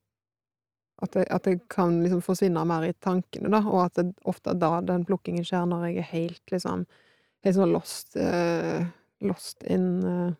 at 1.03 1.15
jeg, 1.17 1.25
at 1.35 1.47
jeg 1.49 1.59
kan 1.73 1.97
liksom 2.03 2.21
forsvinne 2.23 2.61
mer 2.69 2.85
i 2.87 2.93
tankene, 3.03 3.49
da, 3.51 3.59
og 3.67 3.81
at 3.85 3.97
det 3.99 4.13
ofte 4.29 4.53
da 4.55 4.77
den 4.85 5.03
plukkingen 5.05 5.43
skjer 5.45 5.65
når 5.67 5.87
jeg 5.89 5.97
er 6.03 6.11
helt, 6.13 6.43
liksom 6.51 6.85
Helt 7.43 7.57
sånn 7.57 7.73
lost 7.75 8.13
uh, 8.15 8.85
Lost 9.19 9.65
in 9.67 9.87
uh, 10.07 10.31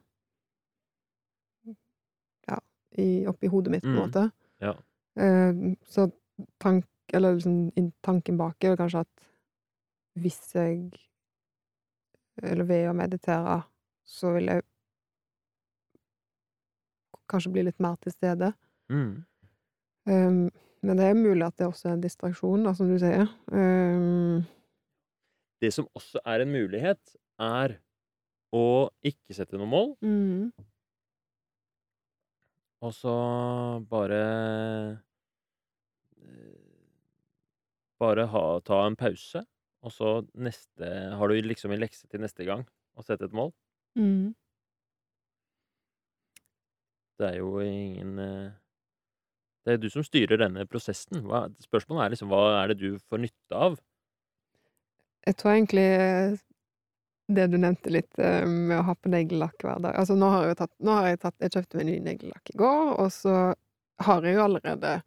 Ja, 2.48 2.60
i, 2.96 3.26
oppi 3.28 3.50
hodet 3.52 3.74
mitt, 3.74 3.84
på 3.84 3.90
en 3.90 3.96
Mm. 3.98 4.02
måte. 4.06 4.24
Ja. 4.64 4.74
Uh, 5.20 5.76
så 5.84 6.08
tank, 6.64 6.86
eller 7.14 7.36
liksom 7.36 7.92
tanken 8.02 8.38
bak 8.38 8.64
er 8.64 8.70
jo 8.74 8.80
kanskje 8.80 9.04
at 9.04 9.28
hvis 10.16 10.56
jeg 10.56 10.92
Eller 12.42 12.66
ved 12.66 12.88
å 12.90 12.94
meditere, 12.98 13.64
så 14.04 14.32
vil 14.34 14.48
jeg 14.50 14.64
kanskje 17.30 17.52
bli 17.56 17.64
litt 17.70 17.80
mer 17.84 17.96
til 18.04 18.12
stede. 18.16 18.52
Mm. 18.92 19.24
Um, 20.10 20.42
men 20.84 21.00
det 21.00 21.06
er 21.08 21.16
mulig 21.16 21.46
at 21.48 21.56
det 21.58 21.68
også 21.70 21.90
er 21.90 21.94
en 21.98 22.04
distraksjon, 22.04 22.66
da, 22.68 22.74
som 22.76 22.90
du 22.92 22.98
sier. 23.00 23.30
Um, 23.52 24.44
Det 25.64 25.72
som 25.74 25.88
også 25.96 26.20
er 26.28 26.44
en 26.44 26.52
mulighet, 26.52 27.16
er 27.40 27.78
å 28.54 28.66
ikke 29.08 29.34
sette 29.34 29.58
noe 29.58 29.70
mål, 29.72 29.94
mm, 30.04 30.52
og 32.84 32.92
så 32.94 33.14
bare 33.90 34.20
Bare 38.04 38.26
ha, 38.28 38.44
ta 38.68 38.82
en 38.88 38.96
pause, 39.00 39.46
og 39.84 39.92
så 39.96 40.10
neste 40.36 40.88
Har 41.16 41.32
du 41.32 41.38
liksom 41.48 41.72
en 41.72 41.80
lekse 41.80 42.08
til 42.12 42.20
neste 42.24 42.44
gang 42.48 42.66
å 43.00 43.06
sette 43.06 43.30
et 43.30 43.36
mål? 43.36 43.54
mm. 43.96 44.34
Det 47.20 47.30
er 47.30 47.40
jo 47.40 47.62
ingen 47.62 48.20
eh, 48.20 48.54
Det 49.64 49.76
er 49.76 49.82
du 49.82 49.90
som 49.94 50.06
styrer 50.06 50.42
denne 50.42 50.66
prosessen. 50.70 51.22
Hva, 51.28 51.46
spørsmålet 51.64 52.06
er 52.06 52.16
liksom 52.16 52.32
hva 52.32 52.46
er 52.62 52.74
det 52.74 52.80
du 52.82 52.98
får 53.10 53.24
nytte 53.24 53.60
av? 53.68 53.78
Jeg 55.24 55.38
tror 55.40 55.54
egentlig 55.54 55.88
det 57.32 57.48
du 57.48 57.58
nevnte 57.58 57.94
litt 57.94 58.20
eh, 58.20 58.44
med 58.46 58.82
å 58.82 58.88
ha 58.90 58.96
på 58.96 59.12
neglelakk 59.14 59.64
hver 59.64 59.80
dag. 59.86 59.96
Altså, 59.96 60.18
nå 60.20 60.30
har 60.34 60.50
jeg 60.50 60.60
tatt 60.60 60.74
har 60.90 61.08
jeg 61.08 61.22
tatt 61.22 61.46
Jeg 61.46 61.56
kjøpte 61.56 61.80
meg 61.80 61.90
ny 61.90 61.96
neglelakk 62.10 62.52
i 62.52 62.60
går, 62.60 62.92
og 63.00 63.10
så 63.16 63.38
har 64.04 64.28
jeg 64.28 64.36
jo 64.36 64.44
allerede, 64.44 64.98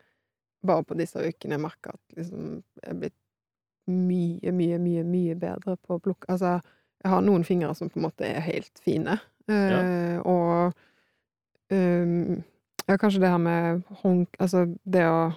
bare 0.66 0.86
på 0.86 0.96
disse 0.98 1.20
ukene, 1.20 1.60
merka 1.60 1.92
at 1.92 2.16
liksom 2.16 2.48
jeg 2.56 2.90
er 2.90 3.00
blitt 3.02 3.18
mye, 3.92 4.50
mye, 4.56 4.80
mye, 4.82 5.04
mye 5.06 5.36
bedre 5.38 5.76
på 5.76 5.98
å 5.98 6.02
plukke 6.02 6.32
Altså, 6.32 6.56
jeg 7.04 7.12
har 7.12 7.22
noen 7.22 7.44
fingre 7.46 7.74
som 7.76 7.90
på 7.92 8.00
en 8.00 8.06
måte 8.08 8.26
er 8.26 8.40
helt 8.42 8.80
fine, 8.82 9.18
ja. 9.46 9.82
og 10.26 10.72
um, 11.70 12.42
Ja, 12.88 12.96
kanskje 12.96 13.20
det 13.20 13.28
her 13.32 13.38
med 13.42 13.82
håndk... 14.02 14.36
Altså, 14.38 14.66
det 14.84 15.02
å 15.10 15.32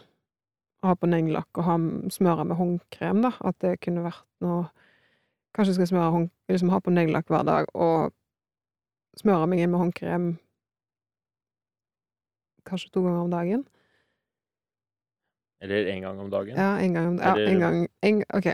ha 0.86 0.94
på 0.96 1.08
neglelakk 1.10 1.58
og 1.58 1.64
ha, 1.66 1.78
smøre 2.14 2.46
med 2.46 2.56
håndkrem, 2.60 3.24
da, 3.26 3.32
at 3.44 3.58
det 3.64 3.80
kunne 3.82 4.04
vært 4.06 4.26
noe 4.46 4.68
Kanskje 5.58 5.72
jeg 5.74 5.80
skal 5.80 5.88
smøre 5.90 6.12
hånd, 6.14 6.28
liksom 6.50 6.70
ha 6.70 6.78
på 6.80 6.92
neglelakk 6.94 7.26
hver 7.34 7.42
dag 7.48 7.66
og 7.74 8.12
smøre 9.18 9.48
meg 9.50 9.64
inn 9.64 9.72
med 9.74 9.82
håndkrem 9.82 10.28
kanskje 12.70 12.92
to 12.94 13.02
ganger 13.02 13.24
om 13.26 13.32
dagen. 13.34 13.64
Eller 15.62 15.90
én 15.90 16.02
gang 16.06 16.20
om 16.22 16.30
dagen. 16.30 16.54
Ja, 16.56 16.78
en 16.78 16.94
gang 16.94 17.08
om 17.08 17.18
Ja, 17.18 17.34
Eller- 17.34 17.48
en 17.50 17.60
gang 17.60 17.88
en, 18.02 18.24
OK. 18.34 18.46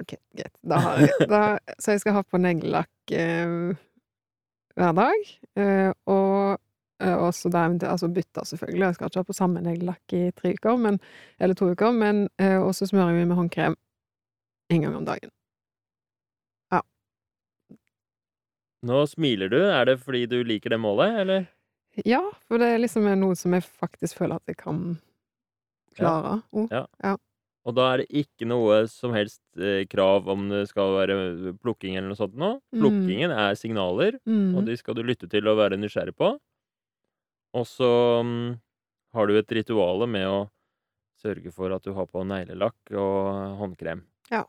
Ok, 0.00 0.14
Greit. 0.36 0.56
Da 0.64 0.78
har 0.78 0.96
jeg 0.98 1.28
da, 1.28 1.58
Så 1.78 1.90
jeg 1.92 2.00
skal 2.00 2.12
ha 2.12 2.22
på 2.22 2.38
neglelakk 2.40 3.12
eh, 3.12 3.76
hver 4.78 4.96
dag. 4.96 5.28
Eh, 5.56 5.92
og 6.10 6.58
eh, 7.02 7.14
også 7.14 7.50
da 7.52 7.66
Altså 7.90 8.08
bytta, 8.08 8.44
selvfølgelig. 8.44 8.86
Jeg 8.86 8.94
skal 8.94 9.06
ikke 9.06 9.22
ha 9.22 9.30
på 9.30 9.36
samme 9.36 9.62
neglelakk 9.64 10.16
i 10.16 10.30
tre 10.30 10.54
uker, 10.58 10.76
men, 10.76 11.00
eller 11.38 11.54
to 11.54 11.70
uker, 11.70 11.90
men 11.92 12.28
eh, 12.38 12.58
Og 12.58 12.74
smører 12.74 13.12
vi 13.12 13.24
med 13.24 13.36
håndkrem 13.36 13.76
en 14.70 14.82
gang 14.82 14.96
om 14.96 15.04
dagen. 15.04 15.30
Nå 18.84 19.06
smiler 19.08 19.48
du. 19.48 19.60
Er 19.64 19.86
det 19.88 20.00
fordi 20.02 20.26
du 20.28 20.42
liker 20.44 20.74
det 20.74 20.80
målet, 20.80 21.20
eller? 21.22 21.46
Ja, 22.04 22.20
for 22.48 22.60
det 22.60 22.68
er 22.68 22.82
liksom 22.82 23.06
noe 23.20 23.36
som 23.38 23.54
jeg 23.56 23.64
faktisk 23.64 24.18
føler 24.18 24.40
at 24.40 24.50
jeg 24.50 24.58
kan 24.60 24.98
klare. 25.96 26.40
Oh. 26.52 26.66
Og 27.64 27.72
da 27.78 27.84
er 27.94 28.02
det 28.02 28.08
ikke 28.24 28.44
noe 28.50 28.82
som 28.92 29.14
helst 29.16 29.40
eh, 29.56 29.86
krav 29.88 30.26
om 30.28 30.48
det 30.50 30.66
skal 30.68 30.90
være 30.98 31.54
plukking 31.62 31.96
eller 31.96 32.10
noe 32.12 32.18
sånt 32.18 32.34
nå. 32.36 32.50
Mm. 32.74 32.80
Plukkingen 32.82 33.32
er 33.32 33.54
signaler, 33.56 34.18
Mm. 34.28 34.56
og 34.58 34.66
de 34.66 34.76
skal 34.76 34.94
du 34.98 35.02
lytte 35.02 35.28
til 35.32 35.48
og 35.48 35.56
være 35.62 35.78
nysgjerrig 35.80 36.12
på. 36.18 36.34
Og 37.54 37.64
så 37.70 37.88
mm, 38.26 38.58
har 39.14 39.26
du 39.30 39.38
et 39.38 39.52
rituale 39.56 40.06
med 40.10 40.26
å 40.28 40.42
sørge 41.22 41.52
for 41.54 41.72
at 41.72 41.82
du 41.86 41.94
har 41.96 42.04
på 42.10 42.24
neglelakk 42.26 42.92
og 42.92 43.56
håndkrem. 43.62 44.02
Ja. 44.30 44.42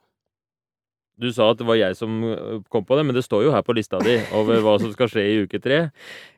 Du 1.16 1.30
sa 1.32 1.52
at 1.54 1.58
det 1.62 1.68
var 1.70 1.78
jeg 1.80 1.96
som 1.96 2.18
eh, 2.28 2.60
kom 2.68 2.84
på 2.84 2.98
det, 3.00 3.06
men 3.08 3.16
det 3.16 3.24
står 3.24 3.46
jo 3.48 3.54
her 3.56 3.64
på 3.64 3.76
lista 3.78 4.02
di 4.04 4.18
over 4.36 4.60
hva 4.66 4.76
som 4.82 4.92
skal 4.92 5.08
skje 5.08 5.24
i 5.24 5.38
uke 5.46 5.62
tre. 5.64 5.86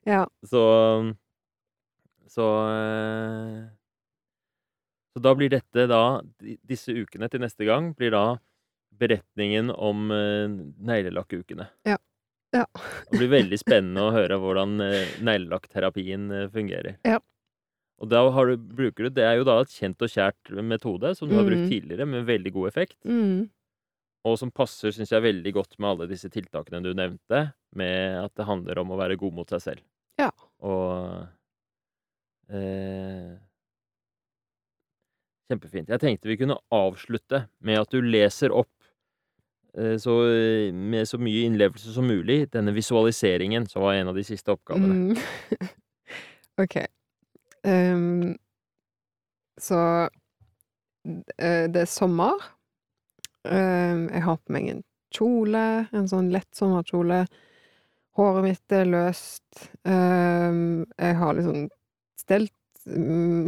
Ja. 0.05 0.27
Så 0.45 0.61
Så 2.27 2.43
eh, 2.69 3.65
Så 5.17 5.23
da 5.25 5.31
blir 5.33 5.49
dette 5.49 5.87
da 5.89 6.21
Disse 6.69 6.93
ukene 6.93 7.25
til 7.33 7.41
neste 7.41 7.65
gang 7.65 7.89
blir 7.97 8.13
da 8.13 8.25
beretningen 8.97 9.71
om 9.73 10.11
uh, 10.13 10.45
neglelakkukene. 10.89 11.65
Ja. 11.89 11.97
Ja. 12.53 12.63
Det 13.09 13.17
blir 13.19 13.29
veldig 13.29 13.57
spennende 13.61 14.05
å 14.07 14.13
høre 14.13 14.37
hvordan 14.41 14.77
uh, 14.81 15.15
neglelakkterapien 15.25 16.29
uh, 16.33 16.43
fungerer. 16.53 16.99
Ja. 17.05 17.17
Og 17.97 18.09
da 18.09 18.23
har 18.33 18.49
du, 18.49 18.57
bruker 18.57 19.07
du 19.07 19.13
Det 19.17 19.25
er 19.25 19.39
jo 19.39 19.45
da 19.45 19.59
et 19.63 19.73
kjent 19.73 20.01
og 20.05 20.13
kjært 20.13 20.53
metode 20.65 21.15
som 21.17 21.29
du 21.29 21.35
har 21.37 21.45
brukt 21.45 21.65
Mm. 21.65 21.69
tidligere, 21.69 22.05
med 22.09 22.25
veldig 22.29 22.53
god 22.53 22.67
effekt. 22.69 22.97
Mm. 23.05 23.49
Og 24.29 24.37
som 24.37 24.53
passer, 24.53 24.93
syns 24.93 25.13
jeg, 25.13 25.25
veldig 25.25 25.53
godt 25.53 25.77
med 25.79 25.89
alle 25.89 26.09
disse 26.09 26.29
tiltakene 26.29 26.81
du 26.85 26.93
nevnte, 26.93 27.53
med 27.77 28.21
at 28.21 28.33
det 28.37 28.45
handler 28.49 28.81
om 28.81 28.93
å 28.93 29.01
være 29.01 29.17
god 29.17 29.33
mot 29.33 29.49
seg 29.49 29.61
selv. 29.65 29.85
Ja. 30.21 30.29
Og 30.61 31.25
eh, 32.53 33.33
Kjempefint. 35.47 35.89
Jeg 35.89 36.03
tenkte 36.03 36.29
vi 36.29 36.39
kunne 36.39 36.59
avslutte 36.75 37.45
med 37.63 37.79
at 37.79 37.93
du 37.93 38.01
leser 38.03 38.51
opp 38.51 38.73
eh, 39.77 39.95
så, 40.01 40.17
med 40.73 41.07
så 41.07 41.19
mye 41.21 41.45
innlevelse 41.47 41.93
som 41.95 42.07
mulig 42.09 42.45
denne 42.53 42.73
visualiseringen, 42.75 43.67
som 43.71 43.85
var 43.85 43.95
en 43.95 44.11
av 44.11 44.19
de 44.19 44.25
siste 44.27 44.51
oppgavene. 44.51 45.15
Mm. 45.15 45.71
OK. 46.63 46.77
Um, 47.67 48.35
så 49.61 49.79
eh, 51.37 51.65
det 51.71 51.83
er 51.83 51.89
sommer. 51.89 52.37
Um, 53.47 54.07
jeg 54.11 54.23
har 54.25 54.37
på 54.37 54.53
meg 54.53 54.69
en 54.71 54.83
kjole, 55.13 55.65
en 55.95 56.09
sånn 56.09 56.31
lett 56.33 56.49
sommerkjole. 56.55 57.23
Håret 58.17 58.45
mitt 58.45 58.73
er 58.75 58.87
løst. 58.89 59.67
Um, 59.87 60.85
jeg 60.97 61.17
har 61.19 61.37
liksom 61.37 61.67
stelt, 62.19 62.53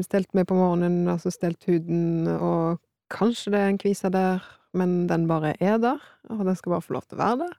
stelt 0.05 0.33
meg 0.37 0.47
på 0.49 0.57
morgenen, 0.57 1.07
altså 1.11 1.31
stelt 1.33 1.63
huden, 1.69 2.27
og 2.27 2.79
kanskje 3.13 3.53
det 3.53 3.59
er 3.61 3.73
en 3.73 3.81
kvise 3.81 4.11
der, 4.13 4.43
men 4.77 5.07
den 5.09 5.27
bare 5.29 5.55
er 5.63 5.79
der, 5.81 6.03
og 6.29 6.45
den 6.45 6.57
skal 6.57 6.75
bare 6.75 6.85
få 6.85 6.95
lov 6.97 7.07
til 7.07 7.17
å 7.17 7.23
være 7.23 7.39
der. 7.45 7.55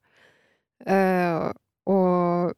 Eh, 0.90 1.48
og 1.90 2.54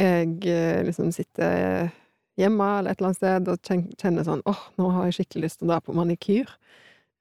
jeg 0.00 0.38
eh, 0.50 0.80
liksom 0.86 1.12
sitter 1.14 1.92
hjemme 2.40 2.66
eller 2.78 2.90
et 2.90 2.98
eller 2.98 3.12
annet 3.12 3.20
sted 3.20 3.50
og 3.52 4.00
kjenner 4.00 4.26
sånn 4.26 4.42
åh, 4.50 4.62
nå 4.80 4.88
har 4.90 5.06
jeg 5.06 5.20
skikkelig 5.20 5.46
lyst 5.46 5.60
til 5.60 5.68
å 5.68 5.74
dra 5.74 5.80
på 5.84 5.94
manikyr. 5.94 6.50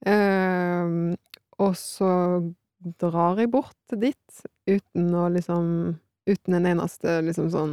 Eh, 0.10 0.96
og 1.62 1.76
så 1.78 2.14
drar 3.00 3.40
jeg 3.40 3.52
bort 3.54 3.94
dit 3.94 4.44
uten 4.70 5.14
å 5.16 5.30
liksom 5.34 5.68
Uten 6.24 6.54
en 6.56 6.68
eneste 6.70 7.18
liksom 7.20 7.50
sånn 7.52 7.72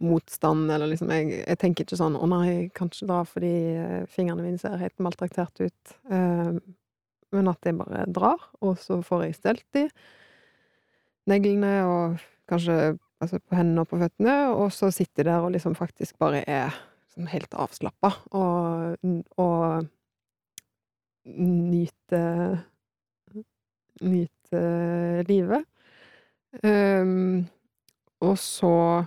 motstand, 0.00 0.70
eller 0.72 0.90
liksom 0.90 1.10
Jeg, 1.12 1.44
jeg 1.46 1.58
tenker 1.60 1.84
ikke 1.84 1.98
sånn 2.00 2.16
'Å 2.16 2.28
nei, 2.30 2.70
kanskje 2.74 3.08
da, 3.10 3.22
fordi 3.28 3.54
eh, 3.76 4.06
fingrene 4.08 4.42
mine 4.44 4.58
ser 4.58 4.80
helt 4.80 4.98
maltraktert 4.98 5.60
ut'. 5.60 5.94
Eh, 6.10 6.58
men 7.32 7.48
at 7.48 7.62
jeg 7.64 7.78
bare 7.78 8.06
drar, 8.10 8.40
og 8.60 8.78
så 8.78 9.00
får 9.06 9.24
jeg 9.24 9.38
stelt 9.38 9.66
de 9.76 9.84
neglene 11.30 11.74
og 11.86 12.18
kanskje 12.50 12.98
altså 13.20 13.38
på 13.38 13.54
hendene 13.54 13.84
og 13.84 13.90
på 13.90 14.00
føttene, 14.00 14.36
og 14.50 14.72
så 14.72 14.90
sitter 14.90 15.22
jeg 15.22 15.28
der 15.28 15.44
og 15.44 15.52
liksom 15.54 15.76
faktisk 15.78 16.18
bare 16.18 16.42
er 16.48 16.74
liksom 17.06 17.28
helt 17.30 17.54
avslappa 17.54 18.10
og, 18.32 18.96
og 19.36 19.86
nyte 21.30 22.24
nyte 24.00 24.60
livet. 25.28 25.66
Um, 26.64 27.46
og 28.20 28.38
så 28.40 29.04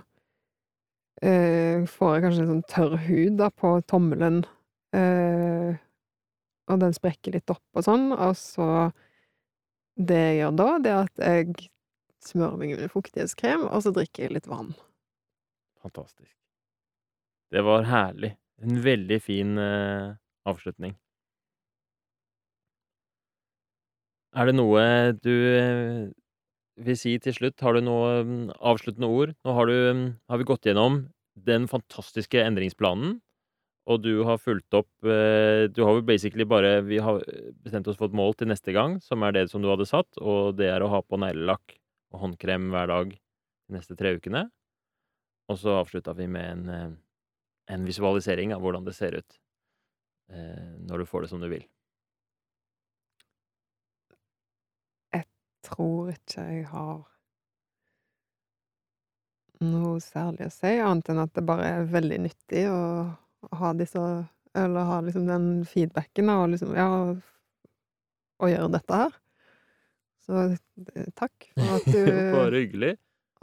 eh, 1.22 1.84
får 1.90 2.14
jeg 2.14 2.24
kanskje 2.24 2.44
en 2.44 2.50
sånn 2.52 2.66
tørr 2.70 2.96
hud 3.06 3.38
da 3.40 3.50
på 3.50 3.74
tommelen, 3.90 4.42
eh, 4.96 5.76
og 6.70 6.80
den 6.80 6.96
sprekker 6.96 7.36
litt 7.36 7.52
opp 7.52 7.64
og 7.76 7.86
sånn, 7.86 8.10
og 8.12 8.36
så 8.40 8.90
Det 9.94 10.16
jeg 10.18 10.38
gjør 10.40 10.54
da, 10.58 10.68
det 10.82 10.90
er 10.90 11.04
at 11.04 11.20
jeg 11.22 11.68
smører 12.24 12.56
meg 12.58 12.72
med 12.80 12.90
fuktighetskrem, 12.90 13.68
og 13.68 13.84
så 13.84 13.92
drikker 13.94 14.24
jeg 14.24 14.32
litt 14.34 14.48
vann. 14.50 14.72
Fantastisk. 15.84 16.32
Det 17.54 17.62
var 17.62 17.86
herlig. 17.86 18.32
En 18.58 18.80
veldig 18.82 19.20
fin 19.22 19.52
eh, 19.62 20.16
avslutning. 20.50 20.96
Er 24.34 24.50
det 24.50 24.56
noe 24.56 24.82
du 25.22 25.30
eh, 25.30 26.10
vil 26.76 26.98
si 26.98 27.14
til 27.22 27.36
slutt? 27.36 27.60
Har 27.62 27.76
du 27.76 27.84
noe 27.84 28.22
mm, 28.24 28.40
avsluttende 28.58 29.10
ord? 29.10 29.34
Nå 29.46 29.54
har, 29.56 29.70
du, 29.70 29.76
mm, 29.94 30.08
har 30.30 30.40
vi 30.40 30.48
gått 30.48 30.66
gjennom 30.68 31.04
den 31.34 31.68
fantastiske 31.70 32.40
endringsplanen, 32.42 33.18
og 33.90 34.00
du 34.04 34.22
har 34.24 34.40
fulgt 34.40 34.72
opp 34.78 34.88
eh, 35.04 35.66
Du 35.68 35.82
har 35.84 35.98
jo 35.98 36.04
basically 36.06 36.46
bare 36.48 36.78
Vi 36.86 36.96
har 37.04 37.18
bestemt 37.66 37.88
oss 37.90 37.98
for 37.98 38.08
et 38.08 38.16
mål 38.16 38.32
til 38.38 38.48
neste 38.48 38.72
gang, 38.72 38.96
som 39.04 39.22
er 39.26 39.34
det 39.36 39.48
som 39.50 39.60
du 39.60 39.68
hadde 39.68 39.88
satt, 39.88 40.08
og 40.22 40.56
det 40.56 40.70
er 40.72 40.84
å 40.84 40.88
ha 40.92 41.02
på 41.04 41.20
neglelakk 41.20 41.76
og 42.14 42.22
håndkrem 42.22 42.70
hver 42.72 42.88
dag 42.88 43.12
de 43.12 43.76
neste 43.76 43.96
tre 43.98 44.14
ukene. 44.16 44.46
Og 45.50 45.58
så 45.60 45.74
avslutta 45.76 46.14
vi 46.16 46.28
med 46.30 46.46
en, 46.48 46.68
eh, 46.72 46.90
en 47.74 47.84
visualisering 47.84 48.54
av 48.54 48.64
hvordan 48.64 48.86
det 48.86 48.96
ser 48.96 49.18
ut 49.18 49.38
eh, 50.32 50.72
når 50.86 51.02
du 51.02 51.10
får 51.10 51.26
det 51.26 51.32
som 51.34 51.42
du 51.42 51.50
vil. 51.52 51.66
Tror 55.64 56.12
ikke 56.12 56.44
jeg 56.50 56.66
har 56.70 57.02
noe 59.64 60.00
særlig 60.02 60.48
å 60.48 60.52
si, 60.52 60.72
annet 60.82 61.08
enn 61.12 61.22
at 61.22 61.32
det 61.36 61.44
bare 61.48 61.68
er 61.78 61.86
veldig 61.88 62.18
nyttig 62.26 62.64
å 62.68 62.80
ha 63.60 63.70
disse 63.76 64.00
Eller 64.54 64.86
ha 64.88 64.98
liksom 65.04 65.24
den 65.28 65.46
feedbacken 65.68 66.28
og 66.30 66.50
liksom 66.52 66.74
Ja, 66.76 66.88
å 68.44 68.50
gjøre 68.50 68.68
dette 68.74 68.98
her. 68.98 69.14
Så 70.24 70.42
eh, 70.52 71.08
takk 71.18 71.48
for 71.54 71.74
at 71.78 71.88
du, 71.88 72.00
Bare 72.38 72.60
hyggelig. 72.62 72.94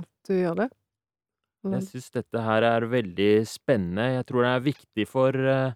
at 0.02 0.10
du 0.28 0.34
gjør 0.36 0.56
det. 0.64 0.70
Mm. 1.62 1.76
Jeg 1.78 1.88
syns 1.90 2.10
dette 2.16 2.42
her 2.42 2.66
er 2.66 2.88
veldig 2.90 3.32
spennende. 3.50 4.08
Jeg 4.18 4.28
tror 4.30 4.46
det 4.46 4.52
er 4.56 4.66
viktig 4.66 5.08
for 5.10 5.38
eh, 5.56 5.76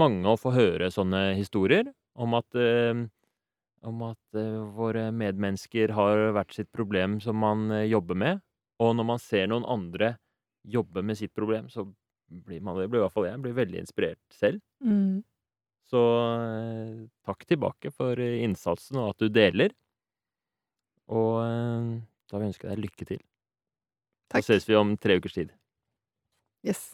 mange 0.00 0.26
å 0.32 0.38
få 0.40 0.52
høre 0.54 0.90
sånne 0.92 1.30
historier 1.38 1.90
om 2.18 2.34
at, 2.38 2.48
eh, 2.58 3.04
om 3.86 4.02
at 4.10 4.38
eh, 4.38 4.58
våre 4.76 5.08
medmennesker 5.14 5.94
har 5.96 6.30
hvert 6.36 6.52
sitt 6.54 6.70
problem 6.74 7.18
som 7.24 7.38
man 7.40 7.70
eh, 7.74 7.88
jobber 7.90 8.18
med. 8.18 8.42
Og 8.80 8.94
når 8.96 9.08
man 9.12 9.22
ser 9.22 9.48
noen 9.50 9.66
andre 9.68 10.14
jobbe 10.68 11.02
med 11.04 11.18
sitt 11.20 11.32
problem, 11.36 11.68
så 11.72 11.86
blir 12.30 12.60
man 12.62 12.78
det 12.78 12.86
blir 12.90 13.00
i 13.00 13.04
hvert 13.06 13.14
fall 13.14 13.26
jeg 13.26 13.42
blir 13.42 13.56
veldig 13.56 13.80
inspirert 13.82 14.20
selv. 14.34 14.60
Mm. 14.84 15.22
Så 15.90 16.02
eh, 16.36 17.08
takk 17.26 17.46
tilbake 17.48 17.92
for 17.94 18.20
innsatsen 18.20 19.00
og 19.00 19.14
at 19.14 19.24
du 19.24 19.32
deler. 19.32 19.74
Og 21.10 21.40
da 22.30 22.38
vil 22.38 22.44
jeg 22.46 22.52
ønske 22.52 22.68
deg 22.70 22.84
lykke 22.84 23.06
til. 23.08 23.18
Så 24.30 24.36
Takk. 24.36 24.46
ses 24.46 24.68
vi 24.68 24.76
om 24.78 24.94
tre 24.94 25.16
ukers 25.18 25.34
tid. 25.34 25.50
Yes. 26.62 26.92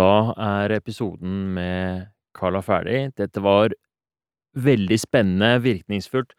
Da 0.00 0.32
er 0.40 0.72
episoden 0.78 1.50
med 1.56 2.06
Carla 2.36 2.62
ferdig. 2.64 3.10
Dette 3.18 3.42
var 3.44 3.74
veldig 4.56 4.98
spennende, 5.00 5.58
virkningsfullt. 5.64 6.32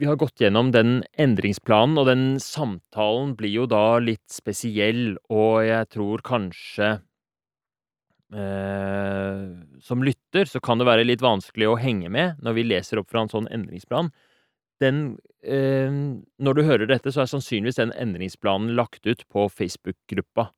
Vi 0.00 0.08
har 0.08 0.16
gått 0.16 0.40
gjennom 0.40 0.70
den 0.72 1.02
endringsplanen, 1.20 1.98
og 2.00 2.08
den 2.08 2.24
samtalen 2.40 3.34
blir 3.38 3.52
jo 3.52 3.66
da 3.70 4.00
litt 4.02 4.24
spesiell, 4.32 5.18
og 5.28 5.60
jeg 5.66 5.90
tror 5.92 6.22
kanskje 6.24 6.88
eh, 8.32 9.42
Som 9.84 10.06
lytter 10.06 10.48
så 10.48 10.62
kan 10.64 10.80
det 10.80 10.88
være 10.88 11.04
litt 11.04 11.22
vanskelig 11.24 11.68
å 11.68 11.78
henge 11.80 12.08
med 12.08 12.40
når 12.40 12.56
vi 12.56 12.68
leser 12.70 13.02
opp 13.02 13.10
fra 13.12 13.26
en 13.26 13.32
sånn 13.32 13.50
endringsplan. 13.52 14.08
Den 14.80 15.18
eh, 15.44 15.92
Når 15.92 16.56
du 16.56 16.64
hører 16.64 16.88
dette, 16.88 17.12
så 17.12 17.26
er 17.26 17.34
sannsynligvis 17.34 17.82
den 17.82 17.92
endringsplanen 17.92 18.72
lagt 18.78 19.04
ut 19.06 19.26
på 19.28 19.50
Facebook-gruppa 19.52 20.48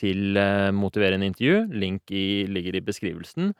til 0.00 0.38
eh, 0.40 0.70
Motiverende 0.74 1.28
intervju. 1.30 1.66
Link 1.74 2.10
i, 2.14 2.44
ligger 2.48 2.78
i 2.78 2.84
beskrivelsen. 2.84 3.52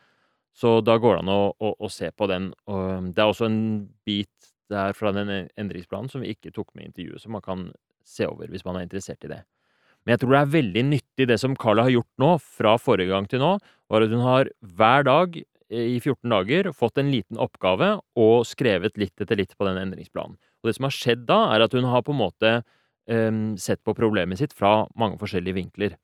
Så 0.52 0.80
da 0.84 0.98
går 1.00 1.16
det 1.16 1.24
an 1.24 1.32
å, 1.32 1.42
å, 1.56 1.72
å 1.80 1.88
se 1.92 2.10
på 2.12 2.28
den. 2.30 2.50
Og 2.68 3.12
det 3.14 3.22
er 3.22 3.30
også 3.30 3.48
en 3.48 3.62
bit 4.06 4.52
der 4.72 4.94
fra 4.96 5.12
den 5.14 5.30
endringsplanen 5.60 6.10
som 6.12 6.24
vi 6.24 6.32
ikke 6.32 6.52
tok 6.54 6.72
med 6.74 6.86
i 6.86 6.90
intervjuet, 6.90 7.22
som 7.24 7.34
man 7.36 7.44
kan 7.44 7.70
se 8.08 8.26
over 8.28 8.50
hvis 8.52 8.64
man 8.66 8.78
er 8.78 8.86
interessert 8.86 9.24
i 9.26 9.32
det. 9.32 9.42
Men 10.02 10.14
jeg 10.14 10.22
tror 10.22 10.34
det 10.34 10.40
er 10.40 10.54
veldig 10.56 10.84
nyttig 10.88 11.28
det 11.30 11.38
som 11.38 11.56
Carla 11.58 11.86
har 11.86 11.94
gjort 11.94 12.10
nå, 12.20 12.34
fra 12.42 12.74
forrige 12.80 13.12
gang 13.12 13.28
til 13.30 13.42
nå, 13.42 13.54
var 13.92 14.04
at 14.04 14.12
hun 14.12 14.24
har 14.24 14.50
hver 14.74 15.06
dag 15.06 15.38
eh, 15.38 15.88
i 15.94 15.98
14 16.00 16.32
dager 16.32 16.70
fått 16.74 16.98
en 16.98 17.12
liten 17.12 17.40
oppgave 17.42 17.94
og 18.18 18.46
skrevet 18.48 18.98
litt 19.00 19.22
etter 19.22 19.38
litt 19.38 19.54
på 19.56 19.68
den 19.68 19.78
endringsplanen. 19.84 20.38
Og 20.62 20.70
det 20.70 20.76
som 20.78 20.88
har 20.88 20.96
skjedd 20.96 21.26
da, 21.30 21.44
er 21.54 21.64
at 21.64 21.74
hun 21.76 21.86
har 21.90 22.04
på 22.06 22.14
en 22.14 22.22
måte 22.22 22.52
um, 23.10 23.54
sett 23.58 23.82
på 23.86 23.94
problemet 23.98 24.38
sitt 24.38 24.54
fra 24.54 24.82
mange 24.98 25.18
forskjellige 25.22 25.58
vinkler. 25.58 25.96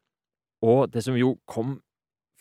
Og 0.65 0.89
det 0.91 1.05
som 1.07 1.17
jo 1.19 1.37
kom 1.47 1.79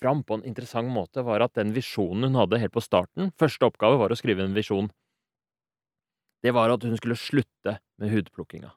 fram 0.02 0.24
på 0.26 0.38
en 0.38 0.46
interessant 0.46 0.90
måte, 0.94 1.24
var 1.26 1.44
at 1.46 1.56
den 1.58 1.74
visjonen 1.76 2.30
hun 2.30 2.40
hadde 2.42 2.60
helt 2.62 2.76
på 2.76 2.84
starten 2.86 3.32
Første 3.42 3.66
oppgave 3.66 3.98
var 3.98 4.14
å 4.14 4.18
skrive 4.18 4.46
en 4.46 4.58
visjon. 4.58 4.92
Det 6.46 6.54
var 6.54 6.70
at 6.70 6.86
hun 6.86 6.98
skulle 7.00 7.18
slutte 7.18 7.80
med 7.98 8.14
hudplukkinga. 8.14 8.70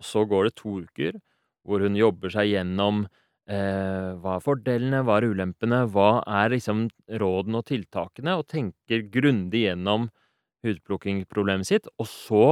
Og 0.00 0.06
så 0.06 0.24
går 0.28 0.48
det 0.48 0.58
to 0.60 0.80
uker 0.84 1.18
hvor 1.66 1.82
hun 1.84 1.96
jobber 1.96 2.32
seg 2.32 2.50
gjennom 2.54 3.02
eh, 3.04 4.16
hva 4.20 4.36
er 4.36 4.44
fordelene, 4.44 5.02
hva 5.04 5.18
er 5.18 5.28
ulempene, 5.32 5.82
hva 5.92 6.22
er 6.24 6.52
liksom 6.54 6.86
rådene 7.20 7.60
og 7.60 7.66
tiltakene, 7.68 8.36
og 8.40 8.48
tenker 8.48 9.04
grundig 9.12 9.66
gjennom 9.66 10.08
hudplukkingproblemet 10.64 11.68
sitt. 11.68 11.88
Og 12.00 12.08
så 12.08 12.44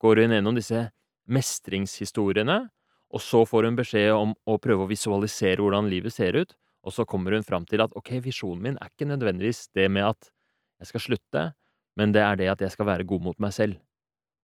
går 0.00 0.24
hun 0.24 0.36
gjennom 0.36 0.56
disse 0.56 0.86
mestringshistoriene, 1.32 2.66
og 3.14 3.22
så 3.22 3.44
får 3.46 3.68
hun 3.68 3.78
beskjed 3.78 4.10
om 4.12 4.32
å 4.50 4.58
prøve 4.58 4.86
å 4.86 4.90
visualisere 4.90 5.62
hvordan 5.62 5.90
livet 5.90 6.14
ser 6.14 6.34
ut. 6.34 6.54
Og 6.84 6.92
så 6.92 7.06
kommer 7.08 7.36
hun 7.36 7.46
fram 7.46 7.64
til 7.68 7.84
at 7.84 7.94
ok, 7.96 8.16
visjonen 8.24 8.62
min 8.64 8.78
er 8.80 8.90
ikke 8.90 9.08
nødvendigvis 9.08 9.68
det 9.76 9.86
med 9.92 10.08
at 10.10 10.30
jeg 10.82 10.90
skal 10.90 11.04
slutte, 11.04 11.44
men 11.96 12.12
det 12.12 12.24
er 12.24 12.40
det 12.40 12.48
at 12.50 12.64
jeg 12.64 12.74
skal 12.74 12.88
være 12.90 13.06
god 13.08 13.22
mot 13.28 13.38
meg 13.40 13.54
selv. 13.54 13.78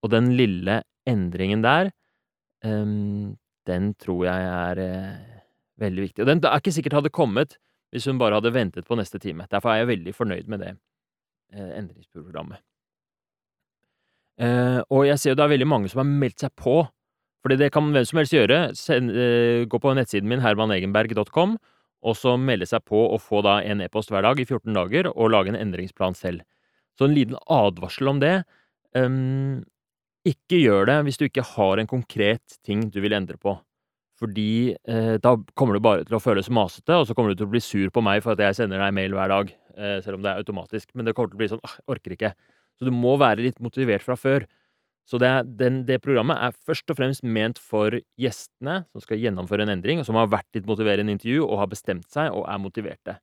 Og 0.05 0.13
den 0.15 0.31
lille 0.39 0.81
endringen 1.09 1.65
der, 1.67 1.91
um, 2.65 3.35
den 3.69 3.91
tror 4.01 4.23
jeg 4.29 4.47
er 4.47 4.81
uh, 4.87 5.43
veldig 5.83 6.07
viktig. 6.07 6.23
Og 6.23 6.31
den 6.31 6.41
er 6.47 6.63
ikke 6.63 6.75
sikkert 6.79 7.01
hadde 7.01 7.13
kommet 7.13 7.59
hvis 7.91 8.07
hun 8.07 8.23
bare 8.23 8.39
hadde 8.39 8.55
ventet 8.55 8.87
på 8.87 8.97
neste 8.97 9.19
time. 9.19 9.49
Derfor 9.51 9.73
er 9.73 9.83
jeg 9.83 9.91
veldig 9.91 10.15
fornøyd 10.15 10.49
med 10.49 10.63
det 10.63 10.73
uh, 10.79 11.73
endringsprogrammet. 11.75 12.63
Uh, 14.41 14.81
og 14.89 15.05
jeg 15.11 15.21
ser 15.21 15.35
jo 15.35 15.37
det 15.43 15.45
er 15.45 15.53
veldig 15.59 15.69
mange 15.69 15.91
som 15.91 16.01
har 16.01 16.09
meldt 16.09 16.47
seg 16.47 16.55
på, 16.57 16.79
fordi 17.41 17.57
det 17.61 17.71
kan 17.73 17.91
hvem 17.95 18.07
som 18.07 18.21
helst 18.21 18.37
gjøre. 18.37 18.61
Send, 18.77 19.11
eh, 19.11 19.65
gå 19.71 19.81
på 19.81 19.95
nettsiden 19.97 20.29
min, 20.29 20.43
hermanegenberg.com, 20.45 21.57
og 22.01 22.17
så 22.17 22.37
melde 22.41 22.69
seg 22.69 22.85
på 22.89 23.01
og 23.15 23.21
få 23.21 23.43
da 23.45 23.61
en 23.65 23.81
e-post 23.85 24.13
hver 24.13 24.25
dag 24.25 24.41
i 24.41 24.47
14 24.47 24.77
dager, 24.77 25.11
og 25.15 25.33
lage 25.33 25.53
en 25.53 25.61
endringsplan 25.61 26.17
selv. 26.17 26.45
Så 26.99 27.09
en 27.09 27.17
liten 27.17 27.37
advarsel 27.49 28.09
om 28.13 28.21
det. 28.21 28.43
Um, 28.97 29.63
ikke 30.27 30.59
gjør 30.61 30.89
det 30.91 30.97
hvis 31.07 31.17
du 31.21 31.25
ikke 31.29 31.47
har 31.55 31.81
en 31.81 31.89
konkret 31.89 32.59
ting 32.67 32.89
du 32.93 33.01
vil 33.01 33.15
endre 33.17 33.39
på. 33.41 33.55
Fordi 34.21 34.77
eh, 34.77 35.17
da 35.23 35.33
kommer 35.57 35.77
du 35.77 35.85
bare 35.85 36.05
til 36.05 36.19
å 36.19 36.21
føles 36.21 36.51
masete, 36.53 36.93
og 36.93 37.07
så 37.09 37.17
kommer 37.17 37.33
du 37.33 37.41
til 37.41 37.49
å 37.49 37.53
bli 37.55 37.63
sur 37.65 37.89
på 37.93 38.03
meg 38.05 38.21
for 38.25 38.35
at 38.35 38.43
jeg 38.45 38.59
sender 38.59 38.83
deg 38.83 38.93
mail 38.93 39.17
hver 39.17 39.33
dag, 39.33 39.53
eh, 39.79 39.97
selv 40.05 40.19
om 40.19 40.27
det 40.27 40.33
er 40.33 40.43
automatisk. 40.43 40.91
Men 40.93 41.09
det 41.09 41.15
kommer 41.17 41.33
til 41.33 41.39
å 41.39 41.41
bli 41.41 41.49
sånn 41.55 41.63
ah, 41.65 41.79
jeg 41.79 41.87
orker 41.97 42.17
ikke. 42.17 42.33
Så 42.77 42.89
du 42.89 42.93
må 42.93 43.15
være 43.21 43.47
litt 43.47 43.63
motivert 43.65 44.05
fra 44.05 44.19
før. 44.21 44.45
Så 45.11 45.19
det, 45.19 45.27
er- 45.27 45.49
den, 45.59 45.81
det 45.89 45.99
programmet 46.05 46.39
er 46.39 46.55
først 46.67 46.91
og 46.93 46.99
fremst 47.01 47.25
ment 47.27 47.59
for 47.59 47.97
gjestene 48.21 48.85
som 48.93 49.03
skal 49.03 49.19
gjennomføre 49.19 49.67
en 49.67 49.73
endring, 49.75 49.99
og 49.99 50.07
som 50.07 50.15
har 50.21 50.31
vært 50.31 50.47
litt 50.55 50.69
motiverende 50.71 51.11
i 51.11 51.17
intervju 51.19 51.43
og 51.49 51.59
har 51.65 51.71
bestemt 51.73 52.07
seg 52.15 52.31
og 52.31 52.47
er 52.47 52.61
motiverte. 52.63 53.17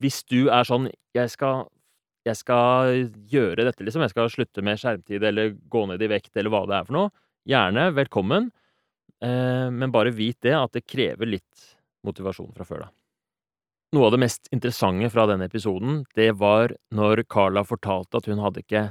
Hvis 0.00 0.22
du 0.30 0.46
er 0.48 0.64
sånn 0.64 0.86
jeg 1.16 1.32
skal, 1.32 1.66
jeg 2.28 2.38
skal 2.38 3.02
gjøre 3.32 3.66
dette, 3.66 3.84
liksom, 3.84 4.04
jeg 4.06 4.14
skal 4.14 4.30
slutte 4.32 4.62
med 4.64 4.78
skjermtid 4.80 5.26
eller 5.26 5.56
gå 5.72 5.82
ned 5.90 6.02
i 6.06 6.08
vekt 6.14 6.30
eller 6.38 6.54
hva 6.54 6.62
det 6.70 6.78
er 6.78 6.86
for 6.88 6.96
noe, 6.96 7.10
gjerne 7.50 7.88
velkommen, 7.96 8.48
eh, 9.24 9.68
men 9.74 9.92
bare 9.92 10.14
vit 10.14 10.38
det 10.46 10.54
at 10.56 10.72
det 10.78 10.86
krever 10.88 11.26
litt 11.26 11.66
motivasjon 12.06 12.54
fra 12.56 12.64
før, 12.68 12.86
da. 12.86 12.90
Noe 13.96 14.06
av 14.06 14.14
det 14.14 14.20
mest 14.22 14.46
interessante 14.54 15.08
fra 15.10 15.24
denne 15.26 15.48
episoden, 15.50 16.04
det 16.14 16.30
var 16.38 16.70
når 16.94 17.24
Carla 17.26 17.64
fortalte 17.66 18.20
at 18.20 18.28
hun 18.30 18.38
hadde 18.38 18.62
ikke 18.62 18.84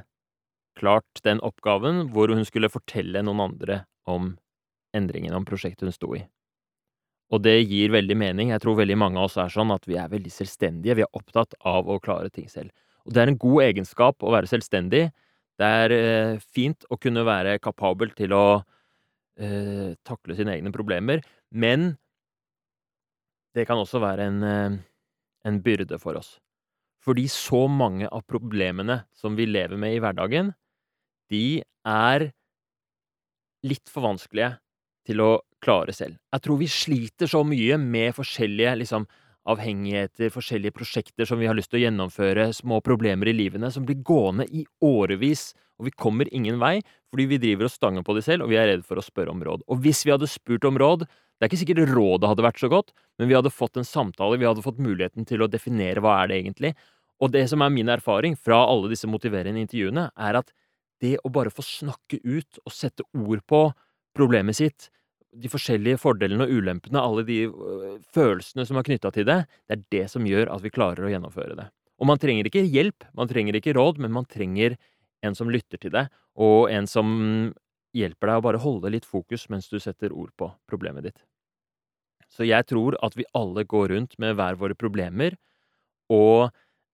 klart 0.80 1.24
den 1.26 1.42
oppgaven 1.46 2.08
hvor 2.14 2.32
hun 2.34 2.46
skulle 2.48 2.72
fortelle 2.72 3.24
noen 3.26 3.50
andre 3.50 3.84
om 4.10 4.34
endringen, 4.96 5.36
om 5.36 5.46
prosjektet 5.46 5.88
hun 5.88 5.96
sto 5.96 6.14
i. 6.18 6.24
Og 7.30 7.44
det 7.46 7.60
gir 7.70 7.92
veldig 7.94 8.18
mening. 8.18 8.54
Jeg 8.54 8.64
tror 8.64 8.80
veldig 8.80 8.98
mange 8.98 9.20
av 9.22 9.28
oss 9.30 9.38
er 9.38 9.52
sånn 9.54 9.74
at 9.76 9.86
vi 9.86 10.00
er 10.02 10.10
veldig 10.10 10.32
selvstendige. 10.34 10.98
Vi 10.98 11.06
er 11.06 11.18
opptatt 11.18 11.54
av 11.68 11.90
å 11.90 12.00
klare 12.02 12.32
ting 12.34 12.50
selv. 12.50 12.74
Og 13.06 13.14
det 13.14 13.22
er 13.22 13.32
en 13.32 13.42
god 13.42 13.66
egenskap 13.68 14.26
å 14.26 14.34
være 14.34 14.50
selvstendig. 14.50 15.10
Det 15.60 15.70
er 15.84 15.94
eh, 15.94 16.42
fint 16.56 16.86
å 16.90 16.98
kunne 17.02 17.26
være 17.28 17.60
kapabel 17.62 18.14
til 18.18 18.34
å 18.34 18.46
eh, 19.40 19.96
takle 20.08 20.38
sine 20.38 20.56
egne 20.56 20.72
problemer, 20.74 21.24
men 21.52 21.92
det 23.58 23.66
kan 23.68 23.82
også 23.82 24.02
være 24.02 24.30
en, 24.30 24.40
eh, 24.46 24.78
en 25.50 25.60
byrde 25.66 26.00
for 26.02 26.20
oss. 26.20 26.38
Fordi 27.04 27.28
så 27.32 27.66
mange 27.72 28.08
av 28.08 28.26
problemene 28.28 29.04
som 29.16 29.36
vi 29.38 29.48
lever 29.50 29.80
med 29.80 29.96
i 29.96 30.02
hverdagen, 30.04 30.54
de 31.32 31.62
er 31.88 32.30
litt 33.68 33.92
for 33.92 34.06
vanskelige 34.08 34.56
til 35.10 35.24
å 35.24 35.32
klare 35.64 35.94
selv. 35.96 36.20
Jeg 36.34 36.46
tror 36.46 36.60
vi 36.62 36.70
sliter 36.72 37.30
så 37.30 37.42
mye 37.48 37.78
med 37.82 38.16
forskjellige 38.16 38.76
liksom, 38.84 39.08
avhengigheter, 39.50 40.32
forskjellige 40.34 40.76
prosjekter 40.76 41.28
som 41.28 41.40
vi 41.42 41.50
har 41.50 41.58
lyst 41.58 41.72
til 41.74 41.82
å 41.82 41.86
gjennomføre, 41.86 42.50
små 42.56 42.80
problemer 42.86 43.32
i 43.32 43.36
livene, 43.36 43.72
som 43.74 43.88
blir 43.88 44.00
gående 44.06 44.46
i 44.52 44.66
årevis, 44.86 45.52
og 45.80 45.88
vi 45.88 45.96
kommer 45.96 46.30
ingen 46.36 46.60
vei 46.62 46.80
fordi 47.10 47.26
vi 47.32 47.40
driver 47.42 47.66
og 47.66 47.74
stanger 47.74 48.04
på 48.06 48.14
de 48.14 48.22
selv, 48.22 48.46
og 48.46 48.52
vi 48.52 48.60
er 48.62 48.68
redd 48.70 48.84
for 48.86 49.00
å 49.00 49.04
spørre 49.04 49.34
om 49.34 49.42
råd. 49.42 49.64
Og 49.72 49.80
hvis 49.82 50.04
vi 50.06 50.14
hadde 50.14 50.30
spurt 50.30 50.68
om 50.68 50.78
råd, 50.78 51.08
det 51.08 51.46
er 51.46 51.50
ikke 51.50 51.62
sikkert 51.64 51.94
rådet 51.96 52.30
hadde 52.30 52.46
vært 52.46 52.62
så 52.62 52.70
godt, 52.70 52.92
men 53.18 53.32
vi 53.32 53.38
hadde 53.38 53.52
fått 53.54 53.80
en 53.80 53.88
samtale, 53.88 54.38
vi 54.38 54.46
hadde 54.46 54.62
fått 54.62 54.82
muligheten 54.84 55.26
til 55.26 55.42
å 55.42 55.50
definere 55.50 56.04
hva 56.04 56.20
er 56.20 56.30
det 56.30 56.38
egentlig. 56.44 56.74
Og 57.24 57.32
det 57.34 57.48
som 57.50 57.64
er 57.66 57.74
min 57.74 57.90
erfaring 57.90 58.36
fra 58.38 58.60
alle 58.68 58.92
disse 58.92 59.10
motiverende 59.10 59.64
intervjuene, 59.64 60.06
er 60.14 60.40
at 60.44 60.54
det 61.04 61.18
å 61.24 61.32
bare 61.34 61.54
få 61.54 61.64
snakke 61.66 62.20
ut 62.24 62.60
og 62.66 62.74
sette 62.76 63.06
ord 63.16 63.44
på 63.48 63.62
problemet 64.18 64.58
sitt, 64.58 64.90
de 65.30 65.50
forskjellige 65.52 66.00
fordelene 66.02 66.48
og 66.48 66.54
ulempene, 66.58 67.02
alle 67.02 67.24
de 67.28 67.44
øh, 67.48 68.00
følelsene 68.16 68.66
som 68.66 68.80
er 68.80 68.88
knytta 68.88 69.12
til 69.14 69.28
det, 69.30 69.44
det 69.70 69.76
er 69.76 69.84
det 69.94 70.06
som 70.12 70.26
gjør 70.26 70.50
at 70.56 70.64
vi 70.64 70.74
klarer 70.74 71.06
å 71.06 71.12
gjennomføre 71.12 71.58
det. 71.60 71.68
Og 72.00 72.10
man 72.10 72.22
trenger 72.22 72.48
ikke 72.50 72.64
hjelp, 72.66 73.06
man 73.18 73.30
trenger 73.30 73.60
ikke 73.60 73.76
råd, 73.78 74.00
men 74.02 74.14
man 74.16 74.28
trenger 74.30 74.78
en 75.26 75.36
som 75.36 75.52
lytter 75.52 75.82
til 75.82 75.94
deg, 75.94 76.10
og 76.40 76.72
en 76.72 76.88
som 76.90 77.10
hjelper 77.96 78.32
deg 78.32 78.40
å 78.40 78.46
bare 78.46 78.62
holde 78.64 78.92
litt 78.94 79.08
fokus 79.08 79.48
mens 79.52 79.68
du 79.70 79.78
setter 79.82 80.14
ord 80.16 80.32
på 80.40 80.50
problemet 80.70 81.10
ditt. 81.10 81.22
Så 82.30 82.46
jeg 82.46 82.68
tror 82.70 82.96
at 83.04 83.16
vi 83.18 83.28
alle 83.38 83.66
går 83.68 83.90
rundt 83.94 84.18
med 84.22 84.36
hver 84.38 84.58
våre 84.60 84.78
problemer, 84.78 85.36
og, 86.14 86.50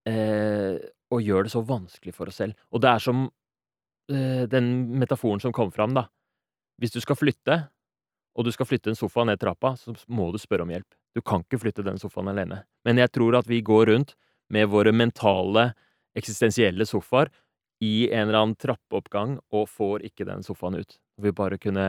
eh, 0.10 0.80
og 1.12 1.24
gjør 1.24 1.46
det 1.46 1.54
så 1.54 1.64
vanskelig 1.64 2.16
for 2.16 2.32
oss 2.32 2.40
selv. 2.42 2.56
Og 2.72 2.82
det 2.84 2.90
er 2.92 3.04
som 3.04 3.28
den 4.08 4.68
metaforen 5.00 5.42
som 5.42 5.54
kom 5.56 5.72
fram, 5.74 5.96
da. 5.98 6.08
Hvis 6.82 6.94
du 6.94 7.00
skal 7.02 7.18
flytte, 7.18 7.58
og 8.36 8.46
du 8.46 8.52
skal 8.52 8.68
flytte 8.68 8.92
en 8.92 9.00
sofa 9.00 9.24
ned 9.26 9.40
trappa, 9.40 9.74
så 9.80 9.96
må 10.12 10.28
du 10.34 10.40
spørre 10.42 10.66
om 10.66 10.74
hjelp. 10.74 10.88
Du 11.16 11.22
kan 11.24 11.46
ikke 11.46 11.62
flytte 11.62 11.86
den 11.88 12.00
sofaen 12.02 12.28
alene. 12.28 12.66
Men 12.84 13.00
jeg 13.00 13.14
tror 13.16 13.38
at 13.40 13.48
vi 13.48 13.62
går 13.64 13.88
rundt 13.94 14.16
med 14.52 14.68
våre 14.70 14.92
mentale, 14.92 15.70
eksistensielle 16.16 16.86
sofaer 16.88 17.32
i 17.84 18.10
en 18.12 18.28
eller 18.28 18.42
annen 18.42 18.60
trappeoppgang 18.60 19.38
og 19.56 19.70
får 19.72 20.04
ikke 20.10 20.28
den 20.28 20.44
sofaen 20.44 20.80
ut. 20.80 20.98
Vi 21.22 21.32
bare 21.36 21.60
kunne 21.60 21.88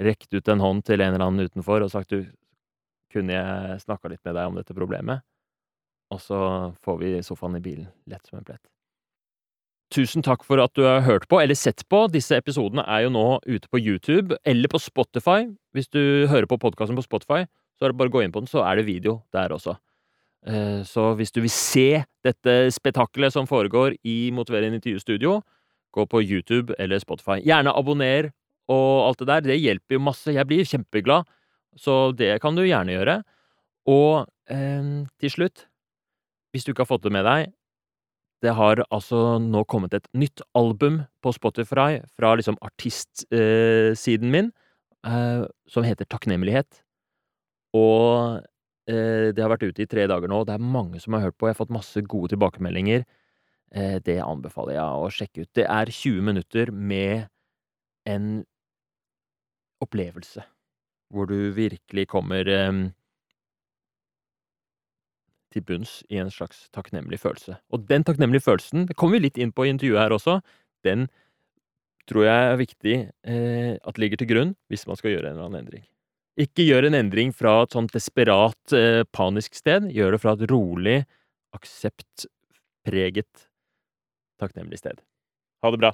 rekt 0.00 0.32
ut 0.32 0.48
en 0.48 0.64
hånd 0.64 0.84
til 0.88 1.00
en 1.00 1.14
eller 1.14 1.26
annen 1.26 1.48
utenfor 1.48 1.84
og 1.84 1.92
sagt 1.92 2.12
du, 2.12 2.24
kunne 3.12 3.36
jeg 3.36 3.80
snakka 3.84 4.08
litt 4.08 4.24
med 4.24 4.38
deg 4.38 4.48
om 4.48 4.56
dette 4.56 4.76
problemet? 4.76 5.20
Og 6.12 6.20
så 6.20 6.38
får 6.84 7.00
vi 7.00 7.12
sofaen 7.24 7.56
i 7.60 7.64
bilen, 7.64 7.88
lett 8.08 8.24
som 8.28 8.40
en 8.40 8.48
plett. 8.48 8.64
Tusen 9.92 10.24
takk 10.24 10.44
for 10.46 10.60
at 10.62 10.72
du 10.78 10.86
har 10.86 11.02
hørt 11.04 11.26
på, 11.28 11.36
eller 11.42 11.56
sett 11.58 11.82
på. 11.92 12.06
Disse 12.08 12.38
episodene 12.40 12.84
er 12.88 13.04
jo 13.04 13.12
nå 13.12 13.26
ute 13.44 13.68
på 13.68 13.80
YouTube, 13.80 14.38
eller 14.48 14.70
på 14.72 14.80
Spotify. 14.80 15.44
Hvis 15.76 15.90
du 15.92 16.24
hører 16.30 16.48
på 16.48 16.56
podkasten 16.62 16.96
på 16.96 17.04
Spotify, 17.04 17.44
så 17.76 17.84
er 17.84 17.92
det 17.92 17.98
bare 18.00 18.08
å 18.08 18.14
gå 18.14 18.22
inn 18.24 18.32
på 18.32 18.40
den, 18.40 18.48
så 18.48 18.64
er 18.64 18.80
det 18.80 18.86
video 18.88 19.18
der 19.36 19.52
også. 19.52 19.76
Eh, 20.48 20.80
så 20.88 21.12
hvis 21.18 21.34
du 21.34 21.42
vil 21.44 21.52
se 21.52 22.02
dette 22.24 22.56
spetakkelet 22.72 23.34
som 23.34 23.48
foregår 23.50 23.98
i 24.08 24.32
Motiverende 24.32 24.80
intervjustudio, 24.80 25.40
gå 25.92 26.08
på 26.08 26.22
YouTube 26.24 26.72
eller 26.80 27.02
Spotify. 27.02 27.42
Gjerne 27.44 27.76
abonner 27.76 28.32
og 28.72 29.10
alt 29.10 29.20
det 29.20 29.28
der. 29.28 29.44
Det 29.44 29.60
hjelper 29.60 29.98
jo 29.98 30.06
masse. 30.08 30.32
Jeg 30.32 30.48
blir 30.48 30.64
kjempeglad, 30.64 31.28
så 31.76 32.14
det 32.16 32.38
kan 32.40 32.56
du 32.56 32.64
gjerne 32.64 32.96
gjøre. 32.96 33.20
Og 33.92 34.24
eh, 34.48 35.04
til 35.20 35.36
slutt, 35.36 35.66
hvis 36.52 36.64
du 36.64 36.72
ikke 36.72 36.86
har 36.86 36.94
fått 36.94 37.04
det 37.04 37.12
med 37.12 37.28
deg, 37.28 37.52
det 38.42 38.52
har 38.58 38.82
altså 38.90 39.38
nå 39.38 39.62
kommet 39.70 39.94
et 39.94 40.08
nytt 40.18 40.42
album 40.58 41.02
på 41.22 41.32
Spotify 41.34 42.00
fra 42.18 42.34
liksom 42.38 42.58
artistsiden 42.64 44.28
eh, 44.28 44.32
min, 44.34 44.48
eh, 45.06 45.44
som 45.70 45.86
heter 45.86 46.08
Takknemlighet. 46.10 46.80
Og 47.78 48.42
eh, 48.90 49.30
det 49.30 49.38
har 49.38 49.52
vært 49.52 49.68
ute 49.68 49.84
i 49.84 49.90
tre 49.90 50.08
dager 50.10 50.30
nå, 50.30 50.42
og 50.42 50.48
det 50.50 50.56
er 50.56 50.72
mange 50.78 50.98
som 51.02 51.14
har 51.14 51.28
hørt 51.28 51.38
på. 51.38 51.46
Jeg 51.46 51.54
har 51.54 51.62
fått 51.62 51.76
masse 51.78 52.02
gode 52.02 52.34
tilbakemeldinger. 52.34 53.06
Det 54.04 54.18
anbefaler 54.20 54.74
jeg 54.74 55.00
å 55.00 55.06
sjekke 55.08 55.44
ut. 55.46 55.50
Det 55.56 55.64
er 55.64 55.88
20 55.88 56.26
minutter 56.26 56.68
med 56.76 57.22
en 58.04 58.42
opplevelse, 59.80 60.42
hvor 61.08 61.30
du 61.30 61.54
virkelig 61.56 62.04
kommer 62.10 62.50
til 65.52 65.64
bunns 65.66 66.00
i 66.10 66.18
en 66.22 66.30
slags 66.32 66.66
takknemlig 66.74 67.20
følelse. 67.22 67.58
Og 67.72 67.86
den 67.88 68.04
takknemlige 68.06 68.44
følelsen, 68.44 68.86
det 68.88 68.96
kommer 68.98 69.18
vi 69.18 69.26
litt 69.28 69.40
inn 69.40 69.54
på 69.54 69.66
i 69.66 69.72
intervjuet 69.72 70.02
her 70.02 70.16
også, 70.16 70.40
den 70.86 71.06
tror 72.10 72.26
jeg 72.26 72.50
er 72.50 72.58
viktig 72.58 72.94
eh, 73.30 73.72
at 73.78 74.00
ligger 74.00 74.18
til 74.18 74.30
grunn 74.32 74.54
hvis 74.72 74.86
man 74.88 74.98
skal 74.98 75.14
gjøre 75.14 75.30
en 75.30 75.36
eller 75.36 75.48
annen 75.50 75.64
endring. 75.64 75.84
Ikke 76.40 76.64
gjør 76.64 76.88
en 76.88 76.96
endring 76.96 77.32
fra 77.36 77.58
et 77.62 77.74
sånt 77.76 77.92
desperat, 77.92 78.74
eh, 78.76 79.02
panisk 79.12 79.54
sted. 79.58 79.90
Gjør 79.92 80.16
det 80.16 80.22
fra 80.22 80.32
et 80.32 80.46
rolig, 80.50 80.98
akseptpreget, 81.52 83.48
takknemlig 84.40 84.80
sted. 84.80 85.04
Ha 85.62 85.74
det 85.74 85.82
bra. 85.84 85.92